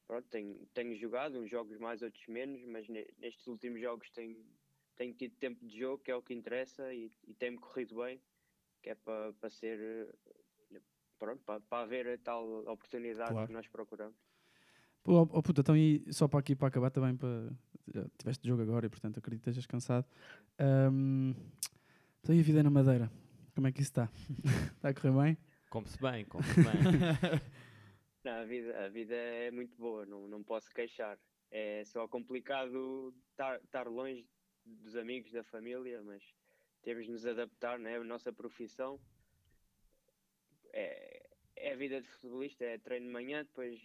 pronto, 0.07 0.29
tenho, 0.29 0.67
tenho 0.75 0.95
jogado, 0.97 1.39
uns 1.39 1.49
jogos 1.51 1.79
mais, 1.79 2.03
outros 2.03 2.27
menos, 2.27 2.63
mas 2.65 2.89
ne- 2.89 3.07
nestes 3.19 3.47
últimos 3.47 3.81
jogos 3.81 4.11
tenho, 4.11 4.45
tenho 4.97 5.15
tido 5.15 5.37
tempo 5.37 5.65
de 5.65 5.79
jogo, 5.79 6.03
que 6.03 6.11
é 6.11 6.17
o 6.17 6.23
que 6.23 6.35
interessa, 6.35 6.93
e, 6.93 7.11
e 7.27 7.35
tem-me 7.35 7.59
corrido 7.59 7.97
bem, 7.97 8.21
que 8.83 8.91
é 8.91 8.95
para 8.95 9.33
para 9.35 9.51
ser, 9.51 10.15
pronto, 11.19 11.43
para, 11.45 11.61
para 11.61 11.83
haver 11.83 12.09
a 12.09 12.19
tal 12.19 12.45
oportunidade 12.67 13.31
Claro. 13.31 13.47
que 13.47 13.53
nós 13.53 13.67
procuramos. 13.69 14.17
Pô, 15.03 15.23
oh, 15.23 15.29
oh, 15.33 15.43
puta, 15.43 15.61
então 15.61 15.77
e 15.77 16.05
só 16.13 16.27
para 16.27 16.41
aqui 16.41 16.57
para 16.57 16.69
acabar 16.69 16.91
também 16.91 17.17
para. 17.17 17.51
Tiveste 18.19 18.47
jogo 18.47 18.63
agora 18.63 18.87
e 18.87 18.89
portanto 18.89 19.19
acredito 19.19 19.45
que 19.45 19.51
estejas 19.51 19.67
cansado. 19.67 20.07
Ahm, 20.59 21.33
então 22.21 22.35
e 22.35 22.41
a 22.41 22.43
vida 22.43 22.63
na 22.63 22.71
Madeira? 22.71 23.11
Como 23.55 23.69
é 23.69 23.73
que 23.73 23.81
isso 23.81 23.91
está? 23.91 24.11
está 24.75 24.89
a 24.89 24.95
correr 24.95 25.13
bem? 25.13 25.39
Come-se 25.71 25.99
bem, 26.01 26.25
come-se 26.25 26.55
bem. 26.55 26.65
Não, 28.25 28.33
a, 28.33 28.45
vida, 28.45 28.85
a 28.85 28.89
vida 28.89 29.15
é 29.15 29.53
muito 29.53 29.77
boa, 29.79 30.05
não, 30.05 30.27
não 30.27 30.43
posso 30.43 30.69
queixar. 30.75 31.17
É 31.49 31.85
só 31.85 32.09
complicado 32.09 33.15
estar, 33.31 33.87
longe 33.87 34.27
dos 34.65 34.97
amigos, 34.97 35.31
da 35.31 35.45
família, 35.45 36.03
mas 36.03 36.25
temos 36.83 37.05
de 37.05 37.13
nos 37.13 37.25
adaptar, 37.25 37.79
né? 37.79 37.97
a 37.97 38.03
nossa 38.03 38.33
profissão. 38.33 38.99
É, 40.79 41.27
é 41.57 41.73
a 41.73 41.77
vida 41.77 42.03
de 42.03 42.07
futebolista, 42.07 42.63
é 42.63 42.77
treino 42.77 43.07
de 43.07 43.13
manhã, 43.13 43.43
depois 43.43 43.81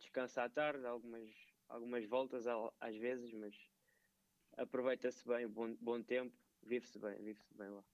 descansa 0.00 0.42
à 0.42 0.48
tarde, 0.48 0.84
algumas, 0.84 1.30
algumas 1.68 2.04
voltas 2.06 2.44
às 2.80 2.96
vezes, 2.96 3.32
mas 3.32 3.54
aproveita-se 4.56 5.24
bem, 5.24 5.46
bom, 5.46 5.76
bom 5.80 6.02
tempo, 6.02 6.34
vive-se 6.60 6.98
bem, 6.98 7.16
vive-se 7.22 7.54
bem 7.54 7.68
lá. 7.68 7.84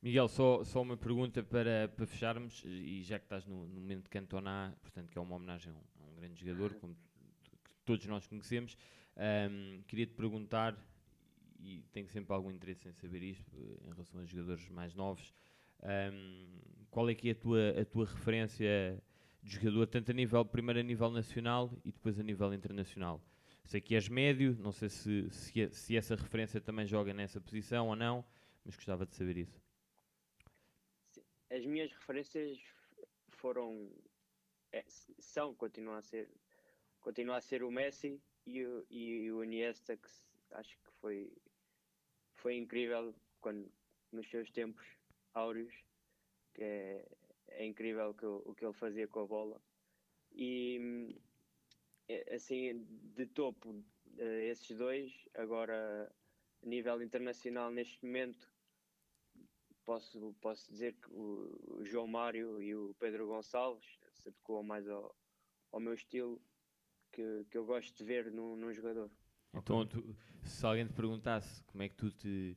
Miguel, 0.00 0.26
só, 0.26 0.64
só 0.64 0.80
uma 0.80 0.96
pergunta 0.96 1.42
para, 1.42 1.88
para 1.94 2.06
fecharmos, 2.06 2.64
e 2.64 3.02
já 3.02 3.18
que 3.18 3.26
estás 3.26 3.44
no, 3.44 3.66
no 3.66 3.78
momento 3.78 4.04
de 4.04 4.10
Cantona, 4.10 4.74
portanto, 4.80 5.10
que 5.10 5.18
é 5.18 5.20
uma 5.20 5.36
homenagem 5.36 5.70
a 5.70 5.76
um, 5.76 6.04
a 6.06 6.10
um 6.10 6.14
grande 6.14 6.40
jogador, 6.40 6.74
como 6.76 6.94
que 6.94 7.74
todos 7.84 8.06
nós 8.06 8.26
conhecemos, 8.26 8.74
ahm, 9.16 9.82
queria-te 9.86 10.14
perguntar, 10.14 10.74
e 11.60 11.82
tenho 11.92 12.08
sempre 12.08 12.32
algum 12.32 12.50
interesse 12.50 12.88
em 12.88 12.92
saber 12.92 13.22
isto, 13.22 13.54
eh, 13.54 13.86
em 13.86 13.90
relação 13.90 14.20
a 14.20 14.24
jogadores 14.24 14.66
mais 14.70 14.94
novos, 14.94 15.34
ahm, 15.82 16.60
qual 16.90 17.08
é 17.10 17.14
que 17.14 17.28
é 17.28 17.32
a 17.32 17.34
tua, 17.34 17.70
a 17.80 17.84
tua 17.84 18.06
referência 18.06 19.02
de 19.42 19.52
jogador, 19.54 19.86
tanto 19.86 20.10
a 20.10 20.14
nível, 20.14 20.44
primeiro 20.44 20.80
a 20.80 20.82
nível 20.82 21.10
nacional 21.10 21.72
e 21.84 21.92
depois 21.92 22.18
a 22.18 22.22
nível 22.22 22.52
internacional? 22.54 23.22
Sei 23.64 23.80
que 23.80 23.94
és 23.94 24.08
médio, 24.08 24.56
não 24.60 24.72
sei 24.72 24.88
se, 24.88 25.28
se, 25.30 25.60
é- 25.62 25.70
se 25.70 25.96
essa 25.96 26.14
referência 26.14 26.60
também 26.60 26.86
joga 26.86 27.12
nessa 27.12 27.40
posição 27.40 27.88
ou 27.88 27.96
não, 27.96 28.24
mas 28.64 28.76
gostava 28.76 29.04
de 29.06 29.14
saber 29.14 29.36
isso. 29.38 29.60
as 31.50 31.64
minhas 31.64 31.90
referências 31.92 32.58
foram 33.28 33.90
é, 34.72 34.84
são 35.18 35.54
continuam 35.54 35.96
a 35.96 36.02
ser 36.02 36.28
continua 37.00 37.36
a 37.36 37.40
ser 37.40 37.62
o 37.62 37.70
Messi 37.70 38.20
e 38.46 38.64
o, 38.64 38.86
e 38.90 39.30
o 39.30 39.44
Iniesta 39.44 39.96
que 39.96 40.08
acho 40.52 40.76
que 40.78 40.90
foi 41.00 41.32
foi 42.34 42.56
incrível 42.56 43.14
quando 43.40 43.70
nos 44.12 44.28
seus 44.30 44.50
tempos 44.50 44.86
áureos 45.36 45.74
que 46.54 46.62
é, 46.62 47.08
é 47.48 47.66
incrível 47.66 48.14
que 48.14 48.24
o, 48.26 48.54
que 48.54 48.64
ele 48.64 48.72
fazia 48.72 49.06
com 49.06 49.20
a 49.20 49.26
bola 49.26 49.60
e 50.32 51.14
é, 52.08 52.34
assim 52.34 52.84
de 53.14 53.26
topo 53.26 53.84
eh, 54.18 54.48
esses 54.48 54.76
dois 54.76 55.12
agora 55.34 56.10
a 56.62 56.66
nível 56.66 57.02
internacional 57.02 57.70
neste 57.70 58.04
momento 58.04 58.50
posso, 59.84 60.34
posso 60.40 60.70
dizer 60.70 60.94
que 60.94 61.08
o, 61.12 61.84
João 61.84 62.06
Mário 62.06 62.60
e 62.62 62.74
o 62.74 62.94
Pedro 62.98 63.26
Gonçalves 63.26 63.98
se 64.14 64.28
adequam 64.28 64.62
mais 64.62 64.88
ao, 64.88 65.14
ao 65.70 65.80
meu 65.80 65.94
estilo 65.94 66.40
que, 67.12 67.44
que 67.50 67.58
eu 67.58 67.64
gosto 67.64 67.96
de 67.96 68.04
ver 68.04 68.32
num, 68.32 68.56
num 68.56 68.72
jogador. 68.72 69.10
Então, 69.54 69.86
tu- 69.86 70.14
se 70.44 70.64
alguém 70.66 70.86
te 70.86 70.92
perguntasse 70.92 71.62
como 71.64 71.82
é 71.82 71.88
que 71.88 71.94
tu 71.94 72.10
te 72.10 72.56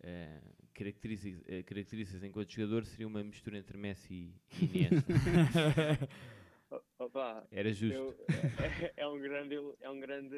eh, 0.00 0.40
caracterizas, 0.84 2.22
eh, 2.22 2.26
enquanto 2.26 2.50
jogador, 2.52 2.84
seria 2.86 3.06
uma 3.06 3.22
mistura 3.22 3.58
entre 3.58 3.76
Messi 3.76 4.32
e. 4.52 4.88
O- 6.70 7.04
Opa, 7.04 7.46
Era 7.50 7.72
justo. 7.72 7.92
eu- 7.94 8.26
é, 8.58 8.92
é 8.98 9.06
um 9.08 9.18
grande, 9.20 9.56
é 9.80 9.90
um 9.90 9.98
grande, 9.98 10.36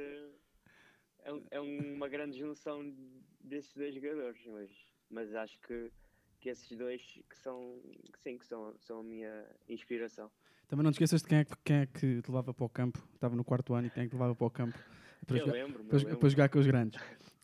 é, 1.24 1.32
um- 1.32 1.45
é 1.51 1.61
uma 1.61 2.09
grande 2.09 2.38
junção 2.38 2.95
desses 3.40 3.74
dois 3.74 3.95
jogadores, 3.95 4.40
mas, 4.47 4.70
mas 5.11 5.34
acho 5.34 5.59
que, 5.61 5.90
que 6.40 6.49
esses 6.49 6.76
dois 6.76 7.03
que 7.28 7.38
são, 7.38 7.80
que 8.12 8.18
sim, 8.18 8.38
que 8.38 8.47
são, 8.47 8.74
são 8.80 9.01
a 9.01 9.03
minha 9.03 9.47
inspiração. 9.68 10.30
Também 10.68 10.82
não 10.84 10.90
te 10.90 10.95
esqueças 10.95 11.20
de 11.22 11.28
quem 11.28 11.38
é, 11.38 11.45
que- 11.45 11.57
quem 11.62 11.76
é 11.76 11.86
que 11.86 12.22
te 12.22 12.28
levava 12.28 12.55
para 12.55 12.64
o 12.64 12.68
campo. 12.68 13.07
Estava 13.14 13.36
no 13.36 13.45
quarto 13.45 13.74
ano 13.74 13.88
e 13.88 13.90
quem 13.90 14.05
é 14.05 14.07
que 14.07 14.11
te 14.11 14.14
levava 14.14 14.34
para 14.34 14.47
o 14.47 14.51
campo 14.51 14.78
para, 15.26 15.36
Eu 15.36 15.40
jogar, 15.47 15.53
lembro-me, 15.53 15.93
eu 15.93 16.01
para, 16.01 16.16
para 16.16 16.28
jogar 16.30 16.49
com 16.49 16.59
os 16.59 16.66
grandes. 16.66 16.99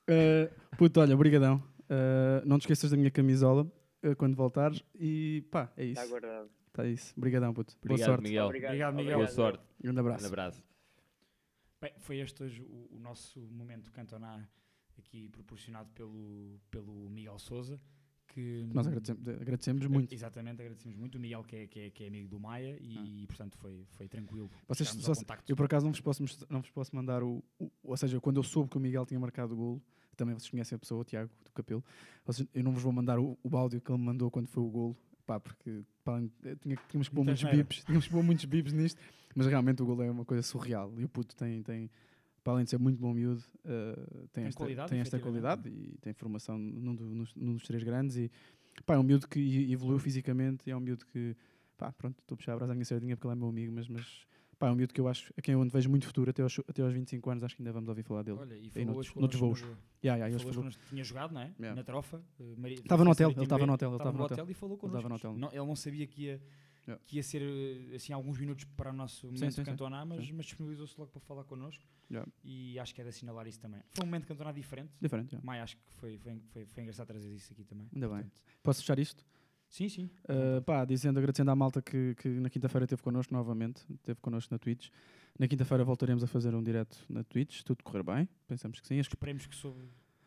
Uh, 0.09 0.77
puto, 0.79 0.99
olha, 1.01 1.15
brigadão. 1.15 1.63
Uh, 1.91 2.45
não 2.47 2.59
te 2.59 2.63
esqueças 2.63 2.91
da 2.91 2.97
minha 2.97 3.11
camisola 3.11 3.71
uh, 4.05 4.17
quando 4.17 4.35
voltares 4.37 4.83
e 4.99 5.45
pá, 5.51 5.73
é 5.77 5.85
isso. 5.85 6.01
Está 6.01 6.07
guardado. 6.07 6.51
Está 6.67 6.87
isso. 6.87 7.15
Brigadão, 7.19 7.53
puto. 7.55 7.75
Obrigado, 7.83 7.99
Boa 7.99 8.07
sorte. 8.17 8.23
Miguel. 8.25 8.45
Obrigado, 8.47 8.71
Obrigado, 8.71 8.95
Miguel. 8.97 9.17
Boa 9.19 9.29
sorte. 9.29 9.65
Grande 9.81 10.01
abraço. 10.01 10.19
Grande 10.21 10.33
abraço. 10.35 10.63
Bem, 11.81 11.93
foi 11.99 12.19
este 12.19 12.43
hoje 12.43 12.61
o, 12.63 12.89
o 12.97 12.99
nosso 13.01 13.41
momento 13.41 13.91
Cantoná 13.93 14.49
aqui 14.99 15.29
proporcionado 15.29 15.89
pelo, 15.95 16.61
pelo 16.71 17.09
Miguel 17.09 17.39
Souza. 17.39 17.81
Que 18.27 18.69
Nós 18.75 18.87
agradecemos, 18.87 19.27
agradecemos 19.27 19.87
muito. 19.87 20.13
Exatamente, 20.13 20.61
agradecemos 20.61 20.99
muito. 20.99 21.17
O 21.17 21.21
Miguel, 21.21 21.43
que 21.45 21.57
é, 21.57 21.67
que 21.67 21.81
é, 21.81 21.91
que 21.91 22.05
é 22.05 22.09
amigo 22.09 22.29
do 22.29 22.39
Maia, 22.39 22.77
e 22.81 23.27
portanto 23.27 23.57
foi, 23.57 23.87
foi 23.93 24.07
tranquilo. 24.07 24.51
Vocês, 24.69 24.89
só 24.91 25.13
eu 25.49 25.57
por 25.57 25.65
acaso 25.65 25.87
não 25.87 25.93
vos 25.93 26.01
posso, 26.01 26.23
não 26.51 26.61
vos 26.61 26.71
posso 26.71 26.95
mandar 26.95 27.23
o, 27.23 27.43
o- 27.59 27.71
Ou 27.83 27.97
seja, 27.97 28.21
quando 28.21 28.37
eu 28.37 28.43
soube 28.43 28.69
que 28.71 28.77
o 28.77 28.81
Miguel 28.81 29.07
tinha 29.07 29.19
marcado 29.19 29.55
o 29.55 29.57
golo, 29.57 29.83
também 30.19 30.35
vocês 30.35 30.51
conhecem 30.51 30.77
a 30.77 30.79
pessoa, 30.79 31.01
o 31.01 31.05
Tiago 31.05 31.31
do 31.45 31.51
Capelo, 31.53 31.83
eu 32.55 32.63
não 32.63 32.73
vos 32.73 32.83
vou 32.83 32.93
mandar 32.93 33.19
o, 33.19 33.39
o 33.43 33.57
áudio 33.57 33.81
que 33.81 33.91
ele 33.91 33.99
me 33.99 34.05
mandou 34.05 34.31
quando 34.31 34.49
foi 34.49 34.63
o 34.63 34.69
golo, 34.69 34.97
pá, 35.25 35.41
porque 35.41 35.83
pá, 36.05 36.21
eh, 36.45 36.57
tinha, 36.61 36.77
tínhamos 36.89 37.09
que 37.09 37.15
pôr 37.15 37.25
Muita 37.25 37.41
muitos 37.43 37.59
bips, 37.59 37.85
tínhamos 37.85 38.05
que 38.07 38.13
pôr 38.13 38.23
muitos 38.23 38.45
bips 38.45 38.73
nisto, 38.73 39.01
mas 39.35 39.47
realmente 39.47 39.83
o 39.83 39.87
golo 39.87 40.03
é 40.03 40.11
uma 40.11 40.25
coisa 40.25 40.43
surreal. 40.43 40.93
E 40.99 41.05
o 41.05 41.09
puto 41.09 41.35
tem. 41.35 41.63
tem 41.63 41.91
para 42.45 42.53
além 42.55 42.65
de 42.65 42.71
ser 42.71 42.79
muito 42.79 42.99
bom 42.99 43.13
miúdo, 43.13 43.43
eh, 43.65 43.95
tem, 43.97 44.27
Tem 44.33 44.45
esta, 44.47 44.59
qualidade, 44.59 44.89
tem 44.91 45.01
esta 45.01 45.19
qualidade 45.19 45.69
e 45.69 45.99
tem 46.01 46.13
formação 46.15 46.57
num, 46.57 46.95
do- 46.95 47.05
num 47.37 47.53
dos 47.55 47.65
três 47.65 47.83
grandes 47.83 48.17
e 48.17 48.31
pá, 48.87 48.95
é 48.95 48.99
um 48.99 49.03
miúdo 49.03 49.29
que 49.29 49.71
evoluiu 49.71 49.99
fisicamente 49.99 50.67
e 50.67 50.71
é 50.71 50.77
um 50.77 50.81
miúdo 50.81 51.05
que 51.07 51.37
pá, 51.77 51.93
pronto, 51.93 52.19
estou 52.21 52.35
a 52.35 52.39
puxar 52.39 52.53
a 52.55 52.57
brasa 52.57 52.73
à 52.73 52.75
minha 52.75 52.85
sardinha 52.87 53.17
porque 53.17 53.27
ele 53.27 53.35
é 53.35 53.37
meu 53.39 53.49
amigo, 53.49 53.73
mas, 53.75 53.87
mas 53.89 54.27
pá, 54.59 54.69
é 54.69 54.71
um 54.71 54.75
miúdo 54.75 54.93
que 54.93 55.01
eu 55.01 55.09
acho, 55.09 55.33
a 55.37 55.41
quem 55.43 55.55
eu 55.55 55.65
vejo 55.69 55.89
muito 55.89 56.07
futuro, 56.07 56.31
até 56.31 56.43
aos, 56.43 56.59
até 56.69 56.83
aos 56.83 56.93
25 56.93 57.31
anos, 57.31 57.45
acho 57.45 57.57
que 57.57 57.63
ainda 57.63 57.73
vamos 57.73 57.89
ouvir 57.89 58.03
falar 58.03 58.23
dele. 58.23 58.39
Olha, 58.39 58.55
e 58.55 58.69
falou 58.71 58.87
noutros, 58.87 59.09
hoje 59.11 59.21
noutros 59.21 59.41
voos. 59.41 59.63
no- 59.63 59.77
Yeah, 60.05 60.27
yeah, 60.27 60.39
falou 60.39 60.55
falou. 60.55 60.71
tinha 60.89 61.05
jogado, 61.05 61.33
não 61.35 61.41
é? 61.41 61.53
Yeah. 61.59 61.75
Na 61.75 61.83
trofa. 61.85 62.23
eh, 62.41 62.73
Estava 62.73 63.05
no 63.05 63.11
Festa 63.11 63.25
hotel, 63.25 63.31
ele 63.37 63.43
estava 63.45 63.67
no 63.67 63.73
hotel, 63.73 63.89
ele 63.91 63.97
estava 63.97 64.13
no 64.13 64.19
no 64.19 64.25
hotel 64.25 64.51
e 64.51 64.55
falou 64.55 64.75
Ele 64.75 64.81
connosco. 64.81 65.09
no 65.09 65.15
hotel. 65.15 65.35
Não, 65.37 65.49
ele 65.49 65.67
não 65.67 65.77
sabia 65.77 66.07
que 66.07 66.23
ia, 66.25 66.43
Yeah. 66.87 67.05
que 67.07 67.17
ia 67.17 67.23
ser 67.23 67.43
eh, 67.43 67.97
assim 67.97 68.15
alguns 68.15 68.39
minutos 68.39 68.65
para 68.65 68.89
o 68.91 68.93
nosso 68.95 69.27
momento 69.27 69.41
sim, 69.41 69.51
sim. 69.51 69.63
cantoná, 69.65 70.07
mas, 70.07 70.25
Sim. 70.27 70.33
mas 70.33 70.47
disponibilizou-se 70.47 70.95
logo 70.99 71.11
para 71.11 71.21
falar 71.21 71.45
connosco 71.45 71.85
Yeah. 72.11 72.27
e 72.43 72.79
acho 72.79 72.95
que 72.95 73.01
é 73.03 73.05
de 73.05 73.11
assinalar 73.11 73.47
isso 73.47 73.61
também. 73.61 73.83
Foi 73.91 74.05
um 74.05 74.07
momento 74.07 74.27
cantoná 74.27 74.53
diferente. 74.53 74.91
Diferente, 74.99 75.33
yeah. 75.35 75.45
Mas 75.47 75.63
acho 75.65 75.77
que 75.77 75.83
foi, 76.01 76.17
foi, 76.17 76.41
foi, 76.51 76.65
foi 76.65 76.83
engraçado 76.83 77.07
trazer 77.09 77.31
isso 77.31 77.53
aqui 77.53 77.63
também. 77.65 77.87
Ainda 77.93 78.09
bem. 78.09 78.25
Posso 78.63 78.81
fechar 78.81 78.99
isto? 78.99 79.23
Sim, 79.69 79.89
sim. 79.89 80.11
Uh, 80.25 80.63
pá, 80.63 80.85
dizendo, 80.85 81.19
agradecendo 81.19 81.51
à 81.51 81.57
malta 81.57 81.83
que, 81.83 82.15
que 82.15 82.29
na 82.29 82.49
quinta-feira 82.49 82.85
esteve 82.85 83.03
connosco 83.03 83.33
novamente, 83.35 83.85
esteve 83.95 84.21
connosco 84.21 84.53
na 84.53 84.59
Twitch. 84.59 84.89
Na 85.39 85.47
quinta-feira 85.47 85.85
voltaremos 85.85 86.25
a 86.25 86.27
fazer 86.27 86.55
um 86.55 86.63
direto 86.63 86.97
na 87.09 87.23
Twitch, 87.23 87.59
se 87.59 87.65
tudo 87.65 87.85
correr 87.85 88.03
bem, 88.03 88.29
pensamos 88.47 88.81
que 88.81 88.87
sim. 88.87 88.99
Acho 88.99 89.09
que 89.11 89.15
Esperemos 89.15 89.47
que 89.47 89.55
sobre 89.55 89.85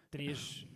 três 0.10 0.68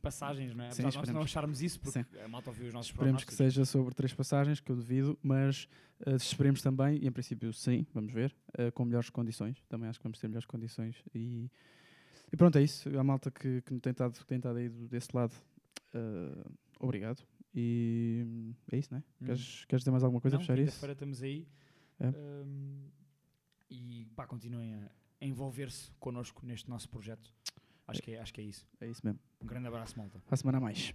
passagens, 0.00 0.54
não 0.54 0.64
é? 0.64 0.70
Sim, 0.70 0.82
Apesar 0.82 1.00
de 1.02 1.06
nós 1.06 1.14
não 1.14 1.22
acharmos 1.22 1.62
isso, 1.62 1.78
porque 1.78 2.02
Sim. 2.02 2.06
a 2.24 2.28
malta 2.28 2.50
ouviu 2.50 2.68
os 2.68 2.74
nossos 2.74 2.90
Esperemos 2.90 3.24
que 3.24 3.34
seja 3.34 3.64
sobre 3.64 3.94
três 3.94 4.12
passagens, 4.12 4.60
que 4.60 4.70
eu 4.70 4.76
duvido, 4.76 5.18
mas 5.22 5.68
uh, 6.06 6.16
esperemos 6.16 6.62
também, 6.62 6.98
e 7.02 7.06
em 7.06 7.12
princípio 7.12 7.52
sim, 7.52 7.86
vamos 7.92 8.12
ver, 8.12 8.34
uh, 8.58 8.72
com 8.72 8.84
melhores 8.84 9.10
condições. 9.10 9.62
Também 9.68 9.88
acho 9.88 9.98
que 9.98 10.02
vamos 10.04 10.18
ter 10.18 10.28
melhores 10.28 10.46
condições. 10.46 10.96
E, 11.14 11.50
e 12.32 12.36
pronto, 12.36 12.56
é 12.56 12.62
isso. 12.62 12.88
A 12.98 13.04
malta 13.04 13.30
que, 13.30 13.62
que 13.62 13.78
tem 13.78 13.90
estado 13.90 14.18
tem 14.24 14.38
estado 14.38 14.56
aí 14.56 14.68
desse 14.68 15.14
lado, 15.14 15.34
uh, 15.94 16.50
obrigado. 16.78 17.22
E 17.54 18.54
é 18.70 18.78
isso, 18.78 18.92
não 18.92 18.98
é? 18.98 19.02
Hum. 19.20 19.26
Queres, 19.26 19.64
queres 19.66 19.82
dizer 19.82 19.90
mais 19.90 20.04
alguma 20.04 20.20
coisa? 20.20 20.36
Não, 20.36 20.40
fechar 20.40 20.58
isso? 20.58 20.84
estamos 20.86 21.22
aí. 21.22 21.48
É. 21.98 22.08
Hum, 22.08 22.88
e 23.68 24.06
pá, 24.16 24.26
continuem 24.26 24.74
a 24.74 24.90
envolver-se 25.20 25.90
connosco 25.98 26.44
neste 26.44 26.68
nosso 26.68 26.88
projeto. 26.88 27.32
Acho, 27.86 28.02
que 28.02 28.12
é, 28.12 28.20
acho 28.20 28.32
que 28.32 28.40
é 28.40 28.44
isso. 28.44 28.66
É 28.80 28.86
isso 28.86 29.00
mesmo. 29.04 29.20
Um 29.40 29.46
grande 29.46 29.66
abraço, 29.66 29.98
malta. 29.98 30.22
À 30.30 30.36
semana 30.36 30.58
a 30.58 30.60
mais. 30.60 30.94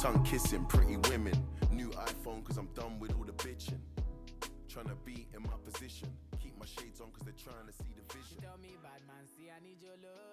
Tongue 0.00 0.24
kissing, 0.24 0.64
pretty 0.64 0.96
women. 0.96 1.34
New 1.70 1.90
iPhone, 1.90 2.42
cause 2.42 2.56
I'm 2.56 2.68
done 2.74 2.98
with 2.98 3.14
all 3.16 3.24
the 3.24 3.32
bitching. 3.32 3.80
Trying 4.66 4.86
to 4.86 4.94
be 5.04 5.26
in 5.36 5.42
my 5.42 5.52
position. 5.62 6.08
Keep 6.42 6.58
my 6.58 6.64
shades 6.64 7.02
on, 7.02 7.10
cause 7.12 7.20
they're 7.22 7.34
trying 7.36 7.66
to 7.66 7.72
see 7.74 7.92
the 7.94 8.14
vision. 8.14 8.38
Tell 8.40 8.56
me, 8.56 8.78
bad 8.82 9.02
man, 9.06 9.28
see 9.36 9.50
I 9.50 9.60
need 9.62 9.82
your 9.82 9.98
love. 10.00 10.29